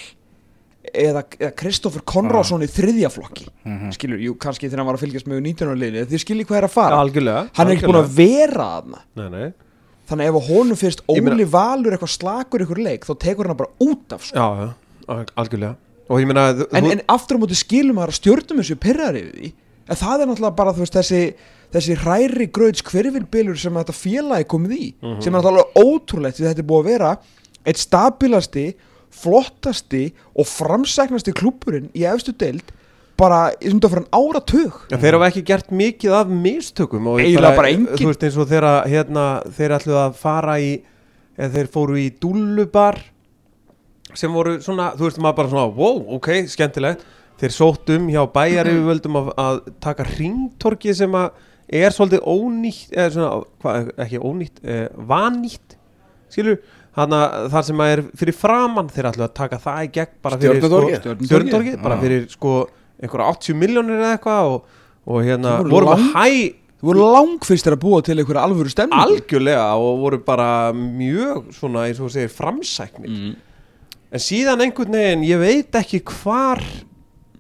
eða, 0.95 1.25
eða 1.37 1.51
Kristoffer 1.59 2.01
Konráðsson 2.07 2.63
í 2.65 2.69
þriðja 2.71 3.11
flokki 3.13 3.47
Mhm. 3.67 3.93
skilur, 3.93 4.19
jú, 4.23 4.35
kannski 4.39 4.69
þegar 4.71 4.79
hann 4.79 4.87
var 4.87 4.97
að 4.97 5.05
fylgjast 5.05 5.27
með 5.27 5.43
19. 5.43 5.77
liðinu, 5.77 6.07
þið 6.07 6.23
skiljið 6.25 6.47
hvað 6.47 6.57
er 6.57 6.65
að 6.69 6.71
fara 6.71 6.97
algjörlega 7.03 7.51
hann 7.55 7.69
er 7.69 7.75
ekki 7.77 7.87
búin 7.87 8.05
að 8.05 8.17
vera 8.17 8.83
nei, 9.17 9.29
nei. 9.29 9.53
þannig 10.09 10.29
ef 10.31 10.35
að 10.35 10.49
honum 10.49 10.77
fyrst 10.77 11.01
Ég 11.11 11.23
meina- 11.23 11.35
Óli 11.37 11.45
Valur 11.45 11.93
eitthvað 11.93 12.17
slakur 12.17 12.61
ykkur 12.65 12.83
leik, 12.83 13.05
þá 13.05 13.19
tekur 13.19 13.47
hann 13.49 13.57
bara 13.57 13.71
út 13.81 14.13
af 14.13 14.23
sko. 14.25 14.37
já, 14.39 14.57
já, 14.57 14.75
algjörlega 15.09 15.77
og 16.09 16.21
ég 16.23 16.27
meina 16.31 16.49
en, 16.73 16.91
en 16.93 17.01
aftur 17.11 17.39
á 17.39 17.43
móti 17.43 17.57
skilum 17.59 17.99
að 18.03 18.15
stjórnum 18.21 18.61
þessu 18.63 18.77
pyrrar 18.83 19.17
yfir 19.19 19.33
því 19.41 19.53
en 19.87 20.01
það 20.01 20.21
er 20.25 20.29
náttúrulega 20.31 20.57
bara 20.59 20.73
veist, 20.75 20.95
þessi, 20.99 21.21
þessi 21.75 21.97
hræri 22.03 22.47
gröðs 22.55 22.83
hverfilbylur 22.87 23.59
sem 23.59 23.75
þetta 23.79 23.95
félagi 23.95 24.47
komið 24.51 24.73
í 24.77 24.87
Mhm. 25.03 25.21
sem 25.23 25.35
er 25.35 25.39
náttúrulega 25.41 25.83
ótrúlegt 25.83 26.39
því 26.41 26.47
þetta 26.49 26.63
er 26.65 26.71
búið 26.71 26.83
að 26.85 26.91
vera 26.93 27.13
eitt 27.67 27.79
stabilasti 27.83 28.67
flottasti 29.17 30.03
og 30.37 30.47
framsæknasti 30.51 31.33
klúpurinn 31.37 31.89
í 31.97 32.05
efstu 32.09 32.35
deild 32.39 32.73
bara 33.17 33.49
í 33.65 33.71
svona 33.73 33.89
fyrir 33.89 34.05
en 34.05 34.11
áratug 34.13 34.75
Já, 34.93 34.99
þeir 35.01 35.17
hafa 35.17 35.29
ekki 35.31 35.45
gert 35.49 35.71
mikið 35.73 36.17
af 36.19 36.29
mistökum 36.29 37.07
Eiginlega 37.17 37.57
bara 37.57 37.71
engin. 37.73 37.95
Þú 37.97 38.11
veist 38.11 38.27
eins 38.29 38.37
og 38.43 38.51
þeirra 38.51 38.73
hérna, 38.91 39.25
þeir 39.57 39.75
ætluð 39.79 40.01
að 40.03 40.19
fara 40.21 40.59
í 40.61 40.73
eða 41.39 41.53
þeir 41.55 41.71
fóru 41.73 41.97
í 42.03 42.11
dúllubar 42.21 42.99
sem 44.15 44.33
voru 44.33 44.57
svona, 44.63 44.93
þú 44.97 45.09
veist 45.09 45.19
maður 45.23 45.39
bara 45.41 45.53
svona 45.53 45.67
wow, 45.77 46.01
ok, 46.17 46.31
skemmtilegt 46.53 47.05
þeir 47.41 47.53
sótt 47.53 47.91
um 47.97 48.07
hjá 48.13 48.23
bæjar 48.33 48.71
yfirvöldum 48.71 49.19
að, 49.21 49.31
að 49.43 49.61
taka 49.85 50.07
ringtorki 50.15 50.95
sem 50.97 51.17
að 51.19 51.31
er 51.67 51.93
svolítið 51.95 52.23
ónýtt 52.31 52.95
eða 52.95 53.13
svona, 53.17 53.31
hva, 53.65 53.75
ekki 54.07 54.21
ónýtt 54.23 54.63
eh, 54.63 54.87
vanýtt, 55.11 55.77
skilur 56.33 56.61
þannig 56.97 57.49
þar 57.53 57.67
sem 57.69 57.83
að 57.85 57.93
er 57.93 58.03
fyrir 58.23 58.37
framann 58.39 58.93
þeir 58.93 59.11
ætluð 59.11 59.27
að 59.27 59.35
taka 59.37 59.59
það 59.61 59.81
í 59.83 59.91
gegn 59.99 60.15
bara 60.25 60.39
fyrir 60.41 60.63
Stjörnutorgið? 60.63 61.75
sko, 61.75 61.83
bara 61.83 61.99
Já. 61.99 62.03
fyrir 62.07 62.29
sko 62.33 62.53
einhverja 62.97 63.33
80 63.35 63.59
miljónir 63.61 63.99
eða 63.99 64.13
eitthvað 64.17 64.53
og, 64.55 64.79
og 65.05 65.27
hérna 65.27 65.57
Sem 65.59 65.67
voru 65.67 65.75
voru 65.75 65.91
lang- 65.91 66.07
með 66.07 66.15
hæ 66.17 66.29
þú 66.77 66.89
voru 66.91 67.09
langfyrstir 67.17 67.77
að 67.77 67.83
búa 67.83 67.99
til 68.05 68.17
einhverja 68.17 68.47
alvöru 68.47 68.73
stemning 68.73 69.03
algjörlega 69.03 69.67
og 69.81 70.01
voru 70.07 70.23
bara 70.25 70.49
mjög 70.77 71.51
svona 71.57 71.85
eins 71.89 72.01
og 72.01 72.09
þú 72.09 72.15
segir 72.17 72.33
framsæknir 72.33 73.13
mm. 73.13 73.35
En 74.17 74.23
síðan 74.25 74.65
einhvern 74.65 74.97
veginn 74.97 75.25
ég 75.29 75.41
veit 75.43 75.77
ekki 75.81 76.01
hvar 76.09 76.63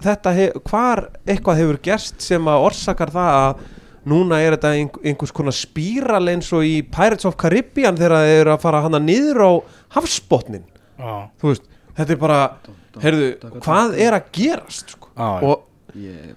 þetta 0.05 0.33
hef, 0.37 0.57
hvar 0.69 1.07
eitthvað 1.27 1.61
hefur 1.63 1.79
gerst 1.89 2.21
sem 2.25 2.49
að 2.53 2.67
orsakar 2.69 3.13
það 3.15 3.37
að 3.41 3.65
núna 4.07 4.39
er 4.45 4.55
þetta 4.55 4.73
ein, 4.79 4.91
einhvers 5.03 5.33
konar 5.35 5.57
spíral 5.57 6.23
eins 6.31 6.53
og 6.55 6.63
í 6.69 6.77
Pirates 6.95 7.27
of 7.27 7.35
Caribbean 7.41 7.97
þegar 7.99 8.23
þeir 8.29 8.41
eru 8.45 8.53
að 8.55 8.61
fara 8.63 8.83
hana 8.85 9.01
niður 9.03 9.41
á 9.43 9.51
hafsbotnin 9.97 10.67
Já, 10.97 11.15
þú 11.43 11.51
veist, 11.51 11.65
þetta 11.99 12.15
er 12.15 12.21
bara 12.23 12.37
heyrðu, 13.03 13.27
hvað 13.65 13.97
er 14.07 14.15
að 14.21 14.29
gerast 14.37 14.95
sko? 14.95 15.11
já. 15.17 15.31
og 15.43 15.65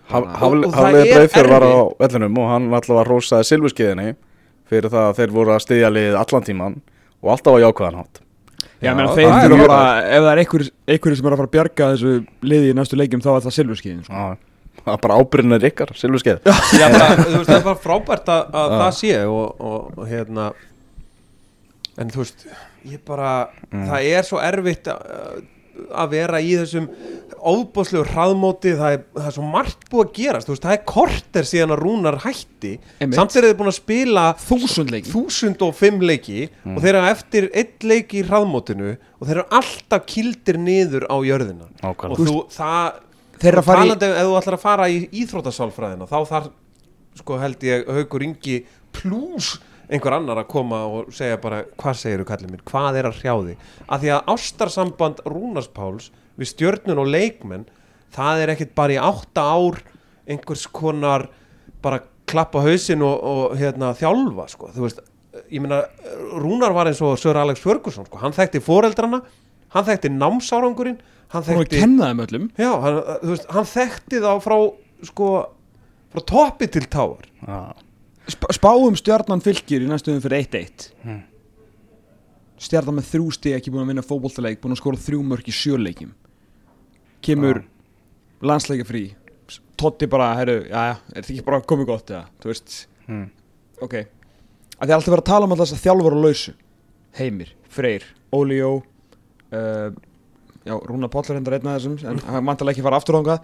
Haf- 0.09 0.23
og 0.23 0.35
Hafli- 0.39 0.67
það 0.71 0.95
er 1.01 1.07
Breiðfjörð 1.17 1.49
var 1.51 1.63
á 1.67 1.71
erfitt. 1.75 1.99
vellinum 1.99 2.37
og 2.39 2.45
hann 2.53 2.67
alltaf 2.73 2.95
var 2.95 3.09
rósaði 3.11 3.47
silfurskiðinni 3.49 4.07
fyrir 4.71 4.89
það 4.93 5.07
að 5.09 5.17
þeir 5.19 5.33
voru 5.35 5.51
að 5.55 5.63
styðja 5.65 5.89
liðið 5.91 6.17
allan 6.21 6.45
tíman 6.47 6.77
og 7.19 7.31
alltaf 7.33 7.57
á 7.59 7.63
jákvæðan 7.65 7.97
hátt 7.99 8.21
Já, 8.79 8.93
menn 8.95 9.09
þeir 9.11 9.25
er 9.27 9.33
þurfa 9.43 9.57
mjög 9.59 9.71
bara, 9.71 9.89
ef 10.07 10.21
það 10.23 10.29
er 10.31 10.41
einhverjir 10.43 10.69
einhver 10.93 11.17
sem 11.19 11.27
er 11.29 11.35
að 11.35 11.41
fara 11.41 11.49
að 11.49 11.55
bjarga 11.55 11.89
þessu 11.93 12.13
liði 12.53 12.69
í 12.71 12.77
næstu 12.79 12.99
leikjum 12.99 13.23
þá 13.25 13.29
er 13.33 13.43
það 13.47 13.55
silfurskiðin 13.57 14.05
sko. 14.07 14.23
Það 14.79 14.93
er 14.93 15.01
bara 15.03 15.17
ábyrðinir 15.19 15.67
ykkar, 15.69 15.93
silfurskið 15.99 16.39
Já, 16.79 16.85
bara, 16.93 17.09
þú 17.19 17.35
veist, 17.35 17.49
það 17.49 17.57
er 17.57 17.65
bara 17.67 17.81
frábært 17.83 18.31
að, 18.31 18.57
að 18.61 18.75
það 18.79 18.91
sé 19.01 19.13
og, 19.27 19.63
og, 19.69 19.89
og 19.99 20.07
hérna 20.09 20.49
en 21.99 22.13
þú 22.13 22.23
veist 22.23 22.45
ég 22.87 23.01
bara, 23.07 23.31
það 23.73 24.07
er 24.15 24.27
svo 24.29 24.39
erfitt 24.39 24.87
að, 24.93 25.41
að 25.89 26.13
vera 26.13 26.41
í 26.43 26.53
þessum 26.59 26.87
óbúslegu 27.39 28.03
hraðmóti 28.09 28.73
það 28.75 28.95
er, 28.97 29.03
það 29.15 29.27
er 29.29 29.35
svo 29.37 29.45
margt 29.47 29.85
búið 29.91 30.05
að 30.05 30.13
gerast 30.17 30.51
veist, 30.51 30.63
það 30.65 30.75
er 30.75 30.81
korter 30.91 31.47
síðan 31.47 31.73
að 31.75 31.83
rúnar 31.83 32.17
hætti. 32.25 32.73
Einmitt. 32.99 33.17
samt 33.19 33.37
er 33.39 33.47
þið 33.47 33.57
búin 33.61 33.71
að 33.71 33.77
spila 33.77 34.25
Þúsund 34.43 35.63
og 35.65 35.75
fimm 35.77 36.01
leiki 36.03 36.47
og 36.67 36.81
þeir 36.83 36.93
eru 36.95 37.11
eftir 37.13 37.49
einn 37.53 37.87
leiki 37.91 38.21
í 38.21 38.25
hraðmótinu 38.27 38.95
og 38.97 39.23
þeir 39.27 39.37
eru 39.37 39.47
alltaf 39.61 40.09
kildir 40.09 40.59
niður 40.59 41.07
á 41.07 41.15
jörðina. 41.23 41.69
Og 41.79 41.93
Ákvæðan 41.93 42.27
þú, 42.27 42.41
það 42.55 43.05
Þeir 43.39 43.53
eru 43.55 43.63
talandi 43.63 44.07
ef 44.09 44.25
þú 44.27 44.35
ætlar 44.35 44.57
að 44.57 44.63
fara 44.65 44.85
í 44.91 44.95
íþrótasálfræðina 45.21 46.07
þá 46.09 46.17
þarf, 46.27 46.47
sko 47.21 47.37
held 47.39 47.63
ég 47.63 47.87
Haukur 47.87 48.25
Ingi 48.25 48.57
plus 48.95 49.53
einhver 49.89 50.15
annar 50.19 50.41
að 50.43 50.49
koma 50.51 50.83
og 50.85 51.09
segja 51.15 51.39
bara 51.41 51.63
hvað 51.79 51.97
segir 51.97 52.21
þú 52.23 52.27
kallið 52.29 52.51
minn, 52.53 52.65
hvað 52.69 52.99
er 53.01 53.09
að 53.09 53.19
hrjá 53.23 53.33
þig? 53.47 53.67
Af 53.87 54.01
því 54.03 54.11
að 54.13 54.31
ástarsamband 54.35 55.21
Rúnars 55.25 55.69
Páls 55.73 56.11
við 56.39 56.51
stjörnun 56.53 57.01
og 57.01 57.09
leikmenn 57.09 57.65
það 58.15 58.43
er 58.43 58.53
ekkit 58.53 58.75
bara 58.77 58.95
í 58.95 59.01
átta 59.01 59.45
ár 59.49 59.81
einhvers 60.29 60.67
konar 60.69 61.27
bara 61.81 62.03
klappa 62.29 62.61
hausinn 62.61 63.01
og, 63.05 63.15
og 63.25 63.57
hérna, 63.57 63.91
þjálfa 63.97 64.45
sko, 64.51 64.69
þú 64.75 64.85
veist 64.85 65.01
ég 65.49 65.61
meina, 65.63 65.81
Rúnar 66.37 66.73
var 66.75 66.89
eins 66.89 67.01
og 67.05 67.17
Sör 67.21 67.37
Alex 67.41 67.61
Ferguson 67.63 68.05
sko, 68.05 68.19
hann 68.21 68.35
þekkti 68.35 68.61
foreldrana 68.61 69.23
hann 69.73 69.87
þekkti 69.87 70.11
námsárangurinn 70.13 70.99
hann 71.33 71.45
þekkti 71.45 71.81
kenna 71.81 72.09
þeim 72.11 72.23
öllum. 72.25 72.47
Já, 72.57 72.71
hann, 72.83 72.99
þú 73.23 73.33
veist, 73.33 73.49
hann 73.53 73.69
þekkti 73.73 74.21
þá 74.25 74.31
frá 74.45 74.57
sko, 75.09 75.29
frá 76.13 76.25
toppi 76.29 76.69
til 76.69 76.85
táar 76.89 77.25
Já, 77.41 77.61
Sp 77.73 77.88
Spáum 78.29 78.97
stjarnan 78.99 79.43
fylgir 79.43 79.85
í 79.85 79.89
næstuðum 79.89 80.23
fyrir 80.25 80.45
1-1 80.45 80.89
Hmm. 81.03 81.21
Stjarnan 82.59 82.97
með 82.99 83.11
þrjú 83.13 83.33
stig 83.37 83.55
ekki 83.55 83.71
búin 83.71 83.85
að 83.85 83.93
vinna 83.93 84.03
fótboltaleik 84.03 84.59
búin 84.61 84.75
að 84.75 84.81
skora 84.81 84.99
þrjú 84.99 85.21
mörk 85.23 85.47
í 85.47 85.55
sjöleikjum 85.55 86.11
Kemur 87.23 87.63
landsleika 88.41 88.85
frí. 88.87 89.09
Totti 89.79 90.07
bara, 90.11 90.33
herru, 90.39 90.61
já, 90.67 90.95
er 91.11 91.21
þetta 91.21 91.33
ekki 91.33 91.45
bara 91.47 91.59
komið 91.67 91.87
gott 91.89 92.11
eða, 92.11 92.25
þú 92.39 92.51
veist. 92.51 92.75
Hmm. 93.07 93.25
Ok. 93.83 93.95
Að 94.79 94.85
Þið 94.85 94.91
er 94.91 94.95
alltaf 94.95 95.13
verið 95.13 95.23
að 95.23 95.29
tala 95.31 95.47
um 95.47 95.55
alltaf 95.55 95.69
þess 95.69 95.77
að 95.77 95.85
þjálfur 95.85 96.15
á 96.15 96.19
lausu. 96.23 96.53
Heimir, 97.19 97.53
Freyr, 97.73 98.05
Óli 98.35 98.59
Jó 98.59 98.71
uh, 98.79 99.89
Já, 100.67 100.75
Rúna 100.85 101.09
Páll 101.09 101.31
er 101.31 101.39
hendar 101.39 101.55
einn 101.57 101.69
af 101.71 101.79
þessum 101.79 101.95
en 102.05 102.19
hann 102.27 102.45
vantalega 102.45 102.75
ekki 102.75 102.85
fara 102.85 102.99
aftur 102.99 103.17
ánga 103.17 103.39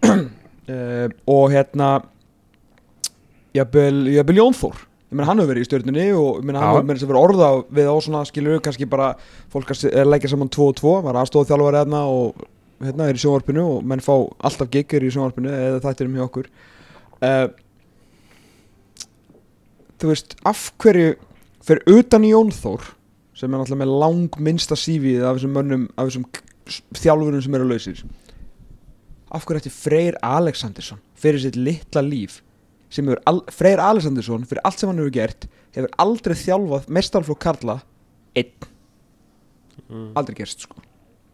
uh, 0.08 1.06
og 1.28 1.44
hérna 1.52 1.90
jafnvel, 3.56 4.00
jafnvel 4.14 4.40
Jón 4.40 4.56
Þór. 4.56 4.78
Ég 5.10 5.16
meina 5.18 5.26
hann 5.26 5.40
hefur 5.42 5.50
verið 5.50 5.64
í 5.64 5.68
stjórnunni 5.68 6.04
og 6.14 6.36
ég 6.38 6.44
meina 6.46 6.60
hann 6.62 6.74
hefur 6.76 6.86
meira 6.86 7.00
sem 7.02 7.08
verið 7.10 7.24
orða 7.26 7.48
við 7.74 7.88
á 7.90 7.94
svona 8.04 8.20
skilur 8.28 8.60
kannski 8.62 8.86
bara 8.90 9.08
fólk 9.50 9.72
að 9.74 9.80
se- 9.80 10.04
leggja 10.06 10.30
saman 10.30 10.52
2 10.54 10.68
og 10.70 10.76
2 10.78 10.92
var 11.08 11.18
aðstofa 11.18 11.48
þjálfari 11.50 11.80
hérna 11.80 12.02
og 12.06 12.44
hérna 12.84 13.08
er 13.10 13.18
í 13.18 13.22
sjónvarpinu 13.24 13.64
og 13.74 13.82
menn 13.90 14.04
fá 14.04 14.12
alltaf 14.46 14.70
giggir 14.70 15.02
í 15.02 15.10
sjónvarpinu 15.10 15.50
eða 15.50 15.80
þættirum 15.82 16.14
hjá 16.14 16.24
okkur. 16.28 16.46
Uh, 17.20 17.48
þú 20.00 20.12
veist 20.12 20.36
af 20.48 20.62
hverju 20.80 21.16
fyrir 21.66 21.82
utan 21.98 22.24
Jón 22.24 22.52
Þór 22.54 22.86
sem 23.36 23.50
er 23.50 23.58
náttúrulega 23.60 23.82
með 23.82 23.92
lang 24.02 24.38
minnsta 24.46 24.76
sífið 24.78 25.24
af 25.26 25.36
þessum 25.38 25.52
mönnum 25.58 25.84
af 25.96 26.08
þessum 26.08 26.24
þjálfurum 26.96 27.42
sem 27.44 27.56
eru 27.58 27.66
lausir 27.68 28.00
af 29.34 29.44
hverju 29.46 29.60
ætti 29.64 29.72
Freyr 29.74 30.16
Alexandersson 30.24 31.00
fyrir 31.20 31.42
sitt 31.42 31.58
litla 31.58 32.02
líf 32.04 32.40
sem 32.90 33.06
hefur 33.06 33.22
al 33.30 33.40
Freyr 33.54 33.82
Alexandersson 33.82 34.46
fyrir 34.50 34.62
allt 34.66 34.82
sem 34.82 34.90
hann 34.90 35.00
hefur 35.00 35.14
gert 35.14 35.48
hefur 35.76 35.90
aldrei 36.02 36.36
þjálfað 36.38 36.90
mestarflokk 36.90 37.42
Karla 37.42 37.80
einn. 38.38 38.68
Aldrei 40.18 40.36
gerst 40.42 40.66
sko. 40.66 40.78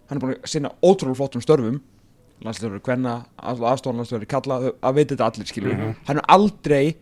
Hann 0.06 0.18
er 0.18 0.22
búin 0.22 0.36
að 0.36 0.50
sinna 0.52 0.72
ótrúlega 0.84 1.18
flottum 1.18 1.44
störfum 1.44 1.80
landslöfur 2.44 2.82
hvenna, 2.84 3.22
aðstofan 3.40 4.02
landslöfur 4.02 4.28
kalla, 4.28 4.58
að 4.84 4.98
veit 4.98 5.12
þetta 5.12 5.28
allir 5.30 5.48
skilur 5.48 5.76
hann 6.08 6.20
er 6.20 6.26
aldrei 6.32 6.96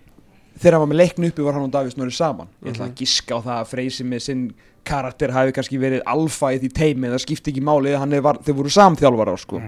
þegar 0.55 0.76
hann 0.76 0.84
var 0.84 0.90
með 0.92 1.00
leiknu 1.00 1.30
uppi 1.32 1.46
var 1.46 1.57
hann 1.57 1.66
og 1.66 1.72
Davís 1.74 1.96
Snorri 1.96 2.14
saman. 2.14 2.50
Ég 2.62 2.74
ætla 2.74 2.86
að 2.86 3.00
giska 3.00 3.38
á 3.38 3.40
það 3.42 3.57
að 3.57 3.70
Freysi 3.72 4.07
með 4.07 4.24
sinn 4.28 4.44
karakter 4.86 5.32
hafi 5.34 5.55
kannski 5.57 5.80
verið 5.82 6.05
alfa 6.11 6.52
í 6.55 6.61
því 6.62 6.70
teimi 6.76 7.11
það 7.11 7.22
skipti 7.24 7.50
ekki 7.50 7.64
máli, 7.64 7.94
var, 8.22 8.38
þeir 8.44 8.59
voru 8.61 8.74
samþjálfara 8.76 9.34
sko. 9.40 9.62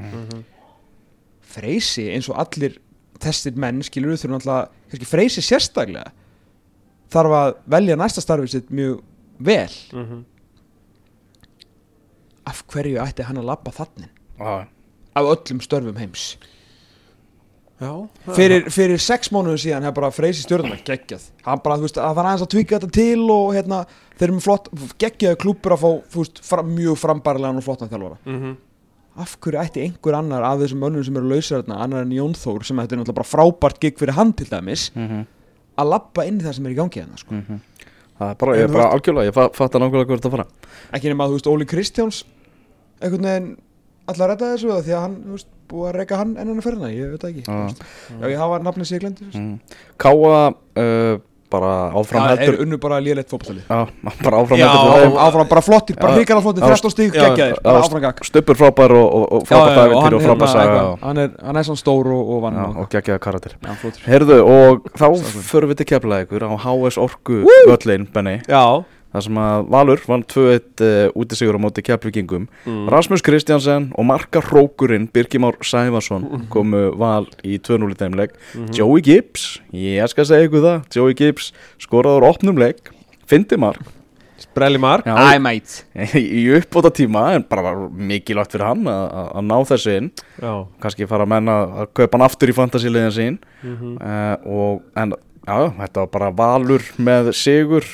Freysi 1.57 2.07
eins 2.15 2.29
og 2.31 2.39
allir 2.39 2.79
þessir 3.23 3.59
menn 3.61 3.83
skilur 3.87 4.13
við 4.15 4.23
þurfum 4.25 4.39
alltaf 4.41 4.73
kannski 4.91 5.09
Freysi 5.11 5.45
sérstaklega. 5.45 6.11
Þarf 7.13 7.37
að 7.39 7.53
velja 7.77 7.97
næsta 7.99 8.25
starfið 8.25 8.53
sitt 8.57 8.73
mjög 8.75 9.01
vel. 9.47 9.71
Af 12.47 12.63
hverju 12.71 13.01
ætti 13.03 13.27
hann 13.27 13.41
að 13.41 13.49
labba 13.51 13.73
þannig 13.75 14.13
Já, 14.37 14.67
af 15.17 15.31
öllum 15.33 15.63
störfum 15.65 15.97
heims. 15.99 16.37
Já, 17.77 17.91
fyrir, 18.33 18.71
fyrir 18.73 19.01
sex 19.03 19.29
mánuðu 19.35 19.59
síðan 19.61 19.85
hefur 19.85 19.99
bara 20.01 20.13
Freysi 20.15 20.45
stjórnum 20.47 20.79
geggjað. 20.87 21.27
Hann 21.45 21.61
bara, 21.65 21.77
þú 21.77 21.89
veist, 21.89 21.99
að 22.01 22.07
það 22.07 22.15
var 22.19 22.29
aðeins 22.31 22.45
að 22.47 22.53
tvíka 22.55 22.79
þetta 22.79 22.95
til 22.97 23.25
og 23.35 23.51
hérna, 23.57 23.81
þeir 24.17 24.27
eru 24.29 24.37
með 24.37 24.47
flott 24.47 24.71
geggjaði 25.03 25.39
klúpur 25.43 25.75
að 25.77 25.83
fá, 25.83 25.91
þú 26.15 26.23
veist, 26.23 26.41
fram, 26.47 26.71
mjög 26.73 26.97
frambærilegan 27.03 27.61
og 27.61 27.67
flottan 27.67 27.93
þjálfara. 27.93 28.19
Mm 28.25 28.57
af 29.19 29.37
hverju 29.41 29.61
ætti 29.63 29.83
einhver 29.87 30.15
annar 30.19 30.43
af 30.45 30.59
þessum 30.61 30.81
mönnum 30.83 31.05
sem 31.05 31.17
eru 31.17 31.29
lausir 31.31 31.63
þarna, 31.63 31.79
annar 31.85 32.03
en 32.07 32.11
Jón 32.17 32.35
Þór 32.37 32.65
sem 32.65 32.77
þetta 32.77 32.93
er 32.97 33.01
náttúrulega 33.01 33.15
bara 33.21 33.31
frábært 33.33 33.81
gig 33.81 33.97
fyrir 33.99 34.15
hann 34.19 34.33
til 34.33 34.47
dæmis 34.51 34.91
Mhm. 34.95 35.27
að 35.79 35.91
labba 35.93 36.25
inn 36.27 36.41
í 36.41 36.45
það 36.45 36.55
sem 36.55 36.67
er 36.67 36.71
í 36.73 36.77
gangi 36.77 37.01
hérna 37.03 37.19
sko. 37.19 37.35
Mhm. 37.35 37.61
það 38.21 38.31
er 38.31 38.35
bara, 38.41 38.53
En 38.53 38.59
ég 38.61 38.65
er 38.65 38.73
bara 38.73 38.91
algjörlega, 38.93 39.29
ég 39.31 39.35
fa- 39.35 39.53
fatta 39.53 39.79
nákvæmlega 39.79 40.07
hvað 40.07 40.21
þetta 40.21 40.31
fara 40.31 40.47
ekki 40.93 41.09
nema 41.13 41.25
að 41.25 41.29
þú 41.29 41.37
veist 41.37 41.47
Óli 41.53 41.67
Kristjáns 41.67 42.25
einhvern 43.03 43.23
veginn 43.29 43.57
alltaf 44.09 44.25
að 44.25 44.31
redda 44.31 44.51
þessu 44.55 44.83
því 44.87 44.93
að 44.97 45.01
hann, 45.03 45.17
þú 45.27 45.31
veist, 45.37 45.47
búið 45.69 45.89
að 45.91 45.97
reyka 45.99 46.17
hann 46.17 46.37
enn 46.39 46.61
fyrir 46.63 46.79
ég 46.95 47.11
veit 47.11 47.21
það 47.21 47.31
ekki 47.31 47.43
Já. 47.45 47.53
þú 47.53 47.65
veist. 47.67 47.83
já, 48.21 48.27
ég 48.31 48.39
hafa 48.39 48.59
nafnið 48.63 48.87
sér 48.87 49.01
glendi 49.01 49.25
mm. 49.35 49.61
Káa 49.99 50.55
uh, 50.77 51.19
bara 51.53 51.73
áfram 51.97 52.23
það 52.23 52.33
er 52.33 52.43
heldur 52.43 52.65
unnu 52.65 52.79
bara 52.83 52.99
lélegt 53.03 53.31
fótballtali 53.33 53.63
Já, 53.67 53.79
bara 54.23 54.41
áfram 54.43 54.63
heldur 54.63 55.19
áfram, 55.27 55.49
bara 55.51 55.63
flottir, 55.65 55.99
bara 56.01 56.15
Já. 56.15 56.21
hrikalega 56.21 56.45
flottir 56.47 56.65
Já. 56.65 56.73
13 56.75 56.95
stík 56.95 57.15
geggjaðir, 57.17 57.61
bara 57.65 57.85
áfram 57.85 58.05
gagg. 58.05 58.25
Stubbur 58.27 58.61
frábær 58.61 58.97
og, 58.97 59.07
og, 59.07 59.27
og 59.39 59.47
frábært 59.51 60.19
og 60.19 60.27
frábær 60.27 60.53
saga. 60.53 60.83
hann 61.05 61.23
er, 61.25 61.31
hann 61.45 61.61
er 61.61 61.69
svona 61.69 61.83
stór 61.83 62.11
og, 62.17 62.35
og 62.37 62.43
vann 62.47 62.61
já, 62.61 62.67
og, 62.73 62.91
geggjaða 62.93 63.41
flottur. 63.83 64.03
Herðu, 64.07 64.41
og 64.43 64.91
þá 64.97 65.07
förum 65.53 65.73
við 65.73 65.83
til 65.83 65.91
keflaði 65.95 66.29
ykkur 66.29 66.47
á 66.47 66.51
HS 66.67 67.01
Orku 67.03 67.41
völlin, 67.71 68.09
Benny 68.13 68.41
Já 68.47 68.85
þar 69.17 69.25
sem 69.27 69.41
að 69.41 69.67
Valur 69.73 70.03
vann 70.07 70.23
2-1 70.29 70.85
uh, 70.85 71.17
útisigur 71.17 71.57
á 71.57 71.61
móti 71.65 71.83
keflvíkingum. 71.87 72.47
Mm. 72.69 72.85
Rasmus 72.93 73.25
Kristjansen 73.25 73.89
og 73.97 74.07
marka 74.13 74.43
hrókurinn 74.45 75.09
Birgimár 75.13 75.57
Sæfarsson 75.65 76.47
komu 76.53 76.91
val 77.01 77.25
í 77.43 77.57
2-0 77.59 77.91
í 77.97 77.99
þeim 78.05 78.17
leik 78.21 78.37
Mhm. 78.55 78.71
Joey 78.77 79.01
Gibbs, 79.03 79.61
ég 79.73 80.07
skal 80.13 80.25
segja 80.29 80.47
ykkur 80.51 80.63
það 80.65 80.97
Joey 81.01 81.15
Gibbs 81.17 81.51
skoraður 81.83 82.29
opnum 82.29 82.59
leik 82.61 82.93
fyndi 83.27 83.57
mark. 83.59 83.81
Sprelli 84.37 84.77
mark. 84.79 85.07
Æ, 85.09 85.39
mate. 85.41 85.87
Í 86.21 86.43
uppbóta 86.59 86.91
tíma 86.93 87.23
en 87.35 87.45
bara 87.49 87.63
var 87.65 87.79
mikilvægt 87.89 88.53
fyrir 88.53 88.67
hann 88.69 88.83
að, 88.85 89.39
ná 89.49 89.55
þessu 89.71 89.95
inn. 89.97 90.11
Já. 90.43 90.53
Kannski 90.83 91.09
fara 91.09 91.25
að 91.25 91.33
menna 91.33 91.55
að 91.83 91.89
kaupa 91.97 92.19
hann 92.19 92.27
aftur 92.27 92.53
í 92.53 92.57
fantasíliðin 92.57 93.15
sín. 93.17 93.39
Mhm. 93.65 93.95
uh, 93.97 94.37
og 94.45 94.85
en 95.01 95.15
já, 95.17 95.57
þetta 95.81 96.05
var 96.05 96.13
bara 96.19 96.31
valur 96.43 96.85
með 97.01 97.33
sigur. 97.39 97.89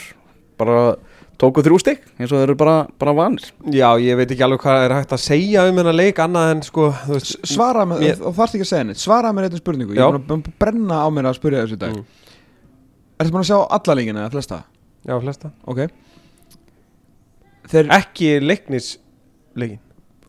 Bara 0.59 0.97
tóku 1.43 1.63
þrjú 1.67 1.79
stygg 1.83 2.05
eins 2.21 2.31
og 2.31 2.39
þeir 2.39 2.45
eru 2.47 2.55
bara, 2.61 2.77
bara 3.03 3.13
vanir. 3.19 3.49
Já, 3.75 3.89
ég 3.99 4.17
veit 4.21 4.31
ekki 4.31 4.45
alveg 4.47 4.63
hvað 4.63 4.85
er 4.87 4.95
hægt 5.01 5.15
að 5.17 5.23
segja 5.25 5.65
um 5.69 5.81
hennar 5.81 5.97
leik 5.99 6.21
annað 6.23 6.51
en 6.55 6.63
sko, 6.67 6.89
þú 7.03 7.17
veist 7.19 7.33
svara 7.51 7.83
Mér- 7.91 8.23
og 8.23 8.37
þarfst 8.37 8.55
ekki 8.59 8.67
að 8.67 8.71
segja 8.71 8.87
neitt. 8.89 9.01
Svara 9.03 9.33
með 9.35 9.49
eitthvað 9.49 9.63
spurningu, 9.65 9.97
Já. 9.97 10.05
ég 10.07 10.15
er 10.15 10.23
búin 10.29 10.45
að- 10.47 10.53
brenna 10.63 11.01
á 11.03 11.09
mér 11.11 11.29
að 11.33 11.39
spyrja 11.41 11.65
þessu 11.67 11.79
dag. 11.83 11.97
Mm. 11.97 12.05
Ertu 13.19 13.33
búin 13.35 13.43
að 13.43 13.51
sjá 13.51 13.59
alla 13.79 13.95
leikina 13.99 14.23
eða 14.27 14.33
flesta? 14.37 14.63
Já, 15.07 15.15
flesta. 15.21 15.51
Ok. 15.67 15.83
Þeir, 17.73 17.89
Ekki 17.99 18.29
leiknis 18.43 18.97
leikin 19.57 19.79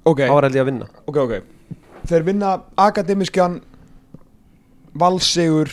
ok, 0.06 0.20
Það 0.20 0.34
var 0.36 0.44
held 0.48 0.56
ég 0.58 0.62
að 0.64 0.70
vinna. 0.72 0.88
Ok, 1.08 1.18
ok. 1.18 1.34
Þeir 2.10 2.24
vinna 2.28 2.62
akademiskan 2.78 3.62
valsigur 5.00 5.70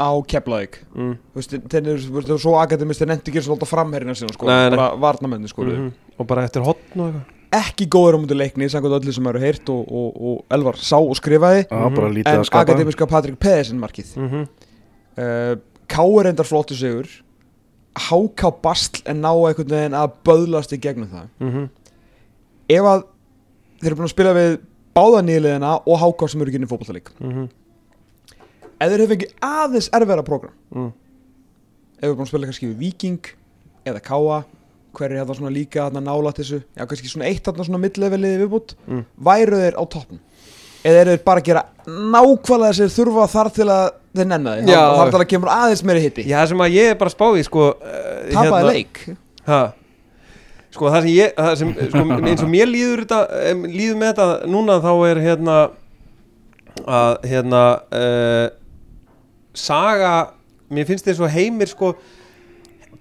á 0.00 0.10
Keflavík 0.26 0.78
mm. 0.94 1.12
Þú 1.34 1.42
veist, 1.42 1.50
þeir 1.68 1.82
eru 1.82 1.98
þú 2.06 2.14
veist, 2.16 2.32
svo 2.42 2.54
akademist 2.60 3.02
þeir 3.02 3.12
nefndi 3.12 3.30
ekki 3.34 3.42
svolítið 3.44 3.70
framherina 3.70 4.14
sinna 4.16 4.32
sko, 4.32 4.46
Nei, 4.48 4.70
nei. 4.70 4.76
bara 4.78 4.96
varnamenni 4.96 5.48
sko 5.48 5.62
-hmm. 5.68 5.92
Og 6.18 6.26
bara 6.26 6.44
eftir 6.44 6.62
hotn 6.64 7.00
og 7.00 7.06
eitthvað 7.06 7.36
ekki 7.50 7.86
góður 7.90 8.14
á 8.14 8.18
mútið 8.22 8.38
leikni 8.38 8.68
samkvæmt 8.70 9.02
öllu 9.02 9.12
sem 9.12 9.26
eru 9.26 9.40
heyrt 9.42 9.68
og, 9.68 9.80
og, 9.92 10.20
og 10.22 10.44
Elvar 10.54 10.76
sá 10.78 10.96
og 10.98 11.16
skrifaði 11.18 11.64
Já, 11.66 11.88
bara 11.96 12.08
lítið 12.08 12.30
en 12.30 12.40
að 12.40 12.46
skapa 12.46 12.62
akademiska 12.62 13.06
Patrik 13.10 13.38
Pedersen 13.42 13.80
markið 13.80 14.16
mm 14.16 14.28
-hmm. 14.28 14.46
uh, 15.18 15.56
K 15.88 15.98
er 16.20 16.26
endar 16.30 16.46
flottu 16.46 16.74
sigur 16.74 17.06
HK 17.98 18.62
Bastl 18.62 19.02
en 19.10 19.20
ná 19.22 19.32
einhvern 19.34 19.68
veginn 19.68 19.94
að 19.98 20.10
böðlast 20.24 20.72
í 20.72 20.78
gegnum 20.78 21.08
það 21.10 21.26
Mhm. 21.40 21.68
ef 22.68 22.82
að 22.82 23.02
þeir 23.80 23.86
eru 23.86 23.96
búin 23.96 24.04
að 24.04 24.14
spila 24.14 24.34
við 24.34 24.58
báða 24.94 25.22
nýliðina 25.24 25.82
og 25.86 25.98
HK 25.98 26.28
sem 26.28 26.40
eru 26.40 26.50
ekki 26.50 26.56
inn 26.60 26.64
í 26.68 26.70
fótballtalík 26.70 27.10
Mhm. 27.20 27.48
Ef 28.80 28.90
þeir 28.92 29.04
hefur 29.04 29.16
ekki 29.18 29.28
aðeins 29.44 29.90
erfæra 29.96 30.24
program 30.26 30.54
Mm. 30.74 30.90
ef 32.00 32.08
við 32.08 32.14
búin 32.16 32.24
að 32.26 32.32
spila 32.32 32.46
kannski 32.50 32.70
við 32.70 32.78
Viking 32.86 33.20
eða 33.86 34.00
Káa 34.06 34.40
hver 34.96 35.12
er 35.12 35.20
þetta 35.24 35.36
svona 35.38 35.52
líka 35.54 35.84
þarna 35.86 36.00
nálægt 36.08 36.40
þessu 36.40 36.62
já 36.76 36.86
kannski 36.86 37.08
svona 37.12 37.28
eitt 37.30 37.44
þarna 37.46 37.64
svona 37.68 37.78
midleveliði 37.84 38.40
viðbútt 38.44 38.74
Mm. 38.88 39.04
væru 39.22 39.60
þeir 39.62 39.76
á 39.78 39.84
toppn 39.86 40.18
eða 40.84 41.00
eru 41.04 41.10
þeir 41.16 41.24
bara 41.24 41.40
að 41.40 41.44
gera 41.50 41.64
nákvæmlega 41.86 42.70
þess 42.72 42.80
að 42.80 42.86
þeir 42.86 42.96
þurfa 42.96 43.26
þar 43.34 43.50
til 43.58 43.66
að 43.68 43.90
þeir 44.16 44.26
nenna 44.30 44.54
Já. 44.64 44.80
þar 44.96 45.10
til 45.12 45.20
að 45.20 45.28
kemur 45.34 45.50
aðeins 45.54 45.82
meiri 45.84 46.00
hitti 46.06 46.24
Já, 46.26 46.38
það 46.40 46.48
sem 46.54 46.62
að 46.64 46.72
ég 46.78 46.88
er 46.90 46.96
bara 47.02 47.10
að 47.10 47.16
spá 47.18 47.26
í 47.36 47.44
sko 47.46 47.66
uh, 47.68 48.32
tapaði 48.32 48.72
leik 48.74 49.02
ha, 49.46 49.60
Sko 50.70 50.86
það 50.86 51.02
sem 51.02 51.10
ég 51.18 51.32
það 51.36 51.54
sem, 51.58 51.70
sko, 51.90 52.02
eins 52.30 52.42
og 52.46 52.50
mér 52.50 52.68
líður 52.70 53.00
þetta 53.04 53.20
líður 53.66 53.96
með 54.00 54.10
þetta 54.14 54.26
núna 54.46 54.76
þá 54.84 54.90
er 55.10 55.20
hérna 55.24 55.56
að 56.86 57.16
hérna 57.28 57.62
uh, 57.90 58.46
saga 59.54 60.32
mér 60.70 60.86
finnst 60.86 61.04
þess 61.08 61.20
að 61.20 61.34
heimir 61.34 61.70
sko 61.70 61.94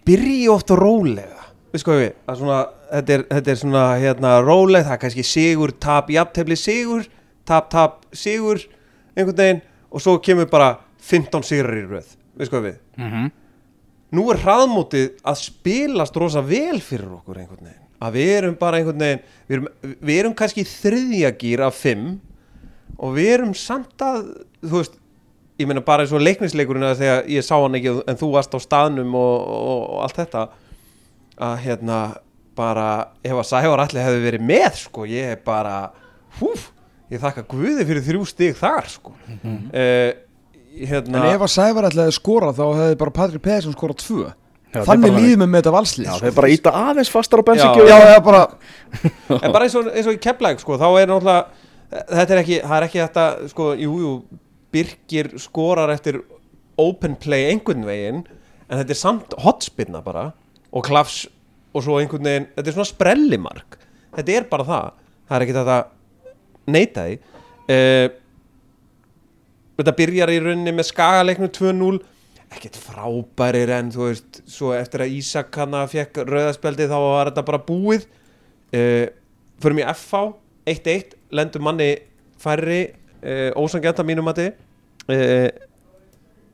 byrji 0.06 0.50
oft 0.50 0.70
rólega. 0.70 1.48
Við 1.70 1.84
sko 1.84 1.98
við 2.00 2.14
svona 2.34 2.64
þetta 2.90 3.14
er, 3.14 3.24
þetta 3.30 3.52
er 3.52 3.60
svona 3.62 3.86
hérna 4.02 4.36
róleg 4.42 4.86
það 4.88 4.96
er 4.96 5.02
kannski 5.04 5.26
sigur, 5.28 5.74
tap, 5.78 6.10
jafntefli 6.10 6.58
sigur 6.58 7.06
tap, 7.50 7.70
tap, 7.72 8.06
sigur 8.14 8.62
einhvern 9.16 9.38
veginn 9.38 9.62
og 9.90 10.04
svo 10.04 10.18
kemur 10.24 10.50
bara 10.52 10.76
15 11.10 11.46
sigrar 11.48 11.78
í 11.78 11.86
röð. 11.88 12.16
Við 12.38 12.50
sko 12.50 12.62
við 12.64 12.78
mm 12.98 13.10
-hmm. 13.12 13.32
nú 14.16 14.32
er 14.32 14.42
hraðmótið 14.44 15.08
að 15.24 15.42
spilast 15.44 16.16
rosa 16.16 16.42
vel 16.42 16.80
fyrir 16.82 17.12
okkur 17.20 17.38
einhvern 17.38 17.66
veginn. 17.66 17.88
Að 18.00 18.14
við 18.14 18.30
erum 18.38 18.56
bara 18.56 18.78
einhvern 18.78 19.00
veginn 19.00 19.22
við 19.48 19.56
erum, 19.56 19.68
við 20.02 20.20
erum 20.20 20.34
kannski 20.34 20.62
í 20.62 20.72
þriðja 20.72 21.32
gýr 21.38 21.62
af 21.62 21.76
fimm 21.76 22.20
og 22.98 23.16
við 23.16 23.34
erum 23.34 23.54
samt 23.54 24.02
að 24.02 24.46
þú 24.62 24.76
veist, 24.78 24.96
ég 25.60 25.68
meina 25.70 25.84
bara 25.86 26.06
eins 26.06 26.14
og 26.16 26.24
leiknisleikurinn 26.24 26.88
að 26.88 27.04
þegar 27.04 27.30
ég 27.36 27.46
sá 27.46 27.56
hann 27.58 27.78
ekki 27.80 27.94
en 28.08 28.20
þú 28.20 28.32
varst 28.34 28.56
á 28.56 28.60
staðnum 28.64 29.16
og, 29.20 29.36
og, 29.60 29.82
og 29.84 30.02
allt 30.06 30.20
þetta 30.22 30.46
að 31.50 31.56
hérna 31.66 32.00
bara 32.60 32.90
ef 33.24 33.36
að 33.38 33.48
Sævar 33.48 33.84
allir 33.86 34.04
hefði 34.04 34.24
verið 34.26 34.46
með 34.50 34.82
sko, 34.82 35.06
ég 35.08 35.36
er 35.36 35.44
bara 35.46 35.76
húf, 36.40 36.70
ég 37.12 37.22
þakka 37.24 37.46
Guði 37.52 37.86
fyrir 37.88 38.04
þrjú 38.08 38.26
stig 38.28 38.58
þar 38.60 38.90
sko 38.92 39.16
mm 39.28 39.70
hérna 40.80 41.24
en 41.24 41.34
ef 41.34 41.42
að 41.44 41.50
Sævar 41.52 41.88
ætlaði 41.90 42.12
að 42.12 42.16
skora 42.16 42.52
þá 42.56 42.62
hefði 42.78 42.98
bara 43.02 43.14
Patrik 43.16 43.42
Pedersen 43.44 43.74
skorað 43.76 44.04
tvö 44.04 44.28
Já, 44.70 44.84
þannig 44.86 45.16
líðum 45.16 45.42
við 45.42 45.50
með 45.50 45.64
þetta 45.64 45.72
valslið 45.74 46.06
Já, 46.06 46.12
sko. 46.12 46.22
þeir 46.24 46.36
bara 46.38 46.50
íta 46.54 46.74
aðeins 46.78 47.10
fastar 47.10 47.42
á 47.42 47.44
Já. 47.44 47.48
bensinkjöfu 47.48 47.90
já, 47.90 47.98
já, 48.06 48.20
bara 48.28 48.42
en 49.40 49.56
bara 49.56 49.66
eins 49.66 49.78
og, 49.80 49.90
eins 49.90 50.10
og 50.12 50.14
í 50.14 50.20
Keflæk 50.22 50.62
sko, 50.62 50.78
þá 50.78 50.86
er 50.92 51.10
náttúrulega 51.10 51.42
þetta 51.90 52.36
er 52.36 52.42
ekki, 52.44 52.60
það 52.62 52.76
er 52.78 52.86
ekki 52.86 53.02
þetta 53.02 53.26
sko, 53.50 53.70
jú, 53.82 53.96
jú, 54.04 54.12
Birgir 54.74 55.32
skorar 55.42 55.92
eftir 55.94 56.22
open 56.80 57.18
play 57.20 57.50
einhvern 57.50 57.86
veginn, 57.88 58.24
en 58.70 58.82
þetta 58.82 58.96
er 58.96 59.00
samt 59.00 59.36
hotspinna 59.44 60.02
bara, 60.06 60.30
og 60.70 60.86
klafs 60.86 61.24
og 61.74 61.86
svo 61.86 62.00
einhvern 62.00 62.28
veginn, 62.28 62.48
þetta 62.56 62.72
er 62.72 62.78
svona 62.78 62.92
sprellimark. 62.92 63.80
Þetta 64.16 64.36
er 64.36 64.48
bara 64.50 64.68
það. 64.68 64.88
Það 65.30 65.36
er 65.36 65.46
ekki 65.46 65.58
þetta 65.58 65.80
neita 66.74 67.06
því. 67.06 67.18
Uh, 67.70 68.08
þetta 69.80 69.98
byrjar 70.00 70.34
í 70.34 70.40
rauninni 70.44 70.74
með 70.76 70.90
skagaleiknum 70.90 71.52
2-0 71.56 72.00
ekkert 72.50 72.80
frábærir 72.82 73.70
en 73.76 73.92
þú 73.94 74.08
veist 74.08 74.40
svo 74.50 74.72
eftir 74.74 75.04
að 75.06 75.14
Ísak 75.20 75.54
hana 75.62 75.84
fekk 75.90 76.24
rauðaspeldi 76.26 76.88
þá 76.90 76.98
var 76.98 77.30
þetta 77.30 77.46
bara 77.46 77.62
búið. 77.68 78.08
Uh, 78.74 79.06
förum 79.62 79.82
í 79.82 79.86
FH 79.86 80.24
1-1, 80.70 81.16
lendum 81.36 81.66
manni 81.66 81.92
færri 82.40 82.82
uh, 83.24 83.52
ósangjanta 83.60 84.06
mínum 84.08 84.28
mati. 84.28 84.50
Uh, 85.10 85.48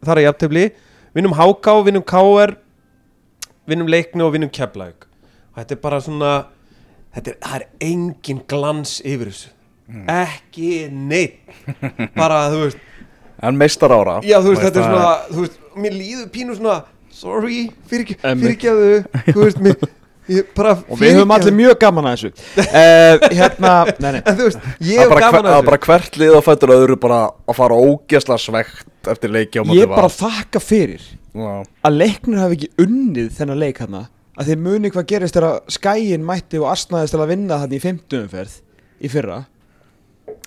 þar 0.06 0.22
er 0.22 0.30
jafntefli. 0.30 0.70
Vinnum 1.16 1.36
HK, 1.36 1.80
vinnum 1.88 2.04
KR 2.06 2.58
vinnum 3.70 3.90
leikni 3.90 4.24
og 4.26 4.34
vinnum 4.36 4.52
Keflavík. 4.54 5.08
Og 5.54 5.62
þetta 5.62 5.76
er 5.76 5.82
bara 5.84 6.00
svona 6.04 6.32
þetta 7.16 7.32
er, 7.32 7.38
það 7.42 7.60
er 7.60 7.68
engin 7.90 8.42
glans 8.50 8.98
yfir 9.06 9.32
þessu. 9.32 9.52
Ekki 10.12 10.72
neitt. 10.94 11.42
Bara 12.18 12.46
þú 12.54 12.66
veist. 12.66 12.84
En 13.46 13.58
meistar 13.60 13.92
ára 13.92 14.22
Já, 14.24 14.40
þú 14.42 14.54
veist, 14.54 14.64
þetta 14.64 14.80
er 14.80 14.86
svona, 14.88 15.16
þú 15.30 15.42
veist, 15.44 15.58
mér 15.84 15.96
líður 15.98 16.30
pínu 16.34 16.56
svona, 16.56 16.78
sorry, 17.14 17.66
fyrir, 17.92 18.16
Einmitt. 18.24 18.46
fyrirgefðu, 18.46 19.26
þú 19.28 19.42
veist, 19.42 19.60
mér, 19.66 19.90
og 20.90 20.98
við 21.00 21.14
höfum 21.20 21.34
allir 21.36 21.54
mjög 21.56 21.76
gaman 21.84 22.08
að 22.10 22.16
þessu 22.16 22.32
uh, 22.66 23.28
hérna, 23.40 23.74
nei, 24.02 24.10
nei 24.16 24.22
En 24.32 24.38
þú 24.40 24.48
veist, 24.50 24.66
ég 24.82 24.98
Það 24.98 25.06
er 25.06 25.12
hef 25.12 25.22
gaman 25.22 25.46
að 25.46 25.52
að 25.52 25.60
þessu. 25.60 25.70
bara 25.70 25.82
hvert 25.86 26.20
lið 26.22 26.34
á 26.34 26.42
fættur 26.48 26.74
öðru 26.76 26.98
bara 27.06 27.20
að 27.46 27.58
fara 27.60 27.78
ógesla 27.86 28.38
svegt 28.42 29.10
eftir 29.14 29.34
leiki 29.36 29.62
ég 29.62 29.90
bara 29.92 30.08
Val. 30.10 30.16
þakka 30.18 30.62
fyrir 30.64 31.04
Já. 31.36 31.52
að 31.86 31.98
leiknir 32.00 32.42
hafi 32.42 32.58
ekki 32.60 32.72
unnið 32.86 33.32
þennan 33.38 33.62
leik 33.62 33.82
hann 33.84 34.00
að 34.02 34.50
þeir 34.50 34.64
muni 34.66 34.90
hvað 34.92 35.06
gerist 35.14 35.38
þegar 35.38 35.62
skæin 35.72 36.26
mætti 36.28 36.60
og 36.60 36.72
asnaðist 36.74 37.14
til 37.16 37.22
að 37.24 37.30
vinna 37.36 37.60
hann 37.62 37.76
í 37.76 37.80
50 37.84 38.24
umferð 38.26 38.58
í 39.06 39.12
fyrra 39.14 39.44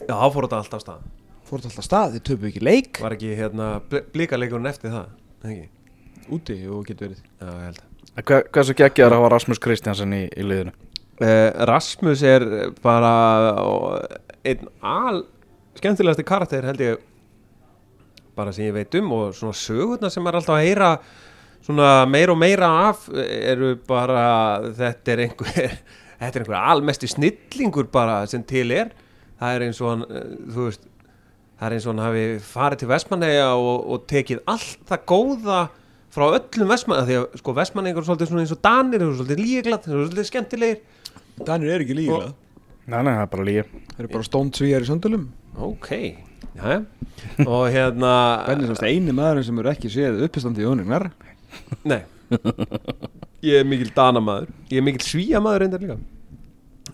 Já, 0.09 0.15
þá 0.19 0.27
fór 0.35 0.47
þetta 0.49 0.59
alltaf 0.63 0.81
af 0.81 0.85
stað. 0.85 1.05
fór 1.49 1.61
þetta 1.63 1.71
alltaf 1.71 1.87
stað, 1.87 2.17
þeir 2.19 2.25
töpu 2.29 2.49
ekki 2.51 2.65
leik 2.67 2.99
Var 3.05 3.15
ekki, 3.17 3.31
hérna, 3.39 3.69
blíkaleikurinn 4.13 4.69
eftir 4.73 4.93
það, 4.93 5.07
ekki? 5.47 5.69
úti 6.37 6.59
og 6.69 6.83
getur 6.91 7.15
verið 7.15 7.23
Já, 7.23 7.88
ég 8.19 8.27
held 8.27 8.35
að. 8.35 8.43
En 8.43 8.43
Hver, 8.43 8.45
Hversu 8.53 8.75
geggjaður 8.75 9.15
að 9.15 9.21
hafa 9.23 9.33
Rasmus 9.35 9.61
Kristjansen 9.63 10.13
í, 10.13 10.25
í 10.35 10.43
liðinu? 10.43 10.73
Uh, 11.19 11.51
Rasmus 11.67 12.23
er 12.23 12.45
bara 12.83 13.13
einn 14.47 14.69
al 14.83 15.25
skemmtilegasti 15.79 16.25
karakter 16.27 16.67
held 16.67 16.83
ég 16.83 16.99
bara 18.39 18.53
sem 18.55 18.69
ég 18.69 18.75
veit 18.77 18.95
um 19.01 19.13
og 19.13 19.35
svona 19.35 19.57
sögurnar 19.59 20.13
sem 20.15 20.27
er 20.27 20.39
alltaf 20.39 20.55
að 20.55 20.67
heyra 20.67 20.91
svona 21.63 22.07
meira 22.07 22.35
og 22.35 22.39
meira 22.39 22.69
af 22.89 23.09
eru 23.15 23.77
bara 23.87 24.71
þetta 24.79 25.13
er 25.15 25.25
einhver 25.27 25.75
þetta 26.21 26.31
er 26.31 26.45
einhver 26.45 26.61
almesti 26.61 27.11
snillingur 27.11 27.91
bara 27.91 28.21
sem 28.31 28.45
til 28.47 28.71
er 28.71 28.93
það 29.39 29.57
er 29.57 29.67
eins 29.67 29.83
og 29.83 29.91
hann 29.91 30.07
eh, 30.07 30.31
veist 30.55 30.87
það 31.59 31.67
er 31.67 31.77
eins 31.77 31.87
og 31.87 31.95
hann 31.95 32.05
hafi 32.07 32.25
farið 32.47 32.83
til 32.83 32.91
Vestmanneja 32.93 33.51
og, 33.59 33.91
og 33.91 34.07
tekið 34.11 34.43
allt 34.47 34.87
það 34.87 35.05
góða 35.11 35.61
frá 36.19 36.27
öllum 36.37 36.75
Vestmanneja 36.75 37.09
því 37.09 37.19
að 37.21 37.41
sko 37.41 37.57
Vestmanneja 37.57 37.97
er 37.97 38.09
svolítið 38.09 38.33
svona 38.33 38.45
eins 38.45 38.55
og 38.55 38.63
Danir 38.67 39.05
eru 39.05 39.17
svolítið 39.17 39.43
líglat, 39.45 39.87
þeir 39.87 39.97
eru 39.97 40.07
svolítið 40.09 40.31
skemmtilegir. 40.33 40.79
Danir 41.47 41.75
er 41.77 41.87
ekki 41.87 41.99
líka 41.99 42.21
Nei, 42.89 43.03
nei, 43.05 43.13
það 43.13 43.23
er 43.23 43.33
bara 43.35 43.47
lígi 43.47 43.65
Þeir 43.69 44.03
eru 44.03 44.13
bara 44.15 44.27
stónd 44.27 44.59
svíjar 44.59 44.85
í 44.85 44.89
söndulum 44.89 45.29
ok, 45.59 45.89
já 46.59 46.79
og 47.43 47.65
hérna 47.75 48.13
Benni 48.47 48.67
er 48.67 48.71
semst 48.71 48.87
eini 48.87 49.15
maðurinn 49.15 49.47
sem 49.47 49.59
eru 49.63 49.71
ekki 49.73 49.91
séð 49.91 50.21
uppistandi 50.27 50.63
í 50.63 50.69
önugnar 50.71 51.09
Nei. 51.89 52.03
Ég 53.45 53.61
er 53.63 53.69
mikil 53.69 53.91
danamaður. 53.95 54.51
Ég 54.73 54.81
er 54.81 54.87
mikil 54.87 55.05
svíamaður 55.07 55.65
reyndar 55.65 55.85
líka. 55.85 55.97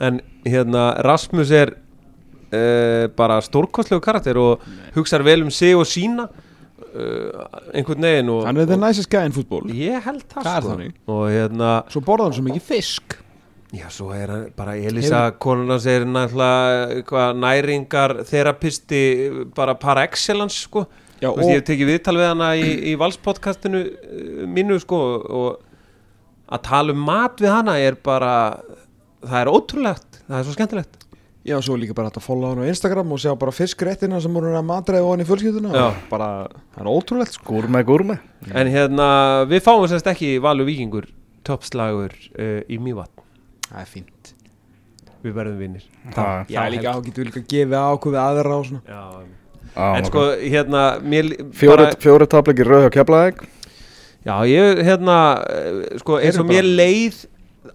En 0.05 0.21
hérna 0.47 0.85
Rasmus 1.07 1.53
er 1.55 1.75
uh, 1.75 3.07
bara 3.17 3.41
stórkostlegu 3.45 4.03
karakter 4.05 4.39
og 4.41 4.65
hugsar 4.97 5.25
vel 5.27 5.47
um 5.47 5.53
sig 5.55 5.77
og 5.77 5.87
sína 5.89 6.29
uh, 6.95 7.45
einhvern 7.75 8.07
veginn 8.09 8.31
og, 8.33 8.45
Hann 8.47 8.57
er 8.63 8.67
the 8.71 8.79
og 8.79 8.83
nicest 8.87 9.11
guy 9.13 9.25
in 9.27 9.35
football. 9.37 9.69
Ég 9.75 10.01
held 10.07 10.25
það 10.31 10.47
Það 10.47 10.57
er 10.57 10.65
sko. 10.65 10.73
þannig. 10.73 10.97
Og 11.15 11.23
hérna 11.35 11.71
Svo 11.93 12.03
borða 12.07 12.29
hann 12.29 12.37
svo 12.39 12.45
mikið 12.49 12.67
fisk. 12.71 13.17
Já, 13.75 13.89
svo 13.91 14.13
er 14.15 14.31
hann 14.31 14.45
bara 14.55 14.77
Elisa 14.79 15.25
konunans 15.43 15.87
er 15.91 16.05
náttúrulega 16.07 16.85
eitthvað 17.01 17.41
næringar 17.43 18.17
þerapisti 18.29 19.01
bara 19.57 19.75
par 19.75 19.99
excellence 20.05 20.61
sko. 20.69 20.85
Já, 21.19 21.31
Þú 21.31 21.37
veist, 21.41 21.51
ég 21.51 21.59
hef 21.61 21.67
tekið 21.71 21.91
viðtal 21.91 22.17
við 22.19 22.27
hana 22.29 22.49
í, 22.59 22.71
í 22.91 22.95
valspodcastinu 23.01 23.81
uh, 23.83 24.47
mínu 24.51 24.79
sko 24.83 24.99
og 25.25 25.61
að 26.55 26.63
tala 26.67 26.93
um 26.95 27.01
mat 27.07 27.41
við 27.41 27.51
hana 27.55 27.79
er 27.81 27.97
bara 28.05 28.33
það 29.25 29.39
er 29.41 29.51
ótrúlegt, 29.51 30.19
það 30.29 30.37
er 30.39 30.45
svo 30.45 30.55
skemmtilegt 30.59 30.99
Já, 31.45 31.59
svo 31.61 31.75
líka 31.77 31.93
bara 31.93 32.09
hægt 32.09 32.17
að 32.23 32.25
followa 32.25 32.55
hann 32.55 32.65
á 32.65 32.73
Instagram 32.73 33.11
og 33.13 33.19
sjá 33.21 33.35
bara 33.37 33.53
fiskréttina 33.53 34.17
sem 34.25 34.33
voru 34.33 34.55
að 34.57 34.65
matræða 34.65 35.05
og 35.05 35.11
hann 35.13 35.25
í 35.25 35.27
fjölskylduna. 35.29 35.73
Já. 35.77 35.87
og 35.91 36.07
bara, 36.09 36.29
það 36.73 36.81
er 36.81 36.89
ótrúlegt 36.95 37.37
sko. 37.37 37.45
Gúrme, 37.53 37.83
gúrme 37.85 38.17
en 38.55 38.71
hérna, 38.73 39.09
við 39.51 39.61
fáum 39.67 39.85
sérst 39.91 40.09
ekki 40.09 40.39
Valur 40.41 40.65
Víkingur 40.69 41.11
toppslagur 41.45 42.15
uh, 42.41 42.63
í 42.73 42.79
Mývatn, 42.81 43.21
Það 43.69 43.81
er 43.83 43.91
fínt. 43.93 44.31
Við 45.25 45.33
verðum 45.37 45.59
vinnir 45.61 45.85
Það- 46.15 46.49
Já, 46.53 46.61
líka, 46.73 46.95
þá 46.97 47.05
getur 47.11 47.25
við 47.25 47.29
líka 47.31 47.43
gefið 47.53 47.77
ákveð 47.81 48.15
við 48.17 48.23
aðra 48.25 48.57
og 48.57 48.65
svona. 48.71 48.83
Já, 48.89 49.03
á, 49.77 49.85
en 49.99 50.09
sko, 50.09 50.25
hérna 50.41 50.83
mér, 51.05 51.29
Fjóri, 51.53 51.85
bara- 51.85 52.01
fjóri 52.01 52.27
tapleikir 52.33 52.69
rauð 52.73 52.87
hjá 52.89 52.93
Keflavík. 52.97 53.45
Já, 54.25 54.35
ég, 54.49 54.81
hérna, 54.89 55.17
eh, 55.45 55.99
sko, 56.01 56.17
eins 56.25 56.39
og 56.41 56.49
mér 56.49 56.65
bara- 56.65 56.77
leið 56.81 57.27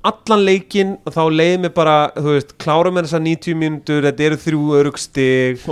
allan 0.07 0.43
leikinn 0.47 0.95
og 1.07 1.13
þá 1.15 1.21
leið 1.33 1.53
mér 1.63 1.73
bara, 1.75 1.95
þú 2.15 2.33
veist, 2.35 2.53
klárum 2.61 2.95
með 2.95 3.07
þessar 3.07 3.23
90 3.25 3.57
mínútur, 3.59 4.07
þetta 4.07 4.25
eru 4.25 4.39
þrjú 4.43 4.61
örugstig, 4.79 5.63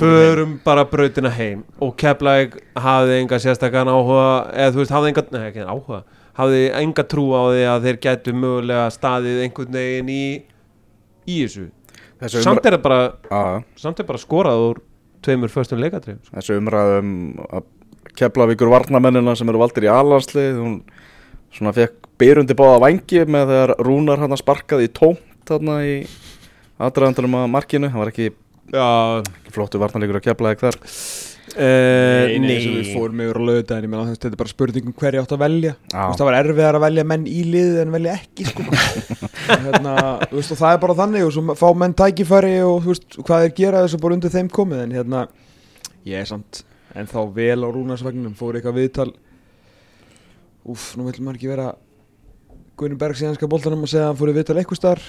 förum 0.00 0.56
bara 0.64 0.86
brautina 0.88 1.32
heim 1.34 1.64
og 1.82 1.94
Keflæk 2.00 2.56
hafði 2.80 3.20
enga 3.20 3.40
sérstakann 3.42 3.90
áhuga, 3.92 4.28
eða 4.54 4.74
þú 4.74 4.82
veist, 4.82 4.94
hafði 4.96 5.12
enga, 5.12 5.26
nei, 5.34 5.44
ekki 5.50 5.66
áhuga, 5.66 6.02
hafði 6.40 6.62
enga 6.80 7.06
trú 7.12 7.26
á 7.36 7.42
því 7.50 7.64
að 7.74 7.88
þeir 7.88 8.00
gætu 8.08 8.36
mögulega 8.36 8.88
staðið 8.96 9.44
einhvern 9.44 9.80
veginn 9.80 10.12
í, 10.12 10.26
í 11.28 11.38
þessu. 11.44 11.68
Samt 12.40 12.62
umræ... 12.62 12.68
er 12.70 12.78
það 12.78 12.84
bara, 12.86 13.00
á, 13.28 13.40
samt 13.76 14.00
er 14.00 14.08
bara 14.08 14.22
skorað 14.22 14.66
úr 14.70 14.84
tveimur 15.26 15.52
föstum 15.52 15.82
leikatrið. 15.82 16.22
þessi 16.32 16.60
umræðum 16.60 17.10
að 17.50 17.72
Keflavíkur 18.16 18.70
varnamennina 18.72 19.34
sem 19.36 19.48
eru 19.50 19.60
valdir 19.60 19.84
í 19.84 19.92
alanslið 19.92 20.60
hún 20.62 20.76
svona 21.52 21.72
fekk 21.76 22.05
byrjundi 22.20 22.56
báða 22.56 22.82
vangi 22.86 23.22
með 23.28 23.52
þegar 23.52 23.74
Rúnar 23.86 24.22
hann 24.24 24.40
sparkaði 24.40 24.88
í 24.88 24.92
tómt 24.96 25.22
þarna 25.46 25.78
í 25.86 25.94
aðdraðandunum 26.82 27.38
að 27.40 27.48
markinu, 27.54 27.88
hann 27.92 28.02
var 28.02 28.10
ekki, 28.12 28.32
ekki 28.72 29.54
flottu 29.54 29.80
varnarleikur 29.80 30.20
að 30.20 30.28
Keflavík 30.28 30.62
þar. 30.64 30.78
Uh, 31.56 32.26
Nei, 32.26 32.40
nei, 32.42 32.56
við 32.58 32.88
fórum 32.90 33.20
yfir 33.22 33.38
á 33.38 33.42
lögudaginn 33.46 33.84
Ég 33.86 33.90
meina, 33.92 34.02
þetta 34.10 34.28
er 34.28 34.34
bara 34.40 34.50
spurning 34.50 34.88
um 34.90 34.94
hverju 34.98 35.22
átt 35.22 35.30
að 35.32 35.42
velja. 35.44 35.70
Veist, 35.86 36.18
Það 36.18 36.26
var 36.28 36.36
erfiðar 36.40 36.76
að 36.76 36.84
velja 36.84 37.04
menn 37.06 37.28
í 37.30 37.36
liðið 37.46 37.78
en 37.80 37.94
velja 37.94 38.16
ekki 38.18 38.46
sko. 38.50 38.64
hérna, 39.68 39.94
veist, 40.34 40.52
og 40.52 40.58
það 40.58 40.74
er 40.74 40.82
bara 40.82 40.96
þannig 40.98 41.24
og 41.24 41.32
svo 41.36 41.56
fá 41.56 41.64
menn 41.78 41.94
tækifæri 41.96 42.52
og 42.66 42.90
veist, 42.90 43.06
hvað 43.22 43.46
þeir 43.46 43.54
gera 43.62 43.84
þessu 43.86 44.02
bara 44.02 44.18
undir 44.18 44.34
þeim 44.34 44.50
komið 44.58 44.82
en 44.82 44.96
hérna, 44.98 45.22
ég 46.10 46.26
er 46.26 46.28
samt 46.28 46.60
en 46.98 47.08
þá 47.14 47.18
vel 47.38 47.58
á 47.62 47.68
rúnarsvagnum 47.72 48.36
fór 48.36 48.58
eitthvað 48.58 48.78
viðtal. 48.82 49.10
Úf, 50.66 50.90
nú 50.98 51.06
vill 51.06 51.22
maður 51.22 51.40
ekki 51.40 51.54
vera 51.54 51.70
Gunni 52.76 52.98
Bergs 53.00 53.22
í 53.22 53.28
ennska 53.30 53.48
boltanum 53.50 53.86
og 53.86 53.90
segja 53.92 54.04
að 54.06 54.10
hann 54.12 54.20
fór 54.20 54.32
í 54.32 54.36
viðtal 54.36 54.58
eitthvað 54.60 54.80
starf 54.82 55.06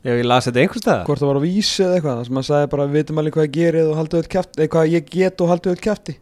Ef 0.00 0.14
ég 0.16 0.24
las 0.24 0.46
þetta 0.48 0.62
einhvers 0.62 0.80
staðar? 0.84 1.04
hvort 1.08 1.20
það 1.20 1.28
var 1.30 1.38
á 1.40 1.44
vísi 1.44 1.82
eða 1.84 1.96
eitthvað, 1.98 2.20
það 2.20 2.28
sem 2.30 2.38
hann 2.40 2.46
sagði 2.48 2.68
bara 2.72 2.86
við 2.88 2.96
vitum 3.00 3.18
alveg 3.20 3.34
hvað 3.36 3.46
ég 3.48 3.54
gerið 3.58 3.90
og 3.90 3.98
haldið 4.00 4.20
öll 4.22 4.30
kæfti 4.32 4.62
eða 4.64 4.70
hvað 4.76 4.94
ég 4.94 5.10
get 5.12 5.42
og 5.44 5.50
haldið 5.52 5.74
öll 5.74 5.84
kæfti 5.88 6.14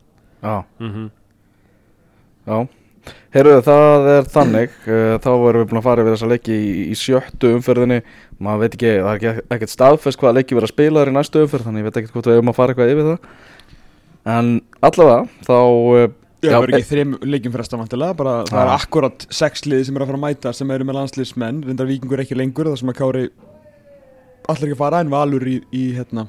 Já, 0.43 0.57
Mm 0.83 1.07
já. 2.49 2.59
Heyrðu, 3.33 3.59
það 3.65 4.07
er 4.13 4.27
þannig 4.33 4.75
uh, 4.89 5.15
þá 5.25 5.29
erum 5.33 5.61
við 5.63 5.69
búin 5.71 5.79
að 5.81 5.85
fara 5.87 6.03
yfir 6.05 6.15
þessa 6.17 6.29
leiki 6.33 6.55
í, 6.57 6.71
í 6.93 6.97
sjöttu 6.99 7.51
umferðinni. 7.57 7.99
Maður 8.45 8.63
veit 8.65 8.77
ekki, 8.79 8.91
það 8.99 9.09
er 9.11 9.19
ekki, 9.21 9.45
ekkert 9.57 9.73
staðfest 9.73 10.21
hvaða 10.21 10.37
leiki 10.39 10.57
verða 10.59 10.71
spilaðar 10.73 11.11
í 11.13 11.15
næstu 11.17 11.43
umferð 11.45 11.69
þannig 11.69 11.83
ég 11.85 11.89
veit 11.89 12.01
ekki 12.03 12.13
hvort 12.15 12.29
við 12.31 12.39
erum 12.39 12.53
að 12.53 12.57
fara 12.59 12.75
eitthvað 12.75 12.93
yfir 12.95 13.09
það. 13.09 13.29
En 14.35 14.51
allavega 14.89 15.47
þá 15.49 15.57
uh, 15.59 16.07
Já, 16.39 16.53
það 16.53 16.61
verður 16.63 16.79
ekki 16.79 16.89
þreim 16.93 17.15
leikjum 17.27 17.55
fresta 17.57 17.79
vantilega, 17.81 18.15
bara 18.19 18.33
það 18.47 18.61
er 18.63 18.73
akkurat 18.77 19.25
sex 19.35 19.65
liði 19.67 19.89
sem 19.89 19.97
er 19.99 20.05
að 20.05 20.11
fara 20.13 20.21
að 20.21 20.25
mæta 20.25 20.53
sem 20.55 20.71
eru 20.71 20.87
með 20.87 20.99
landsliðsmenn, 21.01 21.61
reyndar 21.67 21.89
vikingur 21.89 22.23
ekki 22.23 22.39
lengur 22.39 22.71
það 22.71 22.77
sem 22.79 22.93
að 22.93 22.99
Kári 23.01 23.25
allir 24.49 24.69
ekki 24.69 24.77
að 24.77 24.83
fara 24.85 25.03
en 25.03 25.11
valur 25.13 25.49
í, 25.51 25.57
í 25.75 25.85
hérna 25.97 26.29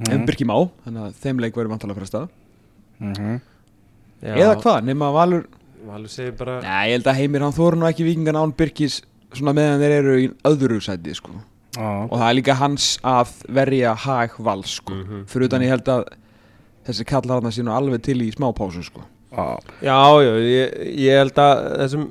mm. 0.00 0.24
Birkjum 0.28 0.54
á, 0.56 0.58
þannig 0.86 1.04
að 1.04 1.20
þeim 1.26 1.44
leik 1.44 1.60
verður 1.60 1.74
vantilega 1.74 2.00
fresta 2.00 2.22
mhm. 3.02 3.36
eða 4.24 4.56
hvað, 4.62 4.80
nema 4.88 5.10
að 5.10 5.18
valur 5.20 5.48
Valur 5.80 6.12
segir 6.12 6.34
bara 6.36 6.58
Nei, 6.60 6.90
ég 6.90 6.98
held 6.98 7.08
að 7.08 7.20
Heimir 7.20 7.44
hann 7.44 7.56
þóru 7.56 7.78
nú 7.80 7.86
ekki 7.88 8.04
vikingan 8.04 8.36
án 8.36 8.52
Birkis 8.56 9.00
svona 9.32 9.54
meðan 9.56 9.80
þeir 9.80 9.94
eru 10.00 10.16
í 10.18 10.26
öðru 10.48 10.80
sæti 10.84 11.14
sko. 11.16 11.36
Já, 11.76 11.86
og 11.86 12.16
það 12.16 12.26
er 12.26 12.36
líka 12.36 12.56
hans 12.58 12.88
að 13.06 13.34
verja 13.60 13.94
hag 14.04 14.34
val 14.42 14.64
sko. 14.66 14.96
Mhm. 14.96 15.22
fyrir 15.30 15.48
utan 15.48 15.64
ég 15.64 15.72
held 15.72 15.88
að 15.88 16.04
þessi 16.90 17.06
kallar 17.08 17.40
hann 17.40 17.54
sínu 17.56 17.72
alveg 17.74 18.02
til 18.06 18.18
í 18.24 18.30
smá 18.34 18.50
pásu 18.56 18.82
sko. 18.86 19.04
já, 19.30 19.46
Já, 19.86 19.98
já, 20.26 20.32
ég, 20.42 20.76
ég 21.06 21.20
held 21.22 21.38
að 21.38 21.64
þessum 21.84 22.06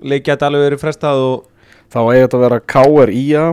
leik 0.00 0.26
geti 0.26 0.46
alveg 0.46 0.66
verið 0.68 0.82
frestað 0.82 1.24
og 1.24 1.48
þá 1.92 2.00
eigi 2.10 2.22
þetta 2.26 2.38
að 2.40 2.44
vera 2.46 2.60
KR 2.74 3.14
IA 3.14 3.46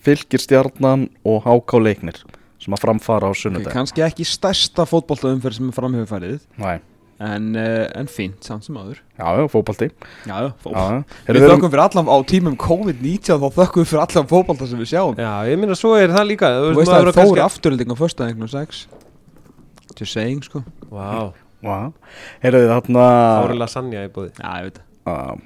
Fylgir 0.00 0.40
stjarnan 0.40 1.08
og 1.28 1.42
HK 1.44 1.80
leiknir 1.84 2.20
sem 2.60 2.72
að 2.76 2.82
framfara 2.84 3.28
á 3.28 3.32
okay, 3.32 3.42
sunnudag 3.42 3.74
kannski 3.74 4.04
ekki 4.04 4.24
stærsta 4.28 4.86
fótboltaumferð 4.88 5.58
sem 5.58 5.68
er 5.68 5.76
framhefur 5.76 6.08
farið 6.08 6.38
Næ, 6.60 6.78
en, 7.20 7.50
uh, 7.56 7.84
en 8.00 8.08
fínt, 8.08 8.40
samt 8.44 8.64
sem 8.64 8.76
aður 8.80 8.98
já, 9.00 9.26
já, 9.36 9.44
fótbalti 9.52 9.88
já, 9.90 10.34
já, 10.34 10.48
fótbolt 10.60 10.76
Já, 10.76 10.96
já. 10.96 11.04
Við 11.28 11.38
við 11.40 11.46
þökkum 11.54 11.72
fyrir 11.74 11.84
allan 11.86 12.08
á 12.12 12.16
tímum 12.32 12.56
COVID-19 12.60 13.40
þá 13.44 13.48
þökkum 13.60 13.84
við 13.84 13.92
fyrir 13.92 14.04
allan 14.06 14.30
fótbolta 14.32 14.68
sem 14.70 14.80
við 14.80 14.90
sjáum. 14.92 15.20
Já, 15.20 15.32
ég 15.50 15.60
minna 15.60 15.76
svo 15.76 15.92
er 16.00 16.12
það 16.16 16.30
líka 16.32 16.52
Þú 16.56 16.72
veist 16.80 16.92
að 16.92 17.00
það 17.00 17.12
er 17.12 17.20
þóri 17.20 17.44
afturölding 17.44 17.92
á 17.92 17.96
föstudaginn 18.00 18.48
og 18.48 18.52
sex 18.52 18.84
Just 19.98 20.12
saying 20.16 20.42
sko. 20.46 20.62
Vá, 20.90 21.32
Já, 21.60 21.92
heyrðu 22.44 22.68
þarna 22.70 23.06
Ári 23.44 23.56
lasagna 23.60 24.04
í 24.06 24.12
búði 24.14 24.30
Já, 24.38 24.52
ég 24.60 24.68
veit 24.70 24.78
það. 24.78 24.86
Það 25.10 25.42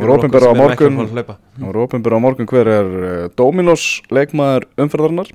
voru 0.00 0.14
opinbera 0.16 0.50
á 0.50 0.54
morgun. 0.58 0.98
Það 1.08 1.64
voru 1.64 1.82
opinbera 1.86 2.18
á 2.18 2.20
morgun. 2.22 2.48
Hver 2.50 2.68
er 2.70 2.90
uh, 3.00 3.28
Dominos 3.38 3.84
leikmaður 4.12 4.66
umferðarinnar? 4.84 5.30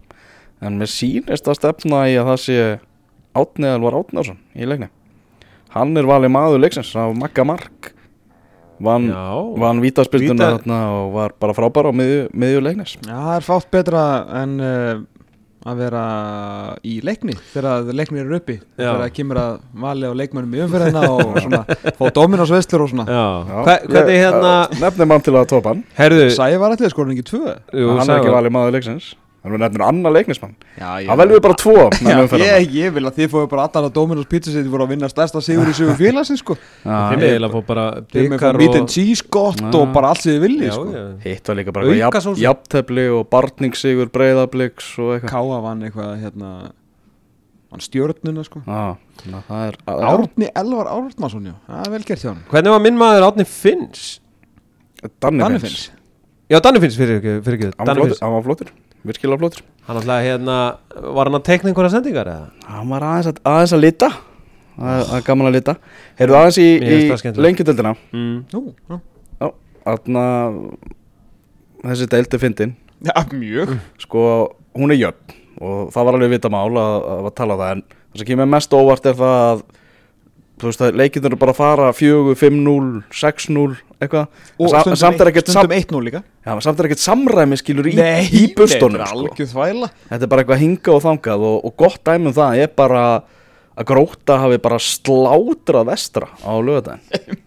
En 0.63 0.77
mér 0.79 0.91
sýnist 0.91 1.49
að 1.51 1.57
stefna 1.59 2.05
í 2.11 2.15
að 2.19 2.29
það 2.31 2.39
sé 2.45 2.59
Átni 3.35 3.67
Elvar 3.67 3.97
Átnarsson 3.99 4.37
í 4.55 4.63
leikni 4.69 4.87
Hann 5.75 5.91
er 5.99 6.07
valið 6.07 6.31
maður 6.31 6.61
leiksins 6.63 6.93
á 6.95 7.11
Magga 7.11 7.43
Mark. 7.43 7.91
Vann, 8.79 9.09
Já, 9.11 9.31
vann 9.59 9.79
vítaspilduna 9.83 10.35
Víta- 10.35 10.53
þarna 10.59 10.77
og 10.99 11.09
var 11.15 11.33
bara 11.39 11.53
frábær 11.55 11.87
á 11.87 11.93
miðju, 11.95 12.21
miðju 12.35 12.61
leiknis. 12.63 12.95
Já, 13.03 13.11
það 13.15 13.35
er 13.35 13.45
fátt 13.47 13.69
betra 13.71 14.03
en 14.43 14.55
uh, 14.59 15.03
að 15.65 15.79
vera 15.81 16.01
í 16.85 16.99
leikni 17.05 17.33
þegar 17.53 17.87
leiknir 17.97 18.21
eru 18.25 18.37
uppi 18.37 18.59
þegar 18.77 18.99
það 19.01 19.13
kemur 19.17 19.39
að 19.41 19.55
vali 19.85 20.05
á 20.05 20.13
leikmönnum 20.21 20.53
í 20.53 20.63
umferðina 20.65 21.03
og 21.09 21.35
svona 21.43 21.61
fá 21.97 22.05
Dominos 22.13 22.53
veistlur 22.53 22.85
og 22.85 22.91
svona. 22.93 23.05
Já. 23.09 23.25
Já, 23.49 23.57
Hva, 23.65 23.77
Hvernig 23.89 24.13
ég, 24.17 24.23
hérna 24.27 24.53
uh, 24.61 24.79
Nefnir 24.83 25.09
mann 25.09 25.25
til 25.25 25.33
að 25.35 25.47
topa 25.55 25.73
hann. 25.73 25.83
Herðu, 25.97 26.27
Sæði 26.37 26.61
var 26.61 26.75
allir 26.77 26.93
skorin 26.93 27.15
ekki 27.17 27.25
tvö. 27.31 27.55
Jú, 27.73 27.93
Hann 27.97 28.09
er 28.13 28.19
ekki 28.21 28.35
valið 28.37 28.55
maður 28.59 28.77
leiksins 28.77 29.13
Hann 29.45 29.53
er 29.53 29.61
nefnir 29.61 29.83
annar 29.85 30.13
leiknismann. 30.15 30.55
Já, 30.79 30.87
Það 31.05 31.19
veljum 31.21 31.35
við 31.35 31.41
bara 31.45 31.57
tvo 31.61 31.73
ég, 32.41 32.71
ég 32.73 32.93
vil 32.95 33.03
að 33.05 33.17
þið 33.19 33.27
fóðu 33.35 33.49
bara 33.51 33.65
allan 33.67 33.85
að 33.85 33.91
Dominos 33.93 34.25
Pizza 34.31 34.49
City 34.55 34.71
voru 34.73 34.87
að 34.87 34.93
vinna 34.95 35.09
stærsta 35.11 35.41
sigur 35.45 35.69
í 35.69 35.75
sigur 35.77 35.93
félagsins 36.01 36.41
sko. 36.41 36.55
Já, 36.81 36.95
Þið 37.11 37.19
með 37.21 37.25
eiginlega 37.29 37.53
fór 37.53 37.65
bara 37.67 37.83
með 37.99 38.07
byggar 38.15 38.41
fór 38.55 38.57
meat 38.63 38.77
and 38.79 38.89
cheese 38.95 39.27
gott 39.35 39.61
og 39.69 39.91
bara 39.93 40.09
allt 40.15 40.23
sem 40.25 40.33
þið 40.33 40.45
viljið 40.47 40.73
sko. 40.73 41.03
Hitt 41.27 41.51
var 41.51 41.59
líka 41.61 41.75
bara 41.77 41.85
eitthvað 41.85 42.07
Auka 42.07 42.17
jafn- 42.17 42.25
sósu. 42.25 42.41
jafntefli 42.41 43.05
og 43.19 43.27
barningssigur 43.35 44.09
breyðabliks 44.17 44.89
og 44.97 45.11
eitthvað. 45.19 45.35
Káa 45.35 45.61
vann 45.67 45.85
eitthvað 45.85 46.15
hérna 46.25 46.51
hann 47.75 47.83
stjórnuna 47.85 48.43
sko. 48.47 48.61
Já, 48.65 48.95
þannig 49.21 49.37
að 49.37 49.49
það 49.51 49.67
er 49.67 49.77
já, 49.85 50.09
Árni 50.09 50.49
Elvar 50.63 50.89
Árnason, 50.95 51.45
já, 51.51 51.55
það 51.69 51.85
er 51.85 51.93
vel 51.95 52.03
gert 52.09 52.21
hjá 52.23 52.29
hann 52.31 52.41
Hvernig 52.49 52.73
var 52.75 52.83
minn 52.85 52.99
maður 53.01 53.25
Átni 53.29 53.45
Finns? 53.49 54.05
Danni 55.21 55.59
Finns. 55.59 55.91
Já, 56.49 56.59
Danni 56.63 56.79
Finns 56.81 56.95
fyrir 56.97 57.19
ekki, 57.19 57.71
Hann 57.77 58.33
var 58.37 58.45
flottur, 58.45 58.69
Virkilega 59.05 59.37
flottur. 59.41 59.65
Hann 59.85 59.99
alltaf 59.99 60.23
hérna, 60.25 60.55
var 61.15 61.29
hann 61.29 61.37
að 61.37 61.43
tekna 61.45 61.69
einhverja 61.71 61.93
sendingar 61.93 62.29
eða? 62.31 62.47
Hann 62.73 62.89
var 62.89 63.05
aðeins 63.05 63.29
að, 63.29 63.41
aðeins 63.51 63.75
að 63.77 63.83
lita. 63.83 64.09
Það 64.75 65.11
er 65.17 65.25
gaman 65.27 65.49
að 65.49 65.55
lita. 65.55 65.75
Heyrðu 66.19 66.37
aðeins 66.39 66.57
í, 66.59 66.67
í 66.81 67.41
lengjudeldina 67.45 67.93
Mm. 68.11 68.37
Nú, 68.51 68.63
já, 68.89 68.97
Já, 69.39 69.47
þarna 69.85 70.25
Þessi 71.85 72.07
deildi 72.09 72.39
fyndin. 72.41 72.75
Já 73.05 73.13
mjög. 73.31 73.75
Sko, 74.01 74.21
hún 74.73 74.93
er 74.95 75.01
jöfn 75.03 75.35
Og 75.61 75.91
það 75.93 76.07
var 76.07 76.17
alveg 76.17 76.31
vita 76.33 76.49
mál 76.51 76.71
að, 76.73 76.95
að, 77.13 77.25
að 77.29 77.33
tala 77.37 77.55
um 77.55 77.61
það 77.61 77.73
En 77.75 77.83
það 77.85 78.21
sem 78.21 78.29
kemur 78.31 78.49
mest 78.51 78.73
óvart 78.75 79.05
er 79.11 79.17
það 79.19 79.35
að 79.45 79.61
Þú 80.55 80.69
veist 80.69 80.83
að 80.85 80.95
leikinn 81.01 81.25
eru 81.27 81.35
bara 81.39 81.51
að 81.51 81.57
fara 81.59 81.87
4, 81.91 82.35
5-0, 82.39 82.85
6-0 83.11 83.73
Eitthvað. 83.95 84.27
Og 84.59 84.69
Sa- 84.71 84.81
stundum, 84.83 84.99
sam, 84.99 85.15
stundum 85.43 85.73
1-0 85.75 86.03
líka. 86.05 86.21
Já, 86.45 86.51
samt 86.63 86.79
er 86.79 86.87
ekkert 86.89 87.03
samræmi 87.03 87.57
skilur 87.59 87.87
í, 87.91 87.95
í 87.95 88.43
bustunum 88.55 88.99
Nei, 89.01 89.07
sko. 89.07 89.23
Þetta 90.11 90.27
er 90.27 90.31
bara 90.31 90.43
eitthvað 90.43 90.61
hinga 90.63 90.93
og 90.95 91.01
þangað 91.03 91.45
og, 91.49 91.57
og 91.67 91.75
gott 91.79 91.99
dæmi 92.07 92.31
um 92.31 92.35
það 92.35 92.61
er 92.63 92.71
bara 92.75 93.03
að 93.75 93.87
gróta 93.89 94.37
hafi 94.43 94.59
bara 94.63 94.79
slátrað 94.79 95.89
vestra 95.89 96.29
á 96.39 96.51
lögadaginn 96.63 97.39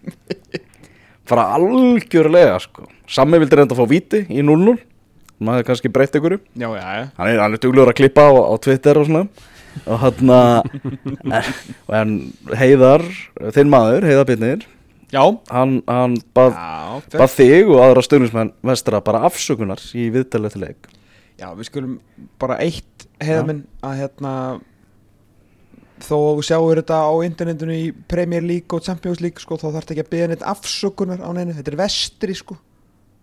bara 1.29 1.47
algjörlega 1.57 2.59
sko. 2.61 2.85
Sammi 3.09 3.39
vildi 3.41 3.57
reynda 3.57 3.73
að 3.77 3.81
fá 3.81 3.89
víti 3.89 4.23
í 4.29 4.43
0-0 4.45 4.77
maður 5.45 5.65
kannski 5.69 5.89
breytt 5.93 6.17
ykkur 6.19 6.37
Já, 6.53 6.67
já, 6.75 7.09
hann 7.17 7.29
er, 7.31 7.39
hann 7.39 7.55
er 7.55 7.61
duglegur 7.61 7.93
að 7.93 7.99
klippa 8.01 8.27
á, 8.29 8.33
á 8.37 8.53
Twitter 8.61 8.99
og 8.99 9.07
svona 9.07 9.25
og 9.85 10.03
hann 11.89 12.13
Heiðar 12.59 13.05
þinn 13.55 13.71
maður, 13.71 14.07
Heiðar 14.09 14.29
Bitnir 14.29 14.67
Já, 15.09 15.23
hann, 15.49 15.79
hann 15.89 16.19
bað, 16.37 16.53
já, 16.53 17.17
bað 17.17 17.31
þig 17.33 17.69
og 17.73 17.79
aðra 17.81 18.01
stöðnismenn 18.05 18.51
vestra 18.69 18.99
bara 19.01 19.23
afsökunar 19.25 19.81
í 19.97 20.05
viðtalið 20.13 20.53
til 20.53 20.61
leik. 20.61 20.89
Já, 21.39 21.47
við 21.57 21.69
skulum 21.71 21.95
bara 22.41 22.59
eitt 22.61 23.07
heiðaminn 23.23 23.63
að 23.85 23.95
hérna 24.03 24.33
þó 26.05 26.13
að 26.19 26.37
þú 26.37 26.43
sjáur 26.45 26.81
þetta 26.81 26.99
á 27.09 27.13
internetinu 27.25 27.77
í 27.79 27.87
Premier 28.11 28.45
League 28.45 28.77
og 28.77 28.85
Champions 28.85 29.23
League 29.23 29.41
sko, 29.41 29.57
þá 29.57 29.65
þarf 29.71 29.79
þetta 29.81 29.95
ekki 29.95 30.05
að 30.05 30.11
byggja 30.13 30.29
neitt 30.29 30.47
afsökunar 30.53 31.25
á 31.25 31.29
neinu. 31.33 31.57
Þetta 31.57 31.73
er 31.73 31.81
vestri 31.81 32.37
sko. 32.37 32.59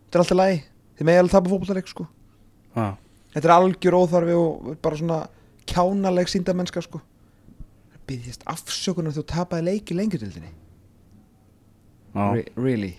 Þetta 0.03 0.19
er 0.19 0.25
alltaf 0.25 0.41
lagi, 0.43 0.61
þið 0.99 1.11
megi 1.11 1.23
alveg 1.23 1.37
tapa 1.37 1.53
fótbollaleik 1.55 1.93
sko. 1.93 2.09
Já, 2.75 2.87
þetta 3.37 3.47
er 3.47 3.57
algjör 3.61 3.99
óþarfi 4.01 4.39
og 4.41 4.75
bara 4.83 4.99
svona 5.05 5.23
kjánaleg 5.71 6.29
síndamennska 6.31 6.83
sko. 6.85 7.01
Byggjast 8.07 8.45
afsökunar 8.47 9.15
þú 9.17 9.25
tapaði 9.27 9.65
leiki 9.67 9.95
lengjutildinni 9.99 10.53
já, 12.15 12.27
Re 12.35 12.45
really? 12.57 12.93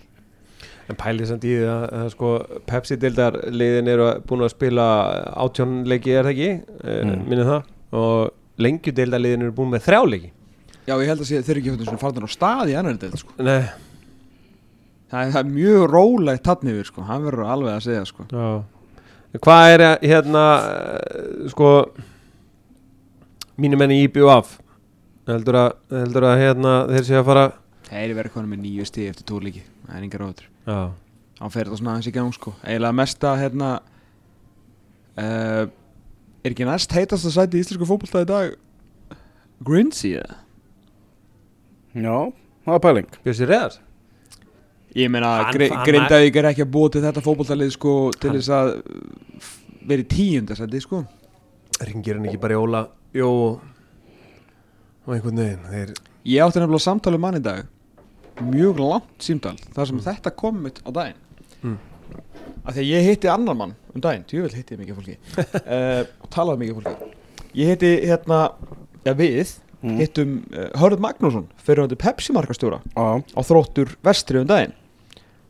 En 0.88 0.96
pælið 0.96 1.28
samt 1.28 1.44
í 1.44 1.50
því 1.52 1.64
að, 1.68 1.82
að 1.98 2.06
sko 2.14 2.28
Pepsi-dildar 2.68 3.34
liðin 3.52 3.88
eru 3.92 4.04
að- 4.08 4.20
búin 4.28 4.44
að 4.46 4.52
spila 4.54 4.84
átjón 5.44 5.74
leiki 5.88 6.14
er 6.16 6.24
það 6.28 6.32
ekki? 6.32 6.50
Mm. 6.84 7.10
Mm. 7.10 7.24
minnið 7.28 7.50
það. 7.50 7.66
Og 7.92 8.62
lengjudildar 8.64 9.20
liðin 9.20 9.44
eru 9.46 9.52
búin 9.58 9.72
með 9.74 9.84
þrjá 9.88 10.00
leiki. 10.12 10.30
Já 10.88 10.94
ég 10.96 11.10
held 11.10 11.20
að 11.20 11.28
sé, 11.28 11.42
þeir 11.44 11.50
eru 11.56 11.60
ekki 11.60 11.74
fyrir 11.74 11.90
svona 11.90 12.00
farnar 12.04 12.24
á 12.24 12.30
stað 12.32 12.70
í 12.72 12.76
annar 12.80 12.96
deild 13.02 13.18
sko. 13.20 13.34
Nei, 13.44 13.60
það 15.12 15.20
er, 15.26 15.32
það 15.34 15.40
er 15.42 15.50
mjög 15.52 15.84
rólegt 15.92 16.44
tann 16.48 16.72
yfir 16.72 16.88
sko. 16.88 17.04
Hann 17.10 17.24
verður 17.26 17.50
alveg 17.52 17.74
að 17.76 17.84
segja 17.88 18.04
sko. 18.08 18.28
Já. 18.32 18.48
Hvað 19.44 19.74
er 19.74 19.84
hérna 20.08 20.44
eh, 20.64 21.48
sko 21.52 21.68
mínu 23.58 23.80
menni 23.80 24.02
í 24.04 24.12
BUF 24.12 24.58
heldur 25.28 25.58
að, 25.60 25.72
heldur 25.92 26.28
að 26.28 26.38
hérna 26.42 26.76
þeir 26.92 27.08
séu 27.08 27.18
að 27.20 27.26
fara 27.28 27.48
þeir 27.88 28.14
verður 28.16 28.34
konum 28.36 28.54
með 28.54 28.64
nýju 28.66 28.88
stíð 28.88 29.10
eftir 29.12 29.28
tór 29.28 29.44
líki 29.48 29.64
það 29.64 29.98
er 29.98 30.06
engar 30.06 30.24
ráður 30.24 30.48
Já, 30.68 30.80
hann 31.40 31.52
fer 31.54 31.68
þetta 31.68 31.80
svona 31.80 31.94
aðeins 31.94 32.10
í 32.10 32.12
gang 32.12 32.34
sko. 32.36 32.52
Eiginlega 32.60 32.96
mesta 32.98 33.32
hérna 33.40 33.68
uh, 35.16 35.64
er 36.44 36.52
ekki 36.52 36.66
næst 36.68 36.92
heitast 36.92 37.28
að 37.28 37.36
sæti 37.38 37.56
í 37.56 37.64
íslensku 37.64 37.88
fótbolta 37.88 38.24
í 38.24 38.28
dag? 38.28 38.56
Grincy 39.64 40.14
eða? 40.20 40.42
já, 41.98 42.16
það 42.66 42.74
var 42.74 42.82
pæling. 42.84 43.08
Bjössi 43.24 43.48
Reðars? 43.48 43.80
Ég 44.98 45.10
meina, 45.12 45.30
Grindavík 45.52 46.36
er 46.40 46.50
ekki 46.50 46.64
að 46.66 46.72
búa 46.74 46.92
til 46.92 47.02
þetta 47.04 47.24
fótboltalið 47.24 47.72
sko 47.74 47.94
til 48.20 48.34
þess 48.36 48.52
að 48.54 48.70
vera 49.88 50.04
í 50.04 50.08
tíundasæti 50.10 50.82
sko 50.84 51.02
Ringir 51.86 52.18
hann 52.18 52.26
ekki 52.28 52.40
bara 52.42 52.56
í 52.56 52.58
Óla? 52.58 52.80
Jó. 53.16 53.28
Og 55.06 55.12
einhvern 55.14 55.38
veginn 55.40 55.68
þeir, 55.70 55.92
Ég 56.28 56.42
átti 56.44 56.60
nefnilega 56.60 56.84
samtali 56.84 57.16
um 57.16 57.22
mann 57.24 57.38
í 57.38 57.42
dag. 57.44 57.68
Mjög 58.44 58.80
langt 58.82 59.22
símtal 59.24 59.54
þar 59.74 59.88
sem 59.90 60.00
þetta 60.04 60.32
kom 60.36 60.58
mitt 60.66 60.82
á 60.84 60.90
daginn. 60.94 61.22
Mm. 61.62 61.78
af 62.68 62.74
því 62.76 62.82
að 62.82 62.88
ég 62.92 63.06
hitti 63.08 63.28
annar 63.32 63.56
mann 63.58 63.72
um 63.94 64.02
daginn, 64.02 64.22
tjóvel 64.28 64.52
hitti 64.54 64.74
ég 64.76 64.82
mikið 64.82 64.98
fólki. 64.98 65.16
Uh, 65.68 66.02
og 66.22 66.28
talaði 66.34 66.60
mikið 66.62 66.78
fólki. 66.78 67.08
Ég 67.58 67.72
hitti 67.72 67.94
hérna, 68.08 68.42
já 69.06 69.14
við 69.18 69.56
Mm. 69.78 69.94
hittum 70.00 70.30
uh, 70.58 70.72
Hörð 70.74 70.98
Magnússon 70.98 71.44
fyrir 71.62 71.84
hann 71.84 71.92
Pepsi 72.02 72.32
markastjóra 72.34 72.80
Já, 72.98 73.22
á 73.22 73.40
þróttur 73.46 73.92
vestri 74.02 74.40
um 74.40 74.48
daginn. 74.50 74.72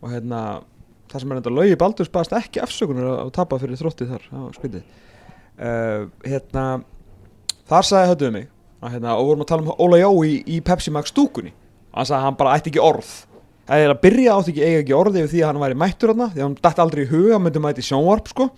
Og 0.05 0.11
hérna 0.13 0.41
það 1.09 1.23
sem 1.23 1.33
er 1.33 1.39
enda 1.41 1.53
laugi 1.57 1.79
Baldurs 1.81 2.11
baðast 2.13 2.35
ekki 2.37 2.61
afsökunar 2.61 3.07
að, 3.09 3.23
að 3.23 3.31
tapa 3.39 3.57
fyrir 3.63 3.81
þróttið 3.81 4.11
þar. 4.13 4.27
Á 4.29 4.41
skvitið 4.59 4.83
uh, 5.59 6.07
hérna 6.25 6.65
þar 7.69 7.89
sagði 7.89 8.13
höfðuðu 8.13 8.35
mig 8.35 8.47
að, 8.81 8.93
hérna, 8.95 9.17
og 9.19 9.31
vorum 9.31 9.45
að 9.45 9.51
tala 9.51 9.65
um 9.65 9.73
Óla 9.85 10.01
Jó 10.01 10.11
í, 10.27 10.37
í 10.47 10.61
Pepsi 10.65 10.93
Max 10.95 11.13
stúkunni. 11.13 11.53
Og 11.93 12.01
hann 12.01 12.09
sagði 12.09 12.21
að 12.21 12.27
hann 12.29 12.39
bara 12.39 12.55
ætti 12.59 12.73
ekki 12.73 12.85
orð. 12.85 13.11
Það 13.69 13.85
er 13.85 13.93
að 13.93 14.03
byrja 14.05 14.35
átti 14.35 14.53
ekki 14.55 14.65
eiga 14.65 14.83
ekki 14.83 14.97
orði 14.97 15.23
yfir 15.23 15.33
því 15.35 15.41
að 15.43 15.51
hann 15.51 15.63
væri 15.65 15.79
mættur 15.83 16.13
hann 16.15 16.23
því 16.33 16.41
að 16.41 16.47
hann 16.47 16.59
dætti 16.63 16.85
aldrei 16.85 17.03
í 17.03 17.11
huga 17.11 17.35
hann 17.35 17.45
myndi 17.45 17.63
mæti 17.65 17.85
sjónvarp 17.85 18.31
sko. 18.33 18.49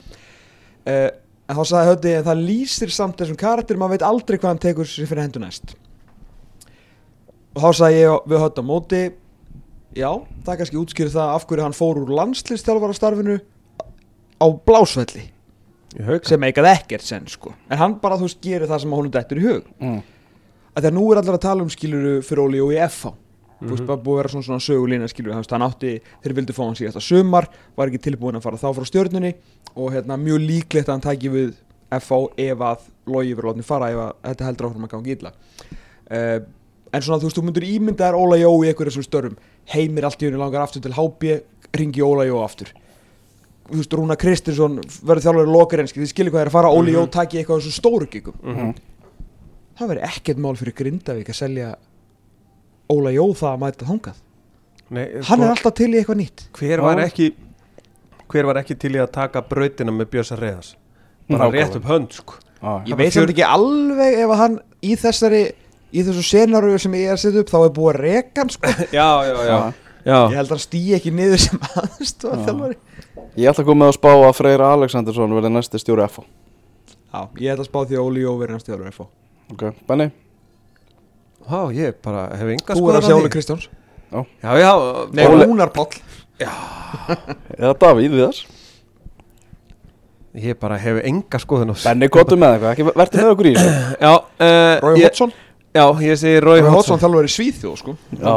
Uh, 0.86 1.09
en 1.51 1.59
þá 1.59 1.62
sagði 1.66 1.90
höfði 1.90 2.12
að 2.18 2.28
það 2.28 2.44
lýsir 2.47 2.94
samt 2.94 3.18
þessum 3.18 3.40
karakter 3.40 3.81
maður 3.81 3.97
veit 3.97 4.06
aldrei 4.06 4.39
hvað 4.39 4.52
hann 4.52 4.62
tekur 4.62 4.90
sér 4.90 5.10
fyrir 5.10 5.24
hendur 5.24 5.43
næst. 5.43 5.74
Og 7.56 7.64
þá 7.64 7.70
sagði 7.81 8.05
ég 8.05 8.31
við 8.31 8.44
höfði 8.44 8.62
á 8.62 8.70
móti 8.70 9.02
já, 9.98 10.10
það 10.47 10.60
kannski 10.60 10.78
útskýri 10.78 11.10
það 11.10 11.35
af 11.35 11.47
hverju 11.51 11.66
hann 11.66 11.74
fór 11.74 11.98
úr 12.05 12.14
landslistjálfara 12.14 12.94
starfinu 12.94 13.40
á 14.39 14.47
blásvelli 14.66 15.27
sem 16.25 16.41
eitthvað 16.47 16.69
ekkert 16.77 17.03
senn 17.03 17.27
sko. 17.27 17.55
En 17.71 17.79
hann 17.79 17.95
bara 18.03 18.17
þú 18.17 18.29
veist 18.29 18.41
gerir 18.45 18.69
það 18.71 18.81
sem 18.85 18.91
honum 18.95 19.11
dettur 19.11 19.39
í 19.41 19.47
hug. 19.47 19.65
Mm. 19.81 20.03
að 20.77 20.85
því 20.85 20.87
að 20.91 20.95
nú 20.95 21.05
er 21.12 21.19
allir 21.19 21.35
að 21.35 21.41
tala 21.43 21.62
um 21.62 21.71
skiluru 21.73 22.12
fyrir 22.23 22.43
Óli 22.45 22.61
og 22.62 22.71
í 22.73 22.79
FH 22.79 23.11
þú 23.61 23.69
veist 23.75 23.81
Mhm. 23.83 23.87
bara 23.87 23.99
búið 24.01 24.15
að 24.15 24.17
vera 24.21 24.29
svona, 24.29 24.45
svona 24.47 24.62
sögulína 24.65 25.09
skiluru 25.11 25.35
hann, 25.35 25.45
hann 25.51 25.62
átti, 25.67 26.01
þeir 26.23 26.33
vildu 26.35 26.53
fá 26.55 26.62
hann 26.65 26.75
síðasta 26.79 27.03
sumar 27.03 27.49
var 27.77 27.89
ekki 27.91 27.99
tilbúin 28.01 28.37
að 28.39 28.43
fara 28.43 28.57
þá 28.57 28.71
frá 28.75 28.85
stjörnunni 28.87 29.35
og 29.77 29.91
hérna 29.93 30.17
mjög 30.17 30.39
líklegt 30.47 30.89
að 30.89 30.95
hann 30.95 31.01
tæki 31.05 31.29
við 31.29 31.55
FH 31.91 32.29
ef 32.39 32.59
að 32.59 32.79
logi 33.07 33.35
verið 33.35 33.51
látni 33.51 33.65
fara 33.67 33.91
ef 33.91 33.99
að 33.99 34.12
þetta 34.31 34.47
heldur 34.47 34.67
áfram 34.71 34.85
að 34.87 34.91
ganga 34.95 35.11
illa. 35.11 35.33
Uh, 36.11 36.41
en 36.95 37.03
svona 37.03 37.19
þú 37.21 37.27
veist 37.29 37.37
þú 37.37 37.45
myndur 37.45 37.67
ímynda 37.67 38.07
þér 38.09 38.17
Óla 38.19 38.39
Jó 38.39 38.51
í 38.65 38.71
einhverjum 38.71 39.05
störfum. 39.05 39.37
Heimir 39.75 40.05
allt 40.07 40.23
í 40.23 40.27
henni 40.31 40.39
langar 40.39 40.62
aftur 40.62 40.81
til 40.81 40.93
HB 40.95 41.43
ringi 41.77 42.01
Óla 42.01 42.25
Jó 42.31 42.41
aftur 42.45 42.71
þú 43.70 43.76
veist 43.80 43.94
Rúna 43.98 44.16
Kristinsson 44.18 44.78
verður 45.06 45.22
þjálfur 45.26 45.52
lokar 45.55 45.80
en 45.80 45.86
þið 45.86 46.06
skilir 46.12 46.30
hvað 46.34 46.40
er 46.44 46.51
að 46.51 46.56
fara 46.59 46.68
Óli 46.74 46.92
Jó 46.94 47.02
Mhm. 47.05 47.10
taki 47.10 47.38
eitthvað 47.38 47.56
af 47.56 47.62
þessu 47.64 47.80
stóru 47.80 48.06
gigum 48.10 48.34
Mhm. 48.42 48.74
það 49.78 49.88
verður 49.88 50.09
ekkert 50.10 50.38
mál 50.38 50.56
fyrir 50.56 50.74
Grindavík 50.74 51.28
að 51.28 51.38
selja 51.40 51.74
Óla 52.90 53.12
Jó 53.14 53.26
það 53.34 53.55
að 53.55 53.60
mæta 53.64 53.86
þangað 53.86 54.18
Nei, 54.90 55.05
hann 55.14 55.22
sko, 55.22 55.42
er 55.44 55.51
alltaf 55.55 55.74
til 55.78 55.88
í 55.94 55.98
eitthvað 56.01 56.18
nýtt 56.18 56.47
hver 56.59 56.80
var 56.82 56.97
ekki 57.05 57.32
hver 58.30 58.47
var 58.47 58.55
ekki 58.62 58.76
til 58.78 58.92
í 58.97 58.98
að 59.02 59.12
taka 59.12 59.42
brautina 59.42 59.92
með 59.94 60.06
Bjössa 60.10 60.36
Reðars 60.38 60.74
bara 61.28 61.44
Nákvæmlega. 61.47 61.64
rétt 61.64 61.76
upp 61.76 61.84
hönd 61.84 62.12
sko 62.12 62.34
Já, 62.60 62.84
ég 62.86 62.97
veit 62.98 63.12
fjör- 63.12 63.26
samt 63.26 63.30
ekki 63.30 63.47
alveg 63.47 64.18
ef 64.18 64.30
að 64.30 64.36
hann 64.36 64.59
í 64.82 64.97
þessari 64.98 65.52
í 65.94 66.02
þessu 66.05 66.22
senaru 66.22 66.78
sem 66.78 66.92
ég 66.92 67.06
er 67.09 67.14
að 67.14 67.22
setja 67.22 67.40
upp 67.40 67.48
þá 67.51 67.59
er 67.64 67.70
búið 67.78 67.94
að 67.94 68.01
reka 68.01 68.40
hann 68.42 68.51
sko 68.51 68.66
já, 68.98 69.09
Já. 69.24 69.34
já. 69.47 69.72
Ég 70.06 70.36
held 70.39 70.47
að 70.48 70.55
hann 70.55 70.62
stýi 70.64 70.94
ekki 70.97 71.12
niður 71.14 71.43
sem 71.44 71.59
aðstofa 71.82 72.36
Já. 72.36 72.44
þjálfari 72.47 72.77
Ég 73.40 73.51
ætla 73.51 73.62
að 73.62 73.66
koma 73.68 73.85
með 73.85 73.90
að 73.93 73.97
spá 73.98 74.10
að 74.16 74.36
Freyr 74.40 74.62
Alexandersson 74.66 75.35
verði 75.36 75.51
næsti 75.55 75.81
stjóri 75.82 76.06
FH 76.09 76.24
já, 77.10 77.20
ég 77.43 77.52
ætla 77.52 77.64
að 77.64 77.68
spá 77.70 77.81
því 77.90 77.98
að 77.98 78.05
Óli 78.06 78.24
Jó 78.24 78.32
verður 78.40 78.56
næst 78.59 78.70
þjálfur 78.70 78.93
FH 78.94 79.09
Ok, 79.55 79.64
Benni? 79.89 80.06
Há, 81.51 81.60
ég 81.74 81.97
bara 82.05 82.24
hef 82.39 82.52
enga 82.55 82.77
þú 82.78 82.89
er 82.93 82.98
að 83.01 83.06
sjá. 83.09 83.14
Óli 83.18 83.31
Kristjáns 83.35 83.68
já, 84.10 84.51
já, 84.62 84.72
nei, 85.14 85.24
Óli- 85.27 85.47
Rúnar 85.51 85.70
Páll 85.74 86.01
Eða 86.40 87.74
Davíð 87.82 88.14
Viðars? 88.16 88.40
ég 90.40 90.55
bara 90.62 90.77
hef 90.78 91.01
á 91.72 91.74
þessu. 91.74 91.89
Benni, 91.89 92.09
kottu 92.12 92.36
með 92.39 92.52
eitthvað, 92.55 92.72
ekki 92.77 92.85
verður 92.94 93.18
með 93.18 93.31
okkur 93.35 93.48
í 93.51 93.55
þessu 93.56 93.72
já, 93.98 94.12
uh, 94.14 94.74
Rói 94.85 94.93
ég, 95.01 95.06
Hotsson 95.09 95.32
já, 95.74 95.84
ég 96.02 96.16
segi 96.18 96.40
Rói 96.42 96.59
Rói 96.60 96.66
Hotsson 96.66 96.97
Hotsson 96.97 97.01
þjálfur 97.02 97.28
í 97.28 97.32
Svíþjóð 97.34 97.76
sko 97.78 97.94
Já. 98.18 98.32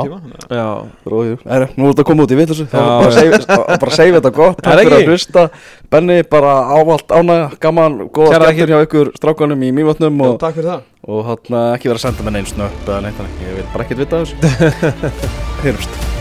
já, 0.54 0.66
Róðu, 1.10 1.38
er, 1.46 1.66
nú 1.78 1.88
er 1.88 1.94
þetta 1.94 2.04
að 2.04 2.10
koma 2.10 2.24
út 2.28 2.34
í 2.34 2.38
Já, 2.38 2.46
Það 2.70 2.86
var 2.86 2.94
bara 2.94 3.10
að 3.10 3.18
save- 3.18 3.40
að 3.74 3.80
bara 3.84 3.96
save 3.98 4.16
þetta 4.20 4.34
gott. 4.38 4.62
Er 4.64 4.78
fyrir 4.84 4.94
ekki? 4.94 5.04
að 5.04 5.12
hlusta. 5.14 5.46
Benni, 5.90 6.18
bara 6.30 6.54
ávalt 6.78 7.08
ánægja 7.10 7.60
Gaman, 7.60 8.00
góða 8.14 8.32
Kærar 8.38 8.54
skemmtir 8.54 8.74
hjá 8.76 8.88
ykkur 8.88 9.12
strákanum 9.18 9.64
í 9.66 9.74
mývatnum 9.74 10.24
Já, 10.24 10.30
og, 10.30 10.40
takk 10.40 10.56
fyrir 10.62 10.72
það. 10.72 10.82
og 11.08 11.26
hann 11.26 11.62
ekki 11.76 11.90
vera 11.92 12.00
að 12.00 12.06
senda 12.08 12.24
mér 12.30 12.38
neins 12.38 12.54
nöpp 12.58 12.88
eða 12.88 13.02
neitt 13.08 13.18
þannig, 13.22 13.46
ég 13.50 13.56
vil 13.62 13.70
bara 13.74 13.84
ekkert 13.88 14.04
vita 14.06 14.22
af 14.22 14.34
þessu. 14.34 15.14
Heyrumst 15.64 16.13